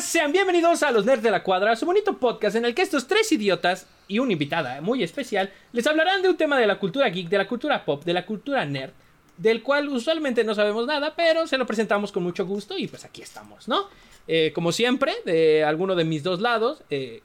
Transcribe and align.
sean 0.00 0.30
bienvenidos 0.30 0.84
a 0.84 0.92
Los 0.92 1.04
Nerds 1.04 1.24
de 1.24 1.30
la 1.30 1.42
Cuadra, 1.42 1.74
su 1.74 1.84
bonito 1.84 2.18
podcast 2.18 2.54
en 2.54 2.64
el 2.64 2.74
que 2.74 2.82
estos 2.82 3.08
tres 3.08 3.32
idiotas 3.32 3.86
y 4.06 4.20
una 4.20 4.32
invitada 4.32 4.80
muy 4.80 5.02
especial 5.02 5.50
les 5.72 5.86
hablarán 5.88 6.22
de 6.22 6.28
un 6.28 6.36
tema 6.36 6.56
de 6.56 6.68
la 6.68 6.78
cultura 6.78 7.08
geek, 7.08 7.28
de 7.28 7.38
la 7.38 7.48
cultura 7.48 7.84
pop, 7.84 8.04
de 8.04 8.12
la 8.12 8.24
cultura 8.24 8.64
nerd, 8.64 8.92
del 9.36 9.62
cual 9.62 9.88
usualmente 9.88 10.44
no 10.44 10.54
sabemos 10.54 10.86
nada, 10.86 11.14
pero 11.16 11.48
se 11.48 11.58
lo 11.58 11.66
presentamos 11.66 12.12
con 12.12 12.22
mucho 12.22 12.46
gusto 12.46 12.78
y 12.78 12.86
pues 12.86 13.04
aquí 13.04 13.22
estamos, 13.22 13.66
¿no? 13.66 13.88
Eh, 14.28 14.52
como 14.54 14.70
siempre, 14.70 15.16
de 15.24 15.64
alguno 15.64 15.96
de 15.96 16.04
mis 16.04 16.22
dos 16.22 16.40
lados, 16.40 16.82
eh, 16.90 17.22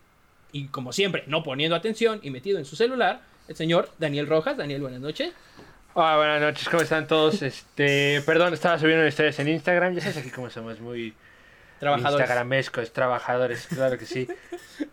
y 0.52 0.68
como 0.68 0.94
siempre, 0.94 1.26
no 1.28 1.44
poniendo 1.44 1.76
atención 1.76 2.20
y 2.24 2.32
metido 2.32 2.58
en 2.58 2.66
su 2.66 2.76
celular, 2.76 3.22
el 3.48 3.56
señor 3.56 3.90
Daniel 4.00 4.26
Rojas. 4.26 4.58
Daniel, 4.58 4.82
buenas 4.82 5.02
noches. 5.02 5.32
Hola, 5.94 6.18
buenas 6.18 6.42
noches, 6.42 6.68
¿cómo 6.70 6.82
están 6.82 7.08
todos? 7.08 7.44
Este, 7.44 8.24
perdón, 8.26 8.54
estaba 8.54 8.80
subiendo 8.80 9.08
ustedes 9.08 9.38
en 9.38 9.50
Instagram, 9.50 9.94
ya 9.94 10.02
sabes 10.02 10.18
aquí 10.18 10.32
cómo 10.32 10.50
somos 10.50 10.80
muy 10.80 11.14
Trabajadores. 11.80 12.22
instagramescos, 12.24 12.94
trabajadores, 12.94 13.68
claro 13.68 13.98
que 13.98 14.06
sí. 14.06 14.28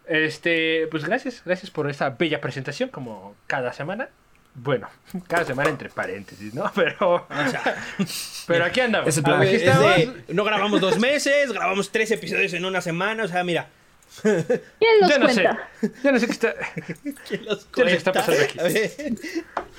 Este, 0.06 0.86
pues 0.90 1.04
gracias, 1.04 1.42
gracias 1.44 1.70
por 1.70 1.88
esta 1.88 2.10
bella 2.10 2.40
presentación 2.40 2.88
como 2.88 3.34
cada 3.46 3.72
semana. 3.72 4.08
Bueno, 4.54 4.88
cada 5.28 5.44
semana 5.44 5.70
entre 5.70 5.88
paréntesis, 5.90 6.52
¿no? 6.54 6.70
Pero, 6.74 7.14
O 7.14 7.26
sea, 7.50 7.76
pero 8.48 8.64
aquí 8.64 8.80
andamos. 8.80 9.08
Es 9.08 9.16
el 9.18 9.22
plan. 9.22 9.40
Aquí 9.42 9.54
es 9.54 9.62
estamos. 9.62 9.96
de- 9.96 10.34
no 10.34 10.42
grabamos 10.44 10.80
dos 10.80 10.98
meses, 10.98 11.52
grabamos 11.52 11.90
tres 11.92 12.10
episodios 12.10 12.52
en 12.54 12.64
una 12.64 12.80
semana, 12.80 13.24
o 13.24 13.28
sea, 13.28 13.44
mira. 13.44 13.68
¿Quién 14.22 14.42
los 15.00 15.08
Yo 15.08 15.18
no 15.20 15.28
sé, 15.28 15.42
cuenta? 15.44 15.68
yo 16.02 16.10
no 16.10 16.18
sé 16.18 16.26
qué 16.26 16.32
está. 16.32 16.54
¿quién 17.28 17.44
los 17.44 17.70
Yo 17.70 17.84
no 17.84 17.90
sé 17.90 17.90
qué 17.90 17.92
está 17.92 18.10
cuenta? 18.12 18.26
pasando 18.26 18.42
aquí. 18.44 18.58
A 18.58 18.62
ver. 18.64 18.90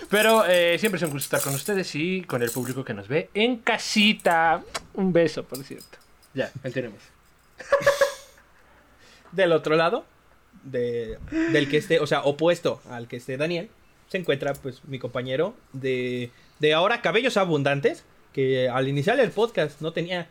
Pero 0.09 0.45
eh, 0.47 0.77
siempre 0.79 0.95
es 0.99 1.03
un 1.03 1.09
gusto 1.09 1.35
estar 1.35 1.41
con 1.41 1.53
ustedes 1.53 1.93
y 1.95 2.21
con 2.23 2.41
el 2.41 2.49
público 2.49 2.85
que 2.85 2.93
nos 2.93 3.09
ve 3.09 3.29
en 3.33 3.57
casita. 3.57 4.61
Un 4.93 5.11
beso, 5.11 5.43
por 5.43 5.61
cierto. 5.65 5.97
Ya, 6.33 6.51
tenemos. 6.73 6.99
Del 9.31 9.51
otro 9.53 9.75
lado, 9.75 10.05
de, 10.63 11.17
del 11.51 11.69
que 11.69 11.77
esté, 11.77 11.99
o 11.99 12.07
sea, 12.07 12.21
opuesto 12.23 12.81
al 12.89 13.07
que 13.07 13.15
esté 13.17 13.37
Daniel, 13.37 13.69
se 14.09 14.17
encuentra 14.17 14.53
pues 14.53 14.83
mi 14.85 14.99
compañero 14.99 15.55
de, 15.71 16.31
de 16.59 16.73
ahora 16.73 17.01
Cabellos 17.01 17.37
Abundantes, 17.37 18.03
que 18.33 18.67
al 18.69 18.87
iniciar 18.87 19.19
el 19.19 19.31
podcast 19.31 19.79
no 19.81 19.93
tenía 19.93 20.27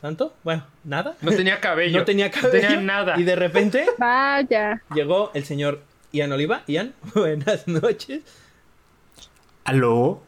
tanto, 0.00 0.34
bueno, 0.44 0.66
nada. 0.84 1.16
No 1.22 1.32
tenía 1.32 1.60
cabello. 1.60 1.98
No 2.00 2.04
tenía 2.04 2.30
cabello. 2.30 2.62
No 2.62 2.68
tenía 2.68 2.80
nada. 2.82 3.18
Y 3.18 3.22
de 3.22 3.36
repente 3.36 3.86
Vaya. 3.98 4.82
llegó 4.94 5.30
el 5.32 5.44
señor 5.46 5.80
Ian 6.12 6.32
Oliva. 6.32 6.62
Ian, 6.66 6.94
buenas 7.14 7.66
noches. 7.66 8.22
¿Aló? 9.64 10.22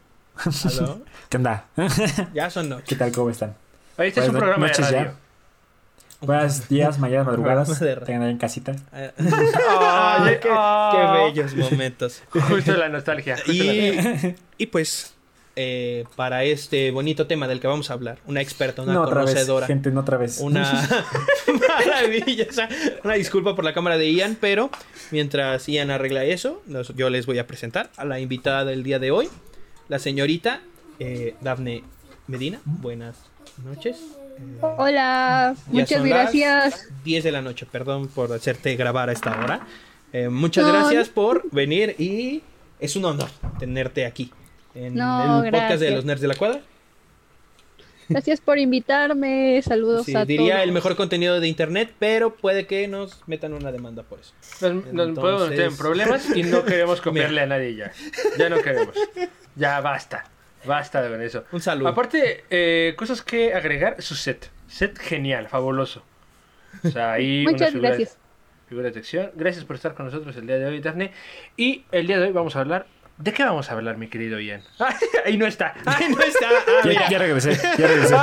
Aló. 0.65 1.01
¿Qué 1.29 1.37
onda? 1.37 1.65
Ya 2.33 2.49
son 2.49 2.69
noches. 2.69 2.89
¿Qué 2.89 2.95
tal? 2.95 3.11
¿Cómo 3.11 3.29
están? 3.29 3.55
Oye, 3.97 4.07
Este 4.09 4.19
es 4.21 4.27
un 4.29 4.33
Buenas 4.33 4.49
programa 4.57 4.67
de 4.67 4.73
radio. 4.99 5.11
Buenos 6.21 6.67
días, 6.69 6.99
mañanas, 6.99 7.25
madrugadas. 7.27 7.79
Tengan 8.05 8.23
ahí 8.23 8.31
en 8.31 8.37
casita. 8.37 8.75
Qué, 8.91 10.39
qué 10.41 11.23
bellos 11.23 11.55
momentos. 11.55 12.21
Justo 12.29 12.73
la 12.75 12.89
nostalgia. 12.89 13.35
justo 13.37 13.51
la- 13.63 13.73
Y, 13.73 14.35
y 14.57 14.65
pues, 14.67 15.13
eh, 15.55 16.05
para 16.15 16.43
este 16.43 16.91
bonito 16.91 17.25
tema 17.27 17.47
del 17.47 17.59
que 17.59 17.67
vamos 17.67 17.89
a 17.89 17.93
hablar, 17.93 18.19
una 18.27 18.41
experta, 18.41 18.81
una 18.83 18.93
no 18.93 19.01
otra 19.01 19.21
vez, 19.21 19.31
conocedora, 19.33 19.67
gente, 19.67 19.89
no 19.91 20.01
otra 20.01 20.17
vez. 20.17 20.39
una 20.39 20.87
maravilla. 21.85 22.47
una 23.03 23.13
disculpa 23.15 23.55
por 23.55 23.65
la 23.65 23.73
cámara 23.73 23.97
de 23.97 24.11
Ian, 24.11 24.37
pero 24.39 24.69
mientras 25.11 25.65
Ian 25.67 25.89
arregla 25.91 26.23
eso, 26.25 26.61
yo 26.95 27.09
les 27.09 27.25
voy 27.25 27.39
a 27.39 27.47
presentar 27.47 27.89
a 27.97 28.05
la 28.05 28.19
invitada 28.19 28.65
del 28.65 28.83
día 28.83 28.99
de 28.99 29.09
hoy, 29.11 29.29
la 29.87 29.97
señorita 29.99 30.61
eh, 30.99 31.35
Dafne 31.41 31.83
Medina. 32.27 32.59
Buenas 32.65 33.15
noches. 33.59 33.97
Eh, 34.39 34.59
Hola. 34.61 35.55
Muchas 35.67 36.03
gracias. 36.03 36.87
10 37.03 37.23
de 37.23 37.31
la 37.31 37.41
noche, 37.41 37.65
perdón 37.71 38.07
por 38.07 38.31
hacerte 38.33 38.75
grabar 38.75 39.09
a 39.09 39.13
esta 39.13 39.31
hora. 39.43 39.67
Eh, 40.13 40.29
muchas 40.29 40.65
No, 40.65 40.71
gracias 40.73 41.09
por 41.09 41.49
venir 41.51 41.95
y 41.99 42.41
es 42.79 42.95
un 42.95 43.05
honor 43.05 43.29
tenerte 43.59 44.05
aquí 44.05 44.31
en 44.75 44.95
No, 44.95 45.43
el 45.43 45.51
podcast 45.51 45.69
de 45.71 45.77
gracias. 45.77 45.93
los 45.95 46.05
Nerds 46.05 46.21
de 46.21 46.27
la 46.27 46.35
Cuadra. 46.35 46.61
Gracias 48.09 48.39
por 48.39 48.57
invitarme. 48.57 49.61
Saludos 49.61 50.05
Sí, 50.05 50.15
a 50.15 50.23
diría 50.23 50.53
todos. 50.53 50.63
el 50.63 50.71
mejor 50.71 50.95
contenido 50.95 51.41
de 51.41 51.47
internet, 51.49 51.93
pero 51.99 52.33
puede 52.35 52.65
que 52.65 52.87
nos 52.87 53.21
metan 53.27 53.51
una 53.53 53.69
demanda 53.73 54.03
por 54.03 54.19
eso. 54.21 54.31
Nos, 54.61 54.71
nos 54.85 54.85
Entonces- 55.07 55.19
podemos 55.19 55.49
meter 55.49 55.65
en 55.65 55.75
problemas 55.77 56.25
y 56.37 56.43
no 56.43 56.63
queremos 56.63 57.01
copiarle 57.01 57.41
a 57.41 57.45
nadie 57.47 57.75
ya. 57.75 57.91
Ya 58.39 58.47
no 58.47 58.61
queremos. 58.61 58.95
Ya 59.57 59.81
basta. 59.81 60.23
Basta 60.65 61.07
con 61.07 61.21
eso. 61.21 61.43
Un 61.51 61.61
saludo. 61.61 61.87
Aparte, 61.89 62.43
eh, 62.49 62.93
cosas 62.97 63.21
que 63.21 63.53
agregar, 63.53 64.01
su 64.01 64.15
set. 64.15 64.49
Set 64.67 64.97
genial, 64.99 65.47
fabuloso. 65.47 66.03
O 66.83 66.89
sea, 66.89 67.13
ahí 67.13 67.43
Muchas 67.49 67.71
figuras- 67.71 67.97
gracias. 67.97 68.17
Figuras 68.67 68.93
de 68.93 68.99
acción. 68.99 69.31
Gracias 69.35 69.63
por 69.63 69.75
estar 69.77 69.93
con 69.93 70.05
nosotros 70.07 70.35
el 70.35 70.45
día 70.45 70.57
de 70.57 70.65
hoy, 70.65 70.79
Daphne. 70.81 71.11
Y 71.55 71.85
el 71.91 72.05
día 72.07 72.19
de 72.19 72.27
hoy 72.27 72.31
vamos 72.33 72.55
a 72.55 72.59
hablar... 72.59 72.85
¿De 73.17 73.33
qué 73.33 73.43
vamos 73.43 73.67
a 73.71 73.73
hablar, 73.73 73.97
mi 73.97 74.09
querido 74.09 74.39
Ian? 74.39 74.61
ahí 75.25 75.37
no 75.37 75.47
está. 75.47 75.73
Ahí 75.85 76.05
no 76.09 76.21
está. 76.21 76.47
Ah, 76.49 76.81
Ya, 76.87 77.09
ya 77.09 77.17
regresé, 77.17 77.55
ya 77.55 77.87
regresé. 77.87 78.15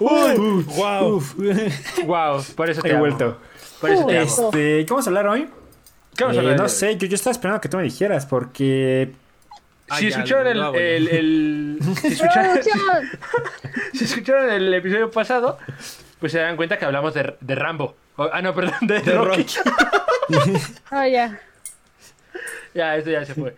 Uy, 0.00 0.62
wow. 0.76 1.14
Uf, 1.16 1.34
wow, 2.04 2.44
por 2.54 2.70
eso 2.70 2.80
te 2.82 2.88
he 2.88 2.92
amo. 2.92 3.00
vuelto. 3.00 3.38
Por 3.80 3.90
eso 3.90 4.06
te 4.06 4.18
amo. 4.18 4.26
Este, 4.28 4.84
¿qué 4.84 4.86
vamos 4.90 5.06
a 5.06 5.10
hablar 5.10 5.26
hoy? 5.26 5.48
¿Qué 6.16 6.22
vamos 6.24 6.36
a 6.36 6.40
Eh, 6.40 6.42
hablar 6.42 6.52
el 6.52 6.56
no 6.58 6.62
de 6.64 6.68
sé, 6.68 6.96
yo, 6.96 7.08
yo 7.08 7.14
estaba 7.16 7.32
esperando 7.32 7.60
que 7.60 7.68
tú 7.68 7.76
me 7.76 7.82
dijeras 7.82 8.24
porque... 8.26 9.10
Si 9.98 10.08
escucharon 10.08 10.46
el, 10.46 11.78
si, 12.00 12.06
escucharon, 12.08 12.52
Producción. 12.52 12.80
si 13.92 14.04
escucharon 14.04 14.50
el 14.50 14.72
episodio 14.74 15.10
pasado, 15.10 15.58
pues 16.20 16.32
se 16.32 16.38
dan 16.38 16.56
cuenta 16.56 16.78
que 16.78 16.84
hablamos 16.86 17.12
de, 17.14 17.36
de 17.40 17.54
Rambo. 17.54 17.94
O- 18.16 18.30
ah, 18.32 18.40
no, 18.40 18.54
perdón, 18.54 18.74
de, 18.82 19.00
De 19.00 19.12
Rocky. 19.12 19.46
Rocky. 20.28 20.52
Ah, 20.90 21.06
ya. 21.06 21.38
Ya, 22.72 22.96
esto 22.96 23.10
ya 23.10 23.24
se 23.24 23.34
fue. 23.34 23.54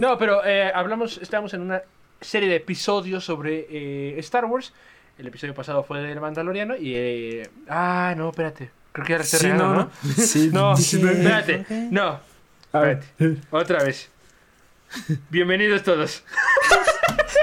No, 0.00 0.18
pero 0.18 0.44
eh, 0.44 0.70
hablamos, 0.74 1.18
estamos 1.22 1.54
en 1.54 1.60
una 1.62 1.82
serie 2.20 2.48
de 2.48 2.56
episodios 2.56 3.24
sobre 3.24 3.66
eh, 3.70 4.18
Star 4.18 4.44
Wars. 4.46 4.72
El 5.16 5.26
episodio 5.28 5.54
pasado 5.54 5.82
fue 5.84 6.00
del 6.00 6.20
Mandaloriano 6.20 6.76
y... 6.76 6.92
eh, 6.96 7.48
ah, 7.68 8.14
no, 8.16 8.30
espérate. 8.30 8.70
Creo 8.92 9.06
que 9.06 9.12
ya 9.18 9.22
Sí, 9.22 9.36
regando, 9.46 9.64
no, 9.64 9.74
¿no? 9.74 9.90
no. 10.02 10.12
Sí, 10.16 10.50
No, 10.52 10.76
sí, 10.76 10.96
espérate. 11.00 11.64
No, 11.90 12.20
A 12.72 12.78
ver. 12.80 12.98
espérate. 12.98 13.40
Otra 13.50 13.84
vez. 13.84 14.10
Bienvenidos 15.30 15.82
todos. 15.82 16.22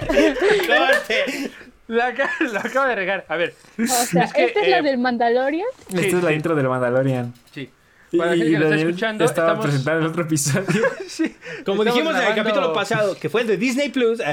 Corte. 0.07 1.51
La, 1.87 2.11
la 2.51 2.59
acabo 2.61 2.87
de 2.87 2.95
regar. 2.95 3.25
A 3.29 3.35
ver. 3.35 3.53
O 3.79 3.85
sea, 3.85 4.23
Es 4.23 4.33
que, 4.33 4.45
esta 4.45 4.61
es 4.61 4.67
eh, 4.67 4.71
la 4.71 4.81
del 4.81 4.97
Mandalorian. 4.97 5.67
Sí, 5.89 5.97
Esta 5.97 6.17
es 6.17 6.23
la 6.23 6.29
sí. 6.29 6.35
intro 6.35 6.55
del 6.55 6.67
Mandalorian. 6.67 7.33
Sí. 7.53 7.69
Para 8.17 8.31
la 8.31 8.37
gente 8.37 8.51
que 8.51 8.59
lo 8.59 8.65
está 8.65 8.75
escuchando, 8.77 9.25
estaba 9.25 9.47
estamos... 9.49 9.65
presentando 9.65 10.01
el 10.01 10.07
otro 10.07 10.23
episodio. 10.23 10.65
Sí, 11.07 11.35
Como 11.65 11.83
estamos 11.83 11.85
dijimos 11.85 12.15
en 12.15 12.21
el 12.21 12.27
grabando- 12.27 12.43
capítulo 12.43 12.73
pasado, 12.73 13.17
que 13.19 13.29
fue 13.29 13.41
el 13.41 13.47
de 13.47 13.57
Disney 13.57 13.89
Plus. 13.89 14.19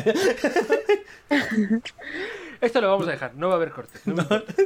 Esto 2.62 2.80
lo 2.80 2.88
vamos 2.88 3.08
a 3.08 3.10
dejar, 3.10 3.34
no 3.34 3.48
va 3.48 3.54
a 3.54 3.56
haber 3.56 3.72
corte. 3.72 3.98
no 4.04 4.14
me 4.14 4.22
importa. 4.22 4.54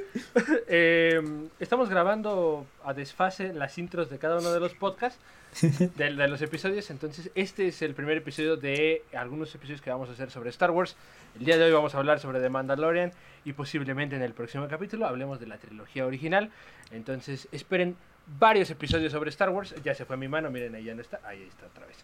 Eh, 0.69 1.49
estamos 1.61 1.89
grabando 1.89 2.67
a 2.85 2.93
desfase 2.93 3.55
las 3.55 3.79
intros 3.79 4.11
de 4.11 4.19
cada 4.19 4.39
uno 4.39 4.53
de 4.53 4.61
los 4.61 4.75
podcasts, 4.75 5.19
de, 5.63 6.15
de 6.15 6.29
los 6.29 6.43
episodios. 6.43 6.91
Entonces, 6.91 7.31
este 7.35 7.69
es 7.69 7.81
el 7.81 7.95
primer 7.95 8.19
episodio 8.19 8.57
de 8.57 9.03
algunos 9.15 9.55
episodios 9.55 9.81
que 9.81 9.91
vamos 9.91 10.11
a 10.11 10.13
hacer 10.13 10.31
sobre 10.31 10.51
Star 10.51 10.73
Wars. 10.73 10.97
El 11.39 11.47
día 11.47 11.57
de 11.57 11.65
hoy 11.65 11.73
vamos 11.73 11.95
a 11.95 11.99
hablar 11.99 12.21
sobre 12.21 12.41
The 12.41 12.51
Mandalorian 12.51 13.13
y 13.45 13.55
posiblemente 13.55 14.17
en 14.17 14.23
el 14.23 14.35
próximo 14.35 14.69
capítulo 14.69 15.07
hablemos 15.07 15.41
de 15.41 15.47
la 15.47 15.57
trilogía 15.57 16.05
original. 16.05 16.51
Entonces, 16.91 17.49
esperen 17.51 17.97
varios 18.27 18.69
episodios 18.71 19.13
sobre 19.13 19.31
Star 19.31 19.51
Wars. 19.51 19.75
Ya 19.85 19.95
se 19.95 20.05
fue 20.05 20.17
mi 20.17 20.29
mano, 20.29 20.51
miren, 20.51 20.75
ahí 20.75 20.85
ya 20.85 20.95
no 20.95 21.01
está. 21.01 21.21
Ahí 21.25 21.43
está 21.43 21.67
otra 21.67 21.87
vez. 21.87 21.97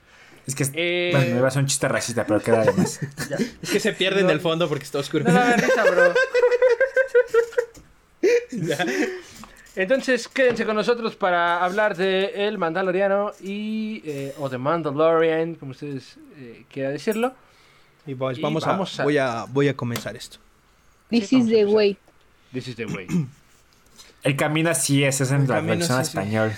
Es 0.47 0.55
que, 0.55 0.65
Eh, 0.75 1.11
bueno, 1.13 1.27
me 1.31 1.37
iba 1.37 1.45
a 1.45 1.49
hacer 1.49 1.63
un 1.63 1.69
chiste 1.69 1.87
racista, 1.89 2.27
pero 2.27 2.41
queda 2.41 2.65
de 2.65 2.73
más. 2.73 3.01
Ya. 3.31 3.37
Es 3.63 3.71
que 3.71 3.81
se 3.81 3.93
pierde 3.93 4.21
en 4.21 4.31
el 4.31 4.41
fondo 4.41 4.69
porque 4.69 4.85
está 4.85 4.99
oscuro. 4.99 5.25
No 5.25 5.33
da 5.33 5.57
risa, 5.57 5.85
bro. 5.85 6.15
Entonces, 9.75 10.29
quédense 10.29 10.67
con 10.67 10.77
nosotros 10.77 11.17
para 11.17 11.65
hablar 11.65 11.97
de 11.97 12.47
El 12.47 12.59
Mandaloriano 12.59 13.33
y. 13.41 14.03
eh, 14.05 14.35
o 14.39 14.51
The 14.51 14.59
Mandalorian, 14.59 15.55
como 15.55 15.71
ustedes 15.71 16.17
eh, 16.37 16.65
quieran 16.71 16.93
decirlo. 16.93 17.33
Y 18.07 18.15
pues, 18.15 18.39
Y 18.39 18.43
vamos, 18.43 18.65
vamos 18.67 18.99
a, 18.99 19.03
a- 19.03 19.05
Voy, 19.05 19.17
a, 19.19 19.45
voy 19.49 19.69
a 19.69 19.75
comenzar 19.77 20.15
esto. 20.17 20.39
This 21.09 21.29
Sí, 21.29 21.39
is 21.39 21.47
the 21.49 21.65
way. 21.67 21.97
This 22.53 22.69
is 22.69 22.77
the 22.77 22.87
way. 22.87 23.07
El 24.23 24.37
camino 24.37 24.71
así 24.71 25.03
es, 25.03 25.21
es 25.21 25.31
en 25.33 25.43
El 25.43 25.49
la 25.49 25.55
camino 25.57 25.77
versión 25.79 25.99
sí, 26.05 26.05
sí. 26.05 26.19
español. 26.19 26.53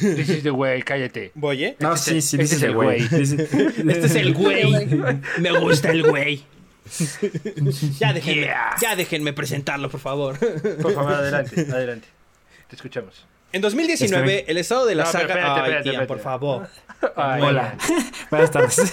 This 0.00 0.28
is 0.30 0.42
the 0.42 0.50
way, 0.50 0.82
cállate. 0.82 1.32
Voy, 1.34 1.64
¿eh? 1.64 1.76
No, 1.78 1.94
Este 1.94 2.12
sí, 2.20 2.22
sí, 2.22 2.36
este 2.40 2.56
es 2.56 2.62
el 2.62 2.74
güey. 2.74 3.02
Este 3.02 4.06
es 4.06 4.14
el 4.14 4.34
güey. 4.40 4.86
Me 5.38 5.58
gusta 5.60 5.90
el 5.90 6.02
güey. 6.02 6.44
Ya 7.98 8.12
déjenme, 8.14 8.42
Yeah. 8.46 8.74
ya 8.80 8.96
déjenme 8.96 9.32
presentarlo, 9.32 9.90
por 9.90 10.00
favor. 10.00 10.38
Por 10.38 10.94
favor, 10.94 11.12
adelante, 11.12 11.66
adelante. 11.70 12.08
Te 12.68 12.76
escuchamos. 12.76 13.26
En 13.52 13.60
2019, 13.62 14.24
Esperen. 14.32 14.44
el 14.50 14.56
estado 14.58 14.86
de 14.86 14.94
la 14.94 15.04
No, 15.04 15.10
pero 15.12 15.22
saga. 15.28 15.34
espérate, 15.34 15.50
Ay, 15.60 15.60
espérate, 15.66 15.88
Ian, 15.88 16.02
espérate. 16.02 16.06
por 16.08 16.20
favor. 16.20 16.68
Ay, 17.16 17.42
Hola. 17.42 17.74
Buenas 18.30 18.50
tardes. 18.50 18.92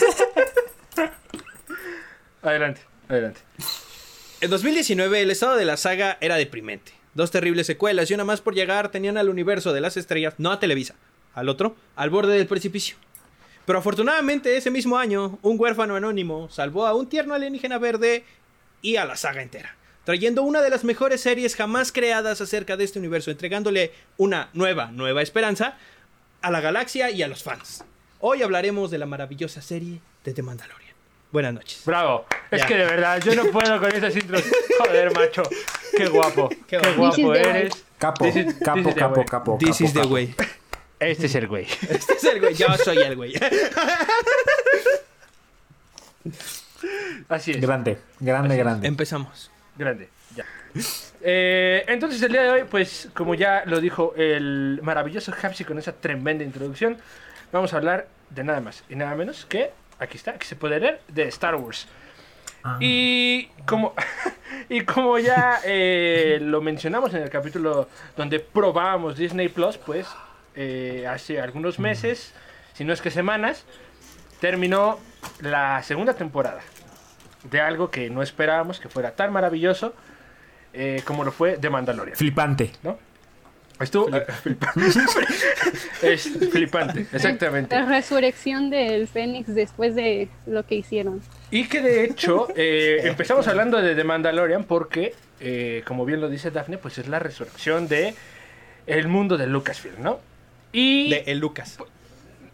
Adelante, 2.41 2.81
adelante. 3.07 3.41
En 4.41 4.49
2019, 4.49 5.21
el 5.21 5.31
estado 5.31 5.55
de 5.55 5.65
la 5.65 5.77
saga 5.77 6.17
era 6.21 6.35
deprimente. 6.35 6.91
Dos 7.17 7.31
terribles 7.31 7.65
secuelas 7.65 8.11
y 8.11 8.13
una 8.13 8.25
más 8.25 8.41
por 8.41 8.53
llegar 8.53 8.91
tenían 8.91 9.17
al 9.17 9.29
universo 9.29 9.73
de 9.73 9.81
las 9.81 9.97
estrellas, 9.97 10.35
no 10.37 10.51
a 10.51 10.59
Televisa, 10.59 10.93
al 11.33 11.49
otro, 11.49 11.75
al 11.95 12.11
borde 12.11 12.37
del 12.37 12.45
precipicio. 12.45 12.95
Pero 13.65 13.79
afortunadamente 13.79 14.55
ese 14.55 14.69
mismo 14.69 14.99
año, 14.99 15.39
un 15.41 15.59
huérfano 15.59 15.95
anónimo 15.95 16.47
salvó 16.51 16.85
a 16.85 16.93
un 16.93 17.09
tierno 17.09 17.33
alienígena 17.33 17.79
verde 17.79 18.23
y 18.83 18.97
a 18.97 19.05
la 19.05 19.15
saga 19.15 19.41
entera, 19.41 19.75
trayendo 20.03 20.43
una 20.43 20.61
de 20.61 20.69
las 20.69 20.83
mejores 20.83 21.21
series 21.21 21.55
jamás 21.55 21.91
creadas 21.91 22.39
acerca 22.39 22.77
de 22.77 22.83
este 22.83 22.99
universo, 22.99 23.31
entregándole 23.31 23.93
una 24.17 24.51
nueva, 24.53 24.91
nueva 24.91 25.23
esperanza 25.23 25.75
a 26.43 26.51
la 26.51 26.61
galaxia 26.61 27.09
y 27.09 27.23
a 27.23 27.27
los 27.27 27.41
fans. 27.41 27.83
Hoy 28.19 28.43
hablaremos 28.43 28.91
de 28.91 28.99
la 28.99 29.07
maravillosa 29.07 29.63
serie 29.63 30.01
de 30.23 30.33
The 30.35 30.43
Mandalorian. 30.43 30.86
Buenas 31.31 31.53
noches. 31.53 31.81
Bravo. 31.85 32.25
Es 32.51 32.63
que 32.65 32.75
de 32.75 32.85
verdad, 32.85 33.21
yo 33.21 33.35
no 33.35 33.45
puedo 33.51 33.79
con 33.79 33.91
esas 33.93 34.15
intros. 34.15 34.43
Joder, 34.79 35.13
macho. 35.13 35.43
Qué 35.95 36.07
guapo. 36.07 36.49
Qué 36.49 36.77
Qué, 36.77 36.91
guapo. 36.93 37.33
Eres. 37.35 37.83
Capo, 37.97 38.25
This 38.25 38.35
is- 38.35 38.53
capo, 38.63 38.93
capo, 38.95 39.15
way. 39.15 39.25
capo. 39.25 39.57
This 39.59 39.77
capo, 39.77 39.83
is 39.85 39.93
the 39.93 40.01
way. 40.07 40.35
Este 40.99 41.25
es 41.27 41.35
el 41.35 41.47
güey. 41.47 41.65
Este 41.89 42.13
es 42.13 42.23
el 42.23 42.39
güey. 42.39 42.53
Yo 42.55 42.67
soy 42.77 42.97
el 42.97 43.15
güey. 43.15 43.33
Así 47.29 47.51
es. 47.51 47.61
Grande, 47.61 47.97
grande, 48.19 48.49
Así 48.53 48.59
es. 48.59 48.65
grande. 48.65 48.87
Empezamos. 48.87 49.51
Grande, 49.77 50.09
ya. 50.35 50.45
Eh, 51.21 51.83
entonces 51.87 52.21
el 52.21 52.31
día 52.31 52.43
de 52.43 52.49
hoy, 52.49 52.63
pues 52.69 53.09
como 53.13 53.35
ya 53.35 53.63
lo 53.65 53.79
dijo 53.81 54.13
el 54.15 54.79
maravilloso 54.83 55.33
Hapsi 55.41 55.63
con 55.65 55.77
esa 55.79 55.93
tremenda 55.93 56.43
introducción, 56.43 56.97
vamos 57.51 57.73
a 57.73 57.77
hablar 57.77 58.07
de 58.29 58.43
nada 58.43 58.59
más 58.61 58.83
y 58.89 58.95
nada 58.95 59.15
menos 59.15 59.45
que, 59.45 59.71
aquí 59.99 60.17
está, 60.17 60.31
aquí 60.31 60.45
se 60.45 60.55
puede 60.55 60.79
leer, 60.79 61.01
de 61.07 61.23
Star 61.23 61.55
Wars. 61.55 61.87
Ah. 62.63 62.77
Y 62.79 63.47
como, 63.65 63.93
y 64.69 64.81
como 64.81 65.17
ya 65.19 65.59
eh, 65.63 66.39
lo 66.41 66.61
mencionamos 66.61 67.13
en 67.13 67.23
el 67.23 67.29
capítulo 67.29 67.87
donde 68.15 68.39
probábamos 68.39 69.17
Disney 69.17 69.49
Plus, 69.49 69.77
pues 69.77 70.07
eh, 70.55 71.05
hace 71.07 71.39
algunos 71.39 71.79
meses, 71.79 72.33
si 72.73 72.83
no 72.83 72.93
es 72.93 73.01
que 73.01 73.11
semanas, 73.11 73.65
terminó 74.39 74.99
la 75.41 75.81
segunda 75.83 76.13
temporada 76.13 76.61
de 77.43 77.61
algo 77.61 77.91
que 77.91 78.09
no 78.09 78.21
esperábamos 78.21 78.79
que 78.79 78.89
fuera 78.89 79.11
tan 79.11 79.31
maravilloso 79.31 79.93
eh, 80.73 81.01
como 81.05 81.23
lo 81.23 81.31
fue 81.31 81.57
The 81.57 81.69
Mandalorian. 81.69 82.17
Flipante. 82.17 82.71
¿No? 82.83 82.97
Estuvo 83.79 84.09
eh, 84.15 84.25
flipante. 84.41 84.81
es 86.01 86.29
flipante, 86.51 87.05
exactamente. 87.13 87.75
La 87.75 87.85
resurrección 87.85 88.69
del 88.69 89.07
Fénix 89.07 89.53
después 89.53 89.93
de 89.95 90.29
lo 90.47 90.65
que 90.65 90.75
hicieron. 90.75 91.21
Y 91.51 91.67
que 91.67 91.81
de 91.81 92.03
hecho 92.05 92.47
eh, 92.55 93.01
empezamos 93.03 93.47
hablando 93.47 93.81
de 93.81 93.93
The 93.95 94.03
Mandalorian 94.03 94.63
porque, 94.63 95.13
eh, 95.39 95.83
como 95.85 96.05
bien 96.05 96.21
lo 96.21 96.29
dice 96.29 96.49
Daphne, 96.51 96.77
pues 96.77 96.97
es 96.97 97.07
la 97.07 97.19
resurrección 97.19 97.87
de 97.87 98.15
el 98.87 99.07
mundo 99.07 99.37
de 99.37 99.47
Lucasfilm, 99.47 100.01
¿no? 100.01 100.19
Y 100.71 101.09
De 101.11 101.23
el 101.27 101.39
Lucas. 101.39 101.77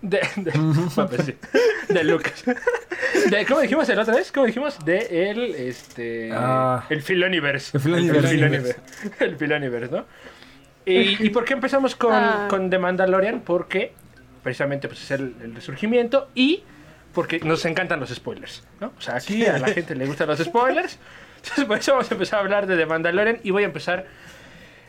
de, 0.02 0.20
de, 0.36 0.52
pues 1.10 1.26
sí, 1.26 1.36
de 1.90 2.04
Lucas. 2.04 2.44
De, 3.30 3.46
¿Cómo 3.46 3.62
dijimos 3.62 3.88
el 3.90 4.00
otra 4.00 4.16
vez? 4.16 4.32
¿Cómo 4.32 4.46
dijimos? 4.46 4.84
De 4.84 5.30
el 5.32 5.56
este 5.56 6.32
Ah. 6.34 6.86
el 6.90 7.02
Filoniverse. 7.02 7.78
El 7.78 7.82
Filoniverse. 7.84 8.20
El 8.20 8.28
Filoniverse, 8.28 8.76
el 9.20 9.38
Filoniverse, 9.38 9.92
¿no? 9.96 10.06
Y, 10.86 11.26
¿Y 11.26 11.30
por 11.30 11.46
qué 11.46 11.54
empezamos 11.54 11.96
con, 11.96 12.14
Ah. 12.14 12.48
con 12.50 12.70
The 12.70 12.78
Mandalorian? 12.80 13.42
Porque 13.42 13.94
precisamente 14.44 14.88
pues, 14.88 15.02
es 15.04 15.12
el, 15.12 15.36
el 15.42 15.56
resurgimiento 15.56 16.30
y 16.36 16.64
porque 17.14 17.40
nos 17.40 17.64
encantan 17.66 18.00
los 18.00 18.10
spoilers, 18.10 18.64
¿no? 18.82 18.92
O 18.98 19.02
sea, 19.02 19.16
aquí 19.18 19.46
a 19.46 19.60
la 19.60 19.68
gente 19.70 19.96
le 19.96 20.06
gustan 20.06 20.28
los 20.28 20.40
spoilers. 20.40 20.98
Entonces, 21.38 21.66
por 21.66 21.78
eso 21.78 21.92
vamos 21.94 22.10
a 22.10 22.14
empezar 22.16 22.40
a 22.40 22.42
hablar 22.42 22.68
de 22.68 22.76
The 22.78 22.86
Mandalorian 22.86 23.40
y 23.44 23.52
voy 23.52 23.64
a 23.64 23.66
empezar 23.68 24.06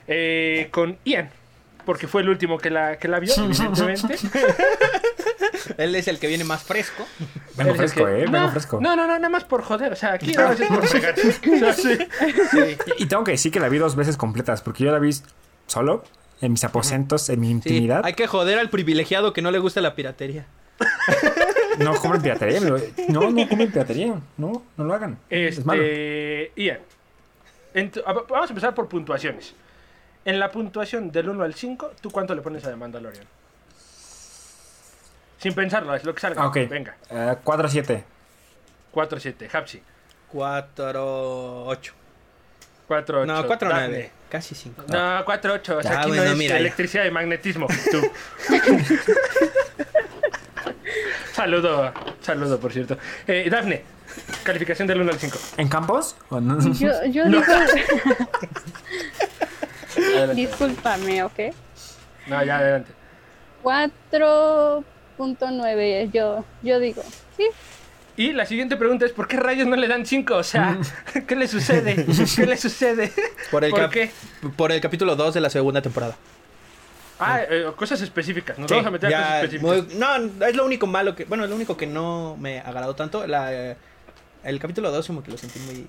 eh, 0.08 0.68
con 0.70 0.98
Ian. 1.04 1.30
Porque 1.84 2.08
fue 2.08 2.22
el 2.22 2.30
último 2.30 2.56
que 2.56 2.70
la, 2.70 2.96
que 2.96 3.08
la 3.08 3.18
vio, 3.20 3.34
evidentemente. 3.36 4.16
Él 5.76 5.94
es 5.94 6.08
el 6.08 6.18
que 6.18 6.26
viene 6.28 6.44
más 6.44 6.62
fresco. 6.62 7.06
Vengo 7.56 7.74
fresco, 7.74 8.04
que- 8.06 8.10
eh. 8.10 8.24
Vengo 8.24 8.38
no, 8.38 8.50
fresco. 8.50 8.78
No, 8.80 8.96
no, 8.96 9.02
no, 9.06 9.14
nada 9.14 9.28
más 9.28 9.44
por 9.44 9.62
joder. 9.62 9.92
O 9.92 9.96
sea, 9.96 10.14
aquí 10.14 10.32
nada 10.32 10.48
más 10.50 10.60
es 10.60 10.68
por 10.68 10.86
fregar. 10.86 11.14
O 11.18 11.58
sea, 11.58 11.72
sí. 11.74 11.98
Y, 12.98 13.02
y 13.02 13.06
tengo 13.06 13.24
que 13.24 13.32
decir 13.32 13.52
que 13.52 13.60
la 13.60 13.68
vi 13.68 13.78
dos 13.78 13.96
veces 13.96 14.16
completas, 14.16 14.62
porque 14.62 14.84
yo 14.84 14.92
la 14.92 14.98
vi 14.98 15.10
solo, 15.66 16.04
en 16.40 16.52
mis 16.52 16.64
aposentos, 16.64 17.28
en 17.28 17.40
mi 17.40 17.46
Sí, 17.48 17.52
intimidad. 17.52 18.02
hay 18.04 18.14
que 18.14 18.26
joder 18.26 18.58
al 18.58 18.70
privilegiado 18.70 19.32
que 19.32 19.42
no 19.42 19.50
le 19.50 19.58
gusta 19.58 19.80
la 19.80 19.94
piratería. 19.94 20.46
No 21.78 21.94
comen 21.96 22.20
piratería, 22.22 22.58
amigo. 22.58 22.76
No, 23.08 23.30
no 23.30 23.48
comen 23.48 23.70
piratería. 23.70 24.20
No, 24.36 24.62
no 24.76 24.84
lo 24.84 24.94
hagan. 24.94 25.18
Es 25.30 25.64
malo. 25.64 25.82
Este, 25.82 26.52
Ian, 26.56 26.78
vamos 28.04 28.50
a 28.50 28.52
empezar 28.52 28.74
por 28.74 28.88
puntuaciones. 28.88 29.54
En 30.24 30.38
la 30.40 30.50
puntuación 30.50 31.10
del 31.12 31.28
1 31.28 31.42
al 31.44 31.54
5, 31.54 31.92
¿tú 32.00 32.10
cuánto 32.10 32.34
le 32.34 32.42
pones 32.42 32.64
a 32.64 32.70
The 32.70 32.76
Mandalorian? 32.76 33.24
Sin 35.38 35.52
pensarlo, 35.54 35.94
es 35.94 36.04
lo 36.04 36.14
que 36.14 36.20
salga. 36.20 36.42
Ah, 36.42 36.48
ok. 36.48 36.56
Venga, 36.68 36.96
Eh, 37.10 37.36
4 37.42 37.66
a 37.66 37.70
7. 37.70 38.04
4, 38.90 39.20
7. 39.20 39.50
Hapsi, 39.52 39.82
4, 40.28 41.66
8. 41.66 41.92
4, 42.88 43.20
8. 43.22 43.26
No, 43.32 43.46
4, 43.46 43.68
9. 43.70 44.10
Casi 44.34 44.54
5. 44.56 44.82
No, 44.88 45.22
4, 45.24 45.52
8. 45.54 45.76
O 45.78 45.82
sea, 45.82 45.92
Ya, 45.92 45.98
aquí 46.00 46.08
bueno, 46.08 46.24
no 46.24 46.30
es 46.32 46.36
mira, 46.36 46.54
ya. 46.54 46.58
electricidad 46.58 47.04
y 47.04 47.10
magnetismo. 47.12 47.68
Tú. 47.88 48.10
saludo, 51.32 51.92
saludo, 52.20 52.58
por 52.58 52.72
cierto. 52.72 52.98
Eh, 53.28 53.48
Dafne, 53.48 53.84
calificación 54.42 54.88
del 54.88 55.02
1 55.02 55.12
al 55.12 55.18
5. 55.20 55.38
¿En 55.58 55.68
campos? 55.68 56.16
¿O 56.30 56.40
no? 56.40 56.58
Yo, 56.72 56.90
yo 57.06 57.24
No. 57.28 57.40
digo, 59.96 60.26
discúlpame, 60.34 61.22
¿ok? 61.22 61.38
No, 62.26 62.42
ya, 62.44 62.58
adelante. 62.58 62.90
4.9, 63.62 66.10
yo, 66.10 66.44
yo 66.62 66.80
digo. 66.80 67.04
Sí, 67.36 67.46
Y 68.16 68.32
la 68.32 68.46
siguiente 68.46 68.76
pregunta 68.76 69.04
es: 69.06 69.12
¿por 69.12 69.26
qué 69.26 69.36
rayos 69.36 69.66
no 69.66 69.76
le 69.76 69.88
dan 69.88 70.06
5? 70.06 70.34
O 70.36 70.42
sea, 70.42 70.78
¿qué 71.26 71.34
le 71.36 71.48
sucede? 71.48 72.06
¿Qué 72.36 72.46
le 72.46 72.56
sucede? 72.56 73.12
Por 73.50 73.64
el, 73.64 73.70
¿Por 73.70 73.80
cap- 73.80 73.90
qué? 73.90 74.10
por 74.56 74.70
el 74.72 74.80
capítulo 74.80 75.16
2 75.16 75.34
de 75.34 75.40
la 75.40 75.50
segunda 75.50 75.82
temporada. 75.82 76.16
Ah, 77.18 77.40
eh, 77.48 77.66
cosas 77.76 78.00
específicas. 78.00 78.58
Nos 78.58 78.68
Sí, 78.68 78.74
vamos 78.74 78.88
a 78.88 78.90
meter 78.90 79.14
a 79.14 79.18
cosas 79.18 79.34
específicas. 79.44 79.86
muy- 79.86 79.94
no, 79.96 80.46
es 80.46 80.56
lo 80.56 80.64
único 80.64 80.86
malo 80.86 81.14
que. 81.16 81.24
Bueno, 81.24 81.46
lo 81.46 81.54
único 81.54 81.76
que 81.76 81.86
no 81.86 82.36
me 82.38 82.60
agradó 82.60 82.94
tanto. 82.94 83.26
La, 83.26 83.52
eh, 83.52 83.76
el 84.44 84.58
capítulo 84.60 84.90
2 84.90 85.06
como 85.06 85.22
que 85.22 85.30
lo 85.30 85.38
sentí 85.38 85.58
muy. 85.60 85.86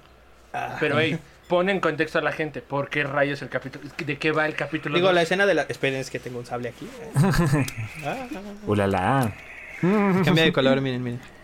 ah. 0.54 0.78
Pero, 0.80 1.00
hey, 1.00 1.20
pon 1.48 1.70
en 1.70 1.80
contexto 1.80 2.20
a 2.20 2.22
la 2.22 2.32
gente: 2.32 2.62
¿por 2.62 2.90
qué 2.90 3.04
rayos 3.04 3.42
el 3.44 3.50
capítulo? 3.50 3.88
¿De 4.04 4.18
qué 4.18 4.32
va 4.32 4.46
el 4.48 4.56
capítulo? 4.56 4.96
Digo, 4.96 5.08
dos? 5.08 5.16
la 5.16 5.22
escena 5.24 5.46
de 5.46 5.54
la. 5.54 5.62
Esperen, 5.64 6.00
es 6.00 6.10
que 6.10 6.20
tengo 6.20 6.40
un 6.40 6.46
sable 6.46 6.70
aquí. 6.70 6.88
Ah, 8.04 8.28
Ulala. 8.66 9.32
cambia 9.82 10.44
de 10.44 10.54
color, 10.54 10.80
miren, 10.82 11.04
miren. 11.04 11.35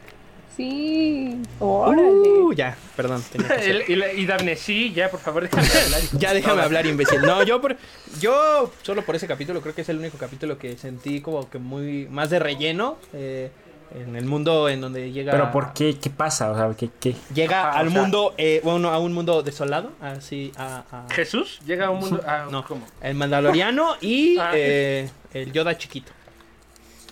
Sí. 0.55 1.41
Órale. 1.60 2.01
Uh, 2.01 2.53
ya, 2.53 2.75
perdón. 2.96 3.24
tenía 3.31 3.48
que 3.48 3.53
hacer- 3.53 3.75
El- 3.88 3.89
y, 3.89 3.96
la- 3.96 4.13
y 4.13 4.25
Daphne, 4.25 4.55
sí, 4.55 4.91
ya, 4.93 5.10
por 5.10 5.20
favor, 5.20 5.43
déjame 5.43 5.67
hablar. 5.86 6.01
Ya 6.13 6.34
déjame 6.34 6.62
hablar, 6.62 6.86
imbécil. 6.86 7.22
No, 7.22 7.43
yo 7.43 7.62
por, 7.62 7.77
yo 8.20 8.72
solo 8.81 9.03
por 9.03 9.15
ese 9.15 9.27
capítulo 9.27 9.62
creo 9.62 9.74
que 9.75 9.81
es 9.81 9.89
el 9.89 9.98
único 9.98 10.17
capítulo 10.17 10.58
que 10.58 10.77
sentí 10.77 11.22
como 11.22 11.50
que 11.50 11.60
muy 11.60 12.08
más 12.10 12.29
de 12.29 12.39
relleno 12.39 12.98
eh, 13.13 13.51
en 13.93 14.15
el 14.15 14.25
mundo 14.25 14.70
en 14.70 14.79
donde 14.79 15.12
llega 15.12 15.34
¿Pero 15.34 15.51
por 15.51 15.74
qué? 15.74 15.98
¿Qué 16.00 16.10
pasa? 16.10 16.50
O 16.51 16.55
sea, 16.55 16.74
¿qué? 16.77 16.89
qué? 17.00 17.13
llega 17.34 17.70
Ajá, 17.70 17.79
al 17.79 17.88
o 17.88 17.91
sea- 17.91 18.01
mundo 18.01 18.34
eh, 18.38 18.62
bueno 18.63 18.89
a 18.89 19.00
un 19.00 19.12
mundo 19.13 19.43
desolado 19.43 19.91
así 20.00 20.51
a, 20.58 20.84
a- 20.91 21.13
Jesús 21.13 21.60
llega 21.65 21.88
a 21.88 21.89
un 21.89 22.00
mundo. 22.00 22.22
Ah, 22.25 22.46
no 22.50 22.63
¿cómo? 22.65 22.86
el 23.01 23.15
mandaloriano 23.15 23.96
y 24.00 24.38
Ah. 24.39 24.51
eh, 24.55 25.10
el 25.34 25.51
Yoda 25.51 25.77
chiquito. 25.77 26.12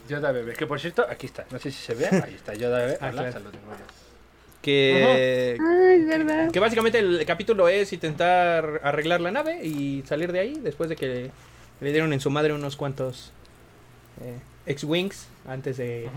Yoda 0.09 0.31
bebé. 0.31 0.53
Que 0.53 0.67
por 0.67 0.79
cierto, 0.79 1.05
aquí 1.09 1.27
está. 1.27 1.45
No 1.51 1.59
sé 1.59 1.71
si 1.71 1.81
se 1.81 1.93
ve. 1.93 2.07
Ahí 2.07 2.33
está 2.35 2.53
Yoda 2.53 2.79
bebé. 2.79 2.97
Ah, 2.99 3.09
Hola, 3.13 3.29
claro. 3.31 3.51
Que 4.61 5.57
que 6.51 6.59
básicamente 6.59 6.99
el 6.99 7.25
capítulo 7.25 7.69
es 7.69 7.93
intentar 7.93 8.81
arreglar 8.83 9.21
la 9.21 9.31
nave 9.31 9.65
y 9.65 10.03
salir 10.05 10.31
de 10.33 10.39
ahí 10.39 10.59
después 10.61 10.89
de 10.89 10.95
que 10.97 11.31
le 11.79 11.91
dieron 11.91 12.11
en 12.11 12.19
su 12.19 12.29
madre 12.29 12.51
unos 12.53 12.75
cuantos 12.75 13.31
eh, 14.21 14.37
X-Wings 14.65 15.27
antes 15.47 15.77
de, 15.77 16.09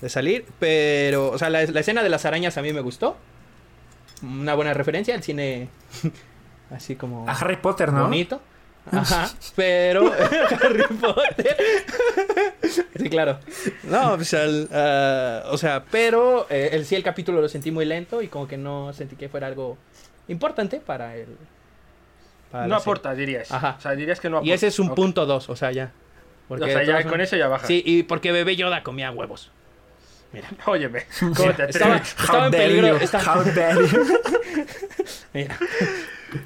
de 0.00 0.08
salir. 0.08 0.44
Pero, 0.58 1.30
o 1.30 1.38
sea, 1.38 1.50
la, 1.50 1.64
la 1.64 1.80
escena 1.80 2.02
de 2.02 2.08
las 2.08 2.24
arañas 2.24 2.58
a 2.58 2.62
mí 2.62 2.72
me 2.72 2.80
gustó. 2.80 3.16
Una 4.22 4.54
buena 4.54 4.74
referencia 4.74 5.14
al 5.14 5.22
cine 5.22 5.68
así 6.70 6.96
como 6.96 7.28
A 7.28 7.32
Harry 7.32 7.56
Potter, 7.56 7.92
¿no? 7.92 8.04
bonito. 8.04 8.40
Ajá, 8.90 9.30
pero 9.56 10.12
Harry 10.60 10.82
Potter. 11.00 11.56
sí, 12.96 13.08
claro. 13.08 13.38
No, 13.84 14.16
pues, 14.16 14.34
al- 14.34 14.68
ah, 14.72 15.44
o 15.50 15.56
sea, 15.58 15.84
pero 15.90 16.46
eh, 16.50 16.70
el 16.72 16.84
sí 16.84 16.94
el 16.96 17.02
capítulo 17.02 17.40
lo 17.40 17.48
sentí 17.48 17.70
muy 17.70 17.84
lento 17.84 18.22
y 18.22 18.28
como 18.28 18.48
que 18.48 18.56
no 18.56 18.92
sentí 18.92 19.16
que 19.16 19.28
fuera 19.28 19.46
algo 19.46 19.78
importante 20.28 20.78
para 20.80 21.14
el 21.16 21.28
para 22.50 22.64
No 22.64 22.70
la 22.74 22.78
serie. 22.80 22.82
aporta, 22.82 23.14
dirías. 23.14 23.52
Ajá. 23.52 23.76
O 23.78 23.80
sea, 23.80 23.92
dirías 23.92 24.20
que 24.20 24.28
no 24.28 24.38
aporta. 24.38 24.50
Y 24.50 24.52
ese 24.52 24.66
es 24.66 24.78
un 24.78 24.94
punto 24.94 25.24
dos, 25.26 25.48
o 25.48 25.56
sea, 25.56 25.70
ya. 25.72 25.92
Porque 26.48 26.64
O 26.64 26.68
sea, 26.68 26.82
ya 26.82 27.04
con 27.08 27.20
eso 27.20 27.36
ya 27.36 27.48
baja. 27.48 27.66
Sí, 27.66 27.82
y 27.86 28.02
porque 28.02 28.30
bebé 28.32 28.56
Yoda 28.56 28.82
comía 28.82 29.10
huevos. 29.10 29.50
Mira, 30.32 30.48
Óyeme, 30.66 31.04
¿cómo 31.20 31.52
te 31.54 31.64
Estaba- 31.64 31.96
atreves? 31.96 32.16
estaba 32.20 32.46
en 32.46 32.52
dare 32.52 32.64
peligro, 32.66 32.96
estaba- 32.96 33.36
How 33.36 33.44
dare 33.44 33.86
you. 33.86 34.06
mira. 35.34 35.58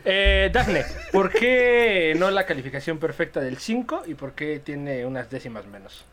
Eh, 0.04 0.50
Dafne, 0.52 0.84
¿por 1.12 1.32
qué 1.32 2.14
no 2.18 2.30
la 2.30 2.46
calificación 2.46 2.98
perfecta 2.98 3.40
del 3.40 3.58
5 3.58 4.04
y 4.06 4.14
por 4.14 4.32
qué 4.32 4.58
tiene 4.58 5.06
unas 5.06 5.30
décimas 5.30 5.66
menos? 5.66 6.04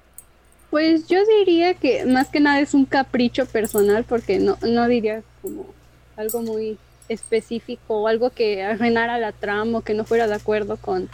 Pues 0.70 1.08
yo 1.08 1.20
diría 1.40 1.76
que 1.76 2.06
más 2.06 2.30
que 2.30 2.40
nada 2.40 2.60
es 2.60 2.74
un 2.74 2.86
capricho 2.86 3.46
personal 3.46 4.04
porque 4.04 4.40
no, 4.40 4.58
no 4.62 4.88
diría 4.88 5.22
como 5.42 5.68
algo 6.18 6.42
muy 6.42 6.78
específico 7.10 8.02
o 8.02 8.08
algo 8.08 8.30
que 8.30 8.64
arruinara 8.64 9.18
la 9.20 9.32
trama 9.32 9.80
o 9.80 9.82
que 9.82 9.94
no 9.94 10.04
fuera 10.04 10.28
de 10.28 10.36
acuerdo 10.36 10.78
con 10.78 11.10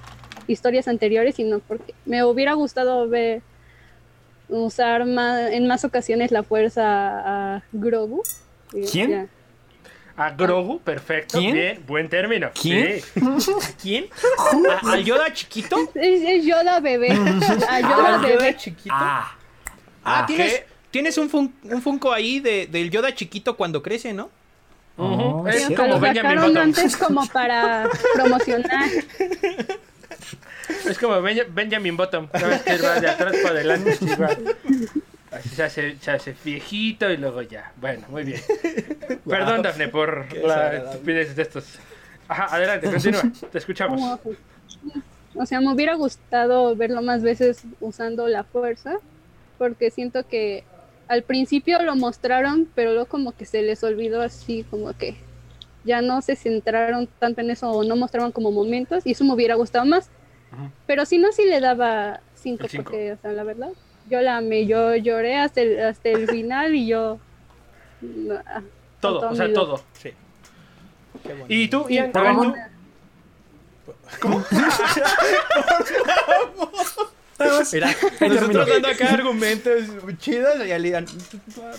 historias 0.48 0.88
anteriores, 0.88 1.36
sino 1.36 1.60
porque 1.60 1.94
me 2.06 2.24
hubiera 2.24 2.54
gustado 2.54 3.08
ver 3.08 3.42
usar 4.48 5.06
más, 5.06 5.52
en 5.52 5.68
más 5.68 5.86
ocasiones 5.86 6.32
la 6.32 6.44
fuerza 6.44 7.56
a 7.56 7.64
Grogu. 7.72 8.24
¿Quién? 8.92 9.10
ya. 9.12 9.28
A 10.20 10.32
Grogu, 10.32 10.80
perfecto. 10.82 11.38
¿Quién? 11.40 11.54
Bien, 11.54 11.84
buen 11.88 12.10
término. 12.10 12.50
¿Quién? 12.60 13.02
Sí. 13.40 13.52
¿Quién? 13.82 14.06
¿A- 14.84 14.92
¿Al 14.92 15.04
Yoda 15.06 15.32
chiquito? 15.34 15.78
Es, 15.96 16.22
es 16.28 16.46
Yoda 16.46 16.80
bebé. 16.82 17.12
A 17.12 17.76
¿Al 17.76 17.84
Yoda 17.84 18.18
Yoda 18.18 18.18
bebé. 18.20 18.56
chiquito? 18.58 18.94
Ah. 18.98 19.36
Ah, 20.04 20.20
Ah, 20.22 20.26
¿tienes, 20.26 20.64
tienes 20.92 21.18
un, 21.18 21.30
fun- 21.30 21.54
un 21.64 21.82
Funko 21.82 22.12
ahí 22.12 22.40
de, 22.42 22.68
del 22.68 22.90
Yoda 22.92 23.16
chiquito 23.16 23.56
cuando 23.56 23.82
crece, 23.82 24.12
¿no? 24.14 24.30
Oh, 24.98 25.08
Ujú. 25.38 25.48
es 25.48 25.56
Es 25.56 25.66
cierto. 25.68 25.84
como 25.86 26.00
Benjamin 26.02 26.58
antes 26.58 26.98
como 26.98 27.26
para 27.28 27.88
promocionar. 28.16 28.90
Es 30.86 30.98
como 31.00 31.22
Benja- 31.22 31.46
Benjamin 31.50 31.96
Button. 31.96 32.30
¿Sabes 32.38 32.62
que 32.64 32.78
va 32.78 33.00
de 33.00 33.10
atrás 33.10 33.36
para 33.42 33.56
adelante? 33.56 33.98
Se 35.56 35.64
hace, 35.64 35.98
se 36.00 36.12
hace 36.12 36.36
viejito 36.44 37.10
y 37.12 37.18
luego 37.18 37.42
ya. 37.44 37.72
Bueno, 37.78 38.08
muy 38.10 38.24
bien. 38.24 38.42
Perdón, 39.30 39.62
Dafne, 39.62 39.88
por 39.88 40.28
Qué 40.28 40.40
la 40.42 40.76
estupidez 40.76 41.36
de 41.36 41.42
estos. 41.44 41.66
Ajá, 42.28 42.56
adelante, 42.56 42.88
continúa. 42.92 43.24
Te 43.52 43.58
escuchamos. 43.60 44.00
Como- 44.20 44.36
O 45.36 45.46
sea, 45.46 45.62
me 45.62 45.72
hubiera 45.72 45.94
gustado 45.96 46.76
verlo 46.76 47.02
más 47.04 47.22
veces 47.22 47.62
usando 47.80 48.28
la 48.28 48.44
fuerza, 48.44 48.96
porque 49.60 49.92
siento 49.92 50.28
que 50.28 50.64
al 51.08 51.22
principio 51.24 51.82
lo 51.84 51.96
mostraron, 51.96 52.68
pero 52.74 52.92
luego 52.94 53.06
como 53.08 53.32
que 53.36 53.46
se 53.46 53.62
les 53.62 53.84
olvidó 53.84 54.22
así, 54.22 54.66
como 54.70 54.92
que 54.94 55.16
ya 55.84 56.02
no 56.02 56.22
se 56.22 56.36
centraron 56.36 57.08
tanto 57.20 57.42
en 57.42 57.52
eso 57.52 57.70
o 57.70 57.84
no 57.84 57.96
mostraban 57.96 58.32
como 58.32 58.52
momentos, 58.52 59.06
y 59.06 59.12
eso 59.12 59.24
me 59.24 59.34
hubiera 59.34 59.56
gustado 59.56 59.86
más. 59.86 60.10
Pero 60.88 61.06
si 61.06 61.20
no, 61.20 61.32
sí 61.32 61.46
le 61.46 61.60
daba 61.60 62.22
5, 62.34 62.64
El 62.64 62.70
cinco. 62.70 62.84
porque, 62.86 63.12
o 63.14 63.18
sea, 63.22 63.32
la 63.32 63.44
verdad, 63.44 63.70
yo 64.10 64.22
la 64.22 64.38
amé, 64.38 64.66
yo 64.66 64.96
lloré 64.96 65.38
hasta 65.38 65.62
el, 65.62 65.80
hasta 65.80 66.10
el 66.10 66.28
final 66.30 66.76
y 66.76 66.88
yo... 66.88 67.20
ah, 68.46 68.62
Todo, 69.00 69.30
o 69.30 69.36
sea, 69.36 69.52
todo. 69.54 69.84
Sí. 69.94 70.12
Qué. 71.24 71.46
¿Y 71.48 71.68
tú, 71.68 71.86
Ian? 71.90 72.12
Ver, 72.12 72.24
¿cómo? 74.20 74.44
tú. 77.38 77.46
Mira, 77.72 77.96
nosotros 78.20 78.68
dando 78.68 78.88
acá 78.88 79.10
argumentos 79.14 79.84
chidos 80.20 80.56
y 80.66 80.72
Alian. 80.72 81.06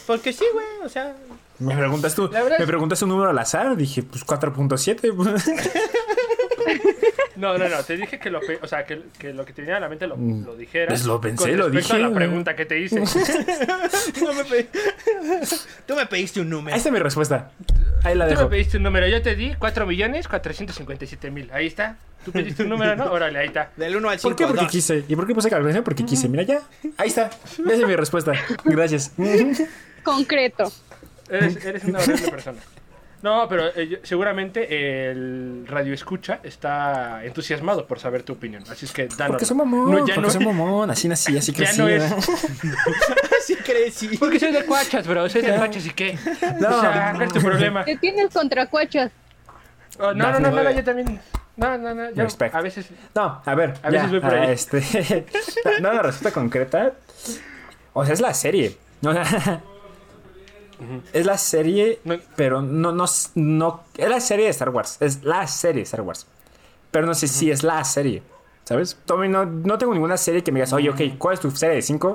Porque 0.06 0.32
sí, 0.32 0.44
güey, 0.52 0.66
o 0.84 0.88
sea. 0.88 1.14
Me 1.58 1.76
preguntas 1.76 2.14
tú, 2.14 2.30
me 2.58 2.66
preguntas 2.66 3.02
un 3.02 3.10
número 3.10 3.28
al 3.30 3.38
azar, 3.38 3.76
dije, 3.76 4.02
pues 4.02 4.26
4.7. 4.26 5.12
No, 7.36 7.56
no, 7.56 7.68
no, 7.68 7.82
te 7.82 7.96
dije 7.96 8.18
que 8.18 8.28
lo, 8.28 8.40
o 8.60 8.66
sea, 8.66 8.84
que, 8.84 9.00
que 9.18 9.32
lo 9.32 9.44
que 9.46 9.52
te 9.54 9.62
venía 9.62 9.78
a 9.78 9.80
la 9.80 9.88
mente 9.88 10.06
lo, 10.06 10.16
Mm. 10.16 10.44
lo 10.44 10.56
dijeras. 10.56 10.88
Pues 10.88 11.04
lo 11.06 11.20
pensé, 11.20 11.48
con 11.50 11.56
lo 11.56 11.70
dije. 11.70 11.92
a 11.94 11.98
la 11.98 12.12
pregunta 12.12 12.54
que 12.54 12.66
te 12.66 12.78
hice. 12.78 13.00
No 14.20 14.32
me 14.34 14.44
Tú 15.86 15.94
me 15.96 16.06
pediste 16.06 16.40
un 16.40 16.50
número. 16.50 16.74
Ahí 16.74 16.78
está 16.78 16.90
mi 16.90 16.98
respuesta. 16.98 17.50
Ahí 18.04 18.14
la 18.14 18.26
Tú 18.26 18.30
me 18.32 18.36
dejo. 18.36 18.48
pediste 18.50 18.76
un 18.76 18.82
número, 18.82 19.06
yo 19.08 19.22
te 19.22 19.34
di 19.36 19.54
4 19.58 19.86
millones 19.86 20.28
457 20.28 21.30
mil. 21.30 21.50
Ahí 21.52 21.66
está. 21.66 21.96
Tú 22.24 22.32
pediste 22.32 22.64
un 22.64 22.68
número, 22.68 22.94
¿no? 22.96 23.10
Órale, 23.10 23.38
ahí 23.38 23.46
está. 23.46 23.70
Del 23.76 23.96
1 23.96 24.08
al 24.10 24.18
5. 24.18 24.28
¿Por 24.28 24.36
qué? 24.36 24.46
Porque 24.46 24.66
quise. 24.66 25.04
¿Y 25.08 25.16
por 25.16 25.26
qué 25.26 25.34
puse 25.34 25.48
calculación? 25.48 25.82
Porque 25.84 26.04
quise. 26.04 26.28
Mira 26.28 26.42
ya. 26.42 26.60
Ahí 26.98 27.08
está. 27.08 27.30
Esa 27.52 27.72
es 27.72 27.86
mi 27.86 27.96
respuesta. 27.96 28.32
Gracias. 28.64 29.12
Concreto. 30.02 30.70
Eres, 31.30 31.64
eres 31.64 31.84
una 31.84 32.00
horrible 32.00 32.28
persona. 32.30 32.58
No, 33.22 33.46
pero 33.48 33.66
eh, 33.76 34.00
seguramente 34.02 35.10
el 35.10 35.66
radio 35.66 35.92
escucha 35.92 36.40
está 36.42 37.22
entusiasmado 37.24 37.86
por 37.86 37.98
saber 37.98 38.22
tu 38.22 38.32
opinión. 38.32 38.64
Así 38.70 38.86
es 38.86 38.92
que 38.92 39.08
danos. 39.08 39.32
Porque 39.32 39.44
soy 39.44 39.56
mamón. 39.58 39.90
No, 39.90 39.98
ya 40.06 40.14
porque 40.14 40.20
no, 40.20 40.30
soy 40.30 40.44
mamón. 40.44 40.90
Así 40.90 41.06
nací, 41.06 41.36
así 41.36 41.52
ya 41.52 41.58
crecí. 41.58 41.80
no 41.80 41.88
es. 41.88 42.02
sí 43.44 43.56
crecí. 43.56 44.16
Porque 44.16 44.40
soy 44.40 44.52
de 44.52 44.64
Cuachas, 44.64 45.06
bro. 45.06 45.28
Soy 45.28 45.42
de 45.42 45.54
Cuachas 45.56 45.84
y 45.84 45.90
qué. 45.90 46.18
No. 46.58 46.78
O 46.78 46.80
sea, 46.80 47.12
¿cuál 47.14 47.22
es 47.26 47.32
tu 47.32 47.40
problema? 47.40 47.84
¿Qué 47.84 47.96
tienes 47.96 48.32
contra 48.32 48.66
cuachas? 48.66 49.12
Oh, 49.98 50.14
no, 50.14 50.32
no, 50.32 50.40
no, 50.40 50.50
no, 50.50 50.70
yo 50.70 50.82
también. 50.82 51.20
No, 51.56 51.76
no, 51.76 51.94
no. 51.94 52.10
Yo 52.10 52.22
Respect. 52.24 52.54
a 52.54 52.62
veces. 52.62 52.86
No, 53.14 53.42
a 53.44 53.54
ver. 53.54 53.74
A 53.82 53.90
veces 53.90 54.06
ya, 54.06 54.10
voy 54.10 54.20
por 54.20 54.34
ah, 54.34 54.42
ahí. 54.42 54.52
Este, 54.52 55.26
no, 55.82 55.92
la 55.92 56.02
respuesta 56.02 56.32
concreta. 56.32 56.92
O 57.92 58.02
sea, 58.04 58.14
es 58.14 58.20
la 58.20 58.32
serie. 58.32 58.78
O 59.02 59.12
sea, 59.12 59.60
Es 61.12 61.26
la 61.26 61.38
serie, 61.38 62.00
No. 62.04 62.16
pero 62.36 62.62
no, 62.62 62.92
no, 62.92 63.04
no. 63.34 63.80
Es 63.96 64.08
la 64.08 64.20
serie 64.20 64.46
de 64.46 64.50
Star 64.50 64.70
Wars. 64.70 64.96
Es 65.00 65.22
la 65.24 65.46
serie 65.46 65.80
de 65.80 65.82
Star 65.84 66.00
Wars. 66.02 66.26
Pero 66.90 67.06
no 67.06 67.14
sé 67.14 67.28
si 67.28 67.50
es 67.50 67.62
la 67.62 67.82
serie. 67.84 68.22
¿Sabes? 68.64 68.96
Todavía 69.04 69.30
no, 69.30 69.44
no 69.46 69.78
tengo 69.78 69.92
ninguna 69.94 70.16
serie 70.16 70.44
que 70.44 70.52
me 70.52 70.58
digas, 70.60 70.72
oye, 70.72 70.90
ok, 70.90 71.00
¿cuál 71.18 71.34
es 71.34 71.40
tu 71.40 71.50
serie 71.50 71.76
de 71.76 71.82
5? 71.82 72.14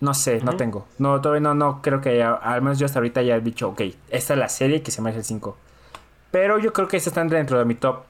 No 0.00 0.12
sé, 0.12 0.40
no 0.42 0.54
tengo. 0.56 0.86
No, 0.98 1.20
todavía 1.22 1.40
no, 1.40 1.54
no 1.54 1.80
creo 1.80 2.02
que 2.02 2.10
haya- 2.10 2.34
al 2.34 2.60
menos 2.60 2.78
yo 2.78 2.84
hasta 2.84 2.98
ahorita 2.98 3.22
ya 3.22 3.36
he 3.36 3.40
dicho, 3.40 3.68
ok, 3.70 3.80
esta 4.10 4.34
es 4.34 4.38
la 4.38 4.48
serie 4.50 4.82
que 4.82 4.90
se 4.90 5.00
merece 5.00 5.20
el 5.20 5.24
5. 5.24 5.56
Pero 6.30 6.58
yo 6.58 6.72
creo 6.74 6.86
que 6.86 6.98
esta 6.98 7.08
está 7.08 7.24
dentro 7.24 7.58
de 7.58 7.64
mi 7.64 7.76
top 7.76 8.02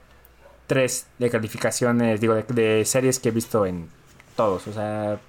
3 0.66 1.06
de 1.18 1.30
calificaciones, 1.30 2.20
digo, 2.20 2.34
de, 2.34 2.42
de 2.42 2.84
series 2.84 3.20
que 3.20 3.28
he 3.28 3.32
visto 3.32 3.64
en 3.66 3.88
todos. 4.34 4.66
O 4.66 4.72
sea, 4.72 5.20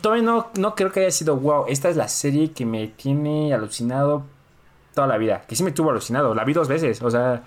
todavía 0.00 0.24
no, 0.24 0.48
no 0.58 0.74
creo 0.74 0.90
que 0.92 1.00
haya 1.00 1.10
sido, 1.10 1.36
wow, 1.36 1.64
esta 1.68 1.88
es 1.88 1.96
la 1.96 2.08
serie 2.08 2.52
que 2.52 2.64
me 2.66 2.88
tiene 2.88 3.52
alucinado 3.54 4.24
toda 4.94 5.06
la 5.06 5.16
vida. 5.18 5.42
Que 5.48 5.54
sí 5.56 5.62
me 5.62 5.72
tuvo 5.72 5.90
alucinado. 5.90 6.34
La 6.34 6.44
vi 6.44 6.52
dos 6.52 6.68
veces, 6.68 7.00
o 7.02 7.10
sea, 7.10 7.42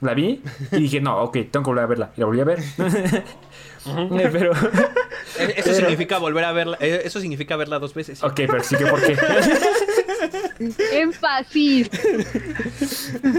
la 0.00 0.14
vi 0.14 0.42
y 0.72 0.76
dije, 0.80 1.00
no, 1.00 1.22
ok, 1.22 1.32
tengo 1.50 1.62
que 1.64 1.70
volver 1.70 1.84
a 1.84 1.86
verla. 1.86 2.10
Y 2.16 2.20
la 2.20 2.26
volví 2.26 2.40
a 2.40 2.44
ver. 2.44 2.58
Pero, 4.32 4.52
Eh, 5.38 5.54
Eso 5.56 5.74
significa 5.74 6.18
volver 6.18 6.44
a 6.44 6.52
verla. 6.52 6.76
eh, 6.80 7.02
Eso 7.04 7.20
significa 7.20 7.56
verla 7.56 7.78
dos 7.78 7.92
veces. 7.92 8.22
ok, 8.22 8.34
pero 8.46 8.62
sí 8.62 8.76
que 8.76 8.86
por 8.86 9.02
qué. 9.02 9.16
Énfasis. 10.92 11.90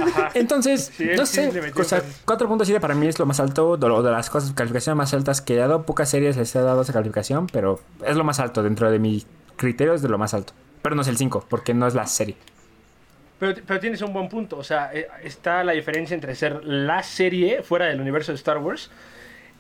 Ajá. 0.02 0.32
Entonces, 0.34 0.92
Sí, 0.96 1.08
no 1.16 1.26
sí 1.26 1.36
sé, 1.36 1.48
o 1.48 1.84
sea, 1.84 2.00
énfasis. 2.00 2.26
4.7 2.26 2.80
para 2.80 2.96
mí 2.96 3.08
es 3.08 3.20
lo 3.20 3.26
más 3.26 3.40
alto, 3.40 3.78
de, 3.78 3.88
de 3.88 4.12
las 4.12 4.30
cosas, 4.30 4.52
calificaciones 4.54 4.98
más 4.98 5.14
altas 5.14 5.42
que 5.42 5.54
he 5.54 5.58
dado. 5.58 5.84
Pocas 5.84 6.10
series 6.10 6.38
les 6.38 6.56
he 6.56 6.62
dado 6.62 6.82
esa 6.82 6.94
calificación, 6.94 7.48
pero 7.48 7.80
es 8.06 8.16
lo 8.16 8.24
más 8.24 8.40
alto 8.40 8.64
dentro 8.64 8.92
de 8.92 9.00
mi 9.00 9.26
criterio, 9.56 9.94
es 9.94 10.02
de 10.02 10.10
lo 10.10 10.18
más 10.18 10.34
alto. 10.34 10.54
Pero 10.82 10.96
no 10.96 11.02
es 11.02 11.08
el 11.08 11.18
5, 11.18 11.46
porque 11.50 11.74
no 11.74 11.88
es 11.88 11.96
la 11.96 12.06
serie. 12.08 12.36
Pero, 13.40 13.56
pero 13.66 13.80
tienes 13.80 14.02
un 14.02 14.14
buen 14.14 14.30
punto. 14.30 14.58
O 14.58 14.64
sea, 14.64 14.92
eh, 14.94 15.08
está 15.24 15.64
la 15.64 15.74
diferencia 15.74 16.14
entre 16.14 16.36
ser 16.36 16.64
la 16.64 17.04
serie 17.04 17.64
fuera 17.64 17.86
del 17.86 18.00
universo 18.00 18.32
de 18.32 18.38
Star 18.38 18.60
Wars 18.60 18.90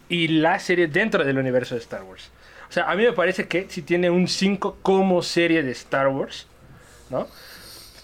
y 0.08 0.28
la 0.28 0.60
serie 0.60 0.88
dentro 0.88 1.24
del 1.24 1.38
universo 1.38 1.76
de 1.76 1.82
Star 1.82 2.04
Wars. 2.04 2.30
O 2.70 2.72
sea, 2.72 2.90
a 2.90 2.96
mí 2.96 3.04
me 3.04 3.14
parece 3.14 3.48
que 3.48 3.68
si 3.70 3.82
tiene 3.82 4.10
un 4.10 4.28
5 4.28 4.80
como 4.82 5.22
serie 5.22 5.64
de 5.64 5.72
Star 5.72 6.08
Wars, 6.08 6.48
¿no? 7.10 7.28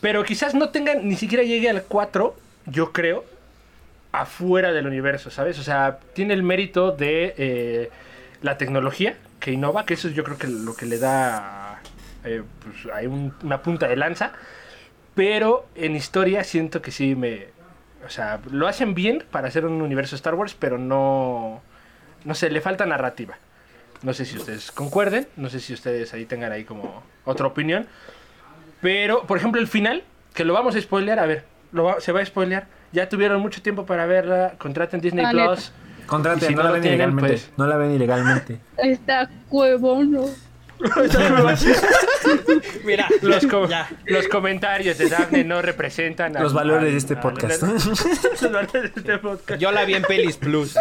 Pero 0.01 0.23
quizás 0.23 0.53
no 0.55 0.69
tengan, 0.69 1.07
ni 1.07 1.15
siquiera 1.15 1.43
llegue 1.43 1.69
al 1.69 1.83
4, 1.83 2.35
yo 2.65 2.91
creo, 2.91 3.23
afuera 4.11 4.71
del 4.73 4.87
universo, 4.87 5.29
¿sabes? 5.29 5.57
O 5.59 5.63
sea, 5.63 5.99
tiene 6.13 6.33
el 6.33 6.43
mérito 6.43 6.91
de 6.91 7.33
eh, 7.37 7.89
la 8.41 8.57
tecnología 8.57 9.15
que 9.39 9.51
innova, 9.51 9.85
que 9.85 9.93
eso 9.93 10.09
yo 10.09 10.23
creo 10.23 10.37
que 10.37 10.47
lo 10.47 10.75
que 10.75 10.85
le 10.85 10.97
da 10.97 11.81
eh, 12.23 12.43
pues, 12.63 12.93
hay 12.93 13.07
un- 13.07 13.33
una 13.43 13.61
punta 13.61 13.87
de 13.87 13.95
lanza. 13.95 14.33
Pero 15.15 15.65
en 15.75 15.95
historia 15.95 16.43
siento 16.43 16.81
que 16.81 16.91
sí 16.91 17.15
me. 17.15 17.47
O 18.05 18.09
sea, 18.09 18.39
lo 18.49 18.67
hacen 18.67 18.93
bien 18.95 19.23
para 19.31 19.47
hacer 19.49 19.65
un 19.65 19.81
universo 19.81 20.15
Star 20.15 20.35
Wars, 20.35 20.55
pero 20.57 20.77
no. 20.77 21.61
No 22.23 22.35
sé, 22.35 22.49
le 22.49 22.61
falta 22.61 22.85
narrativa. 22.85 23.37
No 24.03 24.13
sé 24.13 24.25
si 24.25 24.37
ustedes 24.37 24.71
concuerden, 24.71 25.27
no 25.37 25.49
sé 25.49 25.59
si 25.59 25.73
ustedes 25.73 26.13
ahí 26.13 26.25
tengan 26.25 26.51
ahí 26.51 26.63
como 26.63 27.03
otra 27.25 27.45
opinión. 27.47 27.87
Pero, 28.81 29.25
por 29.27 29.37
ejemplo, 29.37 29.61
el 29.61 29.67
final, 29.67 30.03
que 30.33 30.45
lo 30.45 30.53
vamos 30.53 30.75
a 30.75 30.81
spoilear, 30.81 31.19
a 31.19 31.25
ver, 31.25 31.45
lo 31.71 31.83
va- 31.85 31.99
se 31.99 32.11
va 32.11 32.21
a 32.21 32.25
spoilear. 32.25 32.67
Ya 32.91 33.07
tuvieron 33.09 33.41
mucho 33.41 33.61
tiempo 33.61 33.85
para 33.85 34.05
verla, 34.05 34.53
contraten 34.57 35.01
Disney 35.01 35.25
Ah. 35.25 35.31
Plus. 35.31 35.71
Contrate, 36.07 36.45
Y 36.45 36.47
si 36.49 36.55
no, 36.55 36.63
no 36.63 36.69
la 36.69 36.73
ven 36.73 36.81
tienen, 36.81 36.99
ilegalmente. 36.99 37.29
pues- 37.31 37.51
No 37.57 37.67
la 37.67 37.77
ven 37.77 37.91
ilegalmente. 37.91 38.59
Está 38.77 39.29
huevón, 39.49 40.11
¿no? 40.11 40.25
Mira, 42.83 43.07
Los, 43.21 43.45
co- 43.45 43.67
ya. 43.67 43.87
los 44.07 44.27
comentarios 44.27 44.97
de 44.97 45.09
Daphne 45.09 45.43
no 45.43 45.61
representan 45.61 46.35
a- 46.35 46.41
Los 46.41 46.53
valores 46.53 46.89
a- 46.89 46.91
de 46.91 46.97
este 46.97 47.13
a- 47.13 47.21
podcast. 47.21 47.61
los 47.61 48.51
valores 48.51 48.93
de 48.95 49.01
este 49.01 49.17
podcast. 49.19 49.61
Yo 49.61 49.71
la 49.71 49.85
vi 49.85 49.93
en 49.93 50.01
Pelis 50.03 50.37
Plus. 50.37 50.73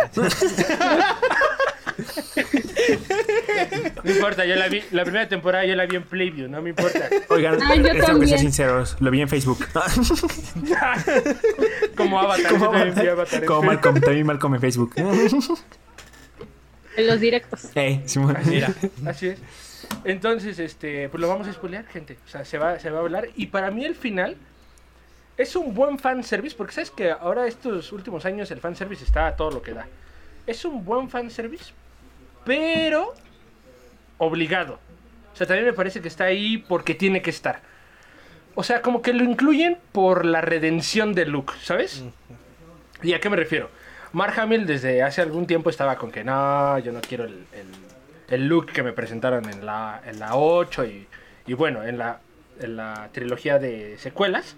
No 4.04 4.11
importa, 4.11 4.45
yo 4.45 4.57
la 4.57 4.69
vi, 4.69 4.83
la 4.90 5.02
primera 5.04 5.28
temporada 5.28 5.64
yo 5.64 5.75
la 5.76 5.87
vi 5.87 5.97
en 5.97 6.04
Playview, 6.04 6.49
no 6.49 6.61
me 6.62 6.71
importa. 6.71 7.09
Oigan, 7.28 7.59
Ah, 7.62 7.75
yo 7.76 8.04
tengo 8.04 8.21
que 8.21 8.26
ser 8.26 8.38
sinceros. 8.38 8.97
Lo 9.00 9.11
vi 9.11 9.21
en 9.21 9.28
Facebook. 9.28 9.59
Como 11.97 12.21
Avatar, 12.21 12.52
Como 12.52 12.64
yo 12.66 12.71
también 12.71 12.95
vi 12.95 13.09
Avatar 13.09 13.40
en 13.42 13.47
Como 13.47 13.61
Facebook. 13.61 13.66
Malcolm, 13.66 14.00
también 14.00 14.26
Malcolm 14.26 14.54
en 14.54 14.61
Facebook. 14.61 14.95
En 16.97 17.07
los 17.07 17.21
directos. 17.21 17.69
Eh, 17.75 18.02
Simón. 18.07 18.37
Mira. 18.47 18.73
Así 19.07 19.28
es. 19.28 19.38
Entonces, 20.04 20.59
este, 20.59 21.09
pues 21.09 21.21
lo 21.21 21.28
vamos 21.28 21.47
a 21.49 21.52
spoilear, 21.52 21.87
gente. 21.87 22.19
O 22.26 22.28
sea, 22.28 22.45
se 22.45 22.59
va, 22.59 22.78
se 22.78 22.90
va 22.90 22.99
a 22.99 23.02
hablar. 23.02 23.28
Y 23.37 23.47
para 23.47 23.71
mí 23.71 23.85
el 23.85 23.95
final 23.95 24.37
es 25.37 25.57
un 25.57 25.75
buen 25.75 25.99
fanservice, 25.99 26.57
porque 26.57 26.73
sabes 26.73 26.90
que 26.90 27.11
ahora 27.11 27.47
estos 27.47 27.92
últimos 27.92 28.25
años 28.26 28.50
el 28.50 28.61
fanservice 28.61 29.04
está 29.04 29.26
a 29.26 29.37
todo 29.37 29.50
lo 29.50 29.62
que 29.62 29.73
da. 29.73 29.87
Es 30.47 30.64
un 30.64 30.85
buen 30.85 31.09
fanservice, 31.09 31.73
pero 32.44 33.14
obligado. 34.18 34.78
O 35.32 35.37
sea, 35.37 35.47
también 35.47 35.66
me 35.66 35.73
parece 35.73 36.00
que 36.00 36.09
está 36.09 36.25
ahí 36.25 36.59
porque 36.59 36.94
tiene 36.94 37.23
que 37.23 37.30
estar. 37.30 37.61
O 38.54 38.62
sea, 38.62 38.82
como 38.82 39.00
que 39.00 39.12
lo 39.12 39.25
incluyen 39.25 39.78
por 39.92 40.25
la 40.25 40.40
redención 40.40 41.14
de 41.14 41.26
Luke, 41.26 41.54
¿sabes? 41.62 42.04
¿Y 43.02 43.14
a 43.14 43.20
qué 43.20 43.30
me 43.30 43.37
refiero? 43.37 43.70
Mark 44.12 44.38
Hamill 44.38 44.66
desde 44.66 45.02
hace 45.02 45.23
algún 45.23 45.47
tiempo 45.47 45.70
estaba 45.70 45.97
con 45.97 46.11
que 46.11 46.25
no, 46.25 46.78
yo 46.80 46.92
no 46.92 47.00
quiero 47.00 47.25
el, 47.25 47.44
el, 47.52 47.66
el 48.28 48.49
look 48.49 48.66
que 48.73 48.82
me 48.82 48.92
presentaron 48.92 49.49
en 49.49 49.64
la, 49.64 50.02
en 50.04 50.18
la 50.18 50.35
8 50.35 50.85
y, 50.85 51.06
y 51.47 51.54
bueno, 51.54 51.85
en 51.85 51.97
la, 51.97 52.20
en 52.61 52.76
la 52.76 53.09
trilogía 53.12 53.59
de 53.59 53.97
secuelas. 53.99 54.56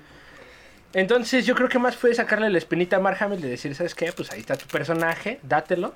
Entonces 0.95 1.47
yo 1.47 1.55
creo 1.55 1.69
que 1.69 1.79
más 1.79 1.97
fue 1.97 2.15
sacarle 2.15 2.51
la 2.51 2.59
espinita 2.59 2.97
a 2.97 3.01
Mark 3.01 3.19
Hamill 3.21 3.41
de 3.41 3.49
decir, 3.49 3.75
¿sabes 3.75 3.95
qué? 3.95 4.13
Pues 4.13 4.31
ahí 4.33 4.41
está 4.41 4.57
tu 4.57 4.67
personaje, 4.67 5.39
dátelo. 5.43 5.95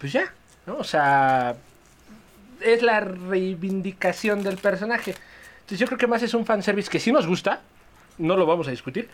Pues 0.00 0.12
ya, 0.12 0.32
¿no? 0.66 0.76
O 0.76 0.84
sea, 0.84 1.54
es 2.60 2.82
la 2.82 3.00
reivindicación 3.00 4.42
del 4.42 4.56
personaje. 4.56 5.14
Entonces 5.60 5.78
yo 5.78 5.86
creo 5.86 5.98
que 5.98 6.06
más 6.06 6.22
es 6.22 6.34
un 6.34 6.44
fanservice 6.46 6.90
que 6.90 7.00
sí 7.00 7.12
nos 7.12 7.26
gusta, 7.26 7.60
no 8.18 8.36
lo 8.36 8.46
vamos 8.46 8.68
a 8.68 8.70
discutir. 8.70 9.08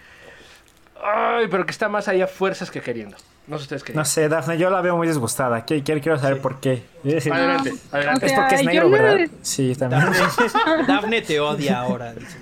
Ay, 1.03 1.47
pero 1.51 1.65
que 1.65 1.71
está 1.71 1.89
más 1.89 2.09
allá 2.09 2.27
fuerzas 2.27 2.71
que 2.71 2.81
queriendo. 2.81 3.17
No 3.47 3.57
sé 3.57 3.63
ustedes 3.63 3.83
qué 3.83 3.95
No 3.95 4.05
sé, 4.05 4.29
Dafne, 4.29 4.59
yo 4.59 4.69
la 4.71 4.81
veo 4.83 4.97
muy 4.97 5.07
desgustada. 5.07 5.65
Quiero, 5.65 5.83
quiero, 6.01 6.19
saber 6.19 6.41
por 6.43 6.61
qué. 6.61 6.85
Adelante, 7.05 7.73
No, 7.73 7.79
adelante. 7.93 8.27
o 8.27 8.29
Es 8.29 8.33
porque 8.35 8.55
es 8.57 8.65
negro, 8.65 8.85
no- 8.85 8.91
¿verdad? 8.91 9.29
Sí, 9.43 9.75
también. 9.77 10.03
Dafne, 10.13 10.85
Dafne 10.87 11.23
te 11.23 11.41
odia 11.41 11.81
ahora. 11.81 12.13
dice. 12.13 12.37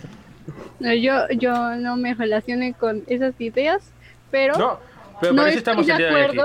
No, 0.80 0.92
yo, 0.94 1.28
yo 1.30 1.76
no 1.76 1.96
me 1.96 2.14
relacioné 2.14 2.74
con 2.74 3.04
esas 3.06 3.40
ideas, 3.40 3.82
pero 4.30 4.56
No, 4.58 4.80
pero 5.20 5.32
no 5.32 5.42
por 5.42 5.48
eso 5.48 5.58
estoy 5.58 5.82
estamos 5.82 5.86
de 5.86 5.92
el 5.92 5.98
día 5.98 6.06
de 6.08 6.14
hoy 6.14 6.22
aquí. 6.22 6.36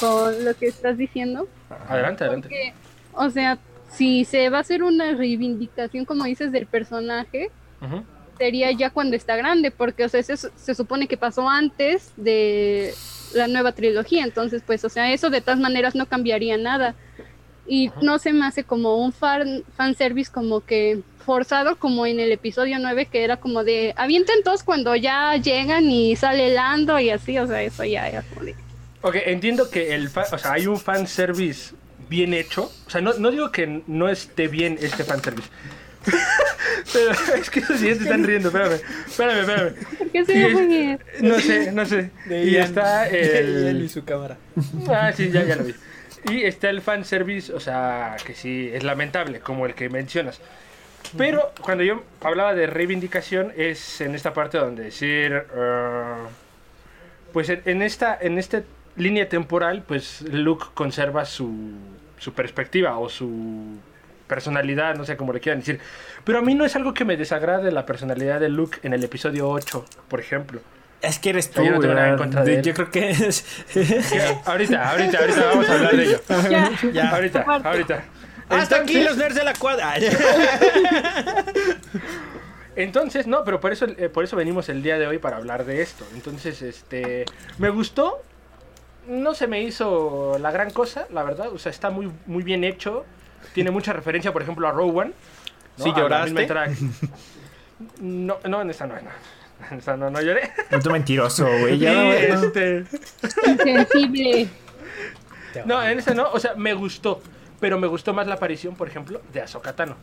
Con 0.00 0.44
lo 0.44 0.54
que 0.54 0.66
estás 0.66 0.98
diciendo. 0.98 1.48
Adelante, 1.88 2.24
adelante. 2.24 2.48
Porque, 2.48 2.74
o 3.12 3.30
sea, 3.30 3.58
si 3.90 4.24
se 4.24 4.48
va 4.50 4.58
a 4.58 4.60
hacer 4.62 4.82
una 4.82 5.12
reivindicación, 5.12 6.04
como 6.04 6.24
dices, 6.24 6.50
del 6.52 6.66
personaje, 6.66 7.50
sería 8.38 8.70
ya 8.72 8.90
cuando 8.90 9.16
está 9.16 9.36
grande, 9.36 9.70
porque, 9.70 10.04
o 10.04 10.08
sea, 10.08 10.22
se, 10.22 10.36
se 10.36 10.74
supone 10.74 11.06
que 11.06 11.16
pasó 11.16 11.48
antes 11.48 12.12
de 12.16 12.94
la 13.34 13.48
nueva 13.48 13.72
trilogía, 13.72 14.24
entonces, 14.24 14.62
pues, 14.66 14.84
o 14.84 14.88
sea, 14.88 15.12
eso 15.12 15.30
de 15.30 15.40
todas 15.40 15.60
maneras 15.60 15.94
no 15.94 16.06
cambiaría 16.06 16.56
nada. 16.56 16.94
Y 17.66 17.90
no 18.02 18.18
se 18.18 18.32
me 18.32 18.46
hace 18.46 18.64
como 18.64 18.96
un 18.96 19.12
fan, 19.12 19.62
fanservice 19.76 20.32
como 20.32 20.60
que 20.60 21.02
forzado, 21.24 21.76
como 21.76 22.06
en 22.06 22.18
el 22.18 22.32
episodio 22.32 22.78
9, 22.80 23.06
que 23.06 23.22
era 23.22 23.36
como 23.36 23.62
de, 23.62 23.94
avienten 23.96 24.42
todos 24.42 24.64
cuando 24.64 24.96
ya 24.96 25.36
llegan 25.36 25.84
y 25.88 26.16
sale 26.16 26.52
Lando 26.52 26.98
y 26.98 27.10
así, 27.10 27.38
o 27.38 27.46
sea, 27.46 27.62
eso 27.62 27.84
ya 27.84 28.08
era 28.08 28.22
como 28.22 28.44
de... 28.46 28.56
Ok, 29.02 29.16
entiendo 29.24 29.70
que 29.70 29.94
el 29.94 30.08
fa- 30.10 30.26
o 30.32 30.38
sea, 30.38 30.52
hay 30.52 30.66
un 30.66 30.78
fanservice 30.78 31.74
bien 32.08 32.34
hecho. 32.34 32.70
O 32.86 32.90
sea, 32.90 33.00
no, 33.00 33.14
no 33.14 33.30
digo 33.30 33.50
que 33.52 33.82
no 33.86 34.08
esté 34.08 34.48
bien 34.48 34.78
este 34.80 35.04
fanservice. 35.04 35.48
Pero 36.92 37.10
es 37.36 37.50
que 37.50 37.60
esos 37.60 37.76
siguientes 37.78 38.06
están 38.06 38.24
riendo, 38.24 38.48
espérame, 38.48 38.80
espérame, 39.06 39.40
espérame. 39.40 39.74
¿Por 39.98 40.10
qué 40.10 40.24
se 40.24 40.32
ríe? 40.48 40.98
No 41.20 41.38
sé, 41.40 41.72
no 41.72 41.86
sé. 41.86 42.10
Y 42.28 42.52
Ian- 42.52 42.64
está 42.64 43.08
Ian 43.12 43.14
y 43.14 43.66
el... 43.82 43.90
su 43.90 44.04
cámara. 44.04 44.36
Ah, 44.88 45.12
sí, 45.14 45.30
ya, 45.30 45.44
ya 45.44 45.56
lo 45.56 45.64
vi. 45.64 45.74
Y 46.30 46.44
está 46.44 46.68
el 46.70 46.80
fanservice, 46.82 47.52
o 47.52 47.60
sea, 47.60 48.16
que 48.26 48.34
sí, 48.34 48.70
es 48.72 48.82
lamentable, 48.82 49.40
como 49.40 49.66
el 49.66 49.74
que 49.74 49.88
mencionas. 49.88 50.40
Pero 51.16 51.52
cuando 51.62 51.82
yo 51.84 52.02
hablaba 52.20 52.54
de 52.54 52.66
reivindicación 52.66 53.52
es 53.56 54.00
en 54.00 54.14
esta 54.14 54.32
parte 54.34 54.58
donde 54.58 54.84
decir, 54.84 55.34
ah, 55.56 56.28
pues 57.32 57.48
en, 57.48 57.62
en 57.64 57.82
esta 57.82 58.16
en 58.20 58.38
esta 58.38 58.62
línea 59.00 59.28
temporal, 59.28 59.82
pues 59.86 60.22
Luke 60.22 60.66
conserva 60.74 61.24
su, 61.24 61.50
su 62.18 62.32
perspectiva 62.32 62.98
o 62.98 63.08
su 63.08 63.78
personalidad, 64.26 64.94
no 64.94 65.04
sé 65.04 65.16
cómo 65.16 65.32
le 65.32 65.40
quieran 65.40 65.60
decir. 65.60 65.80
Pero 66.24 66.38
a 66.38 66.42
mí 66.42 66.54
no 66.54 66.64
es 66.64 66.76
algo 66.76 66.94
que 66.94 67.04
me 67.04 67.16
desagrade 67.16 67.72
la 67.72 67.84
personalidad 67.86 68.38
de 68.40 68.48
Luke 68.48 68.78
en 68.82 68.92
el 68.92 69.02
episodio 69.02 69.48
8, 69.48 69.84
por 70.08 70.20
ejemplo. 70.20 70.60
Es 71.02 71.18
que 71.18 71.30
eres 71.30 71.50
tú, 71.50 71.64
Yo 71.64 71.72
no 71.72 71.80
tengo 71.80 71.94
nada 71.94 72.10
en 72.10 72.16
contra 72.18 72.44
de 72.44 72.56
él. 72.56 72.62
Yo 72.62 72.74
creo 72.74 72.90
que 72.90 73.10
es... 73.10 73.44
Ahorita, 74.44 74.90
ahorita, 74.90 75.18
ahorita 75.18 75.46
vamos 75.46 75.68
a 75.68 75.74
hablar 75.74 75.96
de 75.96 76.04
ello. 76.04 76.20
Ya. 76.50 76.70
Ya. 76.92 77.08
Ahorita, 77.10 77.42
ahorita. 77.42 78.04
Hasta 78.50 78.76
aquí 78.76 78.96
Entonces- 78.98 79.04
los 79.04 79.16
nerds 79.16 79.34
de 79.36 79.44
la 79.44 79.54
cuadra. 79.54 79.94
Entonces, 82.76 83.26
no, 83.26 83.44
pero 83.44 83.60
por 83.60 83.72
eso, 83.72 83.86
eh, 83.86 84.08
por 84.08 84.24
eso 84.24 84.36
venimos 84.36 84.68
el 84.68 84.82
día 84.82 84.98
de 84.98 85.06
hoy 85.06 85.18
para 85.18 85.36
hablar 85.36 85.64
de 85.64 85.82
esto. 85.82 86.04
Entonces, 86.14 86.62
este, 86.62 87.24
me 87.58 87.68
gustó. 87.70 88.22
No 89.10 89.34
se 89.34 89.46
me 89.48 89.60
hizo 89.62 90.38
la 90.38 90.50
gran 90.52 90.70
cosa, 90.70 91.06
la 91.10 91.22
verdad. 91.24 91.48
O 91.52 91.58
sea, 91.58 91.70
está 91.70 91.90
muy, 91.90 92.10
muy 92.26 92.42
bien 92.44 92.62
hecho. 92.64 93.04
Tiene 93.54 93.70
mucha 93.70 93.92
referencia, 93.92 94.32
por 94.32 94.42
ejemplo, 94.42 94.68
a 94.68 94.70
Rowan. 94.72 95.12
¿no? 95.78 95.84
¿Sí 95.84 95.90
A 95.94 95.98
lloraste? 95.98 96.46
No, 98.00 98.38
no, 98.48 98.60
en 98.62 98.70
esta 98.70 98.86
no, 98.86 98.94
no. 98.94 99.10
En 99.70 99.78
esta 99.78 99.96
no, 99.96 100.10
no 100.10 100.20
lloré. 100.20 100.50
No, 100.70 100.78
tú 100.80 100.90
mentiroso, 100.90 101.46
güey. 101.60 101.78
Ya, 101.78 101.92
no, 101.92 102.12
este, 102.12 102.84
Insensible. 103.46 104.48
no, 105.64 105.82
en 105.82 105.98
esta 105.98 106.14
no. 106.14 106.30
O 106.32 106.38
sea, 106.38 106.54
me 106.54 106.74
gustó. 106.74 107.20
Pero 107.58 107.78
me 107.78 107.86
gustó 107.86 108.14
más 108.14 108.26
la 108.26 108.34
aparición, 108.34 108.74
por 108.76 108.88
ejemplo, 108.88 109.20
de 109.32 109.42
Ahsoka 109.42 109.74
Tano. 109.74 109.96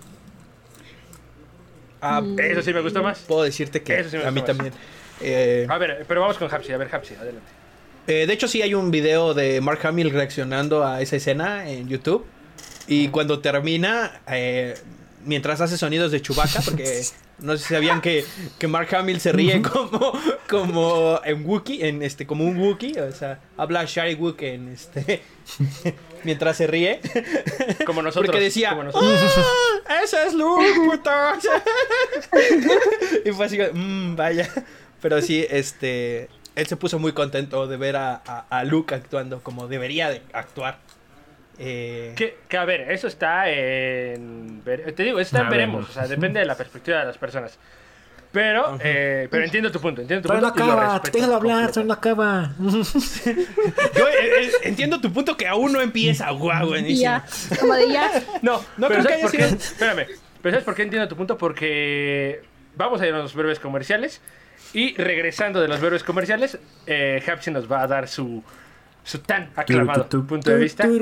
Ah, 2.01 2.21
Eso 2.37 2.61
sí 2.61 2.73
me 2.73 2.81
gustó 2.81 3.01
más. 3.01 3.19
puedo 3.19 3.43
decirte 3.43 3.81
que 3.81 3.99
Eso 3.99 4.09
sí 4.11 4.17
me 4.17 4.25
a 4.25 4.31
mí 4.31 4.41
más. 4.41 4.47
también. 4.47 4.73
Eh, 5.21 5.65
A 5.69 5.77
ver, 5.79 6.05
pero 6.07 6.21
vamos 6.21 6.37
con 6.37 6.53
Hapsi. 6.53 6.71
A 6.73 6.77
ver, 6.77 6.93
Hapsi, 6.93 7.15
adelante. 7.15 7.49
Eh, 8.07 8.25
de 8.25 8.33
hecho, 8.33 8.47
sí 8.47 8.61
hay 8.61 8.73
un 8.73 8.91
video 8.91 9.33
de 9.33 9.61
Mark 9.61 9.85
Hamill 9.85 10.11
reaccionando 10.11 10.85
a 10.85 11.01
esa 11.01 11.17
escena 11.17 11.69
en 11.69 11.87
YouTube. 11.87 12.25
Y 12.87 13.09
cuando 13.09 13.39
termina, 13.39 14.21
eh, 14.27 14.75
mientras 15.25 15.59
hace 15.61 15.77
sonidos 15.77 16.11
de 16.11 16.21
Chewbacca, 16.21 16.61
porque 16.61 17.01
no 17.39 17.57
sé 17.57 17.63
si 17.67 17.73
sabían 17.73 18.01
que, 18.01 18.23
que 18.57 18.67
Mark 18.67 18.95
Hamill 18.95 19.19
se 19.19 19.33
ríe 19.33 19.61
como, 19.61 20.13
como 20.49 21.19
en 21.23 21.45
Wookiee, 21.45 21.87
en 21.87 22.01
este, 22.01 22.25
como 22.25 22.45
un 22.45 22.57
Wookiee, 22.57 23.01
o 23.01 23.11
sea, 23.11 23.41
habla 23.57 23.83
Shari 23.85 24.15
Wook 24.15 24.41
en 24.41 24.69
este 24.69 25.21
mientras 26.23 26.57
se 26.57 26.67
ríe. 26.67 26.99
Como 27.85 28.01
nosotros. 28.01 28.27
Porque 28.27 28.43
decía, 28.43 28.69
como 28.71 28.83
nosotros. 28.85 29.19
¡Ah! 29.85 30.01
¡Ese 30.03 30.23
es 30.27 30.33
Luke, 30.33 30.65
putos! 30.75 31.47
y 33.25 33.31
fue 33.31 33.45
así, 33.45 33.57
mmm, 33.73 34.15
vaya. 34.15 34.49
Pero 35.01 35.21
sí, 35.21 35.45
este. 35.49 36.29
Él 36.57 36.65
se 36.67 36.75
puso 36.75 36.99
muy 36.99 37.11
contento 37.13 37.67
de 37.67 37.77
ver 37.77 37.95
a, 37.95 38.21
a- 38.25 38.45
a 38.49 38.63
Luke 38.63 38.93
actuando 38.95 39.41
como 39.43 39.67
debería 39.67 40.09
de 40.09 40.21
actuar. 40.33 40.79
Eh, 41.59 42.13
Que, 42.15 42.37
que, 42.49 42.57
a 42.57 42.65
ver, 42.65 42.91
eso 42.91 43.07
está 43.07 43.49
en. 43.49 44.61
Te 44.63 45.03
digo, 45.03 45.19
eso 45.19 45.35
está 45.35 45.41
en 45.41 45.49
veremos. 45.49 45.81
ver. 45.81 45.89
O 45.89 45.93
sea, 45.93 46.07
depende 46.07 46.39
de 46.39 46.45
la 46.45 46.55
perspectiva 46.55 46.99
de 46.99 47.05
las 47.05 47.17
personas. 47.17 47.57
Pero, 48.31 48.77
eh, 48.81 49.27
pero 49.31 49.45
entiendo 49.45 49.71
tu 49.71 49.79
punto. 49.79 50.01
Entiendo 50.01 50.27
tu 50.27 50.33
no 50.35 50.41
punto. 50.41 50.55
y 50.63 50.67
lo 50.67 50.73
acaba, 50.73 51.01
déjalo 51.11 51.35
hablar, 51.35 51.67
todavía 51.71 51.87
no 51.87 51.93
acaba. 51.93 52.53
Yo 52.59 54.07
eh, 54.07 54.43
eh, 54.45 54.51
entiendo 54.63 54.99
tu 55.01 55.11
punto 55.13 55.37
que 55.37 55.47
aún 55.47 55.71
no 55.73 55.81
empieza. 55.81 56.29
¡Guau! 56.31 56.65
Y 56.65 56.69
buenísimo. 56.69 57.01
ya, 57.01 57.25
como 57.59 57.73
de 57.73 57.91
ya. 57.91 58.11
No, 58.41 58.61
No 58.77 58.87
pero 58.89 59.01
creo 59.03 59.03
que 59.03 59.03
¿sabes 59.03 59.21
por 59.21 59.29
haya 59.29 59.49
qué? 59.49 59.59
sido- 59.61 59.71
Espérame. 59.71 60.05
Pero 60.41 60.53
¿sabes 60.53 60.65
por 60.65 60.75
qué 60.75 60.81
entiendo 60.83 61.07
tu 61.07 61.15
punto? 61.15 61.37
Porque 61.37 62.41
vamos 62.75 63.01
a 63.01 63.07
ir 63.07 63.13
a 63.13 63.17
los 63.19 63.33
breves 63.33 63.59
comerciales. 63.59 64.21
Y 64.73 64.95
regresando 64.95 65.59
de 65.61 65.67
los 65.67 65.79
breves 65.79 66.03
comerciales, 66.03 66.57
eh, 66.85 67.23
Hapsi 67.27 67.51
nos 67.51 67.71
va 67.71 67.81
a 67.83 67.87
dar 67.87 68.07
su, 68.07 68.43
su 69.03 69.19
tan 69.19 69.49
aclamado 69.55 70.07
punto 70.09 70.51
de 70.51 70.57
vista. 70.57 70.85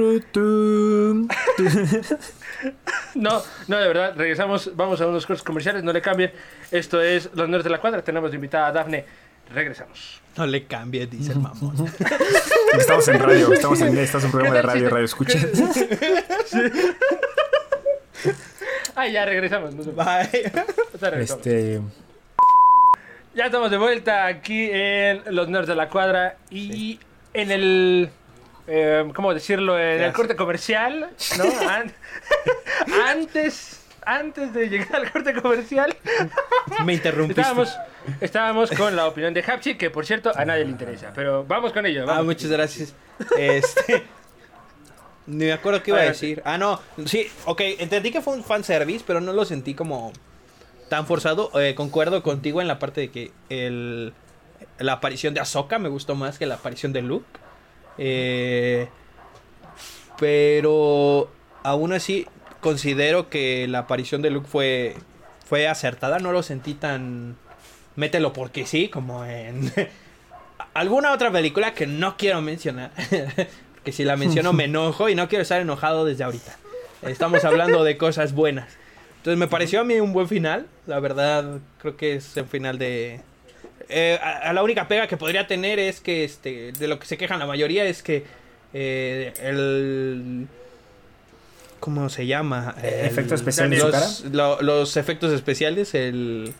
No, 3.16 3.42
no, 3.68 3.78
de 3.78 3.88
verdad, 3.88 4.14
regresamos, 4.18 4.72
vamos 4.76 5.00
a 5.02 5.08
unos 5.08 5.26
cortes 5.26 5.44
comerciales, 5.44 5.84
no 5.84 5.94
le 5.94 6.02
cambien. 6.02 6.32
Esto 6.72 7.02
es 7.02 7.30
Los 7.34 7.48
Nerds 7.48 7.64
de 7.64 7.70
la 7.70 7.80
Cuadra, 7.80 8.04
tenemos 8.04 8.32
de 8.32 8.36
invitada 8.36 8.68
a 8.68 8.72
Dafne. 8.72 9.06
Regresamos. 9.54 10.20
No 10.38 10.46
le 10.48 10.66
cambie, 10.66 11.06
dice 11.08 11.32
el 11.34 11.40
mamón. 11.40 11.76
Estamos 12.78 13.08
en 13.08 13.20
radio, 13.20 13.54
estamos 13.54 13.80
en 13.82 13.98
estamos 13.98 14.24
en 14.24 14.28
un 14.28 14.32
programa 14.32 14.56
de 14.56 14.62
¿Qué 14.62 14.68
tal 14.68 14.76
radio, 14.76 14.90
radio 14.90 15.06
escucha. 15.06 15.40
Ah, 18.98 19.08
ya 19.08 19.26
regresamos. 19.26 19.76
no 19.76 19.84
se- 19.84 19.92
Bye. 19.92 20.52
regresamos. 21.02 21.46
Este, 21.46 21.82
Ya 23.36 23.46
estamos 23.48 23.70
de 23.70 23.78
vuelta 23.78 24.26
aquí 24.28 24.70
en 24.72 25.22
Los 25.36 25.50
Nerds 25.50 25.68
de 25.68 25.76
la 25.76 25.90
Cuadra 25.90 26.38
y 26.50 27.00
en 27.34 27.52
el 27.52 28.10
eh, 28.68 29.12
¿cómo 29.14 29.34
decirlo? 29.34 29.78
En 29.78 30.02
el 30.02 30.14
corte 30.14 30.36
comercial, 30.36 31.10
¿no? 31.38 31.44
An- 31.70 31.92
antes, 33.08 33.86
antes 34.06 34.54
de 34.54 34.70
llegar 34.70 34.96
al 34.96 35.12
corte 35.12 35.34
comercial, 35.34 35.94
Me 36.86 36.94
interrumpiste. 36.94 37.42
estábamos, 37.42 37.78
estábamos 38.22 38.72
con 38.72 38.96
la 38.96 39.06
opinión 39.08 39.34
de 39.34 39.42
Hapsi, 39.46 39.76
que 39.76 39.90
por 39.90 40.06
cierto 40.06 40.32
a 40.34 40.46
nadie 40.46 40.64
le 40.64 40.72
interesa. 40.72 41.12
Pero 41.14 41.44
vamos 41.44 41.74
con 41.74 41.86
ello. 41.86 42.04
Ah, 42.04 42.06
Vamos. 42.06 42.26
muchas 42.28 42.50
gracias. 42.50 42.94
Este. 43.38 44.04
Ni 45.28 45.46
me 45.46 45.54
acuerdo 45.54 45.82
qué 45.84 45.90
iba 45.92 45.98
a 45.98 46.02
Adelante. 46.04 46.26
decir. 46.26 46.42
Ah, 46.46 46.58
no. 46.58 46.80
Sí, 47.06 47.28
ok. 47.46 47.60
Entendí 47.80 48.12
que 48.12 48.22
fue 48.22 48.34
un 48.36 48.44
fanservice, 48.44 49.04
pero 49.06 49.20
no 49.20 49.34
lo 49.34 49.44
sentí 49.44 49.74
como 49.74 50.14
tan 50.90 51.06
forzado. 51.08 51.52
Eh, 51.60 51.76
concuerdo 51.76 52.24
contigo 52.24 52.62
en 52.62 52.68
la 52.68 52.80
parte 52.80 53.02
de 53.02 53.12
que 53.12 53.32
el, 53.50 54.14
la 54.80 54.94
aparición 54.94 55.34
de 55.34 55.40
Ahsoka 55.40 55.80
me 55.80 55.90
gustó 55.90 56.16
más 56.16 56.38
que 56.38 56.46
la 56.46 56.56
aparición 56.56 56.94
de 56.94 57.02
Luke. 57.02 57.26
Eh, 57.98 58.88
pero 60.18 61.30
aún 61.64 61.94
así 61.94 62.28
considero 62.62 63.30
que 63.30 63.68
la 63.68 63.80
aparición 63.80 64.22
de 64.22 64.30
Luke 64.30 64.48
fue, 64.50 64.96
fue 65.46 65.68
acertada. 65.68 66.20
No 66.20 66.32
lo 66.32 66.44
sentí 66.44 66.74
tan... 66.74 67.38
Mételo 67.96 68.34
porque 68.34 68.66
sí, 68.66 68.90
como 68.90 69.24
en 69.24 69.72
alguna 70.74 71.14
otra 71.14 71.32
película 71.32 71.74
que 71.74 71.88
no 71.88 72.18
quiero 72.18 72.42
mencionar. 72.42 72.92
que 73.86 73.92
si 73.92 74.04
la 74.04 74.18
menciono 74.18 74.52
me 74.52 74.64
enojo 74.66 75.08
y 75.08 75.16
no 75.16 75.30
quiero 75.30 75.44
estar 75.44 75.62
enojado 75.62 76.04
desde 76.04 76.26
ahorita. 76.26 76.58
Estamos 77.04 77.46
hablando 77.46 77.84
de 77.84 77.98
cosas 77.98 78.34
buenas. 78.34 78.68
Entonces 79.26 79.40
me 79.40 79.48
pareció 79.48 79.82
a 79.82 79.84
mí 79.84 80.00
un 80.00 80.14
buen 80.14 80.28
final. 80.28 80.68
La 80.86 81.00
verdad, 81.00 81.58
creo 81.80 81.98
que 81.98 82.14
es 82.14 82.38
el 82.38 82.46
final 82.46 82.78
de... 82.78 83.22
Eh, 83.90 84.20
a, 84.22 84.50
a 84.50 84.54
la 84.54 84.62
única 84.62 84.88
pega 84.88 85.08
que 85.08 85.18
podría 85.18 85.48
tener 85.48 85.80
es 85.80 86.00
que, 86.00 86.24
este, 86.24 86.72
de 86.74 86.88
lo 86.88 87.00
que 87.00 87.08
se 87.08 87.18
quejan 87.18 87.40
la 87.40 87.48
mayoría 87.48 87.86
es 87.86 88.04
que 88.04 88.24
eh, 88.76 89.34
el... 89.42 90.46
¿Cómo 91.80 92.08
se 92.10 92.28
llama? 92.28 92.76
El- 92.84 93.06
¿Efecto 93.08 93.34
especial 93.34 93.72
de 93.72 93.80
su 93.80 93.88
los, 93.88 94.26
lo- 94.32 94.62
los 94.62 94.96
efectos 94.96 95.34
especiales, 95.34 95.96
el... 95.96 96.54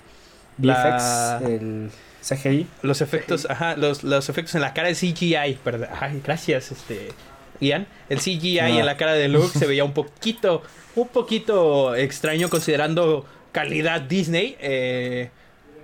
la- 0.60 1.38
VFX, 1.40 1.50
el 1.52 1.92
CGI. 2.28 2.68
los 2.82 3.02
efectos, 3.02 3.46
ajá, 3.48 3.76
los, 3.78 4.04
los 4.04 4.28
efectos 4.30 4.56
en 4.56 4.62
la 4.62 4.74
cara 4.74 4.88
de 4.88 4.96
CGI, 4.96 5.60
perdón, 5.64 5.88
ay, 6.02 6.20
gracias, 6.26 6.72
este, 6.72 7.10
Ian. 7.60 7.88
El 8.10 8.20
CGI 8.20 8.60
No. 8.62 8.80
en 8.80 8.86
la 8.86 8.98
cara 8.98 9.14
de 9.14 9.28
Luke 9.28 9.58
se 9.58 9.66
veía 9.66 9.84
un 9.84 9.94
poquito, 9.94 10.62
un 10.96 11.08
poquito 11.08 11.96
extraño 11.96 12.50
considerando 12.50 13.26
calidad 13.52 14.02
Disney, 14.02 14.56
eh, 14.60 15.30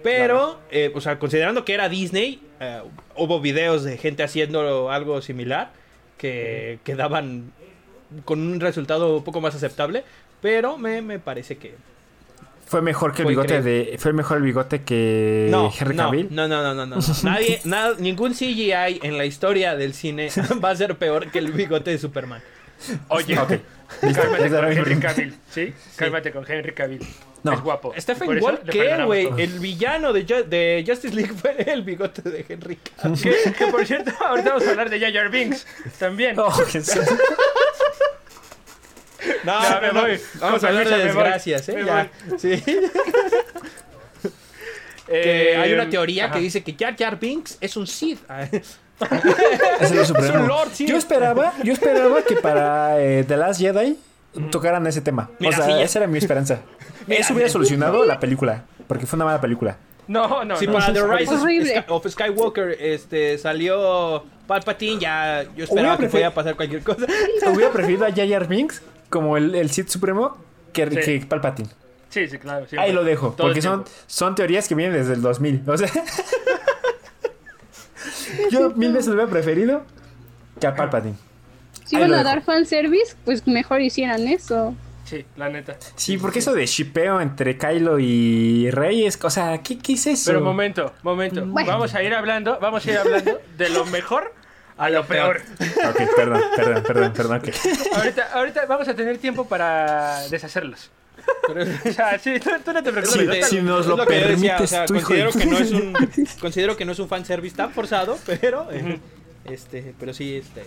pero, 0.04 0.60
eh, 0.72 0.92
o 0.94 1.02
sea, 1.02 1.20
considerando 1.20 1.64
que 1.64 1.74
era 1.74 1.88
Disney, 1.90 2.42
eh, 2.60 2.82
hubo 3.16 3.40
videos 3.40 3.84
de 3.84 3.98
gente 3.98 4.24
haciendo 4.24 4.90
algo 4.92 5.22
similar 5.22 5.72
que 6.18 6.80
quedaban 6.84 7.52
con 8.26 8.40
un 8.42 8.60
resultado 8.60 9.18
un 9.18 9.24
poco 9.24 9.42
más 9.42 9.56
aceptable, 9.56 10.04
pero 10.42 10.78
me, 10.78 11.02
me 11.02 11.20
parece 11.20 11.58
que 11.58 11.76
Fue 12.72 12.82
mejor 12.82 13.14
que 13.14 13.24
el 13.24 13.28
bigote 13.28 13.58
increíble. 13.58 13.92
de. 13.92 13.98
Fue 13.98 14.14
mejor 14.14 14.38
el 14.38 14.44
bigote 14.44 14.84
que 14.84 15.50
no, 15.52 15.70
Henry 15.78 15.98
Cavill. 15.98 16.28
no, 16.32 16.48
no, 16.48 16.64
no, 16.64 16.74
no, 16.74 16.86
no. 16.86 16.98
Nadie, 17.24 17.60
nada, 17.66 17.96
ningún 18.00 18.34
CGI 18.34 19.00
en 19.04 19.18
la 19.18 19.26
historia 19.26 19.76
del 19.76 19.94
cine 19.94 20.30
va 20.64 20.70
a 20.70 20.76
ser 20.78 20.96
peor 20.98 21.30
que 21.32 21.40
el 21.40 21.52
bigote 21.52 21.92
de 21.92 21.98
Superman. 21.98 22.42
Oye, 23.10 23.38
Ok. 23.38 23.52
Listo, 24.04 24.22
cálmate 24.22 24.50
con 24.50 24.72
Henry. 24.72 25.00
Cavill, 25.02 25.36
¿sí? 25.50 25.74
Cálmate 25.98 26.32
con 26.32 26.46
Henry 26.50 26.74
Cavill. 26.74 27.06
No. 27.44 27.52
Es 27.54 27.62
guapo. 27.62 27.94
Stephen 27.98 28.42
Wall, 28.42 28.62
¿qué, 28.72 29.04
güey? 29.04 29.28
El 29.38 29.60
villano 29.60 30.14
de, 30.14 30.26
Ju- 30.26 30.46
de 30.46 30.86
Justice 30.88 31.14
League 31.14 31.34
fue 31.34 31.58
el 31.70 31.82
bigote 31.82 32.22
de 32.22 32.46
Henry 32.48 32.78
Cavill. 32.78 33.22
Que, 33.22 33.52
que, 33.52 33.68
por 33.68 33.86
cierto, 33.86 34.12
ahorita 34.26 34.50
vamos 34.52 34.66
a 34.66 34.70
hablar 34.72 34.90
de 34.90 35.12
Jar 35.12 35.30
Binks 35.30 35.68
también. 36.00 36.40
Oh, 36.40 36.50
Jesús. 36.52 37.04
No, 39.44 39.62
Ya, 39.62 39.80
me 39.82 39.88
no, 39.88 39.94
no. 39.94 40.02
voy. 40.02 40.20
Vamos 40.40 40.64
a 40.64 40.68
hablar 40.68 40.90
de 40.90 40.98
desgracias, 40.98 41.70
¿eh? 41.70 41.74
Me 41.76 41.86
Ya. 41.86 42.10
Sí. 42.38 42.64
Eh, 45.08 45.22
Que 45.24 45.56
hay 45.58 45.74
una 45.74 45.90
teoría 45.90 46.26
ajá. 46.26 46.36
que 46.36 46.40
dice 46.40 46.64
que 46.64 46.74
Jar 46.80 46.96
Jar 46.98 47.20
Binks 47.20 47.58
es 47.60 47.76
un 47.76 47.86
Sith. 47.88 48.20
Es 49.82 49.92
el 49.92 50.06
supremo. 50.06 50.28
Es 50.30 50.36
un 50.36 50.48
Lord, 50.48 50.70
sí. 50.74 50.86
Yo 50.88 50.96
esperaba, 50.98 51.54
yo 51.64 51.74
esperaba 51.74 52.22
que 52.22 52.36
para 52.38 53.02
eh, 53.02 53.26
The 53.28 53.36
Last 53.36 53.60
Jedi 53.60 53.98
tocaran 54.52 54.86
ese 54.88 55.02
tema. 55.02 55.30
Mira, 55.40 55.58
o 55.58 55.62
sea, 55.62 55.66
sí, 55.76 55.82
esa 55.82 56.00
era 56.00 56.08
mi 56.08 56.18
esperanza. 56.18 56.60
Mira, 57.08 57.20
Eso 57.22 57.34
hubiera 57.34 57.50
eh, 57.50 57.52
solucionado 57.52 58.06
la 58.06 58.20
película. 58.20 58.64
Porque 58.88 59.06
fue 59.06 59.18
una 59.18 59.26
mala 59.26 59.42
película. 59.42 59.76
No, 60.08 60.44
no, 60.46 60.56
Sí, 60.58 60.68
no. 60.68 60.74
para 60.74 60.94
The 60.94 61.02
Rise 61.08 61.34
of 61.34 61.42
Horrible. 61.42 61.70
Sky- 61.72 61.84
of 61.88 62.08
Skywalker 62.08 62.78
este, 62.80 63.38
salió 63.38 64.24
Palpatine, 64.48 65.00
ya 65.00 65.44
yo 65.56 65.64
esperaba 65.64 65.98
que 65.98 66.08
podía 66.08 66.34
pasar 66.34 66.56
cualquier 66.56 66.84
cosa. 66.84 67.06
Hubiera 67.54 67.72
preferido 67.72 68.06
a 68.06 68.12
Jar 68.12 68.28
Jar 68.28 68.48
Binks 68.48 68.82
como 69.12 69.38
el, 69.38 69.54
el 69.54 69.70
Sith 69.70 69.90
Supremo 69.90 70.38
que, 70.74 70.90
Sí. 70.90 71.20
que 71.20 71.26
Palpatine. 71.28 71.70
Sí, 72.10 72.28
sí, 72.28 72.38
claro. 72.40 72.66
siempre. 72.68 72.80
Ahí 72.90 72.94
lo 72.94 73.04
dejo. 73.04 73.30
Todo 73.38 73.48
porque 73.48 73.62
son, 73.62 73.86
son 74.08 74.34
teorías 74.36 74.68
que 74.68 74.76
vienen 74.76 74.98
desde 74.98 75.14
el 75.14 75.22
2000. 75.22 75.64
O 75.68 75.78
sea, 75.78 75.90
yo 78.52 78.72
mil 78.72 78.92
veces 78.92 79.08
lo 79.08 79.14
hubiera 79.14 79.30
preferido 79.30 79.84
que 80.60 80.68
a 80.68 80.76
Palpatine. 80.76 81.16
Si 81.86 81.96
Ahí 81.96 82.02
iban 82.02 82.12
lo 82.12 82.18
a 82.18 82.24
dar 82.24 82.44
fanservice, 82.44 83.16
pues 83.26 83.48
mejor 83.48 83.82
hicieran 83.82 84.28
eso. 84.28 84.76
Sí, 85.06 85.26
la 85.36 85.50
neta. 85.50 85.76
Sí, 85.96 86.18
porque 86.18 86.40
eso 86.40 86.54
de 86.54 86.66
shipeo 86.66 87.20
entre 87.20 87.58
Kylo 87.58 88.00
y 88.00 88.70
Rey 88.72 89.06
es. 89.06 89.20
O 89.24 89.30
sea, 89.30 89.62
¿qué, 89.62 89.78
qué 89.78 89.94
es 89.94 90.08
eso? 90.08 90.32
Pero 90.32 90.42
momento, 90.42 90.94
momento. 91.04 91.46
Bueno. 91.46 91.70
Vamos 91.70 91.94
a 91.96 92.04
ir 92.04 92.14
hablando, 92.14 92.60
vamos 92.62 92.86
a 92.86 92.92
ir 92.92 92.98
hablando 92.98 93.42
de 93.58 93.70
lo 93.70 93.86
mejor 93.86 94.34
a 94.78 94.90
lo 94.90 95.06
peor. 95.06 95.42
Ok, 95.90 96.16
perdón, 96.16 96.42
perdón, 96.56 96.84
perdón, 96.84 97.14
perdón. 97.14 97.38
ok. 97.38 97.50
Ahorita, 97.98 98.30
ahorita 98.34 98.66
vamos 98.66 98.88
a 98.88 98.94
tener 98.94 99.18
tiempo 99.18 99.46
para 99.48 100.28
deshacerlos. 100.30 100.90
O 101.50 101.92
sea, 101.92 102.18
sí, 102.18 102.40
tú, 102.40 102.50
tú 102.66 102.74
no 102.74 102.82
te 102.82 102.92
preocupes. 102.92 103.20
Sí, 103.20 103.26
no 103.26 103.32
te- 103.34 103.44
sí. 103.44 103.56
si 103.58 103.62
nos 103.62 103.86
lo 103.86 103.98
que 103.98 104.06
permites 104.20 104.62
o 104.62 104.68
sea, 104.68 104.86
tú, 104.86 104.96
hijo 104.96 105.14
de- 105.14 105.24
considero 105.26 105.32
que 105.40 105.46
no 105.46 105.58
es 105.60 105.72
un 105.72 105.94
considero 106.42 106.78
que 106.78 106.86
no 106.86 106.92
es 106.94 107.00
un 107.00 107.08
fanservice 107.08 107.56
tan 107.56 107.72
forzado, 107.72 108.18
pero 108.26 108.68
eh, 108.72 109.00
este, 109.46 109.94
pero 110.00 110.14
sí 110.14 110.38
este 110.38 110.66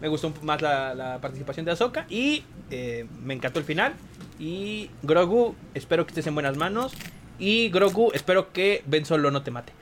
me 0.00 0.08
gustó 0.08 0.32
más 0.42 0.62
la, 0.62 0.94
la 0.94 1.18
participación 1.18 1.66
de 1.66 1.72
Ahsoka 1.72 2.06
y 2.08 2.44
eh, 2.70 3.06
me 3.22 3.34
encantó 3.34 3.58
el 3.58 3.66
final 3.66 3.92
y 4.38 4.90
Grogu, 5.02 5.54
espero 5.74 6.06
que 6.06 6.10
estés 6.12 6.26
en 6.28 6.34
buenas 6.34 6.56
manos 6.56 6.92
y 7.38 7.68
Grogu, 7.70 8.10
espero 8.14 8.52
que 8.52 8.82
Ben 8.86 9.04
Solo 9.04 9.30
no 9.30 9.42
te 9.42 9.50
mate. 9.50 9.72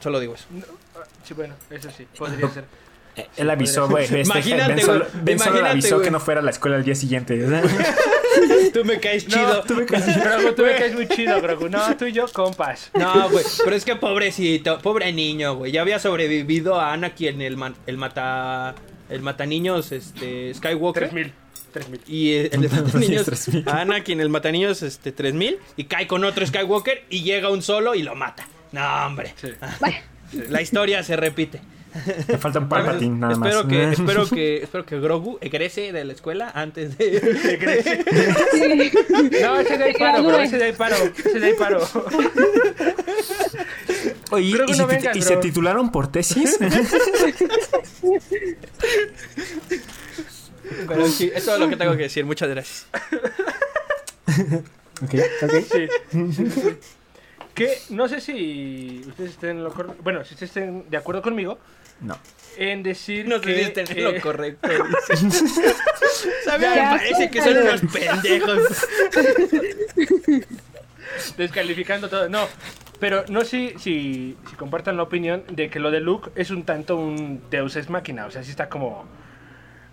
Solo 0.00 0.18
digo 0.18 0.34
eso. 0.34 0.46
No, 1.04 1.10
ah, 1.20 1.24
sí, 1.24 1.34
bueno, 1.34 1.54
eso 1.70 1.90
sí, 1.96 2.06
podría 2.18 2.48
ser. 2.50 2.64
Eh, 3.16 3.28
Él 3.36 3.48
avisó, 3.50 3.88
güey. 3.88 4.04
Este, 4.04 4.20
Imagínate, 4.22 4.74
ben 4.74 4.84
Solo, 4.84 5.06
güey, 5.12 5.24
Ben 5.24 5.38
Solo 5.38 5.50
le 5.52 5.58
imagínate, 5.58 5.70
avisó 5.70 5.94
güey. 5.96 6.04
que 6.06 6.10
no 6.10 6.20
fuera 6.20 6.40
a 6.40 6.42
la 6.42 6.50
escuela 6.50 6.76
el 6.76 6.84
día 6.84 6.94
siguiente. 6.96 7.38
Tú 8.72 8.84
me 8.84 8.98
caes 8.98 9.28
No, 9.28 9.36
chido. 9.36 9.62
tú 9.62 9.74
me 9.74 9.86
caes, 9.86 10.06
Grogu, 10.20 10.52
tú 10.56 10.62
me 10.64 10.74
caes 10.74 10.94
muy 10.94 11.06
chido, 11.06 11.40
Grogu. 11.40 11.68
No, 11.68 11.96
tú 11.96 12.06
y 12.06 12.12
yo, 12.12 12.26
compas. 12.32 12.90
No, 12.94 13.30
güey, 13.30 13.44
pero 13.64 13.76
es 13.76 13.84
que 13.84 13.94
pobrecito, 13.94 14.78
pobre 14.80 15.12
niño, 15.12 15.54
güey. 15.54 15.70
Ya 15.70 15.82
había 15.82 16.00
sobrevivido 16.00 16.80
a 16.80 16.92
Anakin 16.92 17.40
el, 17.40 17.56
man- 17.56 17.76
el 17.86 17.96
mata 17.96 18.74
el 19.08 19.20
mata 19.22 19.46
niños 19.46 19.92
este 19.92 20.52
Skywalker 20.54 21.10
3000. 21.10 21.32
3000. 21.72 22.00
y 22.08 22.32
eh, 22.32 22.50
el 22.52 22.62
de 22.62 22.68
mata 22.68 22.98
niños 22.98 23.24
3000. 23.26 23.68
a 23.68 23.80
Anakin 23.82 24.20
el 24.20 24.28
mata 24.30 24.50
niños 24.50 24.82
este 24.82 25.12
3000 25.12 25.58
y 25.76 25.84
cae 25.84 26.08
con 26.08 26.24
otro 26.24 26.44
Skywalker 26.44 27.04
y 27.10 27.22
llega 27.22 27.50
un 27.50 27.62
solo 27.62 27.94
y 27.94 28.02
lo 28.02 28.16
mata. 28.16 28.48
No, 28.72 29.06
hombre. 29.06 29.32
Sí. 29.40 29.50
Bueno, 29.78 29.96
La 30.48 30.62
historia 30.62 31.02
se 31.02 31.16
repite. 31.16 31.60
Le 32.26 32.38
falta 32.38 32.58
un 32.58 32.68
Palpatine 32.68 33.16
nada 33.18 33.36
más. 33.36 33.48
espero 33.48 33.68
que 33.68 33.92
espero 33.92 34.28
que 34.28 34.56
espero 34.64 34.84
que 34.84 34.98
Grogu 34.98 35.38
egrese 35.40 35.92
de 35.92 36.04
la 36.04 36.12
escuela 36.12 36.50
antes 36.52 36.98
de 36.98 37.20
No, 39.42 39.60
ese 39.60 39.78
de 39.78 39.84
ahí 39.84 39.94
paro, 39.94 40.24
bro, 40.24 40.40
ese 40.40 40.58
de 40.58 40.64
ahí 40.64 40.72
paro, 40.72 40.96
ese 40.96 41.38
de 41.38 41.46
ahí 41.46 41.54
paro. 41.54 41.86
Oye, 44.30 44.64
que 44.66 44.72
¿y, 44.72 44.76
no 44.76 44.86
vengas, 44.88 45.16
y 45.16 45.22
se 45.22 45.36
titularon 45.36 45.92
por 45.92 46.10
tesis? 46.10 46.58
Pero 50.88 51.08
sí, 51.08 51.30
eso 51.34 51.54
es 51.54 51.60
lo 51.60 51.68
que 51.68 51.76
tengo 51.76 51.92
que 51.92 52.04
decir. 52.04 52.24
Muchas 52.24 52.48
gracias. 52.48 52.86
ok, 55.02 55.14
ok. 55.42 55.52
Sí. 55.70 55.86
Que 57.54 57.78
no 57.90 58.08
sé 58.08 58.20
si 58.20 59.02
ustedes 59.06 59.30
estén 59.30 59.50
en 59.50 59.64
lo 59.64 59.72
cor- 59.72 59.96
bueno, 60.02 60.24
si 60.24 60.34
ustedes 60.34 60.50
estén 60.50 60.90
de 60.90 60.96
acuerdo 60.96 61.22
conmigo 61.22 61.58
No. 62.00 62.18
en 62.56 62.82
decir 62.82 63.28
No 63.28 63.40
que 63.40 63.50
sé 63.50 63.54
si 63.56 63.60
estén 63.66 63.96
en 63.98 64.04
lo 64.04 64.10
eh, 64.10 64.20
correcto. 64.20 64.68
¿Sabes? 66.44 66.70
Me 66.70 66.76
parece 66.76 67.30
que 67.30 67.40
son 67.42 67.56
unos 67.58 67.80
pendejos. 67.92 68.86
descalificando 71.36 72.08
todo. 72.08 72.28
No, 72.28 72.46
pero 73.00 73.24
no 73.28 73.44
sé 73.44 73.74
si, 73.78 74.36
si 74.48 74.56
compartan 74.56 74.96
la 74.96 75.02
opinión 75.04 75.44
de 75.50 75.68
que 75.70 75.78
lo 75.78 75.90
de 75.90 76.00
Luke 76.00 76.30
es 76.34 76.50
un 76.50 76.64
tanto 76.64 76.96
un 76.96 77.42
Deus 77.50 77.76
Ex 77.76 77.88
Máquina. 77.90 78.26
O 78.26 78.30
sea, 78.30 78.42
sí 78.42 78.50
está 78.50 78.68
como. 78.68 79.04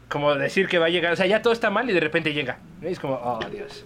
Como 0.10 0.36
decir 0.36 0.67
que 0.67 0.78
va 0.78 0.88
a 0.88 0.89
llegar. 0.89 1.13
O 1.13 1.15
sea, 1.15 1.26
ya 1.26 1.41
todo 1.41 1.54
está 1.54 1.69
mal 1.69 1.89
y 1.89 1.93
de 1.93 2.00
repente 2.02 2.34
llega. 2.34 2.60
¿no? 2.82 2.89
Y 2.89 2.91
es 2.91 3.00
como, 3.00 3.13
oh, 3.15 3.39
Dios. 3.50 3.86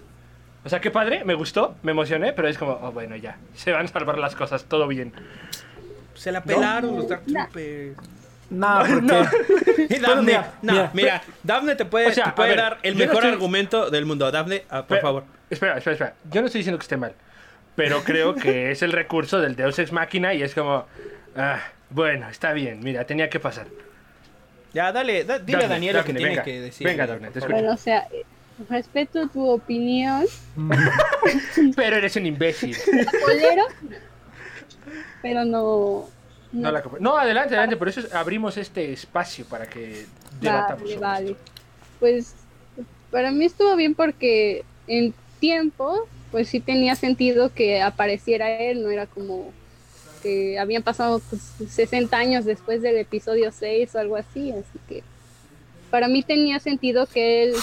O 0.66 0.68
sea, 0.68 0.80
qué 0.80 0.90
padre, 0.90 1.24
me 1.24 1.34
gustó, 1.34 1.76
me 1.82 1.92
emocioné, 1.92 2.32
pero 2.32 2.48
es 2.48 2.58
como, 2.58 2.72
oh, 2.72 2.90
bueno, 2.92 3.14
ya. 3.16 3.36
Se 3.54 3.70
van 3.72 3.86
a 3.86 3.88
salvar 3.88 4.18
las 4.18 4.34
cosas, 4.34 4.64
todo 4.64 4.86
bien. 4.88 5.12
Se 6.14 6.32
la 6.32 6.42
pelaron 6.42 6.96
los 6.96 7.08
Dark 7.08 7.22
Troopers. 7.24 7.96
No, 8.50 8.78
porque... 8.88 9.86
Y 9.94 9.98
Dafne, 10.00 10.22
mira, 10.22 10.52
no, 10.62 10.72
mira. 10.72 10.90
mira, 10.92 11.22
Dafne 11.44 11.76
te 11.76 11.84
puede, 11.84 12.08
O 12.08 12.12
sea, 12.12 12.24
te 12.24 12.30
a 12.30 12.34
puede 12.34 12.48
ver, 12.50 12.58
dar 12.58 12.78
el 12.82 12.94
yo 12.94 12.98
no 12.98 13.06
mejor 13.06 13.22
estoy- 13.24 13.32
argumento 13.34 13.90
del 13.90 14.06
mundo. 14.06 14.30
Dafne, 14.30 14.64
ah, 14.68 14.80
por 14.80 14.88
Pero- 14.88 15.00
favor. 15.02 15.24
Espera, 15.48 15.78
espera, 15.78 15.92
espera. 15.94 16.14
Yo 16.32 16.40
no 16.40 16.46
estoy 16.46 16.58
diciendo 16.60 16.78
que 16.78 16.82
esté 16.82 16.96
mal. 16.96 17.12
Pero 17.76 18.02
creo 18.02 18.34
que 18.34 18.70
es 18.72 18.82
el 18.82 18.90
recurso 18.92 19.40
del 19.40 19.54
Deus 19.54 19.78
Ex 19.78 19.92
Máquina 19.92 20.34
y 20.34 20.42
es 20.42 20.54
como. 20.54 20.86
ah, 21.36 21.60
bueno, 21.90 22.28
está 22.28 22.52
bien, 22.52 22.80
mira, 22.82 23.04
tenía 23.04 23.30
que 23.30 23.38
pasar. 23.38 23.66
Ya, 24.74 24.90
dale, 24.90 25.22
da- 25.24 25.38
dile 25.38 25.58
a 25.58 25.60
Dafne, 25.60 25.74
Daniel 25.74 25.96
lo 25.96 26.02
que 26.04 26.12
Dafne, 26.12 26.18
tiene 26.18 26.30
venga, 26.30 26.42
que 26.42 26.60
decir. 26.60 26.86
venga, 26.86 27.06
Dafne, 27.06 27.30
te 27.30 27.38
escucho. 27.38 27.54
Bueno, 27.56 27.72
o 27.74 27.76
sea, 27.76 28.08
respeto 28.68 29.28
tu 29.28 29.48
opinión, 29.48 30.24
Pero 31.76 31.96
eres 31.96 32.16
un 32.16 32.26
imbécil. 32.26 32.76
polero, 33.24 33.64
pero 35.22 35.44
no. 35.44 36.08
No, 36.52 36.70
la 36.72 36.82
comp- 36.82 36.98
no, 37.00 37.16
adelante, 37.18 37.54
adelante. 37.54 37.76
Por 37.76 37.88
eso 37.88 38.00
es- 38.00 38.14
abrimos 38.14 38.56
este 38.56 38.92
espacio 38.92 39.44
para 39.46 39.66
que 39.68 40.06
debatamos. 40.40 40.82
Vale, 40.82 40.94
sobre 40.94 41.00
vale. 41.00 41.30
esto. 41.32 41.42
Pues 42.00 42.34
para 43.10 43.30
mí 43.30 43.44
estuvo 43.44 43.74
bien 43.76 43.94
porque 43.94 44.64
en 44.86 45.12
tiempo, 45.40 46.08
pues 46.30 46.48
sí 46.48 46.60
tenía 46.60 46.94
sentido 46.94 47.52
que 47.52 47.82
apareciera 47.82 48.50
él, 48.50 48.82
no 48.82 48.90
era 48.90 49.06
como 49.06 49.52
que 50.22 50.58
habían 50.58 50.82
pasado 50.82 51.20
pues, 51.30 51.42
60 51.70 52.16
años 52.16 52.44
después 52.44 52.80
del 52.80 52.96
episodio 52.96 53.52
6 53.52 53.94
o 53.94 53.98
algo 53.98 54.16
así, 54.16 54.50
así 54.52 54.78
que 54.88 55.02
para 55.90 56.08
mí 56.08 56.22
tenía 56.22 56.58
sentido 56.58 57.06
que 57.06 57.44
él 57.44 57.54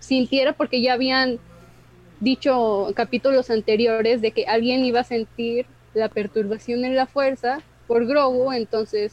sintiera 0.00 0.52
porque 0.52 0.80
ya 0.82 0.94
habían 0.94 1.38
dicho 2.20 2.88
capítulos 2.96 3.50
anteriores 3.50 4.20
de 4.20 4.32
que 4.32 4.46
alguien 4.46 4.84
iba 4.84 5.00
a 5.00 5.04
sentir 5.04 5.66
la 5.94 6.08
perturbación 6.08 6.84
en 6.84 6.96
la 6.96 7.06
fuerza 7.06 7.60
por 7.86 8.06
Grogu, 8.06 8.52
entonces 8.52 9.12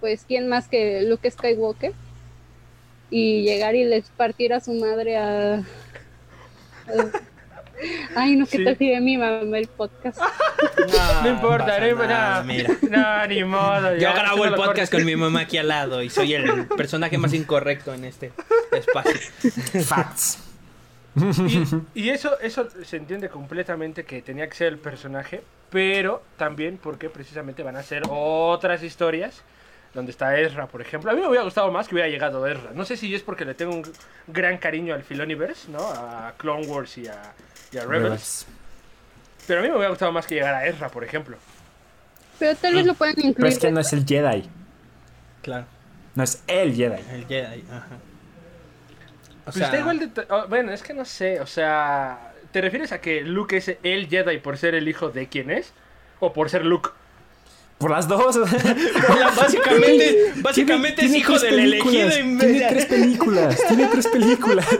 pues 0.00 0.24
quién 0.26 0.48
más 0.48 0.68
que 0.68 1.02
Luke 1.02 1.30
Skywalker 1.30 1.92
y 3.10 3.42
llegar 3.42 3.74
y 3.74 3.84
les 3.84 4.08
partiera 4.10 4.56
a 4.56 4.60
su 4.60 4.72
madre 4.74 5.16
a, 5.16 5.54
a- 5.56 5.64
Ay, 8.14 8.36
no, 8.36 8.46
que 8.46 8.58
Sí. 8.58 8.64
te 8.64 8.76
sigue 8.76 9.00
mi 9.00 9.16
mamá 9.16 9.58
el 9.58 9.68
podcast. 9.68 10.18
No 10.18 11.28
importa, 11.28 11.78
no 11.80 11.86
importa. 11.88 12.06
nada, 12.08 12.38
No, 12.40 12.44
Mira. 12.44 12.70
no, 12.90 13.26
ni 13.26 13.44
modo. 13.44 13.92
Yo 13.94 14.00
ya, 14.00 14.12
grabo 14.12 14.36
eso 14.36 14.44
el 14.44 14.54
podcast 14.54 14.76
cortes. 14.76 14.90
con 14.90 15.04
mi 15.04 15.16
mamá 15.16 15.40
aquí 15.40 15.58
al 15.58 15.68
lado 15.68 16.02
y 16.02 16.10
soy 16.10 16.34
el 16.34 16.66
personaje 16.66 17.18
más 17.18 17.32
incorrecto 17.34 17.92
en 17.94 18.04
este 18.04 18.32
espacio. 18.72 19.20
Facts. 19.84 20.38
Y, 21.94 22.00
y 22.02 22.10
eso, 22.10 22.38
eso 22.40 22.68
se 22.84 22.96
entiende 22.98 23.28
completamente 23.30 24.04
que 24.04 24.20
tenía 24.20 24.48
que 24.48 24.54
ser 24.54 24.68
el 24.68 24.78
personaje, 24.78 25.42
pero 25.70 26.22
también 26.36 26.78
porque 26.82 27.08
precisamente 27.08 27.62
van 27.62 27.76
a 27.76 27.82
ser 27.82 28.02
otras 28.08 28.82
historias 28.82 29.42
donde 29.94 30.10
está 30.10 30.38
Ezra, 30.38 30.66
por 30.66 30.82
ejemplo. 30.82 31.10
A 31.10 31.14
mí 31.14 31.22
me 31.22 31.28
hubiera 31.28 31.42
gustado 31.44 31.72
más 31.72 31.88
que 31.88 31.94
hubiera 31.94 32.10
llegado 32.10 32.46
Ezra. 32.46 32.72
No 32.74 32.84
sé 32.84 32.98
si 32.98 33.14
es 33.14 33.22
porque 33.22 33.46
le 33.46 33.54
tengo 33.54 33.74
un 33.74 33.82
gran 34.26 34.58
cariño 34.58 34.92
al 34.94 35.04
Filoniverse, 35.04 35.70
¿no? 35.70 35.78
A 35.78 36.34
Clone 36.36 36.66
Wars 36.66 36.98
y 36.98 37.06
a, 37.08 37.32
y 37.72 37.78
a 37.78 37.84
Rebels. 37.84 38.46
Pero 39.46 39.60
a 39.60 39.62
mí 39.62 39.68
me 39.68 39.74
hubiera 39.74 39.90
gustado 39.90 40.12
más 40.12 40.26
que 40.26 40.34
llegara 40.36 40.66
Ezra, 40.66 40.88
por 40.88 41.04
ejemplo. 41.04 41.36
Pero 42.38 42.56
tal 42.56 42.74
vez 42.74 42.84
lo 42.86 42.94
puedan 42.94 43.14
Pero 43.14 43.28
incluir. 43.28 43.52
es 43.52 43.58
que 43.58 43.70
no 43.70 43.80
es 43.80 43.92
el 43.92 44.04
Jedi. 44.04 44.48
Claro, 45.42 45.66
No 46.14 46.22
es 46.24 46.42
el 46.46 46.74
Jedi. 46.74 47.00
el 47.12 47.26
Jedi, 47.26 47.64
ajá. 47.70 47.86
O 49.46 49.52
Pues 49.52 49.56
está 49.58 49.78
igual 49.78 49.98
de... 50.00 50.26
oh, 50.30 50.46
bueno, 50.48 50.72
es 50.72 50.82
que 50.82 50.92
no 50.94 51.04
sé, 51.04 51.40
o 51.40 51.46
sea... 51.46 52.32
¿Te 52.50 52.60
refieres 52.60 52.90
a 52.92 53.00
que 53.00 53.20
Luke 53.20 53.56
es 53.56 53.76
el 53.82 54.08
Jedi 54.08 54.38
por 54.38 54.56
ser 54.56 54.74
el 54.74 54.88
hijo 54.88 55.10
de 55.10 55.28
quién 55.28 55.50
es? 55.50 55.72
¿O 56.20 56.32
por 56.32 56.48
ser 56.50 56.64
Luke? 56.64 56.90
Por 57.78 57.90
las 57.90 58.08
dos. 58.08 58.38
básicamente, 59.36 60.32
básicamente 60.36 61.02
Tiene- 61.02 61.08
es 61.08 61.12
tiene 61.12 61.18
hijo 61.18 61.38
del 61.38 61.58
elegido 61.58 62.10
en 62.10 62.38
Tiene 62.38 62.66
tres 62.68 62.86
películas. 62.86 63.58
Tiene 63.68 63.86
tres 63.86 64.06
películas. 64.08 64.66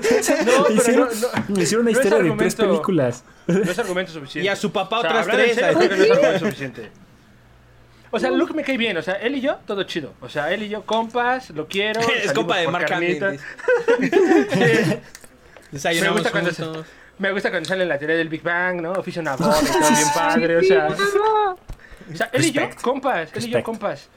No, 0.46 0.64
pero 0.64 0.74
hicieron, 0.74 1.08
no, 1.48 1.60
hicieron 1.60 1.86
una 1.86 1.92
no 1.92 2.00
historia 2.00 2.30
de 2.30 2.36
tres 2.36 2.54
películas. 2.54 3.24
No 3.46 3.70
es 3.70 3.78
argumento 3.78 4.12
suficiente. 4.12 4.46
Y 4.46 4.48
a 4.48 4.56
su 4.56 4.72
papá 4.72 4.98
O 4.98 5.02
sea, 5.02 5.10
otras 5.10 5.26
tres. 5.28 5.54
serio, 5.54 5.72
no 5.78 5.82
es 6.04 6.10
argumento 6.10 6.38
suficiente. 6.38 6.90
O 8.10 8.18
sea, 8.18 8.30
Luke 8.30 8.54
me 8.54 8.62
cae 8.62 8.78
bien. 8.78 8.96
O 8.96 9.02
sea, 9.02 9.14
él 9.14 9.36
y 9.36 9.40
yo, 9.42 9.56
todo 9.66 9.82
chido. 9.82 10.14
O 10.20 10.28
sea, 10.28 10.50
él 10.52 10.62
y 10.62 10.68
yo, 10.68 10.82
compas, 10.86 11.50
lo 11.50 11.66
quiero. 11.66 12.00
Es 12.24 12.32
compa 12.32 12.56
de. 12.56 13.40
Desayunamos 15.70 16.14
Me 16.14 16.20
gusta 16.22 16.30
cuando 16.30 16.50
se-. 16.52 16.64
Me 17.18 17.32
gusta 17.32 17.50
cuando 17.50 17.68
sale 17.68 17.84
la 17.84 17.98
teoría 17.98 18.16
del 18.16 18.28
Big 18.28 18.42
Bang, 18.42 18.80
¿no? 18.80 18.92
Oficio 18.92 19.20
una 19.22 19.36
boda 19.36 19.60
bien 19.60 20.08
padre, 20.14 20.56
o 20.56 20.62
sea. 20.62 20.88
O 22.12 22.16
sea, 22.16 22.28
él 22.32 22.44
y 22.44 22.52
yo, 22.52 22.60
Respect. 22.62 22.82
compas, 22.82 23.20
él 23.20 23.28
y 23.28 23.32
yo, 23.32 23.58
Respect. 23.58 23.64
compas. 23.64 24.08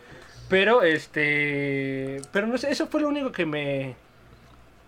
Pero, 0.49 0.81
este. 0.83 2.21
Pero 2.31 2.47
no 2.47 2.57
sé, 2.57 2.71
eso 2.71 2.87
fue 2.87 3.01
lo 3.01 3.07
único 3.07 3.31
que 3.31 3.45
me. 3.45 3.95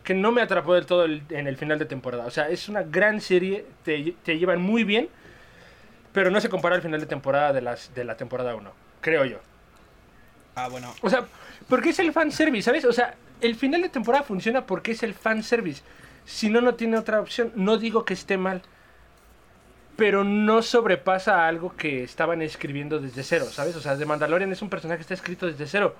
Que 0.03 0.13
no 0.15 0.31
me 0.31 0.41
atrapó 0.41 0.73
del 0.73 0.85
todo 0.87 1.05
el- 1.05 1.21
en 1.29 1.47
el 1.47 1.57
final 1.57 1.77
de 1.77 1.85
temporada. 1.85 2.25
O 2.25 2.31
sea, 2.31 2.49
es 2.49 2.67
una 2.69 2.81
gran 2.81 3.21
serie, 3.21 3.65
te, 3.83 4.15
te 4.23 4.39
llevan 4.39 4.59
muy 4.61 4.83
bien, 4.83 5.09
pero 6.11 6.31
no 6.31 6.41
se 6.41 6.49
compara 6.49 6.75
al 6.75 6.81
final 6.81 6.99
de 6.99 7.05
temporada 7.05 7.53
de, 7.53 7.61
las, 7.61 7.93
de 7.93 8.03
la 8.03 8.17
temporada 8.17 8.55
1, 8.55 8.71
creo 9.01 9.25
yo. 9.25 9.37
Ah, 10.55 10.67
bueno. 10.69 10.91
O 11.01 11.09
sea, 11.09 11.25
porque 11.69 11.89
es 11.91 11.99
el 11.99 12.11
fanservice, 12.11 12.63
¿sabes? 12.65 12.83
O 12.85 12.91
sea, 12.93 13.13
el 13.41 13.55
final 13.55 13.81
de 13.83 13.89
temporada 13.89 14.23
funciona 14.23 14.65
porque 14.65 14.91
es 14.93 15.03
el 15.03 15.13
fanservice. 15.13 15.83
Si 16.25 16.49
no, 16.49 16.61
no 16.61 16.73
tiene 16.75 16.97
otra 16.97 17.19
opción. 17.21 17.51
No 17.55 17.77
digo 17.77 18.03
que 18.03 18.13
esté 18.15 18.37
mal. 18.37 18.61
Pero 20.01 20.23
no 20.23 20.63
sobrepasa 20.63 21.47
algo 21.47 21.75
que 21.77 22.03
estaban 22.03 22.41
escribiendo 22.41 22.99
desde 22.99 23.21
cero, 23.21 23.45
¿sabes? 23.51 23.75
O 23.75 23.81
sea, 23.81 23.95
The 23.95 24.07
Mandalorian 24.07 24.51
es 24.51 24.63
un 24.63 24.69
personaje 24.71 24.97
que 24.97 25.01
está 25.03 25.13
escrito 25.13 25.45
desde 25.45 25.67
cero. 25.67 25.95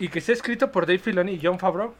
Y 0.00 0.08
que 0.08 0.18
está 0.18 0.32
escrito 0.32 0.72
por 0.72 0.86
Dave 0.86 0.98
Filoni 0.98 1.34
y 1.34 1.40
John 1.40 1.60
Favreau. 1.60 1.94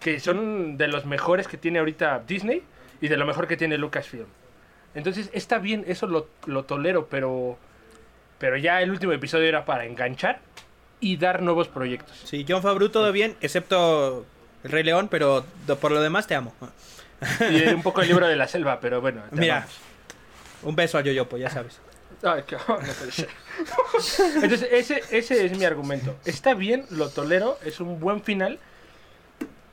Que 0.00 0.20
son 0.20 0.76
de 0.76 0.86
los 0.86 1.06
mejores 1.06 1.48
que 1.48 1.56
tiene 1.56 1.78
ahorita 1.78 2.24
Disney 2.26 2.62
y 3.00 3.08
de 3.08 3.16
lo 3.16 3.24
mejor 3.24 3.46
que 3.46 3.56
tiene 3.56 3.78
Lucasfilm. 3.78 4.26
Entonces 4.94 5.30
está 5.32 5.56
bien, 5.60 5.82
eso 5.86 6.06
lo, 6.06 6.28
lo 6.44 6.64
tolero, 6.64 7.06
pero... 7.06 7.56
Pero 8.38 8.58
ya 8.58 8.82
el 8.82 8.90
último 8.90 9.12
episodio 9.12 9.46
era 9.46 9.64
para 9.64 9.86
enganchar 9.86 10.40
y 11.00 11.16
dar 11.16 11.40
nuevos 11.40 11.68
proyectos. 11.68 12.20
Sí, 12.26 12.44
John 12.46 12.60
Favreau 12.60 12.90
todo 12.90 13.12
bien, 13.12 13.34
excepto 13.40 14.26
el 14.62 14.70
Rey 14.70 14.82
León, 14.84 15.08
pero 15.10 15.46
por 15.80 15.90
lo 15.90 16.02
demás 16.02 16.26
te 16.26 16.34
amo. 16.34 16.52
Y 17.50 17.66
un 17.68 17.82
poco 17.82 18.02
el 18.02 18.08
libro 18.08 18.28
de 18.28 18.36
la 18.36 18.46
selva, 18.46 18.78
pero 18.78 19.00
bueno. 19.00 19.22
te 19.30 19.40
Mira. 19.40 19.56
amamos. 19.56 19.87
Un 20.62 20.76
beso 20.76 20.98
a 20.98 21.00
Yoyopo, 21.02 21.36
ya 21.36 21.50
sabes. 21.50 21.80
Ay, 22.22 22.42
qué-. 22.46 22.56
Entonces, 24.42 24.68
ese, 24.70 25.02
ese 25.10 25.46
es 25.46 25.56
mi 25.56 25.64
argumento. 25.64 26.16
Está 26.24 26.54
bien, 26.54 26.84
lo 26.90 27.10
tolero, 27.10 27.58
es 27.64 27.80
un 27.80 28.00
buen 28.00 28.22
final, 28.22 28.58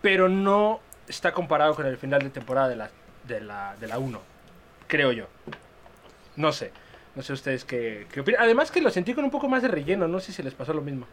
pero 0.02 0.30
no 0.30 0.80
está 1.08 1.34
comparado 1.34 1.76
con 1.76 1.86
el 1.86 1.98
final 1.98 2.22
de 2.22 2.30
temporada 2.30 2.70
de 2.70 2.76
la, 2.76 2.90
de 3.28 3.42
la, 3.42 3.76
de 3.80 3.88
la 3.88 3.98
1, 3.98 4.22
creo 4.88 5.12
yo. 5.12 5.28
No 6.36 6.52
sé. 6.52 6.72
No 7.16 7.22
sé 7.24 7.32
ustedes 7.32 7.64
qué, 7.64 8.08
qué 8.12 8.20
opinan. 8.20 8.42
Además 8.42 8.72
que 8.72 8.82
lo 8.82 8.90
sentí 8.90 9.14
con 9.14 9.24
un 9.24 9.32
poco 9.32 9.48
más 9.48 9.62
de 9.62 9.70
relleno, 9.70 10.08
no 10.08 10.20
sé 10.20 10.34
si 10.34 10.44
les 10.44 10.54
pasó 10.54 10.74
lo 10.74 10.82
mismo. 10.82 11.08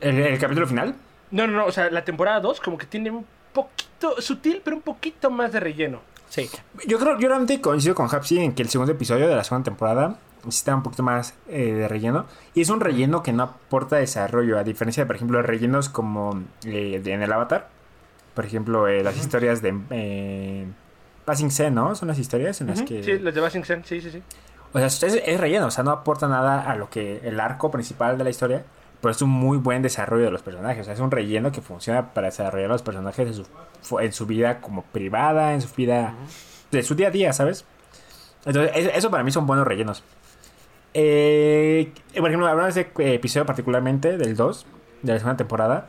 ¿El, 0.00 0.18
el 0.18 0.38
capítulo 0.38 0.66
final? 0.66 0.94
No, 1.30 1.46
no, 1.46 1.54
no, 1.56 1.64
o 1.64 1.72
sea, 1.72 1.90
la 1.90 2.04
temporada 2.04 2.40
2 2.40 2.60
como 2.60 2.76
que 2.76 2.84
tiene 2.84 3.10
un 3.10 3.26
poquito, 3.54 4.20
sutil, 4.20 4.60
pero 4.62 4.76
un 4.76 4.82
poquito 4.82 5.30
más 5.30 5.52
de 5.52 5.60
relleno. 5.60 6.02
Sí. 6.28 6.50
Yo 6.86 6.98
creo, 6.98 7.18
yo 7.18 7.28
realmente 7.28 7.60
coincido 7.60 7.94
con 7.94 8.08
Hapsi 8.12 8.38
en 8.38 8.52
que 8.54 8.62
el 8.62 8.68
segundo 8.68 8.92
episodio 8.92 9.28
de 9.28 9.34
la 9.36 9.44
segunda 9.44 9.64
temporada 9.64 10.18
necesita 10.44 10.74
un 10.74 10.82
poquito 10.82 11.02
más 11.02 11.34
eh, 11.48 11.72
de 11.72 11.88
relleno. 11.88 12.26
Y 12.54 12.60
es 12.62 12.68
un 12.68 12.80
relleno 12.80 13.22
que 13.22 13.32
no 13.32 13.42
aporta 13.44 13.96
desarrollo, 13.96 14.58
a 14.58 14.64
diferencia 14.64 15.02
de, 15.04 15.06
por 15.06 15.16
ejemplo, 15.16 15.40
rellenos 15.42 15.88
como 15.88 16.42
eh, 16.64 17.00
de- 17.02 17.12
en 17.12 17.22
el 17.22 17.32
Avatar. 17.32 17.68
Por 18.34 18.44
ejemplo, 18.44 18.86
eh, 18.86 19.02
las 19.02 19.16
historias 19.16 19.62
de 19.62 19.74
eh, 19.90 20.66
Passing 21.24 21.50
C, 21.50 21.70
¿no? 21.70 21.94
Son 21.94 22.06
las 22.08 22.18
historias 22.18 22.60
en 22.60 22.66
las 22.68 22.82
que... 22.82 23.02
Sí, 23.02 23.18
los 23.18 23.34
de 23.34 23.40
Basing 23.40 23.64
Sen, 23.64 23.84
sí, 23.84 24.00
sí, 24.00 24.10
sí. 24.10 24.22
O 24.72 24.78
sea, 24.78 24.86
es, 24.88 25.02
es 25.02 25.40
relleno, 25.40 25.66
o 25.66 25.70
sea, 25.70 25.82
no 25.84 25.90
aporta 25.90 26.28
nada 26.28 26.60
a 26.70 26.76
lo 26.76 26.90
que 26.90 27.20
el 27.24 27.40
arco 27.40 27.70
principal 27.70 28.18
de 28.18 28.24
la 28.24 28.30
historia, 28.30 28.64
pero 29.06 29.12
es 29.14 29.22
un 29.22 29.30
muy 29.30 29.56
buen 29.58 29.82
desarrollo 29.82 30.24
de 30.24 30.30
los 30.32 30.42
personajes. 30.42 30.80
O 30.80 30.84
sea, 30.84 30.94
es 30.94 31.00
un 31.00 31.10
relleno 31.12 31.52
que 31.52 31.60
funciona 31.60 32.12
para 32.12 32.26
desarrollar 32.26 32.68
a 32.70 32.72
los 32.72 32.82
personajes 32.82 33.28
en 33.28 33.34
su, 33.84 33.98
en 34.00 34.12
su 34.12 34.26
vida 34.26 34.60
como 34.60 34.82
privada, 34.82 35.54
en 35.54 35.62
su 35.62 35.72
vida, 35.76 36.14
de 36.72 36.82
su 36.82 36.96
día 36.96 37.08
a 37.08 37.10
día, 37.12 37.32
¿sabes? 37.32 37.64
Entonces, 38.44 38.72
es- 38.74 38.90
eso 38.96 39.10
para 39.10 39.22
mí 39.22 39.30
son 39.30 39.46
buenos 39.46 39.64
rellenos. 39.66 40.02
Eh, 40.94 41.92
por 42.16 42.28
ejemplo, 42.30 42.46
hablando 42.48 42.74
de 42.74 42.80
ese 42.80 43.14
episodio 43.14 43.46
particularmente, 43.46 44.16
del 44.18 44.34
2, 44.34 44.66
de 45.02 45.12
la 45.12 45.18
segunda 45.18 45.36
temporada, 45.36 45.88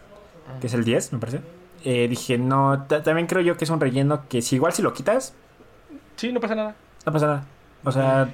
que 0.61 0.67
es 0.67 0.73
el 0.73 0.83
10, 0.83 1.13
me 1.13 1.19
parece. 1.19 1.41
eh, 1.83 2.07
dije, 2.09 2.37
no, 2.37 2.83
ta- 2.87 3.01
también 3.03 3.27
creo 3.27 3.41
yo 3.41 3.55
que 3.57 3.63
es 3.63 3.69
un 3.69 3.79
relleno 3.79 4.27
que 4.27 4.41
si 4.41 4.55
igual 4.55 4.73
si 4.73 4.81
lo 4.81 4.93
quitas, 4.93 5.33
Sí, 6.17 6.31
no 6.33 6.39
pasa 6.39 6.55
nada. 6.55 6.75
no 7.05 7.13
pasa 7.13 7.25
nada. 7.27 7.43
O 7.83 7.91
sea, 7.91 8.29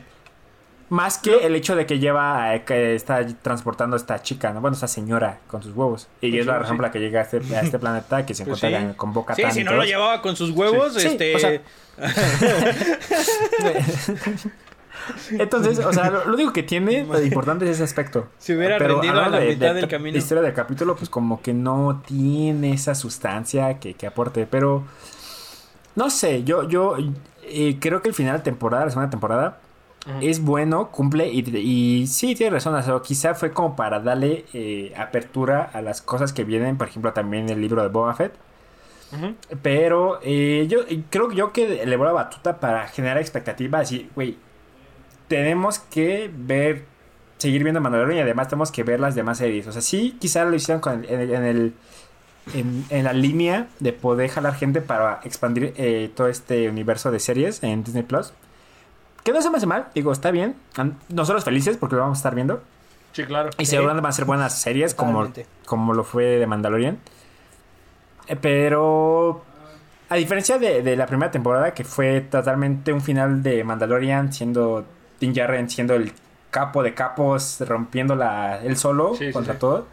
más 0.90 1.18
que 1.18 1.46
el 1.46 1.56
hecho 1.56 1.76
de 1.76 1.86
que 1.86 2.00
lleva, 2.00 2.56
eh, 2.56 2.64
que 2.66 2.96
está 2.96 3.26
transportando 3.42 3.96
a 3.96 3.98
esta 3.98 4.22
chica, 4.22 4.52
¿no? 4.54 4.62
Bueno, 4.62 4.76
esta 4.76 4.88
señora 4.88 5.40
con 5.48 5.64
sus 5.64 5.76
huevos. 5.76 6.08
Y 6.22 6.32
Con 6.32 6.40
es 6.40 6.46
la 6.46 6.60
razón 6.60 6.76
sí. 6.76 6.78
por 6.78 6.86
la 6.86 6.92
que 6.92 7.00
llega 7.00 7.20
a 7.22 7.24
este, 7.24 7.38
a 7.56 7.62
este 7.62 7.80
planeta, 7.80 8.26
que 8.26 8.34
se 8.34 8.46
Pues 8.46 8.64
encuentra 8.64 8.92
sí. 8.92 8.98
con 8.98 9.14
Boca 9.14 9.36
Sí, 9.36 9.44
si 9.52 9.64
no 9.64 9.74
lo 9.74 9.84
llevaba 9.84 10.22
con 10.22 10.36
sus 10.36 10.52
huevos, 10.52 10.96
este. 10.98 11.36
o 11.36 11.40
sea- 11.40 11.62
Entonces, 15.32 15.80
o 15.80 15.92
sea, 15.92 16.10
lo, 16.10 16.26
lo 16.26 16.34
único 16.36 16.54
que 16.54 16.64
tiene 16.64 17.04
de 17.04 17.26
importante 17.26 17.66
es 17.66 17.72
ese 17.72 17.84
aspecto. 17.84 18.28
Se 18.38 18.56
hubiera 18.56 18.78
Pero 18.78 19.02
rendido 19.02 19.22
a 19.22 19.30
la 19.30 19.40
de- 19.40 19.48
mitad 19.50 19.68
de- 19.68 19.74
del 19.74 19.82
de 19.84 19.88
camino. 19.90 20.14
La 20.14 20.18
historia 20.20 20.44
del 20.44 20.54
capítulo, 20.54 20.96
pues 20.96 21.10
como 21.10 21.42
que 21.42 21.54
no 21.54 22.02
tiene 22.06 22.74
esa 22.74 22.96
sustancia 22.96 23.80
que, 23.80 23.96
que 23.96 24.08
aporte. 24.08 24.48
Pero, 24.50 24.84
no 25.96 26.10
sé, 26.10 26.44
yo, 26.44 26.68
yo 26.70 26.96
eh, 27.44 27.78
creo 27.82 28.02
que 28.02 28.10
el 28.10 28.16
final 28.16 28.38
de 28.38 28.44
temporada, 28.44 28.86
la 28.86 28.92
segunda 28.92 29.10
temporada, 29.10 29.58
es 30.22 30.42
bueno, 30.42 30.90
cumple 30.92 31.30
y, 31.32 31.40
y 31.58 32.08
sí, 32.08 32.36
tiene 32.36 32.52
razón. 32.52 32.76
O 32.76 32.82
sea, 32.84 33.00
quizá 33.02 33.36
fue 33.36 33.52
como 33.52 33.76
para 33.76 34.00
darle 34.00 34.46
eh, 34.54 34.94
apertura 34.98 35.70
a 35.74 35.82
las 35.82 36.02
cosas 36.02 36.34
que 36.34 36.44
vienen, 36.44 36.78
por 36.78 36.88
ejemplo, 36.90 37.14
también 37.14 37.50
el 37.50 37.62
libro 37.62 37.82
de 37.82 37.88
Boba 37.90 38.14
Fett. 38.14 38.34
Pero 39.62 40.20
eh, 40.24 40.66
yo 40.70 40.80
creo 41.10 41.32
yo 41.32 41.54
que 41.54 41.84
elevó 41.84 42.04
la 42.04 42.12
batuta 42.14 42.60
para 42.60 42.88
generar 42.88 43.18
expectativas. 43.20 43.92
Y, 43.92 44.10
güey, 44.16 44.38
tenemos 45.28 45.80
que 45.80 46.32
ver, 46.36 46.86
seguir 47.38 47.64
viendo 47.64 47.80
Mandalorian 47.80 48.18
y 48.18 48.22
además 48.22 48.48
tenemos 48.48 48.72
que 48.72 48.84
ver 48.84 49.00
las 49.00 49.16
demás 49.16 49.38
series. 49.38 49.68
O 49.68 49.72
sea, 49.72 49.82
sí, 49.82 50.18
quizá 50.20 50.46
lo 50.46 50.56
hicieron 50.56 50.82
con 50.82 51.06
el- 51.06 51.10
en, 51.10 51.20
el- 51.22 51.34
en 51.34 51.44
el. 51.46 51.74
En, 52.54 52.84
en 52.90 53.06
la 53.06 53.14
línea 53.14 53.68
de 53.80 53.94
poder 53.94 54.30
jalar 54.30 54.56
gente 54.56 54.82
para 54.82 55.22
expandir 55.24 55.74
eh, 55.78 56.12
todo 56.14 56.28
este 56.28 56.68
universo 56.68 57.10
de 57.10 57.22
series 57.22 57.64
en 57.64 57.86
Disney 57.86 58.04
Plus. 58.04 58.34
Que 59.24 59.32
no 59.32 59.42
se 59.42 59.50
me 59.50 59.58
hace 59.58 59.66
mal, 59.66 59.88
digo, 59.96 60.12
está 60.12 60.32
bien. 60.32 60.56
Nosotros 61.10 61.44
felices 61.44 61.78
porque 61.78 61.96
lo 61.96 62.02
vamos 62.02 62.18
a 62.18 62.20
estar 62.20 62.36
viendo. 62.36 62.62
Sí, 63.14 63.24
claro. 63.26 63.52
Y 63.58 63.66
Sí. 63.66 63.72
seguramente 63.72 64.02
van 64.02 64.10
a 64.10 64.14
ser 64.14 64.26
buenas 64.26 64.60
series 64.60 64.94
como, 64.96 65.28
como 65.66 65.94
lo 65.94 66.04
fue 66.04 66.24
de 66.26 66.48
Mandalorian. 66.48 66.98
Eh, 68.28 68.36
Pero 68.36 69.44
a 70.10 70.16
diferencia 70.16 70.58
de, 70.60 70.82
de 70.82 70.96
la 70.96 71.06
primera 71.06 71.32
temporada, 71.32 71.74
que 71.74 71.84
fue 71.84 72.22
totalmente 72.22 72.92
un 72.92 73.02
final 73.02 73.42
de 73.44 73.64
Mandalorian, 73.64 74.34
siendo 74.34 74.86
Din 75.20 75.34
Djarin 75.34 75.70
siendo 75.70 75.94
el 75.96 76.12
capo 76.52 76.84
de 76.84 76.94
capos, 76.94 77.60
rompiendo 77.68 78.16
la, 78.16 78.60
el 78.62 78.78
solo 78.78 79.16
Sí, 79.16 79.28
sí, 79.28 79.32
contra 79.32 79.54
sí. 79.54 79.60
todo. 79.60 79.88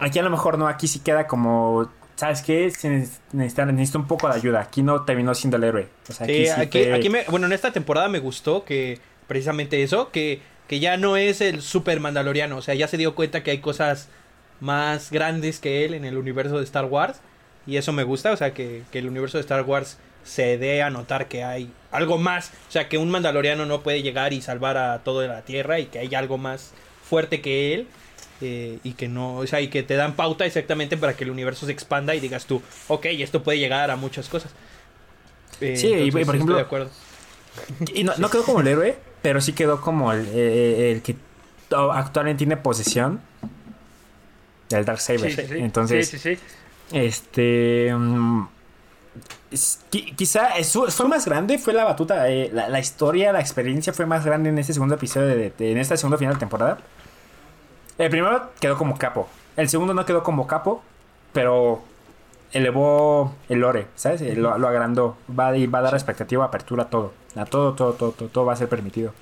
Aquí 0.00 0.18
a 0.18 0.22
lo 0.22 0.30
mejor 0.30 0.58
no, 0.58 0.68
aquí 0.68 0.86
sí 0.88 1.00
queda 1.00 1.26
como, 1.26 1.88
¿sabes 2.18 2.42
qué? 2.42 2.68
Se 2.72 2.88
necesita, 3.32 3.64
necesita 3.64 3.98
un 3.98 4.08
poco 4.08 4.28
de 4.28 4.34
ayuda. 4.34 4.60
Aquí 4.60 4.82
no 4.82 5.04
terminó 5.04 5.34
siendo 5.36 5.56
el 5.56 5.64
héroe. 5.64 5.88
O 6.08 6.12
sea, 6.12 6.26
Sí, 6.26 6.46
sí 6.46 6.50
aquí, 6.50 6.84
aquí 6.86 7.08
me, 7.08 7.22
bueno, 7.28 7.46
en 7.46 7.52
esta 7.52 7.70
temporada 7.72 8.08
me 8.08 8.18
gustó 8.18 8.64
que 8.64 8.98
precisamente 9.28 9.84
eso, 9.84 10.10
que, 10.10 10.40
que 10.66 10.80
ya 10.80 10.96
no 10.96 11.16
es 11.16 11.40
el 11.40 11.62
super 11.62 12.00
mandaloriano, 12.00 12.56
o 12.56 12.62
sea, 12.62 12.74
ya 12.74 12.88
se 12.88 12.96
dio 12.96 13.14
cuenta 13.14 13.44
que 13.44 13.52
hay 13.52 13.58
cosas 13.58 14.08
más 14.58 15.12
grandes 15.12 15.60
que 15.60 15.84
él 15.84 15.94
en 15.94 16.04
el 16.04 16.16
universo 16.16 16.58
de 16.58 16.64
Star 16.64 16.86
Wars 16.86 17.20
y 17.68 17.76
eso 17.76 17.92
me 17.92 18.02
gusta, 18.02 18.32
o 18.32 18.36
sea, 18.36 18.52
que, 18.52 18.82
que 18.90 18.98
el 18.98 19.06
universo 19.06 19.38
de 19.38 19.42
Star 19.42 19.62
Wars 19.62 19.98
se 20.24 20.58
dé 20.58 20.82
a 20.82 20.90
notar 20.90 21.28
que 21.28 21.44
hay 21.44 21.70
algo 21.92 22.18
más, 22.18 22.50
o 22.68 22.72
sea, 22.72 22.88
que 22.88 22.98
un 22.98 23.10
mandaloriano 23.10 23.64
no 23.64 23.82
puede 23.82 24.02
llegar 24.02 24.32
y 24.32 24.40
salvar 24.40 24.76
a 24.76 24.98
toda 25.04 25.28
la 25.28 25.42
Tierra 25.42 25.78
y 25.78 25.86
que 25.86 26.00
hay 26.00 26.12
algo 26.16 26.36
más 26.36 26.72
fuerte 27.04 27.40
que 27.40 27.74
él. 27.74 27.86
Eh, 28.40 28.78
y 28.84 28.92
que 28.92 29.08
no, 29.08 29.36
o 29.36 29.46
sea, 29.46 29.60
y 29.60 29.68
que 29.68 29.82
te 29.82 29.94
dan 29.94 30.14
pauta 30.14 30.46
exactamente 30.46 30.96
para 30.96 31.14
que 31.14 31.24
el 31.24 31.30
universo 31.30 31.66
se 31.66 31.72
expanda 31.72 32.14
y 32.14 32.20
digas 32.20 32.46
tú, 32.46 32.62
ok, 32.88 33.06
esto 33.06 33.42
puede 33.42 33.58
llegar 33.58 33.90
a 33.90 33.96
muchas 33.96 34.28
cosas. 34.28 34.52
Eh, 35.60 35.76
Sí, 35.76 35.88
y, 35.92 36.10
por 36.10 36.34
ejemplo, 36.34 36.54
de 36.56 36.62
acuerdo. 36.62 36.90
Y 37.94 38.04
no, 38.04 38.12
no 38.18 38.30
quedó 38.30 38.44
como 38.44 38.60
el 38.60 38.68
héroe, 38.68 38.96
pero 39.22 39.40
sí 39.40 39.52
quedó 39.52 39.80
como 39.80 40.12
el, 40.12 40.26
eh, 40.32 40.92
el 40.92 41.02
que 41.02 41.16
actualmente 41.70 42.38
tiene 42.38 42.56
posesión 42.56 43.20
del 44.68 44.84
Darksaber. 44.84 45.30
Sí, 45.30 45.36
sí, 45.42 45.48
sí. 45.48 45.58
Entonces, 45.58 46.38
este. 46.92 47.92
mm, 47.94 48.48
es- 49.50 49.80
qui- 49.90 50.14
quizá 50.14 50.56
eso 50.56 50.86
fue 50.90 51.08
más 51.08 51.24
grande, 51.26 51.58
fue 51.58 51.72
la 51.72 51.84
batuta. 51.84 52.28
eh, 52.30 52.50
la, 52.52 52.68
la 52.68 52.78
historia, 52.78 53.32
la 53.32 53.40
experiencia 53.40 53.92
fue 53.92 54.06
más 54.06 54.24
grande 54.24 54.50
en 54.50 54.58
este 54.58 54.72
segundo 54.74 54.94
episodio, 54.94 55.26
de, 55.28 55.50
de- 55.56 55.72
en 55.72 55.78
esta 55.78 55.96
segunda 55.96 56.18
final 56.18 56.34
de 56.34 56.40
temporada. 56.40 56.78
El 57.98 58.10
primero 58.10 58.50
quedó 58.60 58.76
como 58.78 58.96
capo. 58.96 59.28
El 59.56 59.68
segundo 59.68 59.92
no 59.94 60.04
quedó 60.06 60.22
como 60.22 60.46
capo, 60.46 60.82
pero 61.32 61.82
elevó 62.52 63.34
el 63.48 63.58
lore, 63.60 63.86
¿sabes? 63.96 64.22
Eh, 64.22 64.34
Lo, 64.36 64.56
lo 64.58 64.68
agrandó. 64.68 65.16
Va, 65.38 65.48
a- 65.48 65.52
va 65.72 65.78
a 65.80 65.82
dar 65.82 65.94
expectativa, 65.94 66.44
apertura 66.44 66.84
a 66.84 66.90
todo. 66.90 67.12
A 67.36 67.44
todo, 67.44 67.74
todo, 67.74 67.92
todo, 67.94 68.12
todo, 68.12 68.28
todo 68.28 68.44
va 68.46 68.52
a 68.52 68.56
ser 68.56 68.68
permitido. 68.68 69.12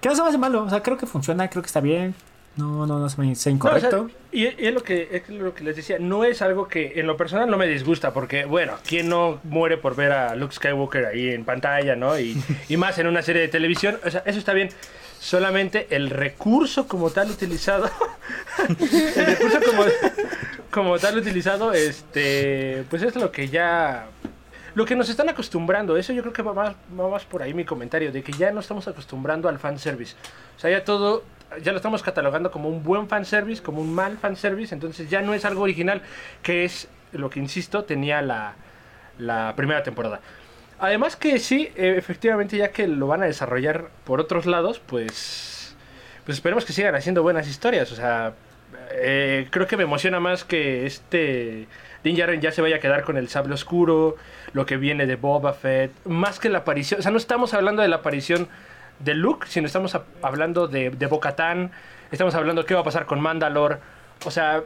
Que 0.00 0.08
no 0.08 0.14
se 0.16 0.22
me 0.22 0.28
hace 0.28 0.38
malo. 0.38 0.64
O 0.64 0.70
sea, 0.70 0.82
creo 0.82 0.96
que 0.96 1.06
funciona, 1.06 1.48
creo 1.48 1.62
que 1.62 1.66
está 1.68 1.80
bien. 1.80 2.14
No, 2.56 2.84
no, 2.86 2.98
no 2.98 3.08
se 3.08 3.20
me 3.20 3.30
hace 3.30 3.50
No, 3.52 3.58
o 3.64 3.68
sea, 3.68 3.78
incorrecto. 3.88 4.10
y, 4.32 4.42
y 4.46 4.66
es 4.66 4.74
lo 4.74 4.82
que 4.82 5.08
es 5.12 5.28
lo 5.28 5.54
que 5.54 5.62
les 5.62 5.76
decía, 5.76 5.98
no 6.00 6.24
es 6.24 6.42
algo 6.42 6.66
que 6.66 6.98
en 6.98 7.06
lo 7.06 7.16
personal 7.16 7.48
no 7.48 7.56
me 7.56 7.68
disgusta, 7.68 8.12
porque 8.12 8.44
bueno, 8.44 8.72
¿quién 8.86 9.08
no 9.08 9.38
muere 9.44 9.76
por 9.76 9.94
ver 9.94 10.10
a 10.10 10.34
Luke 10.34 10.52
Skywalker 10.54 11.06
ahí 11.06 11.28
en 11.30 11.44
pantalla, 11.44 11.94
no? 11.94 12.18
Y, 12.18 12.36
y 12.68 12.76
más 12.76 12.98
en 12.98 13.06
una 13.06 13.22
serie 13.22 13.42
de 13.42 13.48
televisión, 13.48 13.98
o 14.04 14.10
sea, 14.10 14.24
eso 14.26 14.40
está 14.40 14.52
bien. 14.52 14.70
Solamente 15.20 15.86
el 15.90 16.08
recurso 16.08 16.88
como 16.88 17.10
tal 17.10 17.30
utilizado, 17.30 17.90
el 18.68 19.26
recurso 19.26 19.58
como, 19.66 19.82
como 20.70 20.98
tal 20.98 21.18
utilizado, 21.18 21.74
este, 21.74 22.86
pues 22.88 23.02
es 23.02 23.14
lo 23.16 23.30
que 23.30 23.48
ya, 23.50 24.06
lo 24.74 24.86
que 24.86 24.96
nos 24.96 25.10
están 25.10 25.28
acostumbrando. 25.28 25.98
Eso 25.98 26.14
yo 26.14 26.22
creo 26.22 26.32
que 26.32 26.40
va 26.40 26.54
más, 26.54 26.74
va 26.98 27.10
más 27.10 27.26
por 27.26 27.42
ahí 27.42 27.52
mi 27.52 27.66
comentario, 27.66 28.10
de 28.10 28.22
que 28.22 28.32
ya 28.32 28.50
no 28.50 28.60
estamos 28.60 28.88
acostumbrando 28.88 29.46
al 29.50 29.58
fanservice. 29.58 30.16
O 30.56 30.58
sea, 30.58 30.70
ya 30.70 30.84
todo, 30.84 31.22
ya 31.62 31.72
lo 31.72 31.76
estamos 31.76 32.02
catalogando 32.02 32.50
como 32.50 32.70
un 32.70 32.82
buen 32.82 33.06
fanservice, 33.06 33.62
como 33.62 33.82
un 33.82 33.94
mal 33.94 34.16
fanservice, 34.16 34.74
entonces 34.74 35.10
ya 35.10 35.20
no 35.20 35.34
es 35.34 35.44
algo 35.44 35.64
original, 35.64 36.00
que 36.42 36.64
es 36.64 36.88
lo 37.12 37.28
que, 37.28 37.40
insisto, 37.40 37.84
tenía 37.84 38.22
la, 38.22 38.54
la 39.18 39.52
primera 39.54 39.82
temporada. 39.82 40.20
Además 40.80 41.14
que 41.14 41.38
sí, 41.38 41.70
eh, 41.76 41.94
efectivamente, 41.98 42.56
ya 42.56 42.72
que 42.72 42.88
lo 42.88 43.06
van 43.06 43.22
a 43.22 43.26
desarrollar 43.26 43.90
por 44.04 44.18
otros 44.18 44.46
lados, 44.46 44.80
pues, 44.80 45.76
pues 46.24 46.38
esperemos 46.38 46.64
que 46.64 46.72
sigan 46.72 46.94
haciendo 46.94 47.22
buenas 47.22 47.46
historias. 47.46 47.92
O 47.92 47.96
sea, 47.96 48.32
eh, 48.92 49.46
creo 49.50 49.66
que 49.66 49.76
me 49.76 49.82
emociona 49.82 50.20
más 50.20 50.42
que 50.44 50.86
este 50.86 51.68
Din 52.02 52.16
Djarin 52.16 52.40
ya 52.40 52.50
se 52.50 52.62
vaya 52.62 52.76
a 52.76 52.80
quedar 52.80 53.04
con 53.04 53.18
el 53.18 53.28
sable 53.28 53.54
oscuro, 53.54 54.16
lo 54.54 54.64
que 54.64 54.78
viene 54.78 55.06
de 55.06 55.16
Boba 55.16 55.52
Fett, 55.52 55.92
más 56.06 56.40
que 56.40 56.48
la 56.48 56.58
aparición, 56.58 57.00
o 57.00 57.02
sea, 57.02 57.12
no 57.12 57.18
estamos 57.18 57.52
hablando 57.52 57.82
de 57.82 57.88
la 57.88 57.96
aparición 57.96 58.48
de 59.00 59.14
Luke, 59.14 59.46
sino 59.48 59.66
estamos 59.66 59.96
hablando 60.22 60.66
de, 60.66 60.90
de 60.90 61.06
Bo-Katan, 61.06 61.72
estamos 62.10 62.34
hablando 62.34 62.64
qué 62.64 62.74
va 62.74 62.80
a 62.80 62.84
pasar 62.84 63.04
con 63.04 63.20
Mandalore, 63.20 63.76
o 64.24 64.30
sea, 64.30 64.62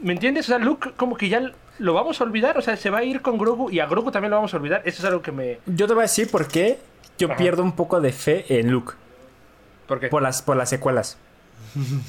¿me 0.00 0.12
entiendes? 0.12 0.46
O 0.46 0.48
sea, 0.48 0.58
Luke 0.58 0.92
como 0.96 1.16
que 1.16 1.28
ya 1.28 1.52
lo 1.78 1.94
vamos 1.94 2.20
a 2.20 2.24
olvidar, 2.24 2.56
o 2.58 2.62
sea, 2.62 2.76
se 2.76 2.90
va 2.90 2.98
a 2.98 3.04
ir 3.04 3.22
con 3.22 3.38
Grogu 3.38 3.70
y 3.70 3.80
a 3.80 3.86
Grogu 3.86 4.10
también 4.10 4.30
lo 4.30 4.36
vamos 4.36 4.52
a 4.54 4.56
olvidar, 4.56 4.82
eso 4.84 4.98
es 5.02 5.04
algo 5.04 5.22
que 5.22 5.32
me... 5.32 5.58
Yo 5.66 5.86
te 5.86 5.94
voy 5.94 6.00
a 6.00 6.02
decir 6.02 6.30
por 6.30 6.46
qué 6.48 6.78
yo 7.18 7.28
Ajá. 7.28 7.36
pierdo 7.36 7.62
un 7.62 7.72
poco 7.72 8.00
de 8.00 8.12
fe 8.12 8.58
en 8.60 8.70
Luke. 8.70 8.94
¿Por 9.86 10.00
qué? 10.00 10.08
Por 10.08 10.22
las, 10.22 10.42
por 10.42 10.56
las 10.56 10.68
secuelas. 10.70 11.18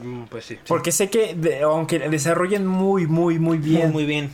Mm, 0.00 0.26
pues 0.30 0.44
sí. 0.44 0.56
Porque 0.68 0.92
sé 0.92 1.10
que, 1.10 1.34
de- 1.34 1.62
aunque 1.62 1.98
desarrollen 1.98 2.64
muy, 2.64 3.08
muy, 3.08 3.40
muy 3.40 3.58
bien 3.58 3.86
Muy, 3.90 3.92
muy 3.92 4.06
bien. 4.06 4.30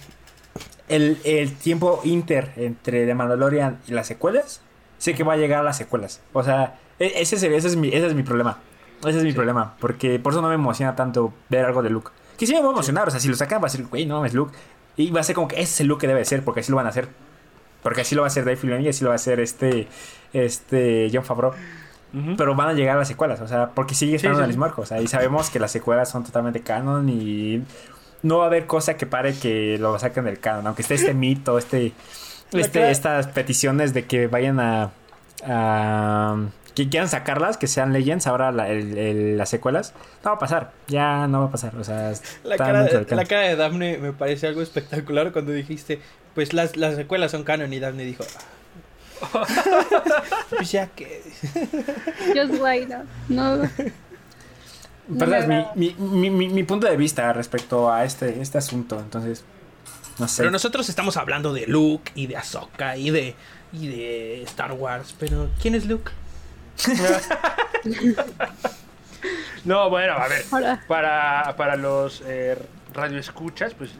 el, 0.89 1.17
el 1.25 1.55
tiempo 1.55 2.03
inter 2.05 2.53
entre 2.57 3.07
The 3.07 3.15
Mandalorian 3.15 3.79
y 3.89 3.93
las 3.93 4.07
secuelas, 4.07 4.61
sé 4.99 5.15
que 5.15 5.25
va 5.25 5.33
a 5.33 5.37
llegar 5.39 5.61
a 5.61 5.63
las 5.63 5.79
secuelas. 5.79 6.21
O 6.35 6.43
sea, 6.43 6.79
e- 6.99 7.13
ese, 7.17 7.39
sería- 7.39 7.57
ese, 7.57 7.69
es, 7.69 7.77
mi, 7.77 7.89
ese 7.89 8.09
es 8.09 8.15
mi 8.15 8.23
problema. 8.23 8.59
Ese 9.07 9.17
es 9.17 9.25
mi 9.25 9.33
problema. 9.33 9.75
Porque 9.81 10.19
por 10.19 10.35
eso 10.35 10.43
no 10.43 10.49
me 10.49 10.55
emociona 10.55 10.95
tanto 10.97 11.33
ver 11.49 11.65
algo 11.65 11.83
de 11.83 11.89
Luke. 11.89 12.11
Que 12.39 12.47
sí 12.47 12.53
me 12.53 12.61
va 12.61 12.69
a 12.69 12.73
emocionar. 12.73 13.09
O 13.09 13.11
sea, 13.11 13.21
si 13.21 13.29
lo 13.29 13.37
sacan 13.37 13.63
va 13.63 13.67
a 13.67 13.71
ser, 13.71 13.85
güey, 13.85 14.07
no 14.07 14.25
es 14.25 14.35
Luke. 14.35 14.55
Y 14.97 15.11
va 15.11 15.21
a 15.21 15.25
ser 15.25 15.35
como 15.35 15.49
que 15.49 15.57
ese 15.57 15.65
es 15.65 15.81
el 15.81 15.87
Luke 15.89 16.01
que 16.01 16.07
debe 16.07 16.25
ser. 16.25 16.45
Porque 16.45 16.61
así 16.61 16.71
lo 16.71 16.77
van 16.77 16.87
a 16.87 16.91
hacer. 16.91 17.09
Porque 17.83 18.01
así 18.01 18.15
lo 18.15 18.23
va 18.23 18.27
a 18.27 18.29
hacer 18.29 18.45
Dave 18.45 18.57
Filoni 18.57 18.85
y 18.85 18.89
así 18.89 19.05
lo 19.05 19.11
va 19.11 19.15
a 19.15 19.17
hacer 19.17 19.41
este, 19.41 19.89
este 20.33 21.11
John 21.13 21.25
Favreau. 21.25 21.53
Pero 22.37 22.55
van 22.55 22.69
a 22.69 22.73
llegar 22.75 22.97
las 22.97 23.09
secuelas, 23.09 23.41
o 23.41 23.49
sea, 23.49 23.71
porque 23.71 23.97
sigue 23.97 24.15
estando 24.15 24.37
sí, 24.37 24.43
en 24.43 24.45
el 24.45 24.51
sí. 24.53 24.57
mismo 24.57 24.65
arco. 24.67 24.83
O 24.83 24.87
sea, 24.87 25.01
y 25.03 25.09
sabemos 25.09 25.51
que 25.51 25.59
las 25.59 25.73
secuelas 25.73 26.09
son 26.09 26.23
totalmente 26.23 26.61
canon 26.61 27.09
y 27.09 27.65
no 28.23 28.39
va 28.39 28.45
a 28.45 28.47
haber 28.47 28.67
cosa 28.67 28.95
que 28.97 29.05
pare 29.05 29.35
que 29.35 29.79
lo 29.79 29.99
saquen 29.99 30.25
del 30.25 30.39
canon. 30.39 30.69
Aunque 30.69 30.83
esté 30.83 30.95
este 30.95 31.13
mito, 31.15 31.59
este, 31.59 31.93
este 32.53 32.93
estas 32.93 33.27
peticiones 33.27 33.95
de 33.95 34.05
que 34.07 34.29
vayan 34.29 34.61
a, 34.61 34.93
a- 35.45 36.37
que 36.75 36.89
quieran 36.89 37.09
sacarlas, 37.09 37.57
que 37.57 37.67
sean 37.69 37.93
legends 37.93 38.27
ahora 38.27 38.51
la- 38.53 38.69
el- 38.69 38.99
el- 38.99 39.37
las 39.39 39.49
secuelas, 39.49 39.93
no 40.25 40.31
va 40.31 40.37
a 40.37 40.39
pasar. 40.39 40.73
Ya 40.89 41.27
no 41.29 41.41
va 41.41 41.47
a 41.47 41.51
pasar. 41.51 41.77
O 41.77 41.85
sea, 41.85 42.13
La 42.43 42.57
cara, 42.57 42.83
de, 42.83 43.07
la 43.15 43.25
cara 43.25 43.43
de 43.43 43.57
Daphne 43.57 43.99
me 43.99 44.13
parece 44.13 44.47
algo 44.49 44.61
espectacular 44.63 45.33
cuando 45.33 45.53
dijiste, 45.53 46.01
pues 46.35 46.53
las, 46.53 46.77
las 46.77 46.97
secuelas 46.97 47.31
son 47.31 47.45
canon 47.45 47.73
y 47.73 47.79
Daphne 47.79 48.05
dijo, 48.05 48.25
"Ah". 49.23 49.47
pues 50.51 50.73
ya 50.73 50.89
que... 50.89 51.23
Just 52.35 52.61
wait, 52.61 52.89
no. 52.89 53.05
no. 53.29 53.71
Mi, 55.77 55.95
mi, 55.99 56.31
mi- 56.31 56.49
mi 56.49 56.63
punto 56.65 56.87
de 56.87 56.97
vista 56.97 57.33
respecto 57.33 57.93
a 57.93 58.05
este, 58.05 58.41
este 58.41 58.59
asunto. 58.59 58.99
Entonces, 58.99 59.45
no 60.19 60.27
sé. 60.29 60.39
Pero 60.43 60.51
nosotros 60.51 60.89
estamos 60.89 61.17
hablando 61.17 61.53
de 61.53 61.67
Luke 61.67 62.11
y 62.15 62.27
de 62.27 62.37
Ahsoka 62.37 62.97
y 62.97 63.11
de, 63.11 63.35
y 63.73 63.89
de 63.89 64.43
Star 64.45 64.73
Wars, 64.73 65.15
pero 65.19 65.49
¿quién 65.61 65.75
es 65.75 65.87
Luke? 65.87 66.11
No, 69.65 69.89
bueno, 69.89 70.13
a 70.13 70.29
ver. 70.29 70.45
Para, 70.87 71.55
para 71.57 71.77
los 71.77 72.23
eh, 72.27 72.59
radioescuchas, 72.93 73.73
pues 73.73 73.91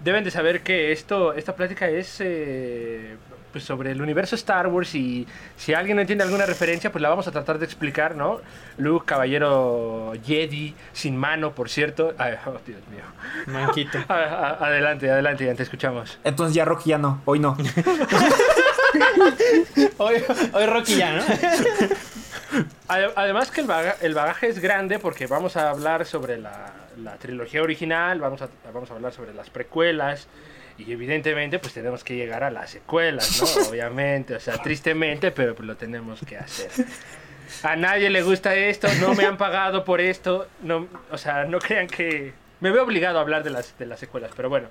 deben 0.00 0.24
de 0.24 0.30
saber 0.30 0.62
que 0.62 0.92
esto, 0.92 1.34
esta 1.34 1.54
plática 1.54 1.88
es 1.88 2.16
eh, 2.20 3.16
pues, 3.52 3.64
sobre 3.64 3.90
el 3.90 4.00
universo 4.00 4.34
Star 4.34 4.66
Wars 4.68 4.94
y 4.94 5.26
si 5.58 5.74
alguien 5.74 5.96
no 5.96 6.00
entiende 6.00 6.24
alguna 6.24 6.46
referencia, 6.46 6.90
pues 6.90 7.02
la 7.02 7.10
vamos 7.10 7.28
a 7.28 7.32
tratar 7.32 7.58
de 7.58 7.66
explicar, 7.66 8.16
¿no? 8.16 8.40
Luke, 8.78 9.04
caballero 9.04 10.14
Jedi, 10.24 10.74
sin 10.94 11.18
mano, 11.18 11.52
por 11.54 11.68
cierto. 11.68 12.14
Ay, 12.16 12.36
oh, 12.46 12.56
Dios 12.66 12.80
mío. 12.90 13.04
Manquito. 13.46 13.98
A- 14.08 14.14
a- 14.14 14.66
adelante, 14.66 15.10
adelante, 15.10 15.44
ya 15.44 15.54
te 15.54 15.64
escuchamos. 15.64 16.18
Entonces 16.24 16.54
ya 16.54 16.64
Rocky 16.64 16.88
ya 16.90 16.96
no, 16.98 17.20
hoy 17.26 17.40
no. 17.40 17.54
Hoy, 19.98 20.22
hoy 20.52 20.66
Rocky 20.66 20.96
ya, 20.96 21.12
¿no? 21.16 21.22
Ade- 22.88 23.12
Además 23.16 23.50
que 23.50 23.60
el, 23.62 23.66
baga- 23.66 23.96
el 24.00 24.14
bagaje 24.14 24.48
es 24.48 24.58
grande 24.58 24.98
porque 24.98 25.26
vamos 25.26 25.56
a 25.56 25.70
hablar 25.70 26.06
sobre 26.06 26.38
la, 26.38 26.72
la 27.02 27.16
trilogía 27.16 27.62
original, 27.62 28.20
vamos 28.20 28.42
a, 28.42 28.48
vamos 28.72 28.90
a 28.90 28.94
hablar 28.94 29.12
sobre 29.12 29.34
las 29.34 29.50
precuelas 29.50 30.28
y 30.78 30.90
evidentemente 30.92 31.58
pues 31.58 31.72
tenemos 31.72 32.04
que 32.04 32.16
llegar 32.16 32.44
a 32.44 32.50
las 32.50 32.70
secuelas, 32.70 33.40
¿no? 33.40 33.62
Obviamente, 33.70 34.34
o 34.34 34.40
sea, 34.40 34.58
tristemente, 34.58 35.30
pero 35.30 35.54
pues 35.54 35.66
lo 35.66 35.76
tenemos 35.76 36.20
que 36.26 36.36
hacer. 36.36 36.70
A 37.62 37.76
nadie 37.76 38.10
le 38.10 38.22
gusta 38.22 38.54
esto, 38.54 38.88
no 39.00 39.14
me 39.14 39.24
han 39.24 39.36
pagado 39.36 39.84
por 39.84 40.00
esto, 40.00 40.48
no, 40.62 40.88
o 41.10 41.18
sea, 41.18 41.44
no 41.44 41.58
crean 41.58 41.86
que... 41.86 42.32
Me 42.60 42.70
veo 42.70 42.82
obligado 42.84 43.18
a 43.18 43.20
hablar 43.20 43.42
de 43.44 43.50
las, 43.50 43.76
de 43.78 43.84
las 43.86 44.00
secuelas, 44.00 44.30
pero 44.34 44.48
bueno. 44.48 44.68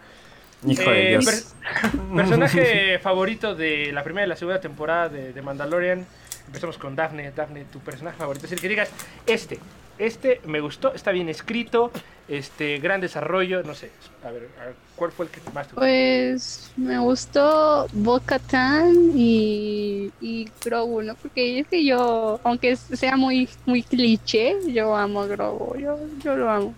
Hijo 0.66 0.89
de 0.91 1.07
Eh, 1.07 1.09
Dios. 1.20 1.26
per- 1.26 1.91
personaje 2.16 2.99
favorito 2.99 3.55
de 3.55 3.91
la 3.91 4.03
primera 4.03 4.26
y 4.26 4.30
la 4.30 4.36
segunda 4.36 4.59
temporada 4.61 5.09
de, 5.09 5.34
de 5.34 5.41
Mandalorian. 5.41 6.05
Empezamos 6.47 6.78
con 6.78 6.95
Daphne. 6.95 7.32
Daphne, 7.36 7.66
tu 7.72 7.80
personaje 7.80 8.18
favorito. 8.18 8.45
Es 8.45 8.51
decir, 8.51 8.61
que 8.61 8.70
digas, 8.70 8.89
este, 9.26 9.59
este 9.97 10.41
me 10.45 10.59
gustó, 10.59 10.93
está 10.93 11.11
bien 11.11 11.30
escrito, 11.30 11.91
este, 12.28 12.80
gran 12.80 13.01
desarrollo, 13.01 13.64
no 13.64 13.74
sé. 13.74 13.91
A 14.26 14.30
ver, 14.32 14.49
a 14.61 14.66
ver, 14.66 14.76
¿cuál 14.95 15.11
fue 15.11 15.26
el 15.26 15.32
que 15.32 15.39
más 15.53 15.68
te 15.68 15.74
gustó? 15.74 15.80
Pues 15.82 16.72
me 16.78 16.99
gustó 16.99 17.88
Bo-Katan 17.93 19.11
y, 19.16 20.11
y 20.22 20.49
Grogu, 20.64 21.01
¿no? 21.01 21.16
Porque 21.16 21.59
es 21.59 21.68
que 21.68 21.84
yo, 21.86 22.39
aunque 22.43 22.76
sea 22.76 23.16
muy, 23.18 23.49
muy 23.66 23.84
cliché, 23.84 24.55
yo 24.68 24.95
amo 24.95 25.22
a 25.22 25.28
Grogu, 25.28 25.78
yo, 25.78 25.97
yo 26.24 26.36
lo 26.36 26.49
amo. 26.49 26.74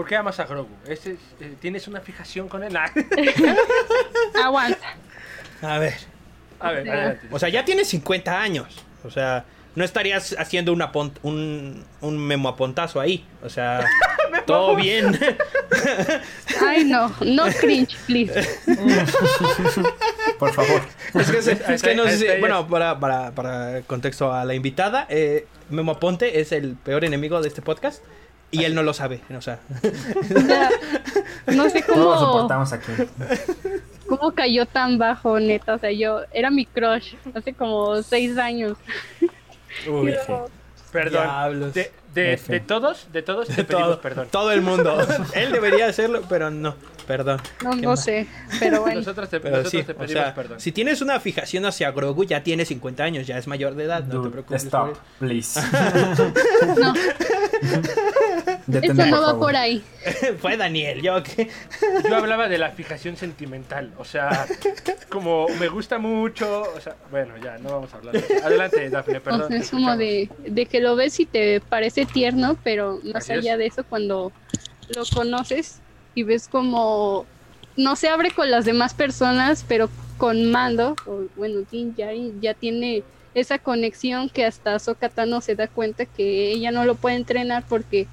¿Por 0.00 0.08
qué 0.08 0.16
amas 0.16 0.40
a 0.40 0.44
Grogu? 0.46 0.70
Este 0.88 1.10
es- 1.12 1.18
eh, 1.42 1.56
¿Tienes 1.60 1.86
una 1.86 2.00
fijación 2.00 2.48
con 2.48 2.62
él? 2.64 2.72
Nah. 2.74 2.86
Aguanta. 4.46 4.94
A 5.60 5.78
ver. 5.78 5.92
A 6.58 6.72
ver, 6.72 6.88
adelante. 6.88 7.26
O 7.30 7.38
sea, 7.38 7.50
ya 7.50 7.66
tienes 7.66 7.88
50 7.88 8.40
años. 8.40 8.82
O 9.04 9.10
sea, 9.10 9.44
no 9.74 9.84
estarías 9.84 10.34
haciendo 10.38 10.72
una 10.72 10.90
un, 11.20 11.84
un 12.00 12.16
memo 12.18 12.48
apontazo 12.48 12.98
ahí. 12.98 13.26
O 13.42 13.50
sea, 13.50 13.84
todo 14.46 14.74
bien. 14.74 15.18
Ay, 16.66 16.84
no, 16.84 17.14
no 17.20 17.44
cringe, 17.60 17.94
please. 18.06 18.48
Por 20.38 20.54
favor. 20.54 20.80
es 21.12 21.30
que, 21.30 21.72
es 21.74 21.82
que 21.82 21.94
no 21.94 22.04
sé 22.06 22.16
si- 22.16 22.40
Bueno, 22.40 22.66
para, 22.68 22.98
para, 22.98 23.32
para 23.32 23.82
contexto 23.82 24.32
a 24.32 24.46
la 24.46 24.54
invitada, 24.54 25.06
eh, 25.10 25.46
Memo 25.68 25.92
Aponte 25.92 26.40
es 26.40 26.52
el 26.52 26.74
peor 26.76 27.04
enemigo 27.04 27.42
de 27.42 27.48
este 27.48 27.60
podcast. 27.60 28.02
Y 28.50 28.64
él 28.64 28.74
no 28.74 28.82
lo 28.82 28.92
sabe. 28.92 29.20
O 29.36 29.40
sea, 29.40 29.60
O 29.82 30.38
sea, 30.40 30.70
no 31.46 31.70
sé 31.70 31.82
Todos 31.82 31.98
lo 31.98 32.04
cómo, 32.04 32.18
soportamos 32.18 32.72
aquí. 32.72 32.92
cómo 34.08 34.32
cayó 34.32 34.66
tan 34.66 34.98
bajo, 34.98 35.38
neta. 35.38 35.74
O 35.74 35.78
sea, 35.78 35.92
yo 35.92 36.20
era 36.32 36.50
mi 36.50 36.66
crush 36.66 37.14
hace 37.34 37.52
como 37.52 38.02
seis 38.02 38.36
años. 38.38 38.76
Uy, 39.88 40.14
Pero- 40.26 40.48
Perdón. 40.90 41.22
Diablos. 41.22 41.74
De, 41.74 41.92
de, 42.14 42.36
de 42.48 42.58
todos, 42.58 43.06
de 43.12 43.22
todos 43.22 43.46
te 43.46 43.62
pedimos 43.62 43.84
todo, 43.86 44.00
perdón. 44.00 44.28
todo 44.32 44.50
el 44.50 44.60
mundo. 44.62 44.98
él 45.34 45.52
debería 45.52 45.86
hacerlo, 45.86 46.22
pero 46.28 46.50
no. 46.50 46.74
Perdón. 47.06 47.40
No, 47.62 47.70
no 47.74 47.96
sé, 47.96 48.26
pero 48.58 48.82
bueno. 48.82 48.98
Nosotros 49.00 49.28
te, 49.28 49.38
Pero 49.40 49.58
nosotros 49.58 49.70
sí, 49.80 49.86
te 49.86 49.92
o 49.92 49.96
pedimos 49.96 50.12
sea, 50.24 50.34
perdón. 50.34 50.60
si 50.60 50.72
tienes 50.72 51.00
una 51.00 51.18
fijación 51.20 51.64
hacia 51.66 51.90
Grogu, 51.92 52.24
ya 52.24 52.42
tiene 52.42 52.64
50 52.64 53.02
años, 53.04 53.26
ya 53.28 53.38
es 53.38 53.46
mayor 53.46 53.74
de 53.76 53.84
edad, 53.84 54.02
no 54.04 54.22
te 54.22 54.30
preocupes. 54.30 54.64
stop, 54.64 54.96
please. 55.20 55.60
No, 56.78 56.92
Detente, 58.66 59.02
eso 59.02 59.06
no 59.10 59.20
va 59.20 59.28
favor. 59.28 59.38
por 59.46 59.56
ahí. 59.56 59.82
Fue 60.40 60.56
Daniel, 60.56 61.02
yo 61.02 61.22
que... 61.22 61.48
Yo 62.08 62.16
hablaba 62.16 62.48
de 62.48 62.58
la 62.58 62.70
fijación 62.70 63.16
sentimental, 63.16 63.92
o 63.98 64.04
sea, 64.04 64.46
como 65.08 65.46
me 65.58 65.68
gusta 65.68 65.98
mucho, 65.98 66.62
o 66.62 66.80
sea, 66.80 66.96
bueno, 67.10 67.34
ya, 67.42 67.58
no 67.58 67.70
vamos 67.70 67.92
a 67.92 67.96
hablar 67.98 68.14
de 68.14 68.20
eso. 68.20 68.46
Adelante, 68.46 68.90
Dafne, 68.90 69.18
O 69.18 69.22
perdón. 69.22 69.48
sea, 69.48 69.56
es 69.58 69.70
como 69.70 69.96
de, 69.96 70.28
de 70.46 70.66
que 70.66 70.80
lo 70.80 70.96
ves 70.96 71.18
y 71.20 71.26
te 71.26 71.60
parece 71.60 72.06
tierno, 72.06 72.56
pero 72.62 73.00
más 73.04 73.24
Así 73.24 73.32
es. 73.32 73.38
allá 73.38 73.56
de 73.56 73.66
eso, 73.66 73.84
cuando 73.84 74.32
lo 74.94 75.02
conoces 75.14 75.80
y 76.14 76.22
ves 76.22 76.48
como 76.48 77.26
no 77.76 77.96
se 77.96 78.08
abre 78.08 78.30
con 78.30 78.50
las 78.50 78.64
demás 78.64 78.94
personas, 78.94 79.64
pero 79.66 79.88
con 80.18 80.50
Mando, 80.50 80.96
o 81.06 81.22
bueno, 81.36 81.60
Djarin 81.70 82.40
ya 82.40 82.54
tiene 82.54 83.02
esa 83.34 83.58
conexión 83.58 84.28
que 84.28 84.44
hasta 84.44 84.74
Ahsoka 84.74 85.08
Tano 85.08 85.40
se 85.40 85.54
da 85.54 85.68
cuenta 85.68 86.04
que 86.04 86.52
ella 86.52 86.72
no 86.72 86.84
lo 86.84 86.94
puede 86.96 87.16
entrenar 87.16 87.64
porque 87.68 88.06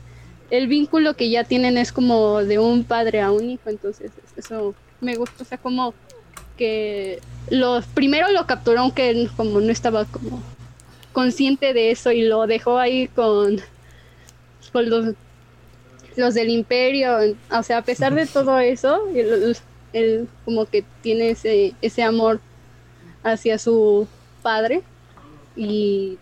el 0.50 0.68
vínculo 0.68 1.16
que 1.16 1.30
ya 1.30 1.44
tienen 1.44 1.78
es 1.78 1.92
como 1.92 2.44
de 2.44 2.60
un 2.60 2.84
padre 2.84 3.22
a 3.22 3.32
un 3.32 3.50
hijo, 3.50 3.70
entonces 3.70 4.12
eso 4.36 4.76
me 5.02 5.16
gusta, 5.16 5.44
o 5.44 5.46
sea, 5.46 5.58
como 5.58 5.94
que 6.58 7.20
los 7.50 7.86
primero 7.86 8.32
lo 8.32 8.46
capturó 8.46 8.82
aunque 8.82 9.30
como 9.36 9.60
no 9.60 9.72
estaba 9.72 10.06
como 10.06 10.42
consciente 11.14 11.74
de 11.74 11.92
eso 11.92 12.12
y 12.12 12.22
lo 12.22 12.46
dejó 12.48 12.78
ahí 12.78 13.08
con, 13.08 13.60
con 14.72 14.90
los, 14.90 15.16
los 16.16 16.34
del 16.36 16.50
imperio. 16.50 17.18
O 17.52 17.64
sea, 17.64 17.80
a 17.80 17.82
pesar 17.82 18.14
de 18.14 18.28
todo 18.28 18.60
eso, 18.60 19.08
él, 19.16 19.58
él 19.94 20.28
como 20.46 20.66
que 20.66 20.84
tiene 21.02 21.32
ese, 21.32 21.74
ese 21.82 22.04
amor 22.04 22.40
hacia 23.24 23.58
su 23.58 24.08
padre 24.44 24.84
y 25.58 26.22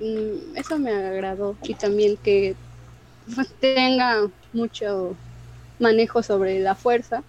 mm, 0.00 0.56
eso 0.56 0.78
me 0.80 0.92
agradó. 0.94 1.60
Y 1.62 1.76
también 1.76 2.18
que 2.22 2.58
tenga 3.60 4.30
mucho 4.52 5.20
manejo 5.78 6.22
sobre 6.22 6.60
la 6.60 6.76
fuerza, 6.76 7.24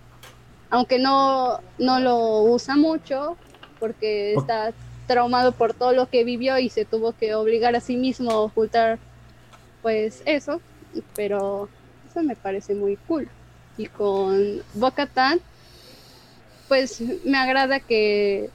aunque 0.69 0.99
no, 0.99 1.63
no 1.77 1.99
lo 1.99 2.43
usa 2.43 2.75
mucho 2.77 3.39
porque 3.79 4.34
Por- 4.34 4.36
está 4.36 4.75
traumado 5.07 5.57
por 5.57 5.73
todo 5.75 5.93
lo 5.93 6.09
que 6.09 6.23
vivió 6.25 6.59
y 6.59 6.69
se 6.69 6.86
tuvo 6.86 7.15
que 7.15 7.36
obligar 7.36 7.75
a 7.75 7.82
sí 7.82 7.97
mismo 7.97 8.32
a 8.32 8.41
ocultar 8.41 9.01
pues 9.82 10.23
eso, 10.25 10.63
pero 11.15 11.73
eso 12.03 12.23
me 12.23 12.38
parece 12.38 12.75
muy 12.75 12.97
cool. 12.99 13.32
Y 13.77 13.88
con 13.88 14.63
Bo-Katan, 14.73 15.41
pues 16.67 17.01
me 17.25 17.38
agrada 17.38 17.79
que 17.82 18.53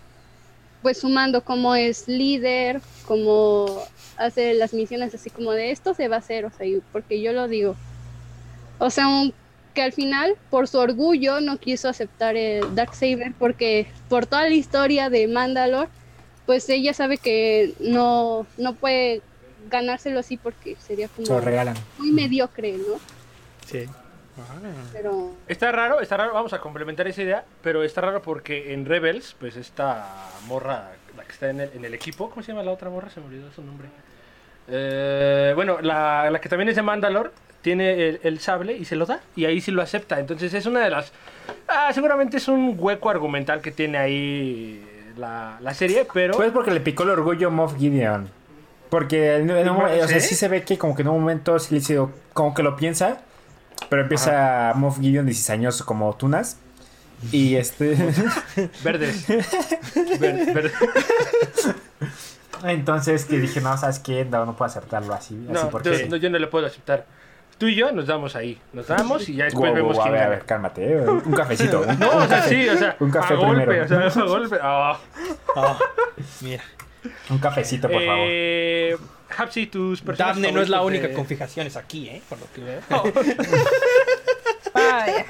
pues 0.86 0.98
sumando 0.98 1.42
como 1.42 1.74
es 1.74 2.06
líder, 2.06 2.80
como 3.08 3.66
hace 4.16 4.54
las 4.54 4.72
misiones 4.72 5.12
así 5.16 5.30
como 5.30 5.50
de 5.50 5.72
esto 5.72 5.94
se 5.94 6.06
va 6.06 6.14
a 6.14 6.18
hacer, 6.20 6.44
o 6.44 6.50
sea, 6.52 6.64
porque 6.92 7.20
yo 7.20 7.32
lo 7.32 7.48
digo. 7.48 7.74
O 8.78 8.88
sea, 8.90 9.08
un- 9.08 9.34
que 9.74 9.82
al 9.82 9.92
final, 9.92 10.36
por 10.48 10.68
su 10.68 10.78
orgullo, 10.78 11.40
no 11.40 11.58
quiso 11.58 11.88
aceptar 11.88 12.36
el 12.36 12.72
Darksaber 12.76 13.32
porque 13.36 13.88
por 14.08 14.26
toda 14.26 14.42
la 14.48 14.54
historia 14.54 15.10
de 15.10 15.26
Mandalore, 15.26 15.88
pues 16.46 16.68
ella 16.68 16.94
sabe 16.94 17.18
que 17.18 17.74
no, 17.80 18.46
no 18.56 18.74
puede 18.76 19.22
ganárselo 19.68 20.20
así 20.20 20.36
porque 20.36 20.76
sería 20.86 21.08
Se 21.08 21.22
lo 21.22 21.26
como 21.26 21.40
regalan. 21.40 21.74
muy 21.98 22.12
mediocre, 22.12 22.74
¿no? 22.74 23.00
Sí. 23.68 23.86
Pero 24.92 25.32
Está 25.48 25.72
raro, 25.72 26.00
está 26.00 26.16
raro, 26.16 26.32
vamos 26.34 26.52
a 26.52 26.60
complementar 26.60 27.06
esa 27.08 27.22
idea, 27.22 27.44
pero 27.62 27.82
está 27.82 28.00
raro 28.00 28.20
porque 28.22 28.72
en 28.72 28.84
Rebels, 28.84 29.34
pues 29.38 29.56
esta 29.56 30.28
morra, 30.46 30.90
la 31.16 31.24
que 31.24 31.32
está 31.32 31.50
en 31.50 31.60
el, 31.60 31.70
en 31.74 31.84
el 31.84 31.94
equipo, 31.94 32.28
¿cómo 32.30 32.42
se 32.42 32.52
llama 32.52 32.62
la 32.62 32.72
otra 32.72 32.90
morra? 32.90 33.08
Se 33.10 33.20
me 33.20 33.26
olvidó 33.26 33.50
su 33.52 33.62
nombre. 33.62 33.88
Eh, 34.68 35.52
bueno, 35.54 35.78
la, 35.80 36.30
la 36.30 36.40
que 36.40 36.48
también 36.48 36.68
es 36.68 36.76
de 36.76 36.82
Mandalore, 36.82 37.30
tiene 37.62 38.08
el, 38.08 38.20
el 38.22 38.38
sable 38.40 38.74
y 38.76 38.84
se 38.84 38.96
lo 38.96 39.06
da, 39.06 39.20
y 39.34 39.44
ahí 39.44 39.60
sí 39.60 39.70
lo 39.70 39.82
acepta. 39.82 40.18
Entonces 40.20 40.52
es 40.54 40.66
una 40.66 40.80
de 40.80 40.90
las... 40.90 41.12
Ah, 41.68 41.90
seguramente 41.92 42.36
es 42.36 42.48
un 42.48 42.76
hueco 42.78 43.10
argumental 43.10 43.60
que 43.60 43.70
tiene 43.72 43.98
ahí 43.98 45.12
la, 45.16 45.58
la 45.60 45.74
serie, 45.74 46.06
pero... 46.12 46.34
Pues 46.36 46.52
porque 46.52 46.70
le 46.70 46.80
picó 46.80 47.02
el 47.04 47.10
orgullo 47.10 47.50
Moff 47.50 47.76
Gideon. 47.76 48.28
Porque 48.88 49.36
en- 49.36 49.50
en 49.50 49.68
un- 49.68 49.76
Igual, 49.78 50.00
o 50.00 50.08
sea, 50.08 50.20
¿sí? 50.20 50.34
se 50.36 50.46
ve 50.46 50.62
que 50.62 50.78
como 50.78 50.94
que 50.94 51.02
en 51.02 51.08
un 51.08 51.18
momento 51.20 51.58
sí 51.58 51.74
le 51.74 51.80
hizo- 51.80 52.12
como 52.32 52.54
que 52.54 52.62
lo 52.62 52.76
piensa, 52.76 53.22
pero 53.88 54.02
empieza 54.02 54.72
Moff 54.74 54.98
Gideon 55.00 55.26
16 55.26 55.50
años 55.50 55.82
como 55.82 56.14
tunas. 56.16 56.58
Y 57.32 57.56
este 57.56 57.94
Verdes. 58.84 59.26
Ver- 60.20 60.52
verdes. 60.54 60.72
entonces 62.64 63.24
que 63.24 63.38
dije, 63.38 63.60
no, 63.60 63.76
¿sabes 63.78 63.98
qué? 64.00 64.24
No, 64.24 64.44
no 64.44 64.54
puedo 64.56 64.70
aceptarlo 64.70 65.14
así, 65.14 65.34
así 65.50 65.52
No, 65.64 65.70
porque 65.70 65.98
yo, 65.98 66.08
no, 66.08 66.16
yo 66.16 66.30
no 66.30 66.38
le 66.38 66.46
puedo 66.46 66.66
aceptar. 66.66 67.06
Tú 67.58 67.68
y 67.68 67.74
yo 67.74 67.90
nos 67.90 68.06
damos 68.06 68.36
ahí. 68.36 68.60
Nos 68.74 68.86
damos 68.86 69.26
y 69.30 69.36
ya 69.36 69.44
después 69.44 69.72
Wow, 69.72 69.80
wow, 69.80 69.88
vemos 69.88 69.98
a 69.98 70.02
quién 70.02 70.12
ver, 70.14 70.22
a 70.24 70.28
ver, 70.28 70.44
cálmate, 70.44 70.92
eh, 70.92 71.08
un 71.08 71.32
cafecito. 71.32 71.80
un- 71.80 71.86
No, 71.98 72.10
un 72.10 72.16
o 72.22 72.28
sea, 72.28 72.36
café, 72.40 72.48
sí, 72.50 72.68
o 72.68 72.76
sea, 72.76 72.96
un 73.00 73.10
café 73.10 73.32
a 73.32 73.36
golpe, 73.38 73.62
primero. 73.66 73.84
o 74.06 74.10
sea, 74.10 74.22
a 74.22 74.26
golpe. 74.26 74.58
Ah. 74.60 74.98
Ah, 75.56 75.78
mira. 76.42 76.62
Un 77.30 77.38
cafecito, 77.38 77.88
por 77.88 78.02
favor. 78.04 78.28
Hapsi, 79.36 79.66
tus 79.66 80.00
personajes 80.02 80.36
Daphne 80.42 80.52
no 80.52 80.62
es 80.62 80.68
la 80.68 80.82
única 80.82 81.08
de- 81.08 81.14
con 81.14 81.26
fijaciones 81.26 81.76
aquí, 81.76 82.08
¿eh? 82.08 82.22
Por 82.28 82.38
lo 82.38 82.46
que 82.52 82.60
veo. 82.62 82.80
Vaya. 84.74 85.24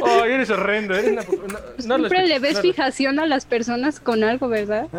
Oh, 0.00 0.24
eres 0.24 0.50
horrendo. 0.50 0.94
Eres 0.94 1.10
una... 1.12 1.22
no, 1.22 1.58
no 1.86 1.98
lo 1.98 2.08
Siempre 2.08 2.26
le 2.26 2.38
ves 2.40 2.54
no 2.56 2.62
fijación 2.62 3.18
a 3.20 3.26
las 3.26 3.46
personas 3.46 4.00
con 4.00 4.22
algo, 4.24 4.48
¿verdad? 4.48 4.88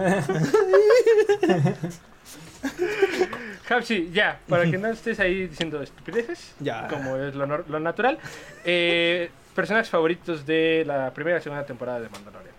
Hapsi, 3.70 4.10
ya, 4.12 4.40
para 4.50 4.70
que 4.70 4.78
no 4.78 4.90
estés 4.90 5.20
ahí 5.20 5.48
diciendo 5.48 5.82
estupideces, 5.82 6.54
Ya. 6.60 6.88
como 6.90 7.16
es 7.18 7.34
lo, 7.36 7.48
nor- 7.48 7.66
lo 7.68 7.80
natural. 7.80 8.20
Eh, 8.66 9.30
personajes 9.56 9.90
favoritos 9.90 10.46
de 10.46 10.84
la 10.86 11.14
primera 11.14 11.38
y 11.38 11.42
segunda 11.42 11.66
temporada 11.66 12.02
de 12.02 12.10
Mandalorian. 12.10 12.54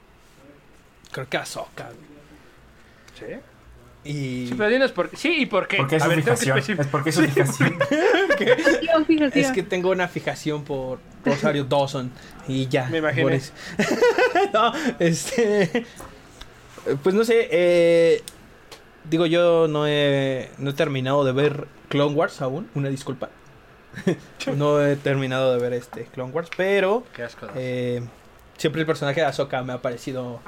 Creo 1.11 1.29
que 1.29 1.37
Ahsoka. 1.37 1.91
¿Sí? 3.19 3.27
Y... 4.05 4.47
Sí, 4.49 4.55
pero 4.57 4.69
dinos 4.69 4.91
por 4.93 5.17
Sí, 5.17 5.43
¿y 5.43 5.47
por 5.47 5.69
qué? 5.69 5.77
Porque 5.77 5.97
es 5.97 6.03
A 6.03 6.07
su 6.07 6.11
ver, 6.11 6.25
tengo 6.25 6.37
que 6.37 6.45
fijación. 6.45 6.79
especific- 6.79 6.81
Es 6.81 6.87
porque 6.89 7.11
es 7.11 7.15
su 7.17 7.23
fijación. 7.23 7.79
Fijación, 8.39 9.07
fijación. 9.07 9.45
Es 9.45 9.51
que 9.53 9.63
tengo 9.63 9.91
una 9.91 10.09
fijación 10.09 10.65
por 10.65 10.99
Rosario 11.25 11.65
Dawson 11.65 12.11
y 12.49 12.67
ya. 12.67 12.89
Me 12.89 12.99
eso. 13.35 13.53
no, 14.53 14.73
este. 14.99 15.87
Pues 17.03 17.15
no 17.15 17.23
sé. 17.25 17.49
eh, 17.53 18.23
digo, 19.09 19.27
yo 19.27 19.69
no 19.69 19.87
he, 19.87 20.51
no 20.59 20.71
he 20.71 20.75
terminado 20.75 21.25
de 21.25 21.33
ver 21.33 21.69
Clone 21.89 22.15
Wars 22.17 22.41
aún. 22.43 22.69
Una 22.75 22.89
disculpa. 22.89 23.31
no 24.57 24.85
he 24.85 24.97
terminado 24.97 25.53
de 25.53 25.61
ver 25.61 25.75
este 25.75 26.05
Clone 26.07 26.33
Wars, 26.33 26.49
pero 26.57 27.05
Qué 27.15 27.23
asco. 27.23 27.47
eh, 27.55 28.03
siempre 28.57 28.81
el 28.81 28.87
personaje 28.87 29.21
de 29.21 29.27
Ahsoka 29.27 29.63
me 29.63 29.75
ha 29.75 29.83
parecido 29.83 30.41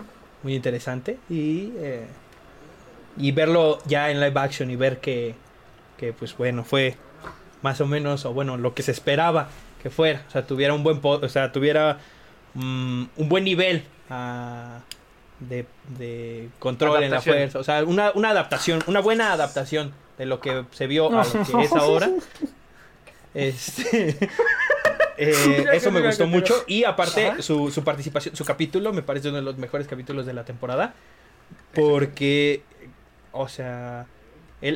muy 0.43 0.55
interesante 0.55 1.19
y 1.29 1.73
eh, 1.77 2.07
y 3.17 3.33
verlo 3.33 3.79
ya 3.87 4.11
en 4.11 4.21
live 4.21 4.39
action 4.41 4.71
y 4.71 4.77
ver 4.77 5.01
que, 5.01 5.35
que 5.99 6.13
pues 6.13 6.37
bueno 6.37 6.65
fue 6.65 6.97
más 7.63 7.81
o 7.81 7.87
menos 7.87 8.25
o 8.25 8.33
bueno 8.33 8.57
lo 8.57 8.75
que 8.75 8.83
se 8.83 8.91
esperaba 8.93 9.49
que 9.83 9.91
fuera. 9.91 10.23
O 10.29 10.31
sea 10.31 10.47
tuviera 10.47 10.75
un 10.75 10.83
buen 10.83 11.01
po- 11.01 11.21
o 11.23 11.29
sea 11.29 11.53
tuviera 11.53 11.99
mm, 12.55 13.05
un 13.17 13.29
buen 13.29 13.45
nivel 13.45 13.85
ah, 14.11 14.81
de, 15.41 15.67
de 15.99 16.49
control 16.59 16.97
en 17.03 17.11
la 17.11 17.17
Adaptación. 17.19 17.37
fuerza. 17.37 17.59
O 17.59 17.65
sea 17.65 17.85
una, 17.85 18.11
una 18.15 18.31
adaptación 18.31 18.83
una 18.87 19.01
buena 19.01 19.33
adaptación 19.33 19.93
de 20.19 20.27
lo 20.27 20.41
que 20.41 20.65
se 20.73 20.87
vio 20.87 21.07
a 21.19 21.25
lo 21.25 21.33
que 21.45 21.65
es 21.65 21.73
ahora. 21.77 22.11
Este 23.35 24.11
eh, 25.19 25.65
eso 25.73 25.91
me 25.91 26.01
gustó 26.03 26.27
mucho. 26.27 26.55
y 26.67 26.85
aparte 26.85 27.29
Ajá. 27.29 27.43
su, 27.43 27.71
su 27.71 27.83
participación 27.85 28.37
su 28.37 28.45
capítulo 28.45 28.93
me 28.93 29.03
parece 29.03 29.29
uno 29.29 29.39
de 29.39 29.43
los 29.43 29.59
mejores 29.59 29.87
capítulos 29.89 30.27
de 30.27 30.33
la 30.35 30.45
temporada. 30.45 30.95
Porque 31.75 32.63
o 33.35 33.49
sea 33.49 34.07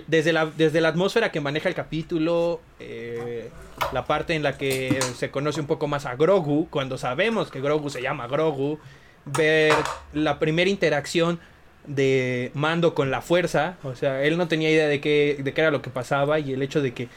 desde 0.07 0.33
la 0.35 0.47
desde 0.47 0.83
la 0.83 0.89
atmósfera 0.89 1.33
que 1.33 1.41
maneja 1.41 1.69
el 1.69 1.75
capítulo 1.75 2.61
eh, 2.79 3.49
la 3.93 4.05
parte 4.05 4.35
en 4.35 4.43
la 4.43 4.59
que 4.59 4.99
se 5.17 5.31
conoce 5.31 5.61
un 5.61 5.67
poco 5.67 5.87
más 5.87 6.05
a 6.05 6.15
Grogu 6.15 6.69
cuando 6.69 6.99
sabemos 6.99 7.51
que 7.51 7.61
Grogu 7.61 7.89
se 7.89 8.03
llama 8.03 8.27
Grogu 8.27 8.79
ver 9.25 9.73
la 10.13 10.39
primera 10.39 10.69
interacción 10.69 11.41
de 11.87 12.51
Mando 12.53 12.95
con 12.95 13.11
la 13.11 13.23
fuerza 13.23 13.77
o 13.83 13.95
sea 13.95 14.23
él 14.25 14.37
no 14.37 14.47
tenía 14.47 14.71
idea 14.71 14.89
de 14.89 15.01
qué 15.01 15.39
de 15.39 15.55
qué 15.55 15.61
era 15.63 15.71
lo 15.71 15.81
que 15.81 15.89
pasaba 15.89 16.39
y 16.39 16.53
el 16.53 16.63
hecho 16.63 16.83
de 16.83 16.93
que 16.93 17.09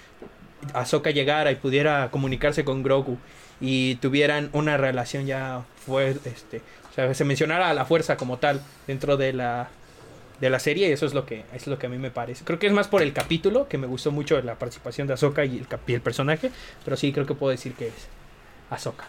Ahsoka 0.74 1.10
llegara 1.10 1.52
y 1.52 1.56
pudiera 1.56 2.10
comunicarse 2.10 2.64
con 2.64 2.84
Grogu 2.84 3.18
y 3.60 3.96
tuvieran 3.96 4.50
una 4.54 4.78
relación 4.78 5.26
ya 5.26 5.66
fue 5.86 6.16
este 6.24 6.62
o 6.89 6.94
sea 6.94 7.14
se 7.14 7.26
mencionara 7.26 7.70
a 7.70 7.74
la 7.74 7.84
fuerza 7.84 8.16
como 8.16 8.38
tal 8.38 8.62
dentro 8.88 9.18
de 9.18 9.34
la 9.34 9.70
de 10.42 10.50
la 10.50 10.60
serie 10.60 10.89
y 10.89 10.92
eso 10.92 11.06
es 11.06 11.14
lo 11.14 11.26
que 11.26 11.46
es 11.54 11.68
lo 11.68 11.78
que 11.80 11.86
a 11.86 11.89
mí 11.89 11.98
me 11.98 12.12
parece 12.12 12.44
creo 12.44 12.60
que 12.60 12.68
es 12.68 12.74
más 12.74 12.88
por 12.89 13.02
el 13.02 13.14
capítulo 13.14 13.68
que 13.70 13.78
me 13.78 13.88
gustó 13.88 14.12
mucho 14.12 14.42
la 14.42 14.56
participación 14.56 15.08
de 15.08 15.14
Ahsoka 15.14 15.46
y 15.46 15.60
el, 15.60 15.68
y 15.88 15.94
el 15.94 16.02
personaje 16.02 16.52
pero 16.84 16.98
sí 16.98 17.14
creo 17.14 17.26
que 17.26 17.36
puedo 17.36 17.52
decir 17.52 17.74
que 17.74 17.88
es 17.88 17.94
Ahsoka 18.70 19.06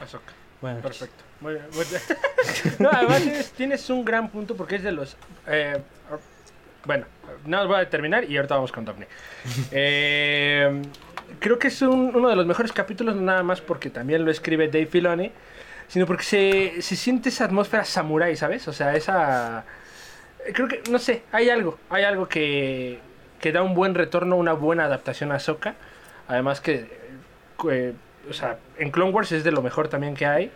Ahsoka. 0.00 0.32
bueno 0.60 0.80
Perfecto. 0.80 1.22
Muy 1.40 1.52
bien. 1.52 1.66
no, 2.78 2.88
además 2.90 3.22
tienes, 3.22 3.50
tienes 3.52 3.90
un 3.90 4.02
gran 4.06 4.30
punto 4.30 4.56
porque 4.56 4.76
es 4.76 4.82
de 4.82 4.90
los. 4.92 5.16
eh, 5.46 5.76
bueno, 6.86 7.04
no 7.44 7.66
voy 7.68 7.76
a 7.80 7.90
terminar 7.90 8.24
y 8.24 8.36
ahorita 8.38 8.54
vamos 8.54 8.72
con 8.72 8.84
Daphne. 8.86 9.06
Eh, 9.70 10.82
creo 11.40 11.58
que 11.58 11.68
es 11.68 11.82
un- 11.82 12.14
uno 12.14 12.28
de 12.30 12.36
los 12.36 12.46
mejores 12.46 12.72
capítulos, 12.72 13.14
no 13.16 13.20
nada 13.22 13.42
más 13.42 13.60
porque 13.60 13.90
también 13.90 14.24
lo 14.24 14.30
escribe 14.30 14.68
Dave 14.68 14.86
Filoni, 14.86 15.30
sino 15.88 16.06
porque 16.06 16.22
se, 16.24 16.80
se 16.82 16.96
siente 16.96 17.28
esa 17.28 17.44
atmósfera 17.44 17.84
samurai, 17.84 18.34
¿sabes? 18.36 18.66
O 18.68 18.72
sea, 18.72 18.94
esa. 18.96 19.64
Creo 20.52 20.68
que, 20.68 20.82
no 20.90 20.98
sé, 20.98 21.22
hay 21.32 21.50
algo, 21.50 21.78
hay 21.90 22.04
algo 22.04 22.28
que, 22.28 22.98
que 23.40 23.52
da 23.52 23.62
un 23.62 23.74
buen 23.74 23.94
retorno, 23.94 24.36
una 24.36 24.52
buena 24.52 24.84
adaptación 24.84 25.32
a 25.32 25.36
Ahsoka. 25.36 25.74
Además 26.28 26.60
que, 26.60 26.86
eh, 27.70 27.92
o 28.28 28.32
sea, 28.32 28.58
en 28.78 28.90
Clone 28.90 29.12
Wars 29.12 29.32
es 29.32 29.44
de 29.44 29.52
lo 29.52 29.62
mejor 29.62 29.88
también 29.88 30.14
que 30.14 30.26
hay. 30.26 30.50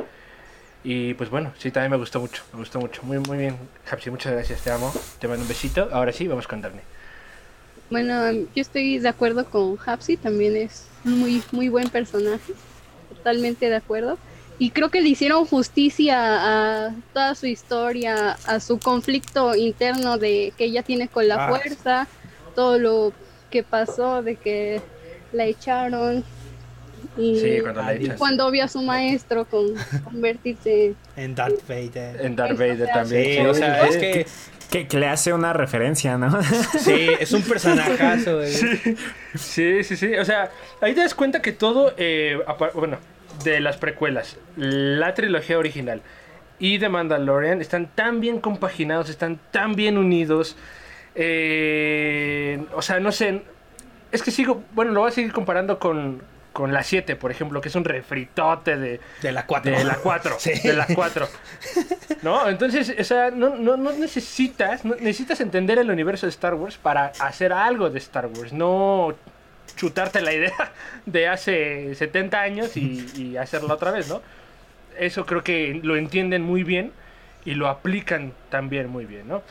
Y 0.83 1.15
pues 1.15 1.29
bueno, 1.29 1.53
sí, 1.59 1.71
también 1.71 1.91
me 1.91 1.99
gustó 1.99 2.21
mucho, 2.21 2.43
me 2.53 2.61
gustó 2.61 2.81
mucho. 2.81 3.03
Muy, 3.03 3.19
muy 3.19 3.39
bien, 3.39 3.57
Hapsi, 3.91 4.11
muchas 4.11 4.33
gracias, 4.33 4.63
te 4.63 4.71
amo. 4.71 4.93
Te 5.19 5.29
mando 5.29 5.43
un 5.43 5.49
besito. 5.49 5.89
Ahora 5.93 6.13
sí, 6.13 6.27
vamos 6.27 6.49
con 6.49 6.61
Daphne. 6.61 6.81
Bueno, 7.91 8.31
yo 8.33 8.47
estoy 8.63 8.99
de 8.99 9.09
acuerdo 9.09 9.45
con 9.47 9.77
Hapsi, 9.85 10.17
también 10.17 10.57
es 10.57 10.87
muy, 11.05 11.43
muy 11.51 11.69
buen 11.69 11.89
personaje, 11.89 12.55
totalmente 13.09 13.69
de 13.69 13.77
acuerdo. 13.77 14.17
Y 14.61 14.71
creo 14.71 14.91
que 14.91 15.01
le 15.01 15.09
hicieron 15.09 15.45
justicia 15.47 16.19
a 16.87 16.95
toda 17.13 17.35
su 17.35 17.47
historia, 17.47 18.37
a 18.47 18.61
su 18.61 18.79
conflicto 18.79 19.57
interno 19.57 20.19
de 20.19 20.53
que 20.57 20.67
ella 20.67 20.83
tiene 20.83 21.09
con 21.09 21.27
la 21.27 21.47
Ah. 21.47 21.49
fuerza, 21.49 22.07
todo 22.55 22.79
lo 22.79 23.13
que 23.51 23.63
pasó, 23.65 24.23
de 24.23 24.37
que 24.37 24.81
la 25.33 25.47
echaron. 25.47 26.23
Y 27.17 27.41
Sí, 27.41 27.59
cuando 27.63 27.83
la 27.83 28.17
cuando 28.17 28.51
vio 28.51 28.65
a 28.65 28.69
su 28.69 28.83
maestro 28.83 29.47
con, 29.47 29.69
convertirse 30.05 30.95
en 31.17 31.35
Darth 31.35 31.67
Vader 31.67 32.21
En 32.25 32.37
Darth 32.37 32.59
Vader 32.59 32.89
también. 32.93 33.25
sí 33.25 33.33
Sí, 33.41 33.47
o 33.47 33.55
sea 33.55 33.87
es 33.89 33.95
sí. 33.95 34.01
que 34.01 34.27
que, 34.71 34.87
que 34.87 34.99
le 35.01 35.09
hace 35.09 35.33
una 35.33 35.53
referencia, 35.53 36.17
¿no? 36.17 36.41
sí 36.79 37.09
es 37.19 37.33
un 37.33 37.43
personajazo. 37.43 38.41
Sí, 39.35 39.83
sí, 39.83 39.97
sí. 39.97 40.15
O 40.17 40.25
sea, 40.25 40.51
ahí 40.81 40.95
te 40.95 41.01
das 41.01 41.15
cuenta 41.15 41.41
que 41.43 41.51
todo, 41.53 41.93
eh, 41.97 42.39
bueno, 42.75 42.99
de 43.45 43.61
las 43.61 43.77
precuelas, 43.77 44.37
la 44.57 45.15
trilogía 45.15 45.59
original 45.59 46.03
y 46.59 46.79
de 46.79 46.89
Mandalorian 46.89 47.61
están 47.61 47.87
tan 47.95 48.21
bien 48.21 48.41
compaginados, 48.41 49.09
están 49.09 49.39
tan 49.51 49.75
bien 49.75 49.97
unidos. 49.99 50.57
eh, 51.15 52.65
o 52.75 52.83
sea, 52.83 53.01
no 53.01 53.13
sé. 53.13 53.43
Es 54.13 54.23
que 54.23 54.31
sigo, 54.31 54.63
bueno, 54.73 54.91
lo 54.93 55.01
voy 55.01 55.09
a 55.09 55.13
seguir 55.13 55.33
comparando 55.33 55.79
con, 55.79 56.21
con 56.53 56.73
la 56.73 56.83
7, 56.83 57.15
por 57.17 57.31
ejemplo, 57.31 57.61
que 57.61 57.69
es 57.69 57.75
un 57.77 57.85
refritote 57.85 58.77
de, 58.77 59.01
de 59.23 59.33
la 59.33 59.47
4 59.47 59.71
de 59.79 59.85
la 59.85 59.95
4. 59.97 60.37
Sí. 60.39 60.53
De 60.67 60.73
la 60.73 60.87
4. 60.93 61.29
¿No? 62.23 62.49
Entonces, 62.49 62.93
o 62.99 63.05
sea, 63.05 63.31
no, 63.31 63.55
no, 63.57 63.77
no 63.77 63.93
necesitas, 63.93 64.85
no- 64.85 64.97
necesitas 64.97 65.41
entender 65.41 65.79
el 65.79 65.91
universo 65.91 66.27
de 66.27 66.31
Star 66.31 66.55
Wars 66.55 66.77
para 66.77 67.13
hacer 67.21 67.53
algo 67.53 67.89
de 67.89 67.99
Star 68.01 68.27
Wars. 68.27 68.53
No 68.53 69.15
chutarte 69.77 70.21
la 70.21 70.33
idea 70.33 70.73
de 71.07 71.29
hace 71.29 71.95
70 71.95 72.41
años 72.41 72.77
y, 72.77 73.07
y 73.17 73.37
hacerla 73.37 73.75
otra 73.75 73.91
vez, 73.91 74.09
¿no? 74.09 74.23
Eso 74.99 75.27
creo 75.27 75.43
que 75.43 75.81
lo 75.83 75.97
entienden 75.97 76.43
muy 76.43 76.63
bien 76.63 76.93
y 77.45 77.55
lo 77.55 77.69
aplican 77.69 78.33
también 78.51 78.89
muy 78.89 79.07
bien, 79.07 79.29
¿no? 79.29 79.43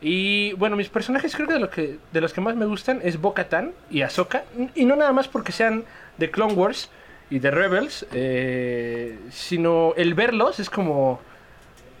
Y 0.00 0.52
bueno, 0.54 0.76
mis 0.76 0.88
personajes 0.88 1.34
creo 1.34 1.48
que 1.48 1.54
de, 1.54 1.60
lo 1.60 1.70
que 1.70 1.98
de 2.12 2.20
los 2.20 2.32
que 2.32 2.40
más 2.40 2.54
me 2.54 2.66
gustan 2.66 3.00
es 3.02 3.20
Bo-Katan 3.20 3.72
y 3.90 4.02
Ahsoka. 4.02 4.44
Y 4.74 4.84
no 4.84 4.94
nada 4.94 5.12
más 5.12 5.26
porque 5.26 5.50
sean 5.52 5.84
de 6.18 6.30
Clone 6.30 6.54
Wars 6.54 6.90
y 7.30 7.40
de 7.40 7.50
Rebels, 7.50 8.06
eh, 8.12 9.18
sino 9.30 9.94
el 9.96 10.14
verlos 10.14 10.60
es 10.60 10.70
como... 10.70 11.20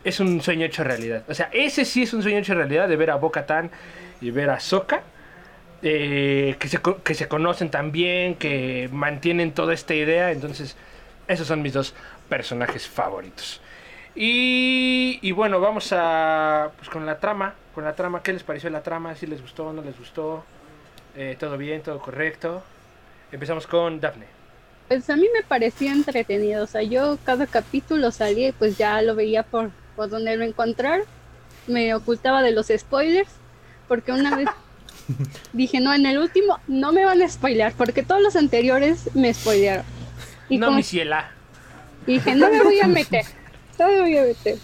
Es 0.04 0.20
un 0.20 0.40
sueño 0.40 0.64
hecho 0.64 0.84
realidad. 0.84 1.24
O 1.28 1.34
sea, 1.34 1.50
ese 1.52 1.84
sí 1.84 2.04
es 2.04 2.14
un 2.14 2.22
sueño 2.22 2.38
hecho 2.38 2.54
realidad 2.54 2.88
de 2.88 2.96
ver 2.96 3.10
a 3.10 3.16
Bo-Katan 3.16 3.70
y 4.20 4.30
ver 4.30 4.48
a 4.48 4.54
Ahsoka. 4.54 5.02
Eh, 5.82 6.56
que, 6.58 6.68
se, 6.68 6.80
que 7.04 7.14
se 7.14 7.28
conocen 7.28 7.70
también, 7.70 8.34
que 8.34 8.88
mantienen 8.92 9.52
toda 9.52 9.74
esta 9.74 9.94
idea. 9.94 10.32
Entonces, 10.32 10.76
esos 11.26 11.46
son 11.46 11.62
mis 11.62 11.72
dos 11.72 11.94
personajes 12.28 12.86
favoritos. 12.86 13.60
Y, 14.14 15.18
y 15.22 15.32
bueno, 15.32 15.60
vamos 15.60 15.92
a. 15.92 16.70
Pues 16.76 16.88
con 16.88 17.06
la 17.06 17.18
trama. 17.18 17.54
Con 17.74 17.84
la 17.84 17.94
trama, 17.94 18.22
¿qué 18.22 18.32
les 18.32 18.42
pareció 18.42 18.68
la 18.70 18.82
trama? 18.82 19.14
¿Si 19.14 19.26
les 19.26 19.40
gustó 19.40 19.68
o 19.68 19.72
no 19.72 19.82
les 19.82 19.96
gustó? 19.98 20.44
Eh, 21.16 21.36
¿Todo 21.38 21.56
bien? 21.56 21.82
¿Todo 21.82 21.98
correcto? 22.00 22.62
Empezamos 23.30 23.66
con 23.66 24.00
Daphne. 24.00 24.26
Pues 24.88 25.08
a 25.10 25.16
mí 25.16 25.26
me 25.34 25.42
pareció 25.42 25.92
entretenido, 25.92 26.64
o 26.64 26.66
sea, 26.66 26.82
yo 26.82 27.18
cada 27.24 27.46
capítulo 27.46 28.10
salía 28.10 28.48
y 28.48 28.52
pues 28.52 28.78
ya 28.78 29.02
lo 29.02 29.14
veía 29.14 29.42
por, 29.42 29.70
por 29.94 30.08
donde 30.08 30.34
lo 30.34 30.44
encontrar, 30.44 31.02
me 31.66 31.94
ocultaba 31.94 32.42
de 32.42 32.52
los 32.52 32.72
spoilers, 32.74 33.28
porque 33.86 34.12
una 34.12 34.34
vez 34.34 34.48
dije, 35.52 35.80
no, 35.80 35.92
en 35.94 36.06
el 36.06 36.18
último 36.18 36.58
no 36.66 36.92
me 36.92 37.04
van 37.04 37.22
a 37.22 37.28
spoilear, 37.28 37.72
porque 37.74 38.02
todos 38.02 38.22
los 38.22 38.36
anteriores 38.36 39.14
me 39.14 39.32
spoilearon. 39.32 39.84
Y 40.48 40.58
no, 40.58 40.72
mi 40.72 40.82
ciela. 40.82 41.30
dije, 42.06 42.34
no 42.34 42.50
me 42.50 42.62
voy 42.62 42.80
a 42.80 42.86
meter, 42.86 43.24
no 43.78 43.88
me 43.88 44.00
voy 44.00 44.16
a 44.16 44.22
meter. 44.22 44.58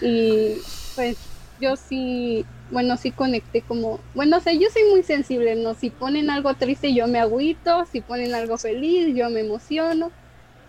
Y 0.00 0.56
pues 0.94 1.16
yo 1.60 1.76
sí, 1.76 2.44
bueno, 2.70 2.96
sí 2.96 3.10
conecté 3.12 3.62
como, 3.62 4.00
bueno, 4.14 4.38
o 4.38 4.40
sea, 4.40 4.52
yo 4.52 4.68
soy 4.72 4.82
muy 4.90 5.02
sensible, 5.02 5.54
¿no? 5.54 5.74
Si 5.74 5.90
ponen 5.90 6.28
algo 6.28 6.54
triste 6.54 6.92
yo 6.92 7.06
me 7.06 7.20
agüito, 7.20 7.86
si 7.86 8.00
ponen 8.00 8.34
algo 8.34 8.58
feliz 8.58 9.14
yo 9.14 9.30
me 9.30 9.40
emociono. 9.40 10.10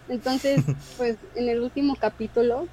Entonces, 0.10 0.62
pues 0.98 1.18
en 1.36 1.50
el 1.50 1.62
último 1.62 1.96
capítulo, 1.96 2.68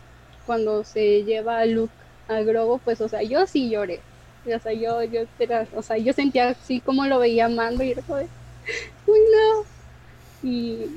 cuando 0.46 0.84
se 0.84 1.24
lleva 1.24 1.60
a 1.60 1.66
Luke 1.66 1.92
a 2.28 2.40
Grogu, 2.42 2.78
pues, 2.80 3.00
o 3.00 3.08
sea, 3.08 3.22
yo 3.22 3.46
sí 3.46 3.70
lloré. 3.70 4.00
O 4.44 4.58
sea, 4.58 4.72
yo, 4.72 5.02
yo, 5.04 5.22
era- 5.38 5.68
o 5.74 5.82
sea, 5.82 5.98
yo 5.98 6.12
sentía 6.12 6.48
así 6.50 6.80
como 6.80 7.04
lo 7.06 7.18
veía 7.18 7.46
amando 7.46 7.84
y 7.84 7.90
era 7.92 8.02
como 8.02 8.18
de, 8.18 8.28
uy, 9.06 9.18
no. 9.32 9.64
Y 10.42 10.90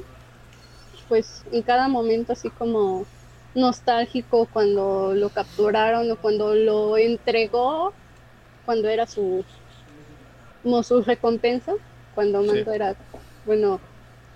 pues 1.08 1.44
en 1.52 1.62
cada 1.64 1.88
momento 1.88 2.34
así 2.34 2.50
como 2.50 3.06
nostálgico 3.54 4.48
cuando 4.48 5.14
lo 5.14 5.30
capturaron 5.30 6.10
o 6.12 6.16
cuando 6.18 6.56
lo 6.56 6.98
entregó, 6.98 7.94
cuando 8.66 8.88
era 8.88 9.06
su, 9.06 9.46
como 10.62 10.82
su 10.84 11.02
recompensa, 11.02 11.74
cuando 12.16 12.41
Sí. 12.41 12.48
Mando 12.48 12.72
era, 12.72 12.96
bueno, 13.46 13.82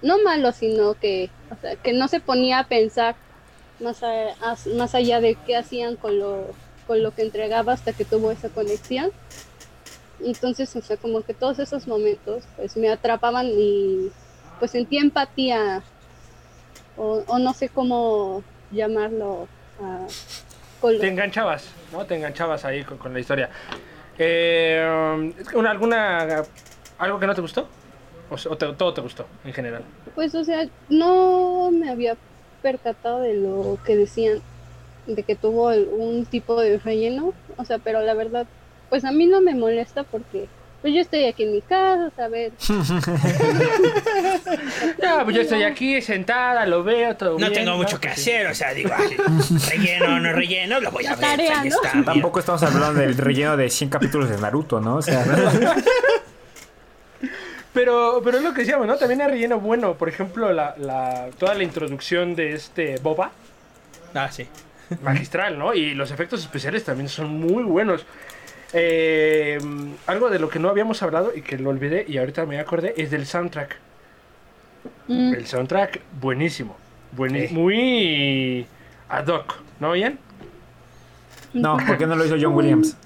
no 0.01 0.22
malo, 0.24 0.51
sino 0.51 0.93
que, 0.95 1.32
o 1.49 1.55
sea, 1.60 1.76
que 1.78 1.93
no 1.93 2.08
se 2.08 2.20
ponía 2.20 2.60
a 2.60 2.68
pensar 2.68 3.16
más, 3.80 4.03
a- 4.03 4.58
más 4.76 4.93
allá 4.95 5.22
de 5.22 5.36
qué 5.45 5.55
hacían 5.55 5.95
con 5.95 6.20
lo, 6.20 6.55
con 6.88 7.03
lo 7.03 7.11
que 7.11 7.21
entregaba 7.21 7.73
hasta 7.73 7.93
que 7.93 8.05
tuvo 8.05 8.31
esa 8.31 8.49
conexión. 8.49 9.11
Entonces, 10.23 10.75
o 10.75 10.81
sea, 10.81 10.97
como 10.97 11.21
que 11.21 11.33
todos 11.35 11.59
esos 11.59 11.88
momentos, 11.88 12.43
pues 12.55 12.75
me 12.77 12.89
atrapaban 12.89 13.45
y 13.47 14.09
pues 14.57 14.71
sentía 14.71 15.01
empatía, 15.01 15.83
o, 16.95 17.23
o 17.27 17.38
no 17.38 17.53
sé 17.53 17.69
cómo 17.69 18.43
llamarlo, 18.71 19.47
con 20.81 20.93
lo- 20.95 20.99
Te 20.99 21.07
enganchabas, 21.09 21.65
¿no? 21.91 22.03
Te 22.05 22.15
enganchabas 22.15 22.65
ahí 22.65 22.83
con, 22.83 22.97
con 22.97 23.13
la 23.13 23.19
historia. 23.19 23.49
Eh, 24.17 25.29
¿una- 25.53 25.69
¿Alguna. 25.69 26.43
algo 26.97 27.19
que 27.19 27.27
no 27.27 27.35
te 27.35 27.41
gustó? 27.41 27.67
¿O, 28.31 28.38
se- 28.38 28.49
o 28.49 28.57
te- 28.57 28.73
todo 28.73 28.93
te 28.95 29.01
gustó 29.01 29.25
en 29.45 29.53
general? 29.53 29.83
Pues, 30.15 30.33
o 30.33 30.43
sea, 30.43 30.67
no 30.89 31.69
me 31.71 31.91
había 31.91 32.17
percatado 32.63 33.19
de 33.19 33.35
lo 33.35 33.77
que 33.85 33.95
decían, 33.95 34.41
de 35.08 35.24
que 35.24 35.36
tuvo 35.36 35.72
el- 35.72 35.88
un 35.91 36.26
tipo 36.26 36.60
de 36.62 36.78
relleno, 36.78 37.34
o 37.58 37.66
sea, 37.66 37.80
pero 37.80 38.01
la 38.01 38.14
verdad, 38.14 38.45
pues 38.89 39.03
a 39.05 39.12
mí 39.12 39.26
no 39.26 39.41
me 39.41 39.55
molesta 39.55 40.03
porque, 40.03 40.47
pues 40.82 40.93
yo 40.93 41.01
estoy 41.01 41.26
aquí 41.26 41.43
en 41.43 41.53
mi 41.53 41.62
casa, 41.62 42.12
a 42.24 42.28
ver, 42.28 42.51
Ya, 45.01 45.24
pues 45.24 45.36
yo 45.36 45.41
estoy 45.41 45.64
aquí 45.64 46.01
sentada, 46.01 46.66
lo 46.66 46.84
veo, 46.84 47.16
todo 47.16 47.32
No 47.32 47.38
bien. 47.49 47.53
tengo 47.53 47.76
mucho 47.78 47.99
que 47.99 48.10
sí. 48.10 48.32
hacer, 48.32 48.47
o 48.47 48.55
sea, 48.55 48.74
digo, 48.74 48.91
ay, 48.95 49.16
relleno 49.72 50.05
o 50.16 50.20
no 50.20 50.32
relleno, 50.34 50.80
lo 50.80 50.91
voy 50.91 51.05
a 51.05 51.12
La 51.12 51.16
ver. 51.16 51.26
tarea, 51.26 51.62
ahí 51.62 51.70
¿no? 51.70 51.76
está, 51.76 51.93
mira. 51.95 52.05
Tampoco 52.14 52.39
estamos 52.39 52.64
hablando 52.64 52.99
del 52.99 53.18
relleno 53.18 53.58
de 53.58 53.70
100 53.70 53.89
capítulos 53.89 54.30
de 54.30 54.38
Naruto, 54.38 54.80
¿no? 54.80 54.97
O 54.97 55.01
sea, 55.01 55.24
Pero, 57.74 58.22
pero 58.24 58.38
es 58.38 58.43
lo 58.43 58.53
que 58.55 58.62
decíamos, 58.62 58.88
¿no? 58.88 58.95
También 58.97 59.22
hay 59.22 59.28
relleno 59.30 59.60
bueno. 59.60 59.93
Por 59.93 60.10
ejemplo, 60.10 60.51
la, 60.51 60.74
la, 60.80 61.28
toda 61.38 61.53
la 61.53 61.62
introducción 61.64 62.36
de 62.36 62.53
este 62.53 62.97
Boba, 62.97 63.32
Ah, 64.16 64.32
sí. 64.32 64.47
Magistral, 65.01 65.57
¿no? 65.59 65.73
Y 65.73 65.93
los 65.93 66.11
efectos 66.11 66.41
especiales 66.41 66.83
también 66.83 67.09
son 67.09 67.39
muy 67.39 67.63
buenos. 67.63 68.05
Eh, 68.73 69.57
algo 70.07 70.29
de 70.29 70.39
lo 70.39 70.49
que 70.49 70.59
no 70.59 70.69
habíamos 70.69 71.01
hablado 71.01 71.31
y 71.35 71.41
que 71.41 71.57
lo 71.57 71.69
olvidé 71.69 72.05
y 72.07 72.17
ahorita 72.17 72.45
me 72.45 72.59
acordé 72.59 72.93
es 72.97 73.11
del 73.11 73.25
soundtrack. 73.25 73.77
mm, 75.07 75.33
El 75.35 75.47
soundtrack 75.47 76.01
buenísimo. 76.19 76.75
Sí. 77.29 77.47
Muy 77.53 78.67
ad 79.09 79.27
hoc, 79.27 79.55
¿no, 79.79 79.95
Ian? 79.95 80.19
no, 81.53 81.77
¿por 81.88 81.97
qué 81.97 82.05
no 82.05 82.15
lo 82.15 82.25
hizo 82.25 82.35
John 82.39 82.53
Williams? 82.53 82.95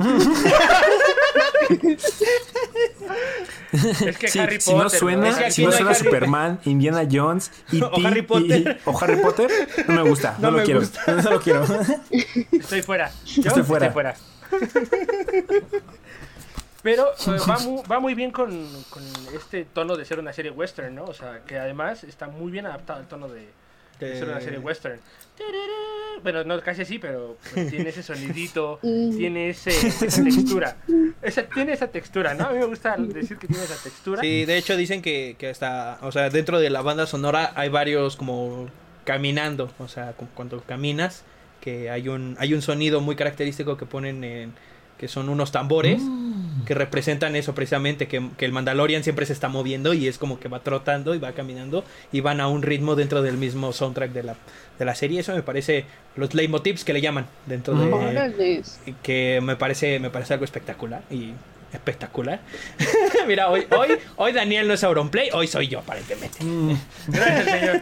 Es 3.71 4.17
que 4.17 4.27
Sí, 4.27 4.39
Harry 4.39 4.59
si 4.59 4.71
no 4.73 4.83
Potter. 4.83 4.99
suena, 4.99 5.29
Es 5.29 5.35
que 5.37 5.43
aquí 5.45 5.53
si 5.53 5.65
no 5.65 5.71
suena 5.71 5.91
Harry- 5.91 6.03
Superman, 6.03 6.59
Indiana 6.65 7.07
Jones, 7.09 7.51
y 7.71 7.81
O 7.81 7.91
Harry 8.05 8.21
Potter. 8.21 8.79
o 8.85 8.99
Harry 9.03 9.15
Potter, 9.21 9.49
no 9.87 10.03
me 10.03 10.09
gusta, 10.09 10.35
no, 10.39 10.43
No 10.49 10.51
lo 10.51 10.57
me 10.59 10.63
quiero. 10.63 10.81
No 11.07 11.31
lo 11.31 11.39
quiero. 11.41 11.63
Estoy 12.51 12.81
fuera. 12.81 13.11
Yo 13.25 13.43
Estoy 13.49 13.63
fuera. 13.63 13.93
Pero 16.83 17.07
eh, 17.27 17.37
va, 17.49 17.59
muy, 17.59 17.83
va 17.89 17.99
muy 17.99 18.13
bien 18.15 18.31
con, 18.31 18.67
con 18.89 19.03
este 19.35 19.65
tono 19.65 19.95
de 19.95 20.03
ser 20.05 20.19
una 20.19 20.33
serie 20.33 20.51
western, 20.51 20.95
¿no? 20.95 21.05
O 21.05 21.13
sea, 21.13 21.41
que 21.45 21.57
además 21.59 22.03
está 22.03 22.27
muy 22.27 22.51
bien 22.51 22.65
adaptado 22.65 22.99
al 22.99 23.07
tono 23.07 23.27
de, 23.29 23.47
de 24.05 24.19
ser 24.19 24.27
una 24.29 24.41
serie 24.41 24.59
western. 24.59 24.99
Bueno, 26.23 26.43
no 26.43 26.59
casi 26.61 26.83
así, 26.83 26.99
pero 26.99 27.37
pues, 27.53 27.69
tiene 27.69 27.89
ese 27.89 28.03
sonidito, 28.03 28.79
Mm. 28.83 29.17
tiene 29.17 29.49
ese, 29.49 29.69
esa 30.05 30.23
textura. 30.23 30.77
Esa, 31.21 31.43
tiene 31.43 31.73
esa 31.73 31.87
textura, 31.87 32.33
¿no? 32.33 32.45
A 32.45 32.51
mí 32.51 32.59
me 32.59 32.65
gusta 32.65 32.95
decir 32.97 33.37
que 33.37 33.47
tiene 33.47 33.63
esa 33.63 33.81
textura. 33.81 34.21
Sí, 34.21 34.45
de 34.45 34.57
hecho 34.57 34.77
dicen 34.77 35.01
que, 35.01 35.35
que 35.37 35.49
hasta, 35.49 35.97
o 36.01 36.11
sea, 36.11 36.29
dentro 36.29 36.59
de 36.59 36.69
la 36.69 36.81
banda 36.81 37.07
sonora 37.07 37.53
hay 37.55 37.69
varios 37.69 38.17
como 38.17 38.69
caminando, 39.03 39.71
o 39.79 39.87
sea, 39.87 40.13
cuando 40.35 40.61
caminas, 40.61 41.23
que 41.59 41.89
hay 41.89 42.07
un, 42.07 42.35
hay 42.39 42.53
un 42.53 42.61
sonido 42.61 43.01
muy 43.01 43.15
característico 43.15 43.77
que 43.77 43.85
ponen 43.85 44.23
en, 44.23 44.53
que 44.97 45.07
son 45.07 45.29
unos 45.29 45.51
tambores, 45.51 46.01
que 46.65 46.73
representan 46.73 47.35
eso 47.35 47.53
precisamente, 47.55 48.07
que, 48.07 48.29
que 48.37 48.45
el 48.45 48.51
Mandalorian 48.51 49.03
siempre 49.03 49.25
se 49.25 49.33
está 49.33 49.49
moviendo 49.49 49.93
y 49.93 50.07
es 50.07 50.17
como 50.17 50.39
que 50.39 50.47
va 50.47 50.59
trotando 50.59 51.15
y 51.15 51.19
va 51.19 51.31
caminando 51.33 51.83
y 52.11 52.21
van 52.21 52.41
a 52.41 52.47
un 52.47 52.61
ritmo 52.61 52.95
dentro 52.95 53.21
del 53.21 53.37
mismo 53.37 53.73
soundtrack 53.73 54.11
de 54.11 54.23
la, 54.23 54.35
de 54.79 54.85
la 54.85 54.95
serie, 54.95 55.19
eso 55.19 55.33
me 55.33 55.43
parece 55.43 55.85
los 56.15 56.33
leitmotivs 56.33 56.83
que 56.83 56.93
le 56.93 57.01
llaman 57.01 57.25
dentro 57.45 57.73
de 57.73 58.63
que 59.03 59.39
me 59.41 59.55
parece 59.55 59.99
me 59.99 60.09
parece 60.09 60.33
algo 60.33 60.45
espectacular 60.45 61.03
y 61.09 61.33
espectacular. 61.73 62.39
Mira, 63.27 63.49
hoy 63.49 63.67
hoy 63.71 63.97
hoy 64.15 64.31
Daniel 64.31 64.67
no 64.67 64.73
es 64.73 64.83
Auronplay, 64.83 65.29
hoy 65.33 65.47
soy 65.47 65.67
yo 65.67 65.79
aparentemente. 65.79 66.39
Gracias, 67.07 67.45
señor. 67.45 67.81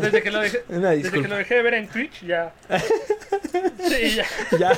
Desde 0.00 0.22
que, 0.22 0.30
lo 0.30 0.40
dejé, 0.40 0.64
Una 0.68 0.90
desde 0.90 1.10
que 1.10 1.28
lo 1.28 1.36
dejé 1.36 1.54
de 1.56 1.62
ver 1.62 1.74
en 1.74 1.88
Twitch, 1.88 2.22
ya. 2.24 2.52
Sí, 3.88 4.16
ya. 4.16 4.26
Ya 4.58 4.72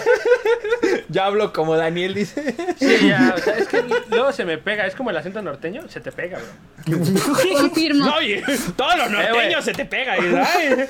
ya 1.09 1.26
hablo 1.26 1.53
como 1.53 1.76
Daniel 1.76 2.14
dice. 2.14 2.55
Sí, 2.78 3.09
ya. 3.09 3.34
O 3.36 3.39
sea, 3.41 3.57
es 3.57 3.68
que 3.68 3.82
luego 4.11 4.32
se 4.32 4.45
me 4.45 4.59
pega. 4.59 4.86
Es 4.86 4.95
como 4.95 5.11
el 5.11 5.16
acento 5.16 5.41
norteño, 5.43 5.89
se 5.89 6.01
te 6.01 6.12
pega, 6.12 6.39
bro. 6.39 6.99
Confirmo. 7.57 8.05
No, 8.05 8.22
y 8.22 8.43
todos 8.76 8.97
los 8.97 9.09
güey. 9.12 9.26
norteños 9.26 9.64
se 9.64 9.72
te 9.72 9.84
pega 9.84 10.18
y 10.18 10.34
ay. 10.34 10.89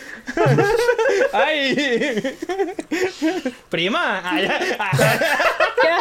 Ay. 1.32 2.36
Prima. 3.68 4.22
Ay, 4.24 4.48
ay. 4.50 4.76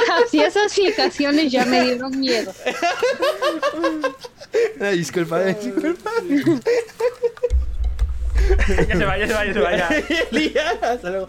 Si 0.31 0.39
esas 0.41 0.73
fijaciones 0.73 1.51
ya 1.51 1.65
me 1.65 1.81
dieron 1.83 2.19
miedo. 2.19 2.53
Ay, 4.79 4.97
disculpa, 4.99 5.39
disculpa. 5.43 6.11
Ya 8.87 8.95
se 8.97 9.05
va, 9.05 9.17
ya 9.17 9.27
se 9.27 9.33
va, 9.33 9.45
ya 9.45 9.53
se 9.53 9.59
va, 9.59 9.75
ya. 9.77 9.89
Elías, 10.31 10.81
hasta 10.81 11.09
luego. 11.09 11.27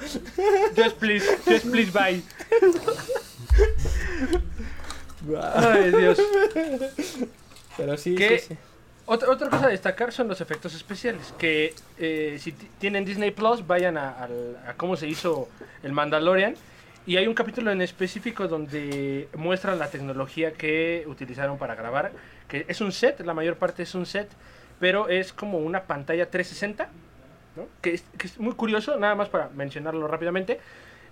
Just 0.77 0.97
please, 0.99 1.27
just 1.47 1.67
please 1.71 1.91
bye. 1.91 2.23
Ay, 5.55 5.91
Dios. 5.91 6.19
Pero 7.77 7.97
sí, 7.97 8.15
¿Qué? 8.15 8.39
sí. 8.39 8.57
Otra, 9.07 9.31
otra 9.31 9.49
cosa 9.49 9.67
a 9.67 9.69
destacar 9.71 10.13
son 10.13 10.29
los 10.29 10.41
efectos 10.41 10.75
especiales. 10.75 11.33
Que 11.39 11.75
eh, 11.99 12.39
si 12.41 12.53
ti- 12.53 12.69
tienen 12.79 13.05
Disney 13.05 13.31
Plus, 13.31 13.67
vayan 13.67 13.97
a, 13.97 14.11
al- 14.11 14.59
a 14.67 14.75
cómo 14.75 14.97
se 14.97 15.09
hizo 15.09 15.49
el 15.83 15.93
Mandalorian. 15.93 16.55
Y 17.09 17.17
hay 17.17 17.27
un 17.27 17.33
capítulo 17.33 17.71
en 17.71 17.81
específico 17.81 18.49
donde 18.49 19.31
muestran 19.35 19.79
la 19.79 19.89
tecnología 19.89 20.53
que 20.53 21.05
utilizaron 21.07 21.57
para 21.57 21.75
grabar. 21.75 22.13
Que 22.47 22.67
es 22.69 22.83
un 22.83 22.93
set, 22.93 23.21
la 23.21 23.33
mayor 23.33 23.57
parte 23.57 23.85
es 23.85 23.95
un 23.95 24.05
set, 24.05 24.29
pero 24.79 25.09
es 25.09 25.33
como 25.33 25.57
una 25.57 25.85
pantalla 25.85 26.29
360. 26.29 26.91
¿no? 27.57 27.63
Que, 27.81 27.95
es, 27.95 28.05
que 28.19 28.27
es 28.27 28.39
muy 28.39 28.53
curioso, 28.53 28.99
nada 28.99 29.15
más 29.15 29.31
para 29.31 29.49
mencionarlo 29.49 30.07
rápidamente. 30.07 30.61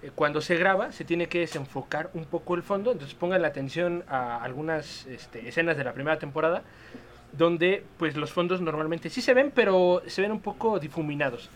eh, 0.03 0.11
Cuando 0.14 0.42
se 0.42 0.57
graba, 0.57 0.92
se 0.92 1.07
tiene 1.07 1.28
que 1.28 1.38
desenfocar 1.38 2.11
un 2.12 2.26
poco 2.26 2.57
el 2.57 2.62
fondo. 2.62 2.92
Entonces 2.92 3.16
pongan 3.16 3.40
la 3.40 3.49
atención 3.49 4.05
a 4.07 4.42
algunas 4.42 5.07
este, 5.07 5.49
escenas 5.49 5.78
de 5.78 5.84
la 5.84 5.94
primera 5.94 6.18
temporada 6.18 6.62
donde 7.32 7.82
pues 7.97 8.16
los 8.16 8.32
fondos 8.32 8.61
normalmente 8.61 9.09
sí 9.09 9.22
se 9.22 9.32
ven, 9.32 9.51
pero 9.55 10.03
se 10.07 10.20
ven 10.20 10.30
un 10.30 10.40
poco 10.40 10.78
difuminados. 10.78 11.49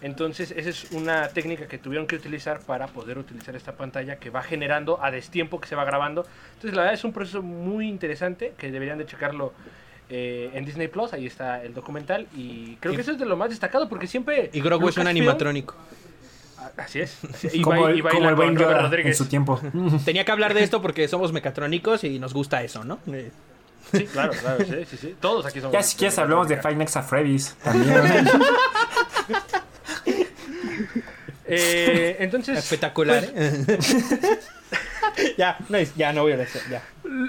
Entonces, 0.00 0.52
esa 0.56 0.70
es 0.70 0.92
una 0.92 1.28
técnica 1.28 1.66
que 1.66 1.76
tuvieron 1.78 2.06
que 2.06 2.14
utilizar 2.16 2.60
para 2.60 2.86
poder 2.86 3.18
utilizar 3.18 3.56
esta 3.56 3.72
pantalla 3.72 4.16
que 4.16 4.30
va 4.30 4.42
generando 4.42 5.02
a 5.02 5.10
destiempo 5.10 5.60
que 5.60 5.66
se 5.68 5.74
va 5.74 5.84
grabando. 5.84 6.24
Entonces, 6.54 6.74
la 6.74 6.82
verdad 6.82 6.94
es 6.94 7.04
un 7.04 7.12
proceso 7.12 7.42
muy 7.42 7.88
interesante 7.88 8.52
que 8.56 8.70
deberían 8.70 8.98
de 8.98 9.06
checarlo 9.06 9.52
eh, 10.08 10.50
en 10.54 10.64
Disney 10.64 10.86
Plus. 10.88 11.12
Ahí 11.12 11.26
está 11.26 11.62
el 11.64 11.74
documental 11.74 12.28
y 12.36 12.76
creo 12.76 12.92
Y- 12.92 12.96
que 12.96 13.02
eso 13.02 13.12
es 13.12 13.18
de 13.18 13.26
lo 13.26 13.36
más 13.36 13.50
destacado 13.50 13.88
porque 13.88 14.06
siempre. 14.06 14.50
Y 14.52 14.60
Grogu 14.60 14.88
es 14.88 14.96
un 14.98 15.08
animatrónico. 15.08 15.74
Así 16.76 17.00
es. 17.00 17.18
así- 17.34 17.48
y 17.54 17.60
como 17.62 17.88
el, 17.88 17.98
y 17.98 18.02
como 18.02 18.28
el 18.28 18.36
con 18.36 18.36
buen 18.36 18.56
Yoda 18.56 18.88
en 19.00 19.14
su 19.14 19.26
tiempo. 19.26 19.60
Tenía 20.04 20.24
que 20.24 20.30
hablar 20.30 20.54
de 20.54 20.62
esto 20.62 20.80
porque 20.80 21.08
somos 21.08 21.32
mecatrónicos 21.32 22.04
y 22.04 22.20
nos 22.20 22.32
gusta 22.34 22.62
eso, 22.62 22.84
¿no? 22.84 23.00
Sí, 23.92 24.04
claro, 24.06 24.32
claro, 24.40 24.64
sí, 24.64 24.84
sí, 24.90 24.96
sí. 24.96 25.16
Todos 25.20 25.46
aquí 25.46 25.58
somos. 25.60 25.72
Ya 25.72 25.82
si 25.82 25.96
quieres 25.96 26.16
hablamos 26.18 26.46
de 26.48 26.56
Five 26.58 26.74
Nights 26.76 26.96
at 26.96 27.04
Freddy's 27.04 27.54
también. 27.64 27.96
Eh, 31.48 32.16
entonces. 32.20 32.58
Espectacular. 32.58 33.24
¿eh? 33.34 33.64
ya, 35.38 35.58
no, 35.68 35.78
ya 35.96 36.12
no 36.12 36.22
voy 36.22 36.32
a 36.32 36.36
decir, 36.36 36.62
ya. 36.70 36.82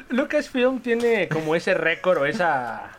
Lucasfilm 0.10 0.82
tiene 0.82 1.28
como 1.30 1.56
ese 1.56 1.74
récord 1.74 2.20
o 2.20 2.26
esa 2.26 2.92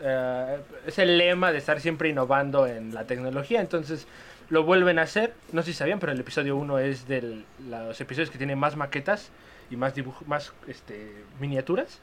eh, 0.00 0.58
es 0.86 0.98
el 0.98 1.18
lema 1.18 1.52
de 1.52 1.58
estar 1.58 1.80
siempre 1.80 2.08
innovando 2.08 2.66
en 2.66 2.94
la 2.94 3.04
tecnología. 3.04 3.60
Entonces 3.60 4.06
lo 4.50 4.64
vuelven 4.64 4.98
a 4.98 5.02
hacer. 5.02 5.34
No 5.52 5.62
sé 5.62 5.72
si 5.72 5.78
sabían, 5.78 5.98
pero 5.98 6.12
el 6.12 6.20
episodio 6.20 6.56
1 6.56 6.78
es 6.80 7.08
de 7.08 7.42
los 7.68 8.00
episodios 8.00 8.30
que 8.30 8.38
tienen 8.38 8.58
más 8.58 8.76
maquetas 8.76 9.30
y 9.70 9.76
más 9.76 9.94
dibujo, 9.94 10.24
más 10.26 10.52
este, 10.66 11.12
miniaturas. 11.40 12.00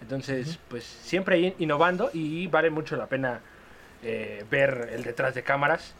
Entonces, 0.00 0.58
pues 0.68 0.84
siempre 0.84 1.54
innovando 1.58 2.10
y 2.12 2.46
vale 2.48 2.68
mucho 2.68 2.96
la 2.96 3.06
pena 3.06 3.40
eh, 4.02 4.44
ver 4.50 4.90
el 4.92 5.02
detrás 5.02 5.34
de 5.34 5.42
cámaras 5.42 5.94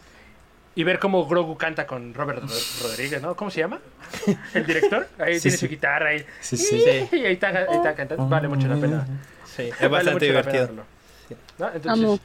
y 0.75 0.85
ver 0.85 0.99
cómo 0.99 1.25
Grogu 1.27 1.57
canta 1.57 1.87
con 1.87 2.13
Robert 2.15 2.41
Ro- 2.43 2.49
Rodríguez, 2.89 3.23
¿no? 3.23 3.37
¿Cómo 3.37 3.51
se 3.51 3.61
llama? 3.61 3.79
El 4.55 4.67
director. 4.67 5.09
Ahí 5.19 5.35
Sí, 5.37 5.43
tiene 5.43 5.57
sí. 5.57 5.67
su 5.67 5.71
guitarra 5.71 6.09
ahí. 6.11 6.27
Sí, 6.41 6.57
sí. 6.57 6.83
Sí. 7.11 7.17
Y 7.17 7.25
ahí 7.27 7.35
está, 7.35 7.49
ahí 7.49 7.67
está 7.77 7.95
cantando. 7.95 8.27
Vale 8.29 8.49
mucho 8.49 8.67
la 8.69 8.77
pena. 8.77 9.07
Sí, 9.45 9.63
es 9.63 9.79
Vale 9.81 9.89
bastante 9.89 10.25
divertido. 10.27 10.71
¿No? 11.59 11.67
Entonces, 11.73 11.87
Amo. 11.87 12.19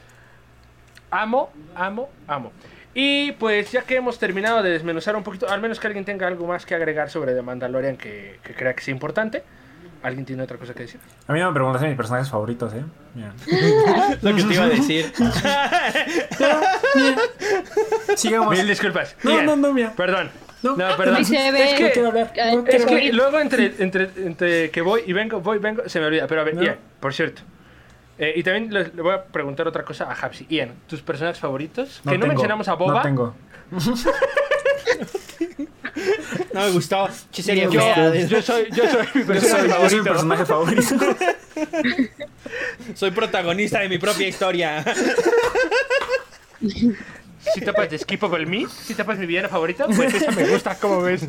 amo, 1.10 1.52
amo, 1.74 2.10
amo. 2.26 2.52
Y 2.92 3.32
pues 3.32 3.70
ya 3.70 3.82
que 3.82 3.96
hemos 3.96 4.18
terminado 4.18 4.62
de 4.64 4.70
desmenuzar 4.70 5.14
un 5.14 5.22
poquito, 5.22 5.48
al 5.48 5.60
menos 5.60 5.78
que 5.78 5.86
alguien 5.86 6.04
tenga 6.04 6.26
algo 6.26 6.46
más 6.46 6.66
que 6.66 6.74
agregar 6.74 7.08
sobre 7.08 7.34
The 7.34 7.42
Mandalorian 7.42 7.96
que, 7.96 8.40
que 8.42 8.54
crea 8.54 8.74
que 8.74 8.82
sea 8.82 8.92
importante. 8.92 9.44
¿Alguien 10.02 10.24
tiene 10.24 10.42
otra 10.42 10.56
cosa 10.56 10.72
que 10.72 10.84
decir? 10.84 10.98
A 11.26 11.32
mí 11.32 11.40
no 11.40 11.48
me 11.48 11.52
preguntaste 11.54 11.88
mis 11.88 11.96
personajes 11.96 12.30
favoritos, 12.30 12.72
¿eh? 12.72 12.84
Mira. 13.14 13.34
Lo 14.22 14.34
que 14.34 14.42
te 14.44 14.54
iba 14.54 14.64
a 14.64 14.68
decir. 14.68 15.12
Sigamos. 18.16 18.56
Mil 18.56 18.66
disculpas. 18.66 19.16
No, 19.22 19.42
no, 19.42 19.56
no, 19.56 19.72
mira. 19.72 19.92
Perdón. 19.94 20.30
No. 20.62 20.76
No, 20.76 20.96
perdón. 20.96 21.18
Es 21.22 21.30
que- 21.30 21.82
No 21.82 21.90
quiero 21.92 22.08
hablar. 22.08 22.32
Ay, 22.42 22.56
No 22.56 22.62
Es 22.62 22.68
quiero 22.68 22.86
que 22.86 22.94
hablar. 22.96 23.14
luego 23.14 23.40
entre, 23.40 23.74
entre, 23.78 24.10
entre 24.16 24.70
que 24.70 24.80
voy 24.82 25.02
y 25.06 25.12
vengo, 25.12 25.40
voy 25.40 25.58
y 25.58 25.60
vengo, 25.60 25.82
se 25.86 26.00
me 26.00 26.06
olvida. 26.06 26.26
Pero 26.26 26.40
a 26.40 26.44
ver, 26.44 26.54
No. 26.54 26.62
Ian, 26.62 26.76
por 26.98 27.12
cierto. 27.14 27.42
Eh, 28.18 28.34
y 28.36 28.42
también 28.42 28.72
le, 28.72 28.84
le 28.94 29.02
voy 29.02 29.14
a 29.14 29.22
preguntar 29.24 29.66
otra 29.68 29.84
cosa 29.84 30.04
a 30.04 30.12
Hapsi. 30.12 30.46
Ian, 30.50 30.72
¿tus 30.86 31.00
personajes 31.02 31.40
favoritos? 31.40 32.00
que 32.08 32.18
no 32.18 32.26
mencionamos 32.26 32.68
a 32.68 32.74
Boba. 32.74 32.94
No 32.96 33.02
tengo. 33.02 33.34
No 36.54 36.60
me 36.60 36.70
gustó. 36.72 37.08
Che. 37.32 37.42
Yo, 37.42 37.70
yo 37.70 38.42
soy, 38.42 38.68
yo 38.70 38.84
soy 38.90 39.08
mi 39.14 39.20
Yo 39.20 39.26
personaje 39.26 39.68
soy, 39.68 39.68
yo 39.68 39.88
soy 39.88 39.98
mi 40.00 40.04
favorito. 40.04 40.04
personaje 40.04 40.44
favorito. 40.46 40.94
Soy 42.94 43.10
protagonista 43.12 43.78
de 43.80 43.88
mi 43.88 43.98
propia 43.98 44.28
historia. 44.28 44.84
Si 47.54 47.60
tapas 47.62 47.88
de 47.88 47.96
Skippable 47.98 48.44
Me, 48.44 48.66
si 48.68 48.94
tapas 48.94 49.16
mi 49.18 49.24
villano 49.24 49.48
favorito, 49.48 49.86
pues 49.96 50.12
esa 50.12 50.30
me 50.32 50.46
gusta, 50.46 50.74
como 50.78 51.00
ves. 51.00 51.22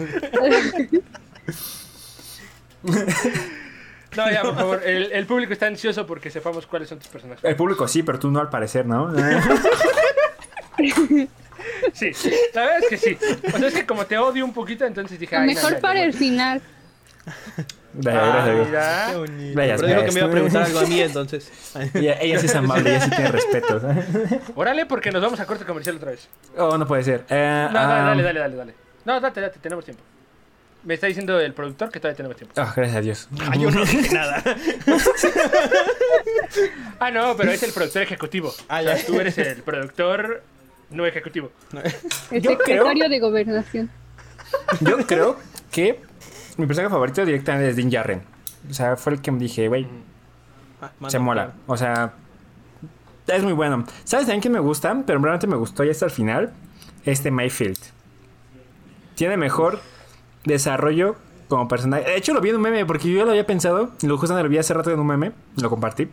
No, 2.84 4.30
ya, 4.30 4.42
por 4.42 4.56
favor. 4.56 4.82
El, 4.86 5.10
el 5.14 5.26
público 5.26 5.54
está 5.54 5.68
ansioso 5.68 6.06
porque 6.06 6.30
sepamos 6.30 6.68
cuáles 6.68 6.90
son 6.90 7.00
tus 7.00 7.08
personajes. 7.08 7.42
El 7.46 7.56
público 7.56 7.88
sí, 7.88 8.04
pero 8.04 8.20
tú 8.20 8.30
no 8.30 8.42
al 8.42 8.50
parecer, 8.50 8.86
¿no? 8.86 9.10
Sí, 11.94 12.12
la 12.54 12.62
verdad 12.62 12.80
es 12.84 12.90
que 12.90 12.98
sí. 12.98 13.18
O 13.54 13.58
sea, 13.58 13.68
es 13.68 13.74
que 13.74 13.86
como 13.86 14.06
te 14.06 14.18
odio 14.18 14.44
un 14.46 14.54
poquito, 14.54 14.86
entonces 14.86 15.20
dije... 15.20 15.36
Ay, 15.36 15.48
mejor 15.48 15.74
no, 15.74 15.80
para 15.80 16.00
no. 16.00 16.06
el 16.06 16.14
final. 16.14 16.62
Gracias, 17.94 18.24
Ah, 18.24 18.46
gracias. 18.46 18.68
mira. 18.68 19.06
Qué 19.12 19.16
bonito. 19.18 19.58
Vayas, 19.58 19.82
Pero 19.82 19.94
dijo 19.94 20.06
que 20.06 20.12
me 20.14 20.20
iba 20.20 20.28
a 20.28 20.32
preguntar 20.32 20.64
algo 20.64 20.80
a 20.80 20.84
mí 20.86 21.02
entonces. 21.02 21.52
Ella, 21.94 22.18
ella 22.22 22.40
sí 22.40 22.46
es 22.46 22.56
amable, 22.56 22.90
ella 22.90 23.02
sí 23.02 23.10
tiene 23.10 23.32
respeto. 23.32 23.82
Órale, 24.56 24.86
porque 24.86 25.12
nos 25.12 25.22
vamos 25.22 25.40
a 25.40 25.46
corte 25.46 25.66
comercial 25.66 25.98
otra 25.98 26.12
vez. 26.12 26.28
Oh, 26.58 26.78
no 26.78 26.88
puede 26.88 27.04
ser. 27.04 27.26
Eh, 27.30 27.68
No, 27.72 27.74
dale, 27.80 27.94
ah, 27.94 28.06
dale, 28.06 28.24
dale, 28.24 28.40
dale, 28.40 28.56
dale. 28.56 28.74
No, 29.06 29.20
date, 29.20 29.42
date, 29.42 29.60
tenemos 29.60 29.84
tiempo. 29.86 30.04
Me 30.84 30.96
está 30.96 31.06
diciendo 31.06 31.40
el 31.40 31.54
productor 31.54 31.92
que 31.92 32.00
todavía 32.00 32.18
tenemos 32.18 32.38
tiempo. 32.38 32.56
ah, 32.60 32.74
gracias 32.76 32.98
a 32.98 33.02
Dios. 33.02 33.30
Ah, 33.42 33.56
yo 33.56 33.70
no 33.70 33.84
dije 33.86 34.10
nada. 34.16 34.42
Ah, 37.00 37.12
no, 37.12 37.36
pero 37.36 37.52
es 37.52 37.64
el 37.64 37.72
productor 37.72 38.02
ejecutivo. 38.04 38.54
Ah, 38.70 38.80
O 38.80 38.84
sea, 38.84 38.96
ya. 38.98 39.06
tú 39.06 39.20
eres 39.20 39.38
el 39.38 39.64
productor 39.64 40.44
no 40.92 41.06
ejecutivo. 41.06 41.52
El 42.32 42.42
Yo 42.42 42.58
creo- 42.58 42.84
secretario 42.84 43.10
de 43.10 43.20
gobernación. 43.20 43.90
Yo 44.82 44.98
creo 45.08 45.38
que 45.72 46.00
mi 46.58 46.66
personaje 46.66 46.92
favorito 46.92 47.26
directamente 47.26 47.70
es 47.70 47.76
Din 47.76 47.90
Djarin. 47.90 48.22
O 48.70 48.74
sea, 48.74 48.96
fue 48.98 49.14
el 49.14 49.22
que 49.22 49.32
me 49.32 49.40
dije, 49.40 49.68
güey, 49.68 49.88
Ah, 50.82 50.92
se 51.10 51.20
mola. 51.20 51.54
O 51.68 51.78
sea, 51.78 52.14
es 53.28 53.44
muy 53.44 53.54
bueno. 53.54 53.86
¿Sabes 54.04 54.26
también 54.26 54.42
que 54.42 54.50
me 54.50 54.60
gusta? 54.60 55.04
Pero 55.06 55.20
realmente 55.20 55.46
me 55.48 55.56
gustó 55.56 55.84
ya 55.84 55.92
hasta 55.92 56.06
el 56.06 56.12
final. 56.12 56.54
Este 57.06 57.30
Mayfield. 57.32 57.78
Tiene 59.16 59.38
mejor 59.38 59.80
desarrollo 60.44 61.16
como 61.48 61.68
personaje. 61.68 62.04
De 62.06 62.16
hecho, 62.18 62.34
lo 62.34 62.42
vi 62.42 62.50
en 62.50 62.56
un 62.56 62.62
meme 62.64 62.86
porque 62.86 63.12
yo 63.12 63.24
lo 63.26 63.32
había 63.32 63.46
pensado. 63.46 63.92
y 64.02 64.08
Lo 64.08 64.18
justamente 64.18 64.44
lo 64.44 64.50
vi 64.50 64.58
hace 64.58 64.74
rato 64.74 64.90
en 64.92 65.00
un 65.00 65.08
meme. 65.08 65.32
Lo 65.62 65.70
compartí. 65.70 66.10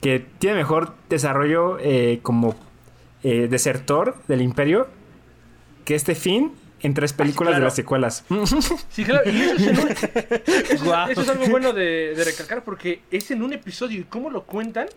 Que 0.00 0.20
tiene 0.38 0.56
mejor 0.56 0.94
desarrollo 1.10 1.76
eh, 1.80 2.20
como 2.22 2.54
eh, 3.22 3.48
desertor 3.48 4.16
del 4.28 4.40
imperio 4.42 4.88
que 5.84 5.94
este 5.94 6.14
fin 6.14 6.52
en 6.80 6.94
tres 6.94 7.12
películas 7.12 7.50
claro. 7.52 7.62
de 7.62 7.66
las 7.66 7.74
secuelas. 7.76 8.24
Sí, 8.90 9.04
claro, 9.04 9.30
y 9.30 9.40
eso 9.40 9.54
es, 9.54 9.66
en 9.68 9.78
un- 9.78 9.88
eso- 9.88 10.84
Guau. 10.84 11.10
eso 11.10 11.20
es 11.22 11.28
algo 11.28 11.46
bueno 11.46 11.72
de, 11.72 12.14
de 12.16 12.24
recalcar 12.24 12.64
porque 12.64 13.02
es 13.10 13.30
en 13.30 13.42
un 13.42 13.52
episodio 13.52 14.00
y 14.00 14.04
cómo 14.04 14.30
lo 14.30 14.42
cuentan. 14.44 14.88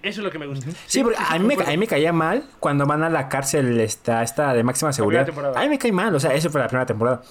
Eso 0.00 0.20
es 0.20 0.24
lo 0.24 0.30
que 0.30 0.38
me 0.38 0.46
gusta. 0.46 0.66
Sí, 0.86 1.02
porque 1.02 1.18
a 1.18 1.32
mí, 1.38 1.44
me, 1.44 1.54
concuerdo. 1.54 1.68
a 1.70 1.72
mí 1.72 1.76
me 1.78 1.86
caía 1.88 2.12
mal 2.12 2.44
cuando 2.60 2.86
van 2.86 3.02
a 3.02 3.10
la 3.10 3.28
cárcel 3.28 3.80
esta, 3.80 4.22
esta 4.22 4.54
de 4.54 4.62
máxima 4.62 4.92
seguridad. 4.92 5.28
A 5.56 5.60
mí 5.62 5.68
me 5.68 5.78
cae 5.78 5.90
mal, 5.90 6.14
o 6.14 6.20
sea, 6.20 6.32
eso 6.34 6.50
fue 6.50 6.60
la 6.60 6.68
primera 6.68 6.86
temporada. 6.86 7.22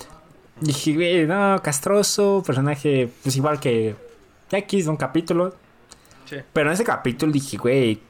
Dije, 0.60 0.93
güey, 0.93 1.26
no, 1.26 1.62
castroso, 1.64 2.43
personaje, 2.45 3.10
pues 3.24 3.38
igual 3.38 3.60
que 3.62 3.95
X, 4.52 4.88
un 4.88 4.98
capítulo. 4.98 5.56
Sí. 6.26 6.36
Pero 6.52 6.68
en 6.70 6.74
ese 6.74 6.84
capítulo 6.84 7.32
dije, 7.32 7.56
güey, 7.56 8.02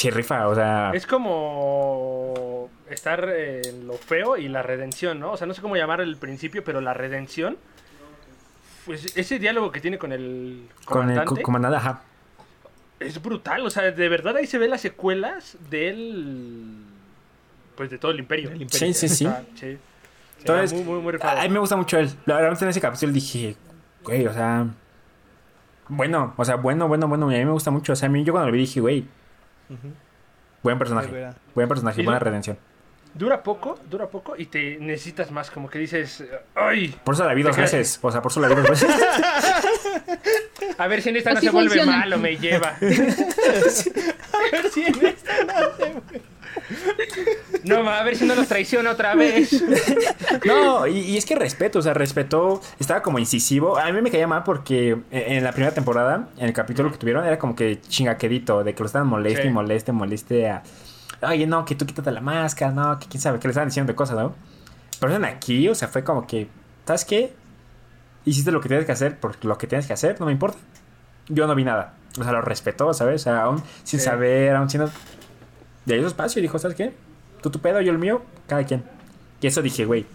sí 0.00 0.10
rifa, 0.10 0.48
o 0.48 0.54
sea... 0.54 0.92
Es 0.94 1.06
como 1.06 2.70
estar 2.88 3.28
en 3.28 3.86
lo 3.86 3.94
feo 3.94 4.38
y 4.38 4.48
la 4.48 4.62
redención, 4.62 5.20
¿no? 5.20 5.32
O 5.32 5.36
sea, 5.36 5.46
no 5.46 5.52
sé 5.52 5.60
cómo 5.60 5.76
llamar 5.76 6.00
el 6.00 6.16
principio, 6.16 6.64
pero 6.64 6.80
la 6.80 6.94
redención. 6.94 7.58
Pues 8.86 9.14
ese 9.16 9.38
diálogo 9.38 9.70
que 9.70 9.80
tiene 9.80 9.98
con 9.98 10.12
el 10.12 10.68
con 10.86 11.10
el 11.10 11.22
comandante 11.42 11.76
ajá. 11.76 12.02
es 12.98 13.20
brutal. 13.22 13.64
O 13.66 13.70
sea, 13.70 13.90
de 13.90 14.08
verdad 14.08 14.36
ahí 14.36 14.46
se 14.46 14.56
ve 14.56 14.68
las 14.68 14.80
secuelas 14.80 15.58
del. 15.68 16.78
Pues 17.76 17.90
de 17.90 17.98
todo 17.98 18.10
el 18.12 18.20
imperio. 18.20 18.50
El 18.50 18.62
imperio. 18.62 18.94
Sí, 18.94 18.94
sí, 18.94 19.08
sí. 19.08 19.28
Sí. 19.54 19.78
Entonces, 20.38 20.72
muy, 20.72 20.84
muy, 20.84 21.02
muy 21.02 21.12
rifado. 21.12 21.38
A 21.38 21.42
mí 21.42 21.50
me 21.50 21.58
gusta 21.58 21.76
mucho 21.76 21.98
él. 21.98 22.10
La 22.24 22.36
verdad, 22.36 22.62
en 22.62 22.68
ese 22.70 22.80
capítulo 22.80 23.12
dije, 23.12 23.54
güey, 24.02 24.26
o 24.26 24.32
sea... 24.32 24.66
Bueno, 25.88 26.32
o 26.36 26.44
sea, 26.44 26.54
bueno, 26.54 26.88
bueno, 26.88 27.06
bueno, 27.06 27.26
a 27.26 27.30
mí 27.30 27.44
me 27.44 27.50
gusta 27.50 27.70
mucho. 27.70 27.92
O 27.92 27.96
sea, 27.96 28.08
a 28.08 28.10
mí 28.10 28.24
yo 28.24 28.32
cuando 28.32 28.46
lo 28.46 28.52
vi 28.54 28.60
dije, 28.60 28.80
güey, 28.80 29.04
Buen 30.62 30.78
personaje. 30.78 31.08
Buen 31.54 31.68
personaje, 31.68 32.02
Y 32.02 32.04
buena 32.04 32.18
redención. 32.18 32.58
Dura 33.12 33.42
poco, 33.42 33.76
dura 33.90 34.06
poco 34.08 34.36
y 34.36 34.46
te 34.46 34.78
necesitas 34.78 35.30
más. 35.32 35.50
Como 35.50 35.68
que 35.68 35.80
dices, 35.80 36.24
¡ay! 36.54 36.94
Por 37.02 37.14
eso 37.14 37.24
la 37.24 37.34
vi 37.34 37.42
dos 37.42 37.56
veces. 37.56 37.98
O 38.02 38.12
sea, 38.12 38.22
por 38.22 38.30
eso 38.30 38.40
la 38.40 38.48
vi 38.48 38.54
dos 38.54 38.68
veces. 38.70 38.88
A 40.78 40.86
ver 40.86 41.02
si 41.02 41.08
en 41.08 41.16
esta 41.16 41.32
no 41.32 41.38
Así 41.38 41.46
se 41.46 41.52
vuelve 41.52 41.84
malo, 41.84 42.18
me 42.18 42.36
lleva. 42.36 42.68
A 42.78 42.80
ver 42.80 44.70
si 44.72 44.84
en 44.84 45.06
esta 45.06 45.44
no 45.44 45.76
se- 45.76 46.22
No, 47.64 47.88
a 47.88 48.02
ver 48.02 48.16
si 48.16 48.24
no 48.24 48.34
nos 48.34 48.48
traiciona 48.48 48.90
otra 48.92 49.14
vez. 49.14 49.62
No, 50.44 50.86
y, 50.86 50.98
y 51.00 51.16
es 51.18 51.26
que 51.26 51.34
respeto, 51.34 51.80
o 51.80 51.82
sea, 51.82 51.92
respetó, 51.92 52.60
estaba 52.78 53.02
como 53.02 53.18
incisivo. 53.18 53.76
A 53.78 53.92
mí 53.92 54.00
me 54.00 54.10
caía 54.10 54.26
mal 54.26 54.42
porque 54.44 54.90
en, 54.90 55.04
en 55.10 55.44
la 55.44 55.52
primera 55.52 55.74
temporada, 55.74 56.28
en 56.38 56.46
el 56.46 56.52
capítulo 56.52 56.90
que 56.90 56.96
tuvieron, 56.98 57.24
era 57.26 57.38
como 57.38 57.54
que 57.54 57.80
chingaquedito, 57.80 58.64
de 58.64 58.74
que 58.74 58.80
lo 58.80 58.86
estaban 58.86 59.08
moleste 59.08 59.42
Sí. 59.42 59.48
y 59.48 59.50
moleste, 59.50 59.92
moleste 59.92 60.48
a. 60.48 60.62
Oye, 61.22 61.46
no, 61.46 61.64
que 61.66 61.74
tú 61.74 61.84
quítate 61.84 62.10
la 62.12 62.20
máscara, 62.22 62.72
no, 62.72 62.98
que 62.98 63.06
quién 63.08 63.20
sabe, 63.20 63.38
que 63.38 63.48
le 63.48 63.52
estaban 63.52 63.68
diciendo 63.68 63.92
de 63.92 63.96
cosas, 63.96 64.16
¿no? 64.16 64.34
Pero 65.00 65.14
en 65.14 65.24
aquí, 65.26 65.68
o 65.68 65.74
sea, 65.74 65.88
fue 65.88 66.02
como 66.04 66.26
que, 66.26 66.48
¿sabes 66.86 67.04
qué? 67.04 67.34
Hiciste 68.24 68.50
lo 68.52 68.60
que 68.60 68.68
tienes 68.68 68.86
que 68.86 68.92
hacer 68.92 69.18
por 69.18 69.42
lo 69.44 69.58
que 69.58 69.66
tienes 69.66 69.86
que 69.86 69.92
hacer, 69.92 70.18
no 70.20 70.26
me 70.26 70.32
importa. 70.32 70.58
Yo 71.28 71.46
no 71.46 71.54
vi 71.54 71.64
nada. 71.64 71.94
O 72.18 72.22
sea, 72.24 72.32
lo 72.32 72.40
respetó, 72.40 72.92
¿sabes? 72.94 73.20
O 73.22 73.24
sea, 73.24 73.42
aún 73.42 73.62
sin 73.84 74.00
Sí. 74.00 74.06
saber, 74.06 74.54
aún 74.56 74.70
siendo. 74.70 74.90
De 75.84 75.94
ahí 75.94 76.00
su 76.00 76.06
espacio 76.06 76.40
y 76.40 76.42
dijo, 76.42 76.58
¿sabes 76.58 76.76
qué? 76.76 76.92
Tú 77.42 77.50
tu 77.50 77.58
pedo, 77.60 77.80
yo 77.80 77.92
el 77.92 77.98
mío, 77.98 78.22
cada 78.46 78.64
quien. 78.64 78.84
Y 79.40 79.46
eso 79.46 79.62
dije, 79.62 79.84
güey, 79.84 80.06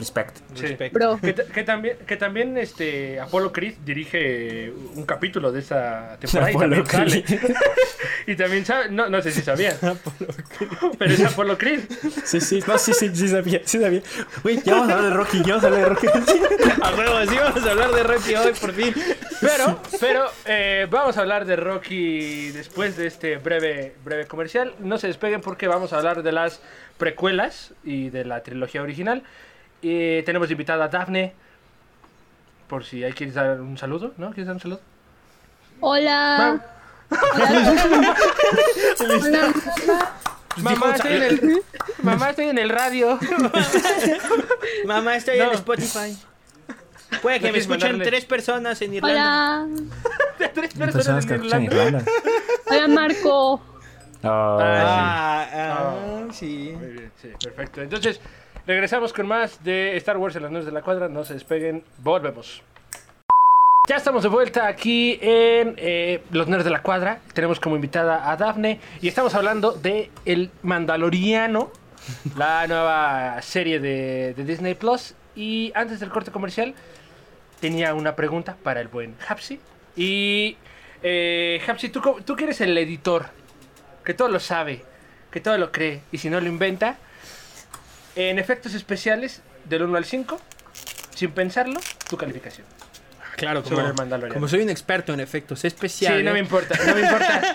respect. 0.00 0.38
Sí. 0.54 0.66
Respect. 0.66 0.92
Bro. 0.92 1.20
Que, 1.20 1.34
que 1.34 1.62
también, 1.62 1.96
que 2.06 2.16
también 2.16 2.58
este 2.58 3.20
Apolo 3.20 3.52
Creed 3.52 3.74
dirige 3.84 4.72
un 4.94 5.04
capítulo 5.04 5.52
de 5.52 5.60
esa 5.60 6.16
temporada 6.18 6.50
y 6.50 6.54
Apollo 6.54 6.84
también 6.84 7.22
Creed. 7.22 7.40
sale. 7.40 7.54
y 8.26 8.36
también 8.36 8.64
sabe, 8.66 8.90
no, 8.90 9.08
no 9.08 9.22
sé 9.22 9.30
si 9.30 9.42
sabían. 9.42 9.76
pero 10.98 11.12
es 11.12 11.24
Apolo 11.24 11.56
Creed. 11.56 11.80
Sí, 12.24 12.40
sí, 12.40 12.62
no, 12.66 12.78
sí, 12.78 12.92
sí, 12.92 13.10
sí 13.14 13.28
sabía, 13.28 13.60
sí 13.64 13.80
sabía. 13.80 14.02
Güey, 14.42 14.62
ya 14.62 14.74
vamos 14.74 14.90
a 14.90 14.94
hablar 14.94 15.10
de 15.10 15.16
Rocky, 15.16 15.38
ya 15.44 15.56
vamos 15.56 15.64
a 15.64 15.66
hablar 15.68 15.82
de 15.82 15.88
Rocky. 15.88 16.06
A 16.82 16.94
huevo, 16.94 17.30
sí 17.30 17.36
vamos 17.36 17.66
a 17.66 17.70
hablar 17.70 17.90
de 17.92 18.02
Rocky 18.02 18.34
hoy 18.34 18.52
por 18.52 18.72
fin. 18.72 18.94
Pero, 19.40 19.80
pero 20.00 20.24
eh, 20.46 20.86
vamos 20.90 21.16
a 21.16 21.20
hablar 21.20 21.44
de 21.44 21.56
Rocky 21.56 22.50
después 22.50 22.96
de 22.96 23.06
este 23.06 23.36
breve, 23.36 23.94
breve 24.04 24.26
comercial. 24.26 24.74
No 24.78 24.98
se 24.98 25.06
despeguen 25.08 25.40
porque 25.40 25.68
vamos 25.68 25.92
a 25.92 25.98
hablar 25.98 26.22
de 26.22 26.32
las 26.32 26.60
precuelas 26.98 27.72
y 27.84 28.10
de 28.10 28.24
la 28.24 28.42
trilogía 28.42 28.82
original. 28.82 29.22
Y 29.82 30.22
tenemos 30.22 30.50
invitada 30.50 30.84
a 30.84 30.88
Daphne. 30.88 31.32
Por 32.68 32.84
si 32.84 33.02
hay 33.02 33.12
quieres 33.12 33.34
dar 33.34 33.60
un 33.60 33.76
saludo, 33.78 34.12
¿no? 34.16 34.28
¿Quieres 34.28 34.46
dar 34.46 34.54
un 34.56 34.60
saludo? 34.60 34.80
Hola. 35.80 36.60
Hola, 39.00 39.52
Mamá, 40.56 40.94
estoy 40.96 41.12
en 41.14 41.22
el, 41.22 41.62
mamá, 42.02 42.30
estoy 42.30 42.46
en 42.48 42.58
el 42.58 42.68
radio. 42.68 43.18
Mamá, 44.84 45.16
estoy 45.16 45.38
No. 45.38 45.44
en 45.46 45.52
Spotify. 45.52 46.18
Puede 47.22 47.40
que 47.40 47.46
No 47.46 47.52
me 47.52 47.58
escuchen 47.58 47.92
mandarle- 47.98 48.04
tres 48.04 48.24
personas 48.24 48.80
en 48.82 48.94
Irlanda. 48.94 49.64
hola, 49.64 49.68
Tres 50.54 50.74
Personas 50.74 50.94
personas 50.94 51.26
que 51.26 51.34
en 51.34 51.44
Irlanda. 51.44 51.74
Irlanda. 51.74 52.04
hola 52.66 52.88
Marco. 52.88 53.52
Oh, 53.54 53.60
Ah, 54.22 55.46
ah, 55.52 55.94
sí. 56.32 56.74
Muy 56.78 56.88
bien, 56.90 57.12
sí, 57.20 57.28
perfecto. 57.42 57.80
Entonces, 57.82 58.20
regresamos 58.66 59.12
con 59.12 59.26
más 59.26 59.62
de 59.64 59.96
Star 59.96 60.16
Wars 60.16 60.36
en 60.36 60.42
las 60.42 60.50
nueve 60.50 60.66
de 60.66 60.72
la 60.72 60.82
cuadra. 60.82 61.08
No 61.08 61.24
se 61.24 61.34
despeguen, 61.34 61.84
volvemos. 61.98 62.62
Ya 63.88 63.96
estamos 63.96 64.22
de 64.22 64.28
vuelta 64.28 64.68
aquí 64.68 65.18
en 65.20 65.74
eh, 65.76 66.22
Los 66.30 66.46
Nerds 66.46 66.64
de 66.64 66.70
la 66.70 66.82
Cuadra. 66.82 67.18
Tenemos 67.32 67.58
como 67.58 67.74
invitada 67.74 68.30
a 68.30 68.36
Dafne 68.36 68.78
y 69.00 69.08
estamos 69.08 69.34
hablando 69.34 69.72
de 69.72 70.10
El 70.24 70.50
Mandaloriano, 70.62 71.72
la 72.36 72.66
nueva 72.68 73.42
serie 73.42 73.80
de, 73.80 74.34
Disney 74.36 74.74
Plus. 74.74 75.14
Y 75.34 75.72
antes 75.74 75.98
del 75.98 76.10
corte 76.10 76.30
comercial, 76.30 76.74
tenía 77.60 77.94
una 77.94 78.14
pregunta 78.14 78.56
para 78.62 78.80
el 78.80 78.86
buen 78.86 79.16
Hapsi. 79.26 79.58
Y, 79.96 80.56
eh, 81.02 81.60
Hapsi, 81.66 81.88
¿tú, 81.88 82.00
tú 82.24 82.36
que 82.36 82.44
el 82.44 82.78
editor, 82.78 83.26
que 84.04 84.14
todo 84.14 84.28
lo 84.28 84.38
sabe, 84.38 84.84
que 85.32 85.40
todo 85.40 85.58
lo 85.58 85.72
cree 85.72 86.02
y 86.12 86.18
si 86.18 86.30
no 86.30 86.40
lo 86.40 86.46
inventa, 86.46 86.96
en 88.16 88.38
efectos 88.38 88.74
especiales, 88.74 89.42
del 89.64 89.82
1 89.82 89.96
al 89.96 90.04
5, 90.04 90.40
sin 91.14 91.30
pensarlo, 91.32 91.80
tu 92.08 92.16
calificación. 92.16 92.66
Claro, 93.36 93.62
como, 93.62 93.80
como 94.32 94.48
soy 94.48 94.60
un 94.62 94.68
experto 94.68 95.14
en 95.14 95.20
efectos 95.20 95.64
especiales, 95.64 96.18
Sí, 96.18 96.24
no 96.24 96.32
me 96.32 96.40
importa, 96.40 96.78
no 96.86 96.94
me 96.94 97.00
importa. 97.00 97.54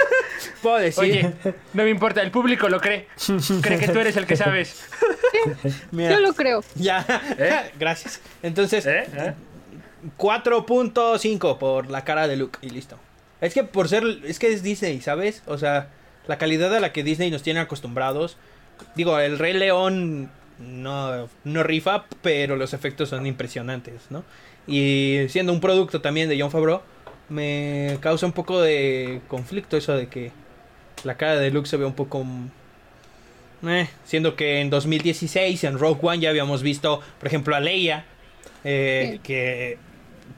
puedo 0.62 0.76
decir, 0.76 1.02
Oye, 1.02 1.32
no 1.72 1.84
me 1.84 1.90
importa, 1.90 2.20
el 2.20 2.30
público 2.30 2.68
lo 2.68 2.80
cree. 2.80 3.08
Cree 3.62 3.78
que 3.78 3.88
tú 3.88 3.98
eres 3.98 4.16
el 4.16 4.26
que 4.26 4.36
sabes. 4.36 4.84
mira, 5.90 6.12
Yo 6.12 6.20
lo 6.20 6.34
creo. 6.34 6.62
ya, 6.74 7.06
¿Eh? 7.38 7.72
gracias. 7.78 8.20
Entonces, 8.42 8.84
¿Eh? 8.84 9.04
¿Eh? 9.14 9.34
4.5 10.18 11.58
por 11.58 11.90
la 11.90 12.04
cara 12.04 12.28
de 12.28 12.36
Luke 12.36 12.58
y 12.62 12.70
listo. 12.70 12.98
Es 13.40 13.54
que 13.54 13.64
por 13.64 13.88
ser, 13.88 14.04
es 14.24 14.38
que 14.38 14.52
es 14.52 14.62
Disney, 14.62 15.00
¿sabes? 15.00 15.42
O 15.46 15.58
sea, 15.58 15.88
la 16.26 16.38
calidad 16.38 16.74
a 16.74 16.80
la 16.80 16.92
que 16.92 17.02
Disney 17.02 17.30
nos 17.30 17.42
tiene 17.42 17.60
acostumbrados. 17.60 18.36
Digo, 18.94 19.18
el 19.18 19.38
Rey 19.38 19.54
León 19.54 20.30
no, 20.58 21.28
no 21.44 21.62
rifa, 21.62 22.04
pero 22.22 22.56
los 22.56 22.74
efectos 22.74 23.08
son 23.08 23.26
impresionantes, 23.26 24.02
¿no? 24.10 24.24
Y 24.66 25.26
siendo 25.28 25.52
un 25.52 25.60
producto 25.60 26.00
también 26.00 26.28
de 26.28 26.40
John 26.40 26.50
Favreau, 26.50 26.82
me 27.28 27.98
causa 28.00 28.26
un 28.26 28.32
poco 28.32 28.60
de 28.60 29.20
conflicto 29.28 29.76
eso 29.76 29.96
de 29.96 30.08
que 30.08 30.30
la 31.04 31.16
cara 31.16 31.36
de 31.36 31.50
Luke 31.50 31.68
se 31.68 31.76
ve 31.76 31.84
un 31.84 31.94
poco... 31.94 32.24
eh, 33.66 33.88
siendo 34.04 34.36
que 34.36 34.60
en 34.60 34.70
2016 34.70 35.64
en 35.64 35.78
Rogue 35.78 36.00
One 36.02 36.20
ya 36.20 36.30
habíamos 36.30 36.62
visto, 36.62 37.00
por 37.18 37.26
ejemplo, 37.28 37.56
a 37.56 37.60
Leia, 37.60 38.04
eh, 38.64 39.18
que, 39.22 39.78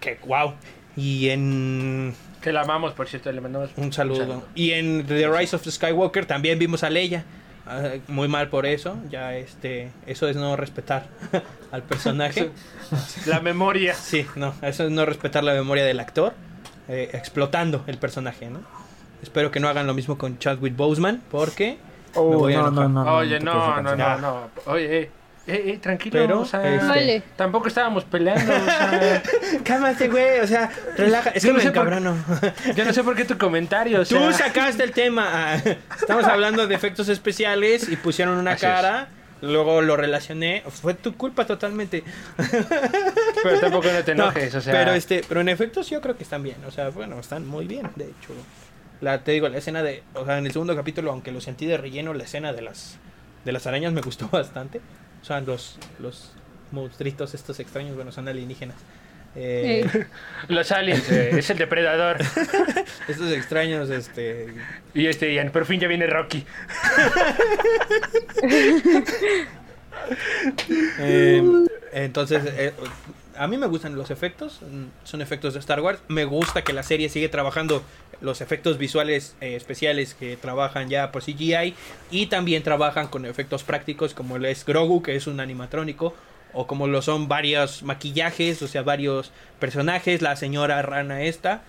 que 0.01 0.19
wow. 0.27 0.55
Y 0.97 1.31
en 1.31 2.15
Que 2.41 2.53
la 2.53 2.63
amamos, 2.63 2.93
por 2.93 3.09
cierto, 3.09 3.31
le 3.33 3.41
mandamos 3.41 3.71
un 3.77 3.93
saludo. 3.93 4.21
saludo. 4.21 4.45
Y 4.55 4.71
en 4.73 5.05
The 5.07 5.29
Rise 5.29 5.57
of 5.57 5.63
the 5.63 5.71
Skywalker 5.73 6.25
también 6.25 6.59
vimos 6.59 6.85
a 6.85 6.91
Leia. 6.91 7.25
Ah, 7.67 7.93
muy 8.09 8.29
mal 8.29 8.49
por 8.49 8.67
eso. 8.67 8.97
Ya 9.11 9.37
este, 9.37 9.91
eso 10.07 10.29
es 10.29 10.37
no 10.37 10.57
respetar 10.57 11.07
al 11.73 11.83
personaje. 11.83 12.51
La 13.27 13.41
memoria. 13.41 13.95
Sí, 13.95 14.27
no, 14.37 14.55
eso 14.63 14.85
es 14.85 14.91
no 14.91 15.07
respetar 15.07 15.45
la 15.45 15.55
memoria 15.55 15.85
del 15.85 16.01
actor, 16.01 16.35
eh, 16.89 17.11
explotando 17.13 17.83
el 17.87 17.99
personaje, 17.99 18.51
¿no? 18.51 18.61
Espero 19.23 19.51
que 19.51 19.61
no 19.61 19.69
hagan 19.69 19.87
lo 19.87 19.95
mismo 19.95 20.19
con 20.19 20.39
Chadwick 20.39 20.77
Boseman, 20.77 21.23
porque 21.31 21.79
Oh, 22.17 22.31
me 22.31 22.37
voy 22.37 22.55
a 22.55 22.59
no, 22.63 22.71
no, 22.71 22.89
no, 22.89 23.17
Oye, 23.17 23.41
no, 23.41 23.83
no, 23.83 23.97
no, 23.97 24.19
no. 24.19 24.49
Oye, 24.67 25.11
eh, 25.47 25.63
eh, 25.75 25.79
tranquilo. 25.81 26.13
Pero, 26.21 26.41
o 26.41 26.45
sea, 26.45 26.67
este- 26.75 26.87
Vale. 26.87 27.23
tampoco 27.37 27.69
estábamos 27.69 28.05
peleando. 28.05 28.53
O 28.53 28.65
sea, 28.65 29.23
Cálmate, 29.65 30.09
güey, 30.09 30.41
o 30.41 30.47
sea, 30.47 30.71
relaja. 30.97 31.31
Es 31.31 31.43
Yo 31.43 31.49
que 31.49 31.53
no 31.53 31.59
me 31.59 31.63
sé 31.65 31.71
por- 31.71 31.87
encabrono. 31.93 32.17
yo 32.75 32.85
no 32.85 32.93
sé 32.93 33.03
por 33.05 33.15
qué 33.17 33.25
tu 33.25 33.37
comentario. 33.39 34.01
O 34.01 34.05
Tú 34.05 34.33
sacaste 34.33 34.83
el 34.83 34.93
tema. 34.93 35.29
ah, 35.55 35.57
Estamos 36.01 36.25
hablando 36.25 36.67
de 36.67 36.75
efectos 36.75 37.09
especiales 37.09 37.89
y 37.89 37.97
pusieron 37.97 38.39
una 38.39 38.53
Así 38.53 38.65
es. 38.67 38.73
cara. 38.73 39.09
Luego 39.43 39.83
lo 39.83 39.97
relacioné. 39.99 40.63
Fue 40.69 40.95
tu 40.95 41.15
culpa 41.17 41.45
totalmente. 41.47 42.03
Pero 43.43 43.61
tampoco 43.61 43.89
no 43.93 44.03
te 44.05 44.15
No, 44.15 44.25
enojes, 44.25 44.55
o 44.55 44.61
sea. 44.63 44.73
pero 44.73 44.93
este, 44.93 45.23
pero 45.29 45.41
en 45.43 45.49
efectos 45.51 45.91
yo 45.91 46.01
creo 46.01 46.17
que 46.17 46.23
están 46.23 46.43
bien. 46.43 46.57
O 46.67 46.71
sea, 46.71 46.89
bueno, 46.91 47.19
están 47.21 47.47
muy 47.47 47.67
bien, 47.67 47.91
de 47.97 48.05
hecho. 48.05 48.33
La, 49.03 49.23
te 49.23 49.33
digo, 49.33 49.49
la 49.51 49.59
escena 49.59 49.83
de, 49.83 50.03
o 50.15 50.25
sea, 50.25 50.39
en 50.39 50.47
el 50.47 50.53
segundo 50.53 50.75
capítulo, 50.75 51.11
aunque 51.11 51.31
lo 51.33 51.43
sentí 51.43 51.67
de 51.67 51.77
relleno, 51.77 52.15
la 52.15 52.25
escena 52.25 52.55
de 52.55 52.63
las, 52.63 52.97
de 53.45 53.53
las 53.53 53.67
arañas 53.67 53.93
me 53.93 54.01
gustó 54.01 54.29
bastante. 54.33 54.81
O 55.25 55.27
sea, 55.27 55.41
los, 55.41 55.79
los 56.01 56.33
monstruitos 56.71 57.33
estos 57.33 57.59
extraños, 57.59 57.97
bueno, 57.97 58.13
son 58.13 58.29
alienígenas. 58.29 58.77
Eh, 59.35 59.89
Sí. 59.91 59.99
Los 60.49 60.71
aliens, 60.71 61.11
eh, 61.11 61.31
es 61.39 61.49
el 61.49 61.57
depredador. 61.57 62.19
Estos 63.09 63.33
extraños, 63.33 63.89
este, 63.89 64.53
Y 64.93 65.07
este, 65.07 65.33
y 65.33 65.49
por 65.49 65.65
fin 65.65 65.81
ya 65.81 65.89
viene 65.89 66.07
Rocky. 66.07 66.45
Eh, 70.99 71.43
entonces, 71.93 72.43
eh, 72.45 72.75
a 73.37 73.47
mí 73.47 73.57
me 73.59 73.67
gustan 73.67 73.97
los 73.97 74.11
efectos, 74.11 74.61
mm, 74.63 74.85
son 75.07 75.23
efectos 75.23 75.55
de 75.55 75.61
Star 75.61 75.81
Wars. 75.81 76.01
Me 76.09 76.25
gusta 76.25 76.63
que 76.63 76.73
la 76.73 76.83
serie 76.83 77.09
sigue 77.09 77.29
trabajando 77.29 77.83
los 78.21 78.41
efectos 78.41 78.79
visuales 78.79 79.37
eh, 79.41 79.57
especiales 79.57 80.15
que 80.15 80.37
trabajan 80.37 80.89
ya 80.89 81.11
por 81.13 81.23
CGI 81.23 81.75
y 82.11 82.27
también 82.27 82.63
trabajan 82.63 83.09
con 83.09 83.27
efectos 83.27 83.65
prácticos 83.65 84.15
como 84.15 84.37
el 84.37 84.45
es 84.47 84.65
Grogu, 84.65 85.03
que 85.03 85.17
es 85.17 85.27
un 85.27 85.41
animatrónico, 85.41 86.15
o 86.53 86.67
como 86.67 86.87
lo 86.87 87.03
son 87.03 87.27
varios 87.29 87.83
maquillajes, 87.83 88.63
o 88.63 88.69
sea, 88.69 88.83
varios 88.83 89.33
personajes, 89.59 90.23
la 90.23 90.37
señora 90.37 90.81
rana 90.83 91.23
esta. 91.23 91.63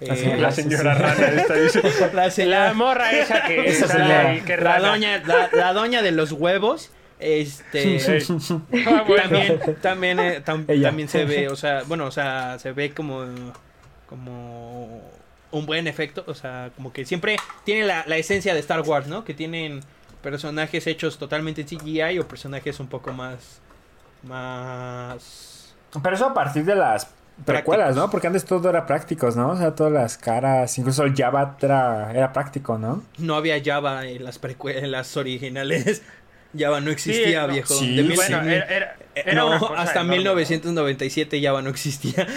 La 0.00 0.14
eh, 0.14 0.16
señora- 0.16 0.40
La 0.40 0.50
sí, 0.52 0.62
señora 0.62 0.94
sí. 0.96 1.02
rana 1.02 1.26
esta 1.42 1.54
dice. 1.54 2.46
la 2.46 2.72
morra 2.72 3.12
esa 3.12 3.42
que 3.46 3.60
Esa 3.68 3.84
está 3.84 3.96
señora. 3.98 4.28
ahí, 4.30 4.40
que 4.40 4.56
la 4.56 4.80
doña, 4.80 5.22
la, 5.26 5.50
la 5.52 5.72
doña 5.74 6.00
de 6.02 6.12
los 6.12 6.32
huevos. 6.32 6.90
Este. 7.20 8.18
Ah, 8.86 9.04
bueno. 9.06 9.22
también 9.22 9.76
también 9.82 10.18
eh, 10.20 10.42
tam- 10.44 10.82
también 10.82 11.08
se 11.08 11.24
ve 11.24 11.48
o 11.48 11.56
sea 11.56 11.82
bueno 11.86 12.06
o 12.06 12.10
sea 12.10 12.58
se 12.58 12.72
ve 12.72 12.92
como 12.92 13.24
como 14.08 15.00
un 15.52 15.66
buen 15.66 15.86
efecto 15.86 16.24
o 16.26 16.34
sea 16.34 16.70
como 16.76 16.92
que 16.92 17.04
siempre 17.04 17.36
tiene 17.64 17.86
la, 17.86 18.04
la 18.06 18.16
esencia 18.16 18.54
de 18.54 18.60
Star 18.60 18.80
Wars 18.80 19.06
no 19.06 19.24
que 19.24 19.34
tienen 19.34 19.80
personajes 20.22 20.86
hechos 20.86 21.18
totalmente 21.18 21.60
en 21.62 21.66
CGI 21.68 22.18
o 22.18 22.26
personajes 22.28 22.78
un 22.80 22.86
poco 22.88 23.12
más 23.12 23.60
más 24.22 25.74
Pero 26.02 26.14
eso 26.16 26.26
a 26.26 26.34
partir 26.34 26.64
de 26.64 26.74
las 26.74 27.06
precuelas, 27.44 27.86
Prácticos. 27.86 27.96
¿no? 27.96 28.10
Porque 28.10 28.26
antes 28.26 28.44
todo 28.44 28.68
era 28.68 28.84
prácticos, 28.86 29.34
¿no? 29.34 29.50
O 29.52 29.56
sea, 29.56 29.74
todas 29.74 29.92
las 29.92 30.18
caras, 30.18 30.76
incluso 30.78 31.04
el 31.04 31.14
Java 31.16 31.56
era, 31.62 32.12
era 32.12 32.32
práctico, 32.34 32.76
¿no? 32.78 33.02
no 33.18 33.34
había 33.34 33.62
Java 33.64 34.06
en 34.06 34.24
las 34.24 34.40
precue- 34.40 34.76
en 34.76 34.90
las 34.90 35.16
originales 35.16 36.02
Java 36.58 36.80
no 36.80 36.90
existía 36.90 37.46
no. 37.46 37.52
viejo 37.52 37.74
Sí, 37.74 37.94
De 37.96 38.02
mil- 38.02 38.16
bueno, 38.16 38.40
mil- 38.42 38.52
era, 38.52 38.66
era, 38.66 38.96
era 39.14 39.34
no, 39.34 39.52
hasta 39.76 40.00
enorme, 40.00 40.16
1997 40.18 41.40
Java 41.42 41.62
no 41.62 41.70
existía. 41.70 42.26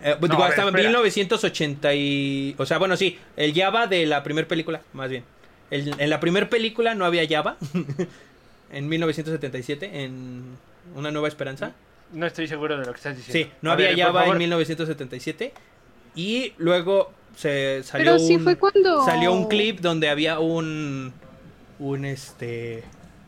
Eh, 0.00 0.16
No, 0.20 0.28
digo, 0.28 0.38
ver, 0.40 0.50
hasta 0.50 0.62
espera. 0.64 0.88
1980 0.90 1.94
y... 1.94 2.54
O 2.58 2.66
sea, 2.66 2.78
bueno, 2.78 2.96
sí, 2.96 3.18
el 3.36 3.52
Java 3.52 3.88
de 3.88 4.06
la 4.06 4.22
primera 4.22 4.46
película, 4.46 4.80
más 4.92 5.10
bien. 5.10 5.24
El- 5.72 5.92
en 6.00 6.08
la 6.10 6.20
primera 6.20 6.48
película 6.48 6.94
no 6.94 7.04
había 7.04 7.26
Java. 7.28 7.56
en 8.72 8.88
1977, 8.88 10.04
en 10.04 10.42
Una 10.94 11.10
Nueva 11.10 11.26
Esperanza. 11.26 11.72
¿no? 12.12 12.26
Estoy 12.26 12.46
seguro 12.46 12.78
de 12.78 12.86
lo 12.86 12.92
que 12.92 12.96
estás 12.98 13.16
diciendo. 13.16 13.50
Sí, 13.50 13.58
no 13.60 13.70
A 13.70 13.72
había 13.74 13.88
ver, 13.88 13.98
Java 14.00 14.26
en 14.28 14.38
1977. 14.38 15.52
Y 16.14 16.52
luego 16.58 17.12
se 17.36 17.82
salió 17.82 18.12
Pero 18.12 18.18
sí 18.24 18.36
un- 18.36 18.44
fue 18.44 18.54
cuando. 18.56 19.04
Salió 19.04 19.32
un 19.32 19.48
clip 19.48 19.80
donde 19.80 20.08
había 20.10 20.38
un... 20.38 21.12
Un 21.78 22.04
este... 22.04 22.82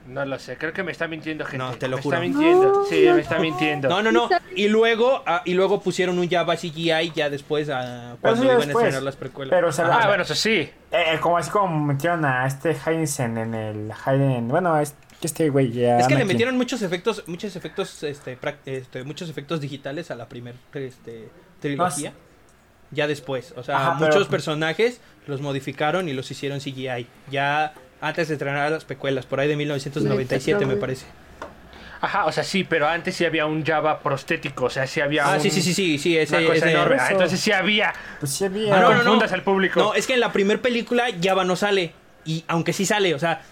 No 0.06 0.24
lo 0.24 0.38
sé, 0.40 0.56
creo 0.56 0.72
que 0.72 0.82
me 0.82 0.90
está 0.90 1.06
mintiendo 1.06 1.44
gente. 1.44 1.58
No, 1.58 1.72
te 1.74 1.86
lo 1.86 1.96
me 1.98 2.02
juro. 2.02 2.16
está 2.16 2.26
mintiendo. 2.28 2.72
No, 2.72 2.84
sí, 2.86 3.04
no, 3.06 3.14
me 3.14 3.20
está 3.20 3.38
mintiendo. 3.38 3.88
No, 3.88 4.02
no, 4.02 4.10
no. 4.10 4.28
Y 4.56 4.66
luego, 4.68 5.22
ah, 5.26 5.42
y 5.44 5.52
luego 5.54 5.80
pusieron 5.82 6.18
un 6.18 6.28
Java 6.28 6.56
CGI 6.56 7.12
ya 7.14 7.28
después 7.30 7.68
a, 7.68 8.16
Pero 8.16 8.20
cuando 8.20 8.44
iban 8.44 8.56
a 8.56 8.58
después. 8.64 8.76
estrenar 8.86 9.02
las 9.04 9.16
precuelas. 9.16 9.50
Pero, 9.54 9.68
o 9.68 9.72
sea, 9.72 9.84
Ah, 9.86 10.00
la- 10.00 10.06
bueno, 10.08 10.22
eso 10.24 10.34
sí. 10.34 10.68
eh, 10.90 11.18
como 11.20 11.36
así 11.36 11.50
como 11.50 11.78
metieron 11.84 12.24
a 12.24 12.46
este 12.46 12.74
Heinzen 12.74 13.36
en 13.38 13.54
el 13.54 13.92
Hayden, 14.04 14.48
bueno, 14.48 14.80
es- 14.80 14.94
este 15.22 15.50
güey 15.50 15.70
ya 15.70 15.98
es 16.00 16.08
que 16.08 16.14
le 16.16 16.24
metieron 16.24 16.56
muchos 16.56 16.80
efectos, 16.82 17.22
muchos 17.28 17.54
efectos, 17.54 18.02
este, 18.02 18.38
este, 18.64 19.04
muchos 19.04 19.28
efectos 19.28 19.60
digitales 19.60 20.10
a 20.10 20.16
la 20.16 20.28
primer 20.28 20.54
este, 20.74 21.28
trilogía. 21.60 22.14
Ya 22.90 23.06
después, 23.06 23.52
o 23.56 23.62
sea, 23.62 23.76
Ajá, 23.76 23.94
muchos 23.94 24.14
pero- 24.16 24.28
personajes 24.30 25.00
los 25.26 25.40
modificaron 25.42 26.08
y 26.08 26.14
los 26.14 26.28
hicieron 26.30 26.58
CGI. 26.58 27.06
Ya 27.30 27.74
antes 28.00 28.28
de 28.28 28.34
estrenar 28.34 28.70
las 28.70 28.84
precuelas, 28.84 29.26
por 29.26 29.40
ahí 29.40 29.48
de 29.48 29.56
1997 29.56 30.66
me 30.66 30.76
parece. 30.76 31.06
Ajá, 32.02 32.24
o 32.24 32.32
sea, 32.32 32.44
sí, 32.44 32.64
pero 32.64 32.88
antes 32.88 33.14
sí 33.14 33.26
había 33.26 33.44
un 33.44 33.62
Java 33.64 34.00
prostético, 34.00 34.64
o 34.64 34.70
sea, 34.70 34.86
sí 34.86 35.02
había 35.02 35.30
Ah, 35.30 35.34
un- 35.36 35.40
sí, 35.42 35.50
sí, 35.50 35.60
sí, 35.60 35.74
sí, 35.74 35.98
sí, 35.98 36.16
ese, 36.16 36.36
una 36.38 36.46
cosa 36.46 36.56
ese- 36.56 36.70
enorme. 36.72 36.96
Ah, 36.98 37.08
entonces 37.10 37.38
sí 37.40 37.52
había. 37.52 37.92
Pues 38.18 38.32
sí 38.32 38.44
había. 38.46 38.74
Ah, 38.74 38.80
no, 38.80 38.82
no, 38.82 38.88
no, 38.90 38.96
no. 38.96 39.04
confundas 39.04 39.32
al 39.32 39.42
público. 39.42 39.78
No, 39.80 39.94
es 39.94 40.06
que 40.06 40.14
en 40.14 40.20
la 40.20 40.32
primera 40.32 40.62
película 40.62 41.08
Java 41.22 41.44
no 41.44 41.56
sale. 41.56 41.92
Y 42.24 42.42
aunque 42.48 42.72
sí 42.72 42.86
sale, 42.86 43.14
o 43.14 43.18
sea, 43.18 43.42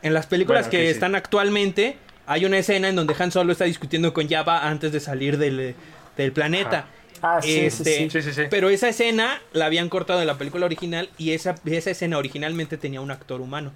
en 0.00 0.14
las 0.14 0.26
películas 0.26 0.66
Bueno, 0.68 0.70
que 0.70 0.84
sí. 0.86 0.90
están 0.92 1.14
actualmente, 1.16 1.98
hay 2.26 2.46
una 2.46 2.56
escena 2.58 2.88
en 2.88 2.96
donde 2.96 3.14
Han 3.18 3.30
Solo 3.30 3.52
está 3.52 3.64
discutiendo 3.64 4.14
con 4.14 4.26
Java 4.26 4.66
antes 4.66 4.90
de 4.92 5.00
salir 5.00 5.36
del, 5.36 5.74
del 6.16 6.32
planeta. 6.32 6.86
Ah, 7.20 7.40
sí, 7.42 7.52
sí, 7.52 7.60
Este, 7.60 7.84
sí. 7.96 8.10
Sí, 8.10 8.22
sí, 8.22 8.32
sí. 8.32 8.42
Pero 8.48 8.70
esa 8.70 8.88
escena 8.88 9.42
la 9.52 9.66
habían 9.66 9.90
cortado 9.90 10.18
de 10.20 10.24
la 10.24 10.38
película 10.38 10.64
original 10.64 11.10
y 11.18 11.32
esa, 11.32 11.56
esa 11.66 11.90
escena 11.90 12.16
originalmente 12.16 12.78
tenía 12.78 13.02
un 13.02 13.10
actor 13.10 13.42
humano. 13.42 13.72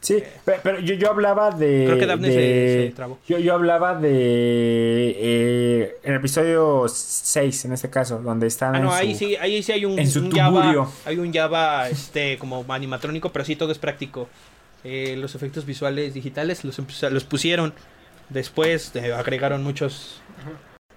Sí, 0.00 0.22
pe- 0.44 0.60
pero, 0.62 0.78
yo, 0.78 0.94
yo 0.94 1.10
hablaba 1.10 1.50
de. 1.50 1.84
Creo 1.86 1.98
que 1.98 2.06
Daphne 2.06 2.28
de- 2.28 2.34
se- 2.34 2.86
se 2.88 2.94
trabó. 2.94 3.18
Yo, 3.26 3.38
yo 3.38 3.54
hablaba 3.54 3.94
de. 3.96 5.10
eh, 5.16 5.96
en 6.02 6.12
el 6.12 6.18
episodio 6.20 6.86
6, 6.88 7.64
en 7.64 7.72
este 7.72 7.90
caso, 7.90 8.18
donde 8.20 8.46
están. 8.46 8.76
Ah, 8.76 8.80
no, 8.80 8.88
en 8.90 8.94
ahí 8.94 9.12
su- 9.14 9.18
sí, 9.20 9.36
ahí 9.36 9.62
sí 9.62 9.72
hay 9.72 9.84
un, 9.84 9.98
en 9.98 10.08
su 10.08 10.20
un 10.20 10.30
Java, 10.30 10.88
hay 11.04 11.18
un 11.18 11.32
Java 11.32 11.88
este 11.88 12.38
como 12.38 12.64
animatrónico, 12.68 13.32
pero 13.32 13.44
sí 13.44 13.56
todo 13.56 13.72
es 13.72 13.78
práctico. 13.78 14.28
Eh, 14.84 15.16
los 15.18 15.34
efectos 15.34 15.66
visuales 15.66 16.14
digitales 16.14 16.64
los, 16.64 16.78
los 17.10 17.24
pusieron 17.24 17.74
después, 18.28 18.92
eh, 18.94 19.12
agregaron 19.12 19.64
muchos. 19.64 20.20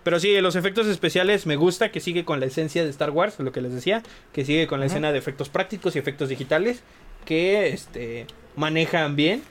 Pero 0.03 0.19
sí, 0.19 0.39
los 0.41 0.55
efectos 0.55 0.87
especiales 0.87 1.45
me 1.45 1.55
gusta 1.55 1.91
que 1.91 1.99
sigue 1.99 2.25
con 2.25 2.39
la 2.39 2.47
esencia 2.47 2.83
de 2.83 2.89
Star 2.89 3.11
Wars, 3.11 3.35
lo 3.39 3.51
que 3.51 3.61
les 3.61 3.73
decía, 3.73 4.01
que 4.33 4.45
sigue 4.45 4.65
con 4.67 4.79
la 4.79 4.87
escena 4.87 5.11
de 5.11 5.17
efectos 5.19 5.49
prácticos 5.49 5.95
y 5.95 5.99
efectos 5.99 6.29
digitales 6.29 6.81
que 7.25 7.67
este 7.69 8.25
manejan 8.55 9.15
bien. 9.15 9.43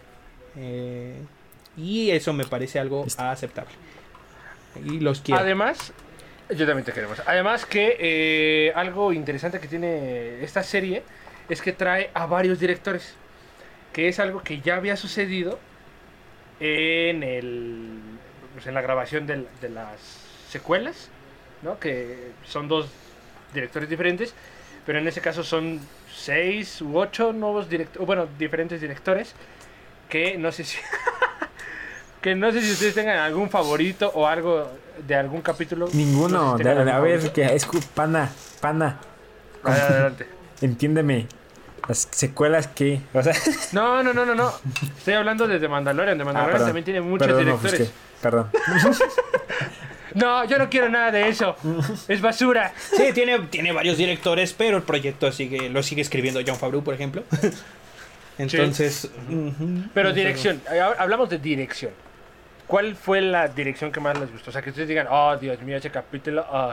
eh, 0.57 1.14
y 1.76 2.11
eso 2.11 2.32
me 2.32 2.44
parece 2.44 2.78
algo 2.78 3.07
aceptable. 3.16 3.72
Y 4.84 5.01
los 5.01 5.20
quiero. 5.20 5.40
Además, 5.40 5.92
yo 6.51 6.66
también 6.66 6.84
te 6.84 6.92
queremos. 6.92 7.22
Además 7.26 7.64
que 7.64 7.96
eh, 7.98 8.72
algo 8.74 9.12
interesante 9.12 9.61
que 9.61 9.68
tiene 9.68 10.42
esta 10.42 10.62
serie 10.62 11.03
es 11.48 11.62
que 11.62 11.72
trae 11.72 12.11
a 12.12 12.26
varios 12.26 12.59
directores, 12.61 13.14
que 13.92 14.09
es 14.09 14.18
algo 14.20 14.42
que 14.42 14.61
ya 14.61 14.76
había 14.76 14.96
sucedido 14.96 15.59
en 16.59 17.22
el 17.22 17.98
pues, 18.55 18.66
en 18.66 18.74
la 18.74 18.82
grabación 18.82 19.26
del- 19.26 19.46
de, 19.61 19.68
las 19.70 19.98
secuelas, 20.48 21.09
¿no? 21.62 21.78
Que 21.78 22.32
son 22.44 22.68
dos 22.68 22.88
directores 23.55 23.88
diferentes, 23.88 24.34
pero 24.84 24.98
en 24.98 25.09
ese 25.09 25.20
caso 25.20 25.42
son 25.44 25.80
seis 26.20 26.80
u 26.82 26.96
ocho 26.98 27.32
nuevos 27.32 27.68
directores, 27.68 28.06
bueno, 28.06 28.26
diferentes 28.38 28.80
directores 28.80 29.34
que 30.08 30.36
no 30.38 30.52
sé 30.52 30.64
si 30.64 30.76
que 32.20 32.34
no 32.34 32.52
sé 32.52 32.60
si 32.62 32.72
ustedes 32.72 32.94
tengan 32.94 33.18
algún 33.18 33.48
favorito 33.50 34.10
o 34.14 34.26
algo 34.26 34.70
de 35.06 35.14
algún 35.14 35.40
capítulo. 35.40 35.88
Ninguno. 35.92 36.52
No 36.52 36.58
sé 36.58 36.58
si 36.58 36.64
de- 36.64 36.70
tengan 36.70 36.86
de- 36.86 36.92
a 36.92 37.00
ver, 37.00 37.32
que 37.32 37.44
es 37.54 37.66
pana, 37.94 38.30
pana. 38.60 38.98
Adelante. 39.64 40.26
Entiéndeme. 40.60 41.26
Las 41.88 42.06
secuelas 42.10 42.66
que. 42.68 43.00
O 43.14 43.22
sea. 43.22 43.34
No, 43.72 44.02
no, 44.02 44.12
no, 44.12 44.24
no, 44.26 44.34
no. 44.34 44.52
Estoy 44.98 45.14
hablando 45.14 45.48
de 45.48 45.58
The 45.58 45.68
Mandalorian. 45.68 46.18
The 46.18 46.24
Mandalorian 46.24 46.62
Ah, 46.62 46.64
también 46.66 46.84
tiene 46.84 47.00
muchos 47.00 47.26
Perdón, 47.26 47.44
directores. 47.46 47.80
ofusqué. 47.80 47.94
Perdón. 48.20 48.50
No, 50.14 50.44
yo 50.44 50.58
no 50.58 50.68
quiero 50.68 50.88
nada 50.88 51.11
de 51.11 51.28
eso. 51.28 51.56
Es 52.08 52.20
basura. 52.20 52.72
Sí, 52.76 53.12
tiene, 53.12 53.38
tiene 53.50 53.72
varios 53.72 53.96
directores, 53.96 54.52
pero 54.52 54.76
el 54.76 54.82
proyecto 54.82 55.30
sigue, 55.32 55.68
lo 55.70 55.82
sigue 55.82 56.02
escribiendo 56.02 56.40
John 56.46 56.56
Favreau, 56.56 56.82
por 56.82 56.94
ejemplo. 56.94 57.22
Entonces. 58.38 59.11
ujú. 59.28 59.84
Pero 59.94 60.12
dirección. 60.12 60.61
Ahora 60.68 60.96
Hablamos 60.98 61.28
de 61.30 61.38
dirección. 61.38 61.92
¿Cuál 62.66 62.94
fue 62.94 63.20
la 63.20 63.48
dirección 63.48 63.90
que 63.90 64.00
más 64.00 64.18
les 64.18 64.30
gustó? 64.30 64.50
O 64.50 64.52
sea, 64.52 64.62
que 64.62 64.70
ustedes 64.70 64.88
digan, 64.88 65.08
oh, 65.11 65.36
Dios 65.36 65.61
mío, 65.62 65.76
ese 65.76 65.90
capítulo, 65.90 66.46
oh, 66.50 66.72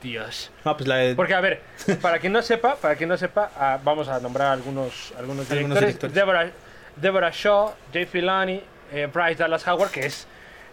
Dios. 0.00 0.50
No, 0.64 0.76
pues 0.76 0.86
la 0.88 0.96
de- 0.96 1.14
Porque, 1.16 1.34
a 1.34 1.40
ver, 1.40 1.62
para 2.00 2.18
quien 2.20 2.32
no 2.32 2.40
sepa, 2.42 2.76
para 2.76 2.94
quien 2.94 3.08
no 3.08 3.16
sepa, 3.16 3.50
ah, 3.56 3.78
vamos 3.82 4.08
a 4.08 4.20
nombrar 4.20 4.52
algunos, 4.52 5.12
algunos 5.18 5.50
Algunos 5.50 5.78
directores. 5.80 5.80
directores. 5.80 6.14
Deborah, 6.14 6.50
Deborah 6.96 7.30
Shaw, 7.34 7.74
Jay 7.92 8.06
Filani, 8.06 8.62
eh, 8.92 9.08
Bryce 9.12 9.34
Dallas 9.42 9.66
Howard, 9.66 9.90
que 9.90 10.06
es 10.06 10.26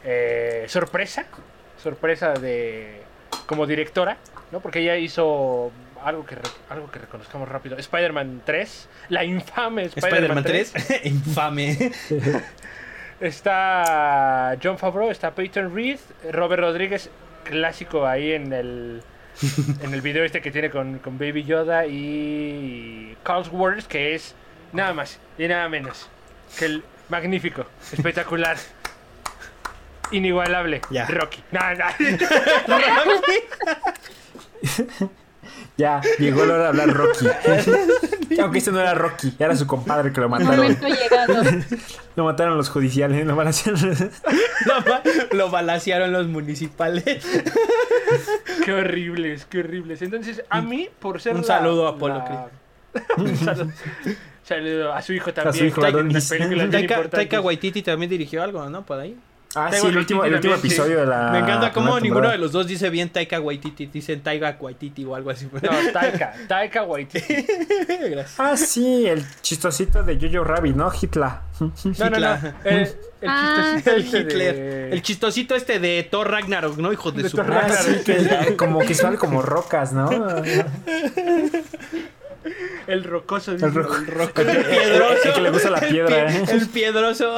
eh, 0.04 0.66
sorpresa, 0.68 1.26
sorpresa 1.82 2.34
de 2.34 3.02
como 3.46 3.66
directora, 3.66 4.18
¿no? 4.52 4.60
Porque 4.60 4.80
ella 4.80 4.98
hizo 4.98 5.72
algo 6.04 6.26
que, 6.26 6.36
re- 6.36 6.42
algo 6.70 6.90
que 6.92 7.00
reconozcamos 7.00 7.50
rápido. 7.50 7.78
Spider-Man 7.78 8.42
3, 8.46 8.90
la 9.10 9.24
infame 9.24 9.84
Spider-Man 9.86 10.40
Spider-Man 10.40 10.44
3. 10.44 10.72
3. 10.72 11.02
Infame. 11.06 11.92
Está 13.20 14.58
John 14.64 14.78
Favreau, 14.78 15.12
está 15.12 15.32
Peyton 15.36 15.76
Reed, 15.76 16.00
Robert 16.32 16.62
Rodríguez, 16.62 17.10
clásico 17.44 18.08
ahí 18.08 18.32
en 18.32 18.54
el 18.54 19.04
en 19.82 19.94
el 19.94 20.02
video 20.02 20.24
este 20.26 20.42
que 20.42 20.52
tiene 20.52 20.70
con, 20.70 21.00
con 21.00 21.18
Baby 21.18 21.44
Yoda 21.44 21.86
y 21.86 23.16
Carl 23.24 23.48
Waters, 23.52 23.88
que 23.88 24.16
es 24.16 24.36
nada 24.74 24.94
más 24.94 25.20
y 25.38 25.48
nada 25.48 25.68
menos 25.70 26.10
que 26.58 26.66
el 26.66 26.84
magnífico, 27.10 27.66
espectacular, 27.92 28.58
inigualable 30.12 30.82
Ya. 30.90 31.06
Rocky. 31.08 31.44
Nah, 31.52 31.74
nah. 31.76 31.92
Ya, 35.78 36.02
llegó 36.20 36.46
la 36.46 36.54
hora 36.56 36.64
de 36.64 36.68
hablar 36.70 36.94
Rocky. 36.94 37.26
Aunque 38.42 38.58
este 38.58 38.72
no 38.72 38.82
era 38.82 38.94
Rocky, 38.94 39.34
era 39.40 39.56
su 39.56 39.66
compadre 39.66 40.12
que 40.12 40.20
lo 40.20 40.28
mataron. 40.30 40.78
Lo 42.18 42.26
mataron 42.26 42.58
los 42.58 42.70
judiciales, 42.70 43.26
lo 43.26 43.40
a 43.40 43.48
hacer. 43.48 43.76
lo, 43.78 45.38
lo 45.38 45.50
balacearon 45.50 46.12
los 46.12 46.28
municipales. 46.28 47.26
qué 48.66 48.74
horribles, 48.74 49.46
qué 49.46 49.60
horribles. 49.60 50.02
Entonces, 50.02 50.44
a 50.50 50.60
mí, 50.62 50.90
por 51.00 51.22
ser 51.22 51.36
Un 51.36 51.42
la- 51.42 51.48
saludo 51.48 51.88
a 51.88 51.92
Apolo 51.92 52.16
la- 52.16 52.50
un 53.16 53.38
saludo, 53.38 53.72
saludo 54.44 54.94
a 54.94 55.02
su 55.02 55.14
hijo 55.14 55.34
también. 55.34 55.56
su 55.56 55.64
hijo 55.66 55.80
Taika, 55.80 56.00
importantes. 56.02 57.10
Taika 57.12 57.40
Waititi 57.40 57.84
también 57.84 58.10
dirigió 58.10 58.44
algo, 58.44 58.70
¿no? 58.70 58.86
Por 58.86 59.00
ahí. 59.00 59.16
Ah, 59.56 59.72
sí, 59.74 59.88
el 59.88 59.98
último, 59.98 60.24
el 60.24 60.34
Waititi 60.34 60.48
último 60.48 60.54
también, 60.54 60.62
sí. 60.62 60.68
episodio 60.68 61.00
de 61.00 61.06
la. 61.08 61.32
Me 61.32 61.40
encanta 61.40 61.72
cómo 61.72 62.00
ninguno 62.00 62.30
de 62.30 62.38
los 62.38 62.52
dos 62.52 62.68
dice 62.68 62.90
bien 62.92 63.10
Taika 63.10 63.40
Waititi. 63.42 63.88
Dicen 63.88 64.22
Taika 64.22 64.56
Waititi 64.60 65.04
o 65.06 65.16
algo 65.16 65.32
así. 65.32 65.50
No, 65.52 65.70
Taika, 65.94 66.34
Taika 66.48 66.84
Waititi. 66.84 67.46
Gracias. 67.88 68.36
Ah, 68.40 68.56
sí, 68.56 69.08
el 69.08 69.26
chistosito 69.42 70.04
de 70.04 70.20
Jojo 70.22 70.44
Rabbit, 70.44 70.76
¿no? 70.76 70.92
Hitler. 70.94 71.30
No, 71.60 72.10
no, 72.12 72.20
no. 72.20 72.38
El, 72.64 72.76
el 72.76 72.96
Ah, 73.28 73.74
chistosito 73.76 73.92
El 73.96 74.02
este 74.04 74.20
Hitler. 74.20 74.56
de- 74.56 74.92
El 74.92 75.02
chistosito 75.02 75.56
este 75.56 75.80
de 75.80 76.08
Thor 76.10 76.30
Ragnarok, 76.30 76.78
¿no? 76.78 76.94
Hijo 76.94 77.12
de, 77.12 77.24
De 77.24 77.30
su 77.30 77.38
Thor 77.38 77.48
madre. 77.50 77.74
Ah, 77.74 77.82
sí, 77.84 78.04
que 78.06 78.56
como 78.56 78.80
que 78.82 78.94
sale 78.94 79.18
como 79.18 79.42
rocas, 79.42 79.94
¿no? 79.94 80.10
El 82.88 83.04
rocoso. 83.04 83.52
El 83.52 83.58
dice. 83.58 83.70
roco- 83.72 83.96
El 83.98 84.08
roco- 84.08 84.42
El 84.42 84.66
piedroso. 84.66 85.16
el 85.26 85.34
que 85.34 85.42
le 85.42 85.50
gusta 85.50 85.70
la 85.72 85.80
piedra, 85.82 86.32
¿eh? 86.34 86.44
El 86.52 86.68
piedroso. 86.68 87.36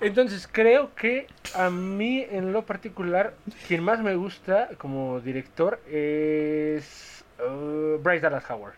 Entonces, 0.00 0.48
creo 0.50 0.94
que 0.96 1.28
a 1.54 1.70
mí, 1.70 2.26
en 2.28 2.52
lo 2.52 2.66
particular, 2.66 3.34
quien 3.68 3.84
más 3.84 4.00
me 4.00 4.16
gusta 4.16 4.70
como 4.78 5.20
director 5.20 5.80
es 5.88 7.24
uh, 7.38 7.98
Bryce 8.02 8.20
Dallas 8.20 8.50
Howard. 8.50 8.74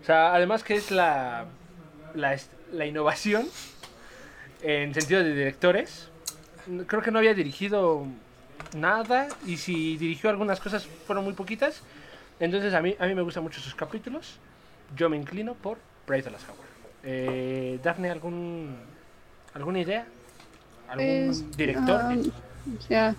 O 0.00 0.04
sea, 0.04 0.34
además 0.34 0.64
que 0.64 0.74
es 0.74 0.90
la, 0.90 1.46
la, 2.14 2.86
innovación 2.86 3.46
en 4.62 4.94
sentido 4.94 5.22
de 5.22 5.34
directores. 5.34 6.08
Creo 6.86 7.02
que 7.02 7.10
no 7.10 7.18
había 7.18 7.34
dirigido 7.34 8.06
nada 8.74 9.28
y 9.46 9.58
si 9.58 9.96
dirigió 9.96 10.30
algunas 10.30 10.60
cosas 10.60 10.86
fueron 11.06 11.24
muy 11.24 11.34
poquitas. 11.34 11.82
Entonces 12.40 12.72
a 12.74 12.80
mí, 12.80 12.96
a 12.98 13.06
mí 13.06 13.14
me 13.14 13.22
gustan 13.22 13.42
mucho 13.42 13.60
sus 13.60 13.74
capítulos. 13.74 14.38
Yo 14.96 15.10
me 15.10 15.16
inclino 15.16 15.54
por 15.54 15.78
Bryce 16.06 16.30
Dallas 16.30 16.44
Howard. 16.48 16.66
Eh, 17.02 17.80
¿algún, 18.10 18.76
¿alguna 19.56 19.80
idea? 19.80 20.06
¿Algún 20.88 21.50
director? 21.56 22.00
ah, 22.00 22.16
o 22.78 22.82
sea, 22.82 23.14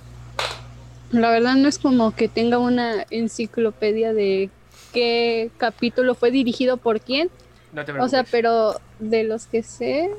la 1.11 1.31
verdad 1.31 1.55
no 1.55 1.67
es 1.67 1.79
como 1.79 2.15
que 2.15 2.27
tenga 2.27 2.59
una 2.59 3.05
enciclopedia 3.09 4.13
de 4.13 4.49
qué 4.93 5.49
capítulo 5.57 6.13
fue 6.13 6.29
dirigido 6.29 6.77
por 6.77 7.01
quién. 7.01 7.29
no 7.73 7.83
te 7.83 7.91
O 7.93 8.07
sea, 8.07 8.23
pero 8.23 8.79
de 8.99 9.23
los 9.23 9.47
que 9.47 9.63
sé, 9.63 10.11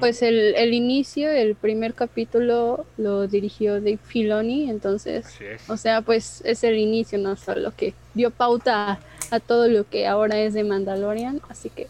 pues 0.00 0.22
el, 0.22 0.54
el 0.54 0.74
inicio, 0.74 1.30
el 1.30 1.54
primer 1.54 1.94
capítulo 1.94 2.84
lo 2.98 3.26
dirigió 3.26 3.74
Dave 3.74 3.98
Filoni, 4.04 4.68
entonces, 4.68 5.24
o 5.66 5.78
sea, 5.78 6.02
pues 6.02 6.42
es 6.44 6.62
el 6.62 6.78
inicio, 6.78 7.18
no 7.18 7.36
solo 7.36 7.72
que 7.74 7.94
dio 8.12 8.30
pauta 8.30 8.92
a, 8.92 8.98
a 9.30 9.40
todo 9.40 9.66
lo 9.68 9.88
que 9.88 10.06
ahora 10.06 10.38
es 10.40 10.52
de 10.52 10.62
Mandalorian, 10.62 11.40
así 11.48 11.70
que, 11.70 11.86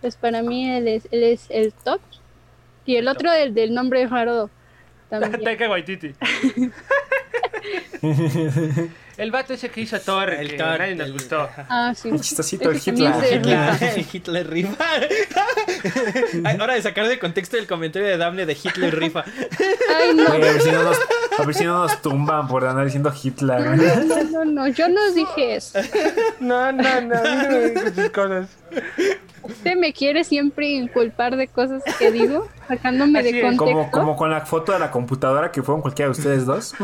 pues 0.00 0.16
para 0.16 0.42
mí 0.42 0.70
él 0.70 0.88
es, 0.88 1.08
él 1.10 1.22
es 1.22 1.46
el 1.50 1.72
top. 1.72 2.00
Y 2.84 2.96
el 2.96 3.08
otro, 3.08 3.32
el 3.32 3.54
del 3.54 3.74
nombre 3.74 4.06
raro, 4.06 4.50
también. 5.10 5.42
Taika 5.42 5.68
Waititi. 5.68 6.14
El 9.16 9.30
vato 9.30 9.54
ese 9.54 9.70
que 9.70 9.80
hizo 9.80 9.98
Thor, 10.00 10.28
El 10.30 10.50
que 10.50 10.56
Thor, 10.58 10.78
nadie 10.78 10.94
nos 10.94 11.06
el- 11.06 11.12
gustó. 11.14 11.48
Ah, 11.70 11.92
sí. 11.96 12.10
Un 12.10 12.20
chistosito, 12.20 12.70
el 12.70 12.76
Hitler. 12.76 13.14
Hitler, 13.32 13.70
el 13.96 14.06
Hitler 14.12 14.50
rifa. 14.50 14.76
Ay, 16.44 16.58
Hora 16.60 16.74
de 16.74 16.82
sacar 16.82 17.08
de 17.08 17.18
contexto 17.18 17.56
el 17.56 17.66
comentario 17.66 18.08
de 18.08 18.16
Dable 18.18 18.44
de 18.46 18.52
Hitler 18.52 18.94
rifa. 18.98 19.24
Ay, 19.96 20.14
no. 20.14 20.28
A 20.28 20.36
ver 20.36 20.60
si 20.60 20.70
no 20.70 20.82
nos, 20.82 20.98
a 21.38 21.42
ver 21.44 21.54
si 21.54 21.64
no 21.64 21.78
nos 21.78 22.02
tumban 22.02 22.46
por 22.46 22.64
andar 22.66 22.84
diciendo 22.84 23.12
Hitler. 23.22 23.62
No, 24.06 24.22
no, 24.24 24.44
no, 24.44 24.68
yo 24.68 24.88
no 24.88 25.10
dije 25.12 25.56
eso. 25.56 25.78
No, 26.40 26.70
no, 26.72 27.00
no, 27.00 27.14
a 27.16 27.22
mí 27.22 27.72
no 27.74 27.94
sus 27.94 28.10
cosas. 28.10 28.48
Usted 29.42 29.76
me 29.76 29.92
quiere 29.92 30.24
siempre 30.24 30.68
inculpar 30.68 31.36
de 31.36 31.48
cosas 31.48 31.82
que 31.98 32.10
digo, 32.10 32.48
sacándome 32.68 33.20
Así 33.20 33.32
de 33.32 33.40
contexto. 33.42 33.64
Como, 33.64 33.90
como 33.90 34.16
con 34.16 34.30
la 34.30 34.44
foto 34.44 34.72
de 34.72 34.78
la 34.78 34.90
computadora 34.90 35.50
que 35.50 35.62
fueron 35.62 35.80
cualquiera 35.82 36.08
de 36.12 36.18
ustedes 36.18 36.44
dos. 36.46 36.74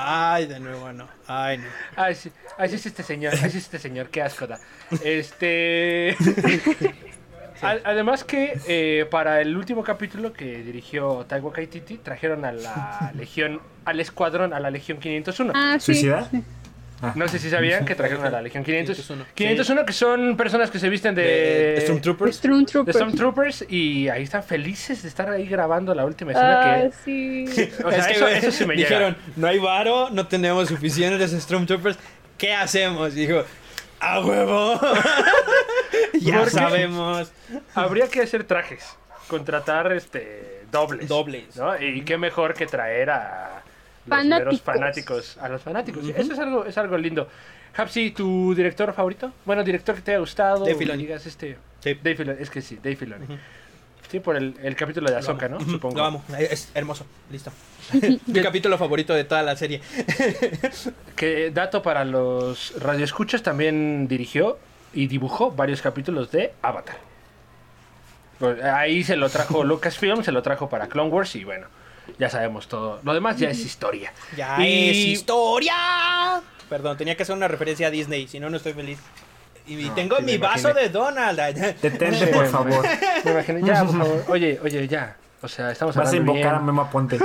Ay, 0.00 0.46
de 0.46 0.60
nuevo 0.60 0.92
no. 0.92 1.08
Ay, 1.26 1.58
no. 1.58 1.64
Ay, 1.96 2.14
sí, 2.14 2.30
ay, 2.56 2.68
sí 2.68 2.76
es 2.76 2.86
este 2.86 3.02
señor, 3.02 3.32
ay, 3.34 3.50
sí 3.50 3.58
es 3.58 3.64
este 3.64 3.78
señor, 3.78 4.08
qué 4.10 4.22
asco 4.22 4.46
da. 4.46 4.58
Este. 5.04 6.16
Ad- 7.60 7.80
Además 7.84 8.22
que 8.22 8.56
eh, 8.68 9.06
para 9.10 9.40
el 9.40 9.56
último 9.56 9.82
capítulo 9.82 10.32
que 10.32 10.62
dirigió 10.62 11.24
Taiwo 11.28 11.50
Kaititi 11.52 11.98
trajeron 11.98 12.44
a 12.44 12.52
la 12.52 13.10
legión, 13.16 13.60
al 13.84 13.98
escuadrón, 13.98 14.52
a 14.52 14.60
la 14.60 14.70
legión 14.70 14.98
501. 14.98 15.52
Ah, 15.56 15.76
sí. 15.80 15.86
¿Suicida? 15.94 16.30
Sí. 17.00 17.06
No 17.14 17.28
sé 17.28 17.38
si 17.38 17.50
sabían 17.50 17.84
que 17.84 17.94
trajeron 17.94 18.24
a 18.24 18.30
la 18.30 18.42
legión 18.42 18.64
500, 18.64 18.96
501. 18.96 19.26
501 19.34 19.84
que 19.86 19.92
son 19.92 20.36
personas 20.36 20.70
que 20.70 20.78
se 20.78 20.88
visten 20.88 21.14
De, 21.14 21.22
de, 21.22 21.28
de 21.74 21.80
Stormtroopers. 21.82 22.30
de 22.30 22.38
Stormtroopers. 22.48 22.96
Stormtroopers 22.96 23.64
y 23.68 24.08
ahí 24.08 24.22
están 24.24 24.42
felices 24.42 25.02
de 25.02 25.08
estar 25.08 25.28
ahí 25.30 25.46
grabando 25.46 25.94
la 25.94 26.04
última 26.04 26.32
escena 26.32 26.60
Ah, 26.74 26.82
que 26.82 26.92
sí. 27.04 27.44
o 27.84 27.90
sea, 27.90 27.98
Es 28.00 28.06
que, 28.06 28.12
eso, 28.14 28.28
eso 28.28 28.50
sí 28.50 28.66
me 28.66 28.74
llega. 28.76 28.88
dijeron, 28.88 29.16
no 29.36 29.46
hay 29.46 29.58
varo, 29.58 30.10
no 30.10 30.26
tenemos 30.26 30.68
suficientes 30.68 31.30
Stormtroopers. 31.32 31.98
¿Qué 32.36 32.54
hacemos? 32.54 33.16
Y 33.16 33.26
dijo, 33.26 33.44
¡a 34.00 34.20
huevo! 34.20 34.80
ya 36.20 36.46
sabemos. 36.46 37.32
Habría 37.74 38.08
que 38.08 38.22
hacer 38.22 38.44
trajes, 38.44 38.96
contratar 39.28 39.92
este 39.92 40.62
dobles. 40.70 41.08
Dobles. 41.08 41.56
¿no? 41.56 41.80
Y 41.80 42.02
qué 42.02 42.18
mejor 42.18 42.54
que 42.54 42.66
traer 42.66 43.10
a 43.10 43.57
los 44.08 44.60
Fanáticos. 44.60 44.60
fanáticos, 44.62 45.38
a 45.38 45.48
los 45.48 45.62
fanáticos. 45.62 46.04
Eso 46.16 46.32
es 46.32 46.38
algo, 46.38 46.64
es 46.64 46.76
algo 46.78 46.96
lindo. 46.98 47.28
Hapsi, 47.76 48.10
¿tu 48.10 48.54
director 48.54 48.92
favorito? 48.92 49.32
Bueno, 49.44 49.62
director 49.62 49.94
que 49.94 50.02
te 50.02 50.10
haya 50.12 50.20
gustado. 50.20 50.64
Dave 50.64 50.74
Filoni. 50.76 51.02
digas 51.04 51.26
este. 51.26 51.56
Sí. 51.80 51.94
Dave 51.94 52.16
Filoni, 52.16 52.42
es 52.42 52.50
que 52.50 52.60
sí, 52.62 52.76
Dave 52.76 52.96
Filoni. 52.96 53.26
Sí, 54.10 54.20
por 54.20 54.36
el, 54.36 54.54
el 54.62 54.74
capítulo 54.74 55.10
de 55.10 55.16
Ahsoka, 55.16 55.48
¿no? 55.48 55.60
Supongo. 55.60 55.98
Lo 55.98 56.04
amo, 56.04 56.24
es 56.38 56.70
hermoso, 56.74 57.04
listo. 57.30 57.52
Mi 58.26 58.40
capítulo 58.42 58.78
favorito 58.78 59.12
de 59.14 59.24
toda 59.24 59.42
la 59.42 59.54
serie. 59.56 59.80
Que 61.16 61.50
dato 61.50 61.82
para 61.82 62.04
los 62.04 62.74
radioescuchas 62.80 63.42
también 63.42 64.06
dirigió 64.08 64.58
y 64.94 65.08
dibujó 65.08 65.50
varios 65.50 65.82
capítulos 65.82 66.30
de 66.30 66.52
Avatar. 66.62 66.96
Pues, 68.38 68.62
ahí 68.62 69.02
se 69.04 69.16
lo 69.16 69.28
trajo 69.28 69.64
Lucasfilm, 69.64 70.22
se 70.22 70.32
lo 70.32 70.42
trajo 70.42 70.68
para 70.68 70.86
Clone 70.88 71.10
Wars 71.10 71.34
y 71.36 71.44
bueno, 71.44 71.66
ya 72.18 72.30
sabemos 72.30 72.68
todo. 72.68 73.00
Lo 73.02 73.14
demás 73.14 73.36
ya 73.38 73.50
es 73.50 73.58
historia. 73.58 74.12
Ya 74.36 74.56
Y- 74.64 74.90
es 74.90 74.96
historia. 75.18 75.74
Perdón, 76.68 76.96
tenía 76.96 77.16
que 77.16 77.22
hacer 77.22 77.34
una 77.34 77.48
referencia 77.48 77.86
a 77.88 77.90
Disney, 77.90 78.28
si 78.28 78.38
no, 78.40 78.50
no 78.50 78.56
estoy 78.58 78.72
feliz. 78.74 78.98
Y 79.66 79.76
No, 79.76 79.94
tengo 79.94 80.20
mi 80.20 80.38
vaso 80.38 80.70
imaginé. 80.70 80.82
de 80.82 80.88
Donald. 80.88 81.38
Detente, 81.82 82.26
por 82.32 82.46
favor. 82.48 82.86
Me 83.24 83.30
imagino, 83.32 83.66
ya, 83.66 83.84
por 83.84 83.98
favor. 83.98 84.24
Oye, 84.28 84.58
oye, 84.62 84.88
ya. 84.88 85.16
O 85.40 85.46
sea, 85.48 85.70
estamos 85.70 85.94
Vas 85.94 86.06
a 86.06 86.08
hablando 86.10 86.32
invocar 86.32 86.54
a 86.54 86.58
bien. 86.58 86.66
Memo 86.66 86.82
Aponte. 86.82 87.18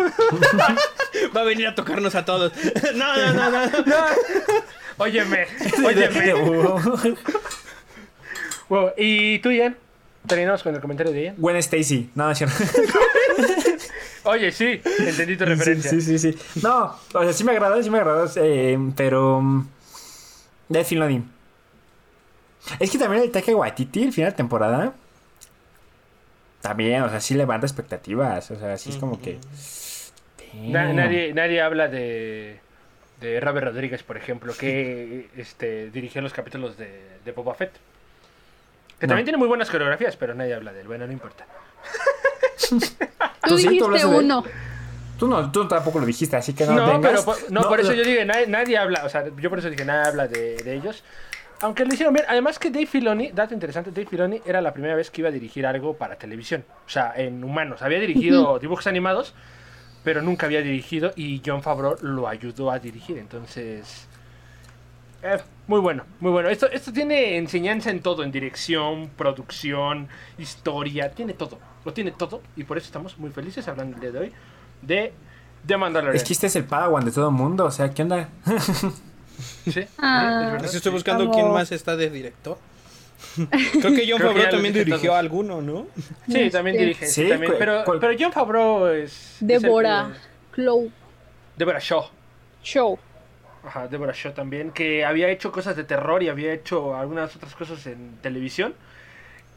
Va 1.35 1.41
a 1.41 1.43
venir 1.43 1.67
a 1.67 1.73
tocarnos 1.75 2.13
a 2.15 2.23
todos. 2.25 2.51
No, 2.95 3.15
no, 3.17 3.33
no, 3.33 3.49
no. 3.49 3.65
No. 3.85 3.95
Óyeme, 4.97 5.47
óyeme. 5.83 6.33
Wow, 8.69 8.91
¿Y 8.97 9.39
tú, 9.39 9.49
Ian? 9.51 9.75
Terminamos 10.27 10.63
con 10.63 10.73
el 10.75 10.81
comentario 10.81 11.11
de 11.11 11.23
Ian. 11.23 11.35
Gwen 11.37 11.55
Stacy. 11.57 12.11
No, 12.15 12.33
cierto. 12.35 12.55
Oye, 14.25 14.51
sí, 14.51 14.81
entendí 14.99 15.35
tu 15.37 15.45
referencia. 15.45 15.89
Sí, 15.89 16.01
sí, 16.01 16.17
sí, 16.17 16.33
sí. 16.33 16.59
No, 16.61 16.95
o 17.13 17.23
sea, 17.23 17.33
sí 17.33 17.43
me 17.43 17.51
agrada, 17.51 17.81
sí 17.83 17.89
me 17.89 17.99
agrada. 17.99 18.29
eh, 18.37 18.77
pero. 18.95 19.41
mm, 19.41 19.67
Dave 20.69 20.85
Filoni. 20.85 21.23
Es 22.79 22.89
que 22.89 22.97
también 22.97 23.23
el 23.23 23.31
Taika 23.31 23.53
Waititi, 23.55 24.03
el 24.03 24.13
final 24.13 24.31
de 24.31 24.37
temporada. 24.37 24.93
También, 26.61 27.01
o 27.03 27.09
sea, 27.09 27.19
sí 27.19 27.33
levanta 27.33 27.65
expectativas. 27.67 28.49
O 28.51 28.55
sea, 28.57 28.77
sí 28.77 28.89
es 28.91 28.95
como 28.97 29.21
que. 29.21 29.39
Na- 30.53 30.93
nadie, 30.93 31.33
nadie 31.33 31.61
habla 31.61 31.89
de, 31.89 32.59
de 33.19 33.39
Robert 33.41 33.67
Rodríguez, 33.67 34.03
por 34.03 34.15
ejemplo, 34.15 34.53
que 34.57 35.27
este, 35.35 35.89
dirigió 35.91 36.21
los 36.21 36.31
capítulos 36.31 36.77
de, 36.77 37.01
de 37.25 37.31
Boba 37.33 37.53
Fett. 37.55 37.73
Que 38.99 39.07
No. 39.07 39.11
también 39.11 39.25
tiene 39.25 39.37
muy 39.37 39.49
buenas 39.49 39.69
coreografías, 39.69 40.15
pero 40.15 40.33
nadie 40.33 40.53
habla 40.53 40.71
de 40.71 40.81
él. 40.81 40.87
Bueno, 40.87 41.05
no 41.05 41.11
importa. 41.11 41.45
Tú 43.45 43.55
¿Tú 43.55 43.57
sí? 43.57 43.75
¿Tú 43.77 43.89
dijiste 43.89 43.97
de 43.97 44.05
uno. 44.05 44.43
Tú, 45.17 45.27
no, 45.27 45.51
tú 45.51 45.67
tampoco 45.67 45.99
lo 45.99 46.05
dijiste, 46.05 46.35
así 46.35 46.53
que 46.53 46.65
no, 46.65 46.81
No, 46.81 46.85
vengas. 46.85 47.11
pero 47.11 47.23
por, 47.23 47.37
no, 47.51 47.67
por 47.67 47.79
eso 47.79 47.93
yo 47.93 48.03
dije, 48.03 48.25
nadie, 48.25 48.47
nadie 48.47 48.77
habla, 48.77 49.05
o 49.05 49.09
sea, 49.09 49.25
yo 49.37 49.49
por 49.49 49.59
eso 49.59 49.69
dije, 49.69 49.85
nadie 49.85 50.07
habla 50.09 50.27
de, 50.27 50.63
de 50.63 50.73
ellos. 50.75 51.03
Aunque 51.59 51.85
lo 51.85 51.93
hicieron 51.93 52.13
bien. 52.13 52.25
Además 52.27 52.59
que 52.59 52.71
Dave 52.71 52.87
Filoni, 52.87 53.31
dato 53.31 53.53
interesante, 53.53 53.91
Dave 53.91 54.05
Filoni 54.07 54.41
era 54.45 54.61
la 54.61 54.73
primera 54.73 54.95
vez 54.95 55.09
que 55.11 55.21
iba 55.21 55.29
a 55.29 55.31
dirigir 55.31 55.65
algo 55.65 55.95
para 55.97 56.17
televisión. 56.17 56.65
O 56.85 56.89
sea, 56.89 57.13
en 57.15 57.43
humanos. 57.43 57.81
Había 57.81 57.99
dirigido 57.99 58.59
dibujos 58.59 58.87
animados, 58.87 59.33
pero 60.03 60.21
nunca 60.21 60.45
había 60.47 60.61
dirigido 60.61 61.13
y 61.15 61.41
John 61.45 61.63
Favreau 61.63 61.95
lo 62.01 62.27
ayudó 62.27 62.71
a 62.71 62.79
dirigir. 62.79 63.17
Entonces... 63.17 64.09
eh, 65.21 65.39
muy 65.67 65.79
bueno, 65.79 66.05
muy 66.19 66.31
bueno. 66.31 66.49
Esto, 66.49 66.69
esto 66.69 66.91
tiene 66.91 67.37
enseñanza 67.37 67.89
en 67.91 68.01
todo, 68.01 68.23
en 68.23 68.31
dirección, 68.31 69.09
producción, 69.15 70.09
historia, 70.37 71.11
tiene 71.11 71.33
todo. 71.33 71.59
Lo 71.85 71.93
tiene 71.93 72.11
todo 72.11 72.41
y 72.55 72.63
por 72.63 72.77
eso 72.77 72.85
estamos 72.87 73.17
muy 73.17 73.31
felices 73.31 73.67
hablando 73.67 73.95
el 73.95 74.01
día 74.01 74.11
de 74.11 74.19
hoy 74.19 74.31
de 74.81 75.13
The 75.65 75.77
Mandalorian. 75.77 76.15
Es 76.15 76.23
que 76.23 76.33
este 76.33 76.47
es 76.47 76.55
el 76.55 76.63
Padawan 76.65 77.05
de 77.05 77.11
todo 77.11 77.27
el 77.29 77.33
mundo, 77.35 77.65
o 77.65 77.71
sea, 77.71 77.89
¿qué 77.93 78.01
onda? 78.03 78.29
Sí, 79.65 79.83
Ah. 79.97 80.57
es 80.63 80.75
estoy 80.75 80.91
buscando 80.91 81.23
Como- 81.25 81.33
quién 81.33 81.51
más 81.51 81.71
está 81.71 81.95
de 81.97 82.09
director. 82.09 82.57
Creo 83.35 83.95
que 83.95 84.05
John 84.07 84.19
Creo 84.19 84.27
Favreau 84.29 84.49
también 84.51 84.73
dirigió 84.75 85.09
todos. 85.09 85.15
alguno, 85.15 85.61
¿no? 85.61 85.87
Sí, 86.27 86.49
también 86.51 86.75
Este, 86.75 86.85
dirige. 86.85 87.07
sí, 87.07 87.29
también, 87.29 87.53
pero, 87.57 87.83
cuál- 87.83 87.99
pero 87.99 88.13
John 88.19 88.31
Favreau 88.31 88.87
es. 88.87 89.37
que- 89.39 89.57
Clow 90.51 90.91
Deborah 91.57 91.79
Shaw. 91.79 92.05
Show. 92.61 92.99
Ajá, 93.65 93.87
Deborah 93.87 94.13
Shaw 94.13 94.33
también. 94.33 94.71
Que 94.71 95.03
había 95.03 95.29
hecho 95.29 95.51
cosas 95.51 95.75
de 95.75 95.83
terror 95.83 96.21
y 96.21 96.29
había 96.29 96.53
hecho 96.53 96.95
algunas 96.95 97.35
otras 97.35 97.55
cosas 97.55 97.85
en 97.87 98.17
televisión. 98.21 98.75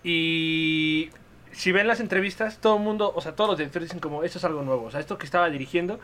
Y. 0.02 1.10
Si 1.56 1.72
ven 1.72 1.86
las 1.86 2.00
entrevistas, 2.00 2.58
todo 2.58 2.76
el 2.76 2.82
mundo, 2.82 3.10
o 3.14 3.20
sea, 3.22 3.34
todos 3.34 3.48
los 3.48 3.58
directores 3.58 3.88
dicen 3.88 4.00
como, 4.00 4.22
esto 4.22 4.36
es 4.36 4.44
algo 4.44 4.62
nuevo. 4.62 4.84
O 4.84 4.90
sea, 4.90 5.00
esto 5.00 5.16
que 5.16 5.24
estaba 5.24 5.48
dirigiendo, 5.48 5.98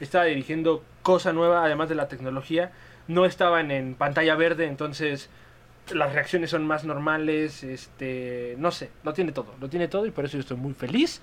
estaba 0.00 0.24
dirigiendo 0.24 0.82
cosa 1.02 1.34
nueva, 1.34 1.62
además 1.62 1.90
de 1.90 1.94
la 1.94 2.08
tecnología. 2.08 2.72
No 3.06 3.26
estaban 3.26 3.70
en 3.70 3.96
pantalla 3.96 4.34
verde, 4.34 4.66
entonces 4.66 5.28
las 5.92 6.14
reacciones 6.14 6.48
son 6.48 6.66
más 6.66 6.84
normales, 6.84 7.62
este, 7.62 8.54
no 8.58 8.70
sé, 8.70 8.90
lo 9.02 9.12
tiene 9.12 9.32
todo, 9.32 9.54
lo 9.60 9.68
tiene 9.68 9.88
todo 9.88 10.06
y 10.06 10.10
por 10.10 10.24
eso 10.24 10.38
yo 10.38 10.40
estoy 10.40 10.56
muy 10.56 10.72
feliz, 10.72 11.20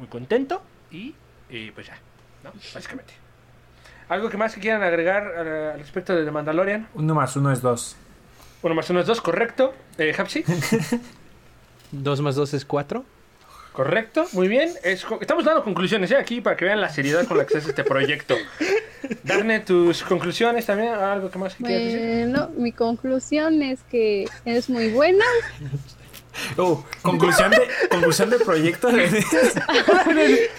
muy 0.00 0.08
contento 0.08 0.60
y, 0.90 1.14
y 1.48 1.70
pues 1.70 1.86
ya, 1.86 1.96
¿no? 2.42 2.50
Básicamente. 2.74 3.14
¿Algo 4.08 4.28
que 4.30 4.36
más 4.36 4.52
que 4.52 4.60
quieran 4.60 4.82
agregar 4.82 5.32
eh, 5.36 5.70
al 5.74 5.78
respecto 5.78 6.16
de 6.16 6.24
The 6.24 6.32
Mandalorian? 6.32 6.88
Uno 6.94 7.14
más 7.14 7.36
uno 7.36 7.52
es 7.52 7.62
dos. 7.62 7.96
Uno 8.62 8.74
más 8.74 8.90
uno 8.90 8.98
es 8.98 9.06
dos, 9.06 9.20
correcto. 9.20 9.72
Eh, 9.96 10.12
Hapsi, 10.18 10.44
Dos 11.92 12.20
más 12.22 12.34
dos 12.34 12.54
es 12.54 12.64
cuatro. 12.64 13.04
correcto, 13.72 14.26
muy 14.32 14.48
bien. 14.48 14.70
Es 14.82 15.06
estamos 15.20 15.44
dando 15.44 15.62
conclusiones 15.62 16.10
¿eh? 16.10 16.16
aquí 16.16 16.40
para 16.40 16.56
que 16.56 16.64
vean 16.64 16.80
la 16.80 16.88
seriedad 16.88 17.26
con 17.26 17.38
la 17.38 17.46
que 17.46 17.52
se 17.52 17.58
hace 17.58 17.68
este 17.70 17.84
proyecto. 17.84 18.34
Darne 19.24 19.60
tus 19.60 20.02
conclusiones 20.02 20.66
también, 20.66 20.94
algo 20.94 21.30
que 21.30 21.38
más 21.38 21.54
que 21.54 21.64
quieras 21.64 21.84
decir. 21.84 22.28
Bueno, 22.28 22.50
mi 22.56 22.72
conclusión 22.72 23.62
es 23.62 23.80
que 23.90 24.26
es 24.44 24.70
muy 24.70 24.90
buena. 24.90 25.24
Oh, 26.56 26.82
conclusión 27.02 27.50
de, 27.50 27.58
conclusión 27.90 28.30
de 28.30 28.38
proyecto. 28.38 28.88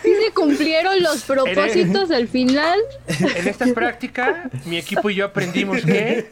Sí 0.03 0.15
se 0.25 0.31
cumplieron 0.33 1.01
los 1.01 1.23
propósitos 1.23 2.09
del 2.09 2.27
final. 2.27 2.79
En 3.07 3.47
esta 3.47 3.65
práctica, 3.73 4.49
mi 4.65 4.77
equipo 4.77 5.09
y 5.09 5.15
yo 5.15 5.25
aprendimos 5.25 5.81
que 5.81 6.27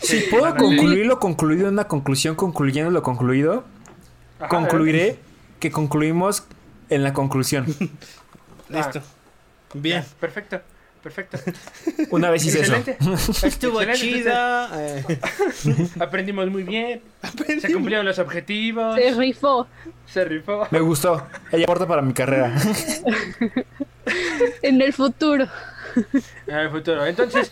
si 0.00 0.20
puedo 0.30 0.54
concluir 0.54 1.06
lo 1.06 1.18
concluido 1.18 1.66
en 1.66 1.74
una 1.74 1.88
conclusión 1.88 2.34
concluyendo 2.36 2.90
lo 2.90 3.02
concluido, 3.02 3.64
Ajá, 4.38 4.48
concluiré 4.48 5.18
que 5.60 5.70
concluimos 5.70 6.44
en 6.88 7.02
la 7.02 7.12
conclusión. 7.12 7.66
Listo. 8.68 9.00
Bien. 9.74 10.02
ya, 10.02 10.08
perfecto, 10.20 10.60
perfecto. 11.02 11.38
Una 12.10 12.30
vez 12.30 12.44
hice 12.44 12.60
eso. 12.60 12.74
Estuvo 13.46 13.82
Excelente, 13.82 14.22
chida. 14.22 14.70
Aprendimos 16.00 16.50
muy 16.50 16.62
bien. 16.62 17.02
Se 17.60 17.72
cumplieron 17.72 18.06
los 18.06 18.18
objetivos. 18.18 18.94
Se 18.94 19.14
rifó. 19.14 19.66
Se 20.06 20.24
rifó. 20.24 20.66
Me 20.70 20.80
gustó. 20.80 21.26
Ella 21.52 21.64
aporta 21.64 21.86
para 21.86 22.02
mi 22.02 22.12
carrera. 22.12 22.54
En 24.62 24.80
el 24.80 24.92
futuro. 24.92 25.46
En 26.46 26.56
el 26.56 26.70
futuro. 26.70 27.04
Entonces, 27.06 27.50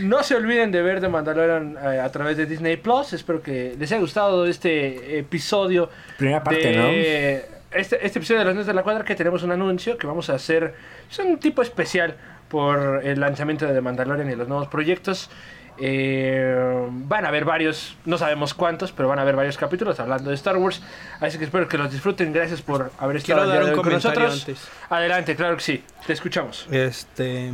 no 0.00 0.22
se 0.22 0.34
olviden 0.34 0.70
de 0.70 0.82
ver 0.82 1.00
The 1.00 1.08
Mandalorian 1.08 1.76
eh, 1.82 2.00
a 2.00 2.10
través 2.10 2.36
de 2.36 2.46
Disney 2.46 2.76
Plus. 2.76 3.12
Espero 3.12 3.42
que 3.42 3.74
les 3.78 3.90
haya 3.92 4.00
gustado 4.00 4.46
este 4.46 5.18
episodio. 5.18 5.90
Primera 6.18 6.42
parte, 6.42 6.60
de 6.60 7.46
este, 7.70 8.04
este 8.06 8.18
episodio 8.18 8.40
de 8.40 8.44
los 8.46 8.54
Nerds 8.54 8.66
de 8.66 8.74
la 8.74 8.82
Cuadra 8.82 9.04
que 9.04 9.14
tenemos 9.14 9.42
un 9.42 9.52
anuncio 9.52 9.98
que 9.98 10.06
vamos 10.06 10.30
a 10.30 10.34
hacer. 10.34 10.74
Es 11.10 11.18
un 11.18 11.38
tipo 11.38 11.62
especial 11.62 12.16
por 12.48 13.00
el 13.04 13.20
lanzamiento 13.20 13.66
de 13.66 13.74
The 13.74 13.80
Mandalorian 13.80 14.30
y 14.30 14.36
los 14.36 14.48
nuevos 14.48 14.68
proyectos. 14.68 15.30
Eh, 15.76 16.88
van 16.88 17.24
a 17.24 17.28
haber 17.28 17.44
varios, 17.44 17.96
no 18.04 18.16
sabemos 18.16 18.54
cuántos, 18.54 18.92
pero 18.92 19.08
van 19.08 19.18
a 19.18 19.22
haber 19.22 19.34
varios 19.34 19.58
capítulos 19.58 19.98
hablando 19.98 20.30
de 20.30 20.36
Star 20.36 20.56
Wars. 20.56 20.80
Así 21.20 21.38
que 21.38 21.44
espero 21.44 21.68
que 21.68 21.78
los 21.78 21.90
disfruten. 21.90 22.32
Gracias 22.32 22.62
por 22.62 22.92
haber 22.98 23.16
estado 23.16 23.46
dar 23.46 23.64
un 23.64 23.72
con 23.72 23.82
comentario 23.82 24.20
nosotros. 24.20 24.48
antes. 24.48 24.68
Adelante, 24.88 25.34
claro 25.34 25.56
que 25.56 25.62
sí. 25.62 25.84
Te 26.06 26.12
escuchamos. 26.12 26.68
Este. 26.70 27.50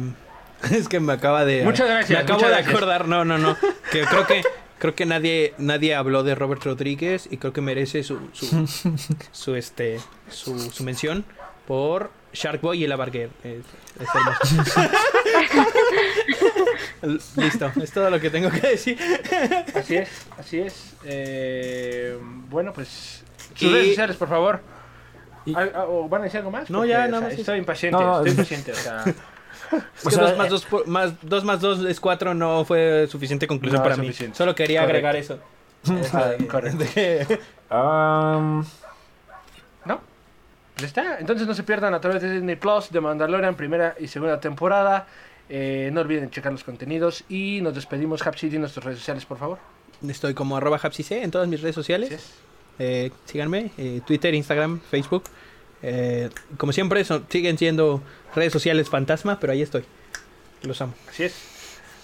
Es 0.70 0.89
que 0.89 1.01
me 1.01 1.12
acaba 1.12 1.45
de. 1.45 1.62
Muchas 1.65 1.89
gracias, 1.89 2.11
Me 2.11 2.24
acabo 2.24 2.41
de 2.43 2.49
gracias. 2.49 2.69
acordar. 2.74 3.09
No, 3.09 3.24
no, 3.24 3.39
no. 3.39 3.57
Que 3.91 4.03
creo 4.05 4.27
que. 4.27 4.43
Creo 4.78 4.95
que 4.95 5.05
nadie, 5.05 5.53
nadie 5.59 5.95
habló 5.95 6.23
de 6.23 6.35
Robert 6.35 6.65
Rodríguez 6.65 7.28
y 7.31 7.37
creo 7.37 7.53
que 7.53 7.61
merece 7.61 8.03
su, 8.03 8.19
su, 8.32 8.66
su 9.31 9.55
este, 9.55 10.01
su, 10.31 10.59
su 10.59 10.85
mención 10.85 11.27
por 11.66 12.11
Shark 12.32 12.62
Boy 12.62 12.81
y 12.81 12.85
el 12.85 12.93
Abarguer. 12.93 13.28
Es, 13.45 13.59
es 14.01 14.09
hermoso. 14.15 14.81
Listo, 17.37 17.73
es 17.82 17.93
todo 17.93 18.09
lo 18.11 18.20
que 18.20 18.31
tengo 18.31 18.51
que 18.51 18.61
decir. 18.61 18.99
Así 19.74 19.97
es, 19.97 20.09
así 20.39 20.61
es. 20.61 20.95
Eh, 21.05 22.16
bueno, 22.49 22.73
pues. 22.73 23.23
Sus 23.55 23.69
Y- 23.69 23.73
redes 23.73 23.89
sociales, 23.89 24.16
por 24.16 24.28
favor. 24.28 24.61
Y- 25.45 25.55
Ah, 25.55 25.69
ah, 25.74 25.85
¿O 25.89 26.09
van 26.09 26.23
a 26.23 26.24
decir 26.24 26.39
algo 26.39 26.51
más? 26.51 26.69
No, 26.70 26.78
Porque, 26.78 26.91
ya, 26.93 27.05
o 27.05 27.09
nada 27.09 27.19
sea, 27.20 27.28
más 27.28 27.39
Estoy 27.39 27.59
impaciente, 27.59 27.99
No, 27.99 28.12
estoy 28.24 28.28
es- 28.28 28.35
impaciente. 28.35 28.73
O 28.73 28.77
sea, 28.77 29.05
Es 29.73 30.07
O 30.07 30.09
que 30.11 30.15
sea, 30.17 30.25
2 30.31 30.37
más 30.39 30.47
eh, 30.49 30.51
2 30.51 30.87
más, 30.87 31.13
dos 31.23 31.45
más 31.45 31.61
dos 31.61 31.85
es 31.85 32.01
4 32.01 32.35
no 32.35 32.65
fue 32.65 33.07
suficiente 33.09 33.47
conclusión 33.47 33.79
No, 33.81 33.85
para 33.85 33.97
mí. 33.97 34.07
suficiente. 34.07 34.37
Solo 34.37 34.55
quería 34.55 34.81
Correcto. 34.81 35.09
agregar 35.09 35.17
eso. 35.17 35.39
Eso 36.01 36.19
de- 36.39 36.47
correcto. 36.47 36.85
de- 36.95 37.41
Um, 37.71 38.65
¿No? 39.85 40.01
Pues 40.75 40.87
está. 40.87 41.19
Entonces 41.21 41.47
no 41.47 41.55
se 41.55 41.63
pierdan 41.63 41.95
a 41.95 42.01
través 42.01 42.21
de 42.23 42.33
Disney 42.33 42.57
Plus, 42.57 42.91
de 42.91 43.01
Mandalorian, 43.01 43.55
primera 43.55 43.95
y 44.01 44.09
segunda 44.09 44.41
temporada. 44.41 45.07
Eh, 45.49 45.91
no 45.93 46.01
olviden 46.01 46.31
checar 46.31 46.53
los 46.53 46.65
contenidos 46.65 47.25
y 47.29 47.61
nos 47.63 47.75
despedimos. 47.75 48.27
Hapsi, 48.27 48.49
di 48.49 48.59
nuestras 48.59 48.85
redes 48.85 48.99
sociales, 48.99 49.25
por 49.25 49.39
favor. 49.39 49.59
Estoy 50.07 50.35
como 50.35 50.57
arroba 50.57 50.79
hapsic 50.83 51.11
en 51.13 51.31
todas 51.31 51.47
mis 51.49 51.61
redes 51.61 51.75
sociales. 51.75 52.35
Eh, 52.79 53.11
síganme, 53.27 53.71
eh, 53.79 54.01
Twitter, 54.07 54.35
Instagram, 54.35 54.81
Facebook. 54.81 55.25
Eh, 55.82 56.31
como 56.59 56.73
siempre, 56.73 57.05
son- 57.05 57.24
siguen 57.28 57.57
siendo 57.59 58.02
redes 58.35 58.52
sociales 58.52 58.89
fantasma, 58.90 59.39
pero 59.40 59.52
ahí 59.52 59.62
estoy. 59.62 59.85
Los 60.62 60.81
amo. 60.81 60.94
Así 61.09 61.24
es. 61.24 61.35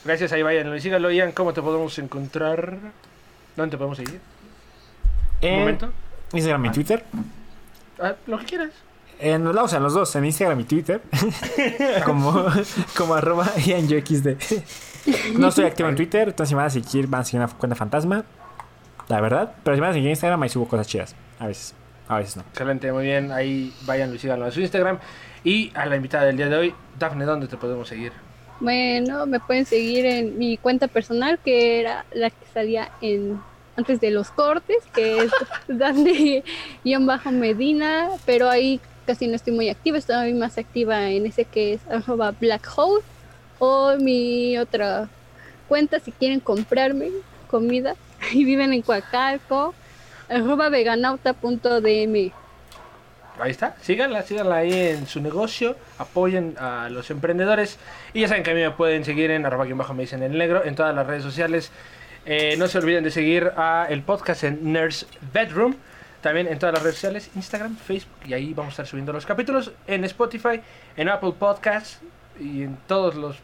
Gracias, 0.05 0.32
ahí 0.32 0.43
vayan 0.43 0.74
y 0.74 0.81
síganlo, 0.81 1.11
Ian. 1.11 1.32
¿Cómo 1.32 1.53
te 1.53 1.61
podemos 1.62 1.98
encontrar? 1.98 2.78
¿Dónde 3.57 3.73
te 3.73 3.77
podemos 3.77 3.97
seguir? 3.98 4.20
Un 5.43 5.48
en 5.48 5.59
momento. 5.61 5.93
Instagram 6.32 6.65
y 6.66 6.70
Twitter. 6.70 7.05
Ah, 8.01 8.15
lo 8.27 8.39
que 8.39 8.44
quieras. 8.47 8.70
En, 9.19 9.44
no, 9.44 9.51
o 9.51 9.69
sea, 9.69 9.78
en 9.78 9.82
los 9.85 9.94
dos, 9.94 10.15
en 10.16 10.24
Instagram 10.27 10.61
y 10.61 10.65
Twitter. 10.65 11.01
como, 12.05 12.47
como 12.97 13.15
arroba 13.15 13.51
IanYoXD. 13.57 14.36
No 15.39 15.48
estoy 15.48 15.65
activo 15.65 15.89
en 15.89 15.97
Twitter, 15.97 16.28
entonces 16.28 16.48
si 16.51 16.55
me 16.55 16.59
van 16.59 16.66
a 16.66 16.70
seguir, 16.70 17.07
van 17.07 17.20
a 17.23 17.24
seguir 17.24 17.40
una 17.40 17.48
cuenta 17.53 17.77
fantasma. 17.77 18.24
La 19.09 19.20
verdad. 19.20 19.55
Pero 19.65 19.77
si 19.77 19.81
me 19.81 19.86
van 19.86 19.90
a 19.90 19.94
seguir 19.94 20.09
en 20.09 20.12
Instagram, 20.12 20.43
ahí 20.43 20.48
subo 20.48 20.66
cosas 20.69 20.86
chidas. 20.86 21.15
A 21.39 21.47
veces. 21.47 21.74
A 22.09 22.19
veces 22.19 22.37
no. 22.37 22.43
Excelente, 22.43 22.93
muy 22.93 23.05
bien. 23.05 23.33
Ahí 23.33 23.73
vayan 23.85 24.15
y 24.15 24.19
síganlo 24.19 24.47
a 24.47 24.51
su 24.51 24.61
Instagram. 24.61 24.99
Y 25.45 25.73
a 25.74 25.87
la 25.87 25.97
invitada 25.97 26.24
del 26.24 26.37
día 26.37 26.49
de 26.49 26.57
hoy, 26.57 26.74
Dafne, 26.99 27.24
¿dónde 27.24 27.47
te 27.47 27.57
podemos 27.57 27.89
seguir? 27.89 28.12
Bueno, 28.61 29.27
me 29.27 29.39
pueden 29.39 29.66
seguir 29.66 30.07
en 30.07 30.39
mi 30.39 30.57
cuenta 30.57 30.89
personal, 30.89 31.39
que 31.45 31.81
era 31.81 32.05
la 32.12 32.31
que 32.31 32.47
salía 32.53 32.91
en 33.01 33.41
antes 33.77 34.01
de 34.01 34.11
los 34.11 34.31
cortes, 34.31 34.78
que 34.95 35.24
es 35.24 35.31
Dande 35.69 36.43
guion 36.83 37.07
bajo 37.07 37.31
Medina, 37.31 38.09
pero 38.24 38.49
ahí 38.49 38.81
casi 39.07 39.28
no 39.28 39.37
estoy 39.37 39.53
muy 39.53 39.69
activa, 39.69 39.99
estoy 39.99 40.33
más 40.33 40.59
activa 40.59 41.11
en 41.11 41.27
ese 41.27 41.45
que 41.45 41.74
es 41.74 41.81
arroba 41.89 42.33
Black 42.33 42.66
Hole, 42.74 43.05
o 43.59 43.97
mi 43.99 44.59
otra 44.59 45.09
cuenta 45.69 46.01
si 46.01 46.12
quieren 46.12 46.41
comprarme 46.41 47.11
comida 47.49 47.95
y 48.33 48.45
viven 48.45 48.73
en 48.73 48.83
Coacalco, 48.83 49.74
arroba 50.28 50.69
veganauta.dm. 50.69 52.32
Ahí 53.39 53.51
está, 53.51 53.77
síganla, 53.82 54.23
síganla 54.23 54.57
ahí 54.57 54.73
en 54.73 55.07
su 55.07 55.20
negocio, 55.20 55.77
apoyen 55.98 56.57
a 56.59 56.89
los 56.89 57.11
emprendedores. 57.11 57.78
Y 58.15 58.20
ya 58.20 58.28
saben 58.28 58.43
que 58.43 58.53
a 58.53 58.55
mí 58.55 58.62
me 58.62 58.70
pueden 58.70 59.05
seguir 59.05 59.31
en 59.31 59.44
arroba 59.44 59.66
guion 59.66 59.77
bajo 59.77 59.93
me 59.93 60.05
dicen 60.05 60.23
el 60.23 60.39
negro 60.39 60.65
en 60.65 60.74
todas 60.74 60.94
las 60.94 61.07
redes 61.07 61.23
sociales. 61.23 61.70
Eh, 62.24 62.57
no 62.59 62.66
se 62.66 62.78
olviden 62.78 63.05
de 63.05 63.11
seguir 63.11 63.53
a 63.57 63.86
el 63.90 64.03
podcast 64.03 64.44
en 64.44 64.73
Nurse 64.73 65.07
Bedroom, 65.32 65.77
también 66.23 66.48
en 66.48 66.59
todas 66.59 66.73
las 66.74 66.82
redes 66.82 66.97
sociales, 66.97 67.31
Instagram, 67.36 67.77
Facebook. 67.77 68.27
Y 68.27 68.32
ahí 68.32 68.55
vamos 68.55 68.70
a 68.70 68.73
estar 68.73 68.86
subiendo 68.86 69.12
los 69.12 69.27
capítulos 69.27 69.70
en 69.86 70.05
Spotify, 70.05 70.61
en 70.97 71.09
Apple 71.09 71.35
Podcasts 71.39 72.01
y 72.40 72.62
en 72.62 72.78
todos 72.86 73.15
los 73.15 73.36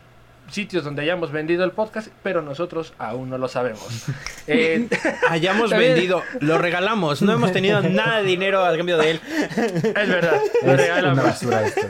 sitios 0.53 0.85
donde 0.85 1.03
hayamos 1.03 1.33
vendido 1.33 1.65
el 1.65 1.73
podcast, 1.73 2.09
pero 2.23 2.43
nosotros 2.43 2.93
aún 2.99 3.31
no 3.31 3.39
lo 3.39 3.49
sabemos. 3.49 3.83
Eh, 4.49 4.89
Hayamos 5.29 5.71
También- 5.71 5.93
vendido, 5.95 6.23
lo 6.41 6.59
regalamos. 6.59 7.23
No 7.23 7.33
hemos 7.33 7.53
tenido 7.53 7.81
nada 7.89 8.19
de 8.19 8.25
dinero 8.25 8.65
a 8.65 8.77
cambio 8.77 8.99
de 8.99 9.13
él. 9.13 9.21
es 9.27 9.83
verdad, 10.09 10.41
lo 10.65 10.73
Es 10.73 10.77
regalamos. 10.77 11.43
una 11.43 11.63
esto. 11.63 11.81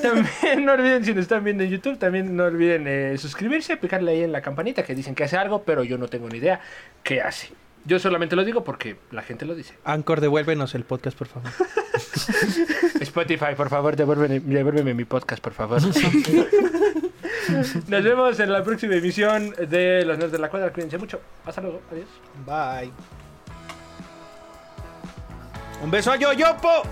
También 0.00 0.64
no 0.64 0.72
olviden, 0.72 1.04
si 1.04 1.12
nos 1.12 1.22
están 1.22 1.42
viendo 1.42 1.64
en 1.64 1.70
YouTube, 1.70 1.98
también 1.98 2.36
no 2.36 2.44
olviden 2.44 2.84
eh, 2.86 3.18
suscribirse, 3.18 3.76
picarle 3.76 4.12
ahí 4.12 4.22
en 4.22 4.30
la 4.32 4.40
campanita 4.40 4.82
que 4.84 4.94
dicen 4.94 5.14
que 5.16 5.24
hace 5.24 5.36
algo, 5.36 5.62
pero 5.64 5.82
yo 5.82 5.98
no 5.98 6.06
tengo 6.08 6.28
ni 6.28 6.38
idea 6.38 6.60
qué 7.02 7.20
hace. 7.20 7.48
Yo 7.86 7.98
solamente 7.98 8.36
lo 8.36 8.44
digo 8.44 8.64
porque 8.64 8.96
la 9.10 9.22
gente 9.22 9.44
lo 9.44 9.54
dice. 9.54 9.74
Anchor, 9.84 10.20
devuélvenos 10.20 10.74
el 10.74 10.84
podcast, 10.84 11.18
por 11.18 11.26
favor. 11.26 11.50
Spotify, 13.14 13.54
por 13.56 13.68
favor, 13.68 13.94
devuélveme, 13.94 14.40
devuélveme 14.40 14.92
mi 14.92 15.04
podcast, 15.04 15.40
por 15.40 15.52
favor. 15.52 15.80
Nos 17.88 18.02
vemos 18.02 18.40
en 18.40 18.50
la 18.50 18.64
próxima 18.64 18.96
emisión 18.96 19.50
de 19.50 20.04
Los 20.04 20.18
Nerds 20.18 20.32
de 20.32 20.38
la 20.38 20.50
Cuadra. 20.50 20.72
Cuídense 20.72 20.98
mucho. 20.98 21.20
Hasta 21.46 21.60
luego. 21.60 21.80
Adiós. 21.92 22.08
Bye. 22.44 22.90
Un 25.80 25.92
beso 25.92 26.10
a 26.10 26.16
Yoyopo. 26.16 26.82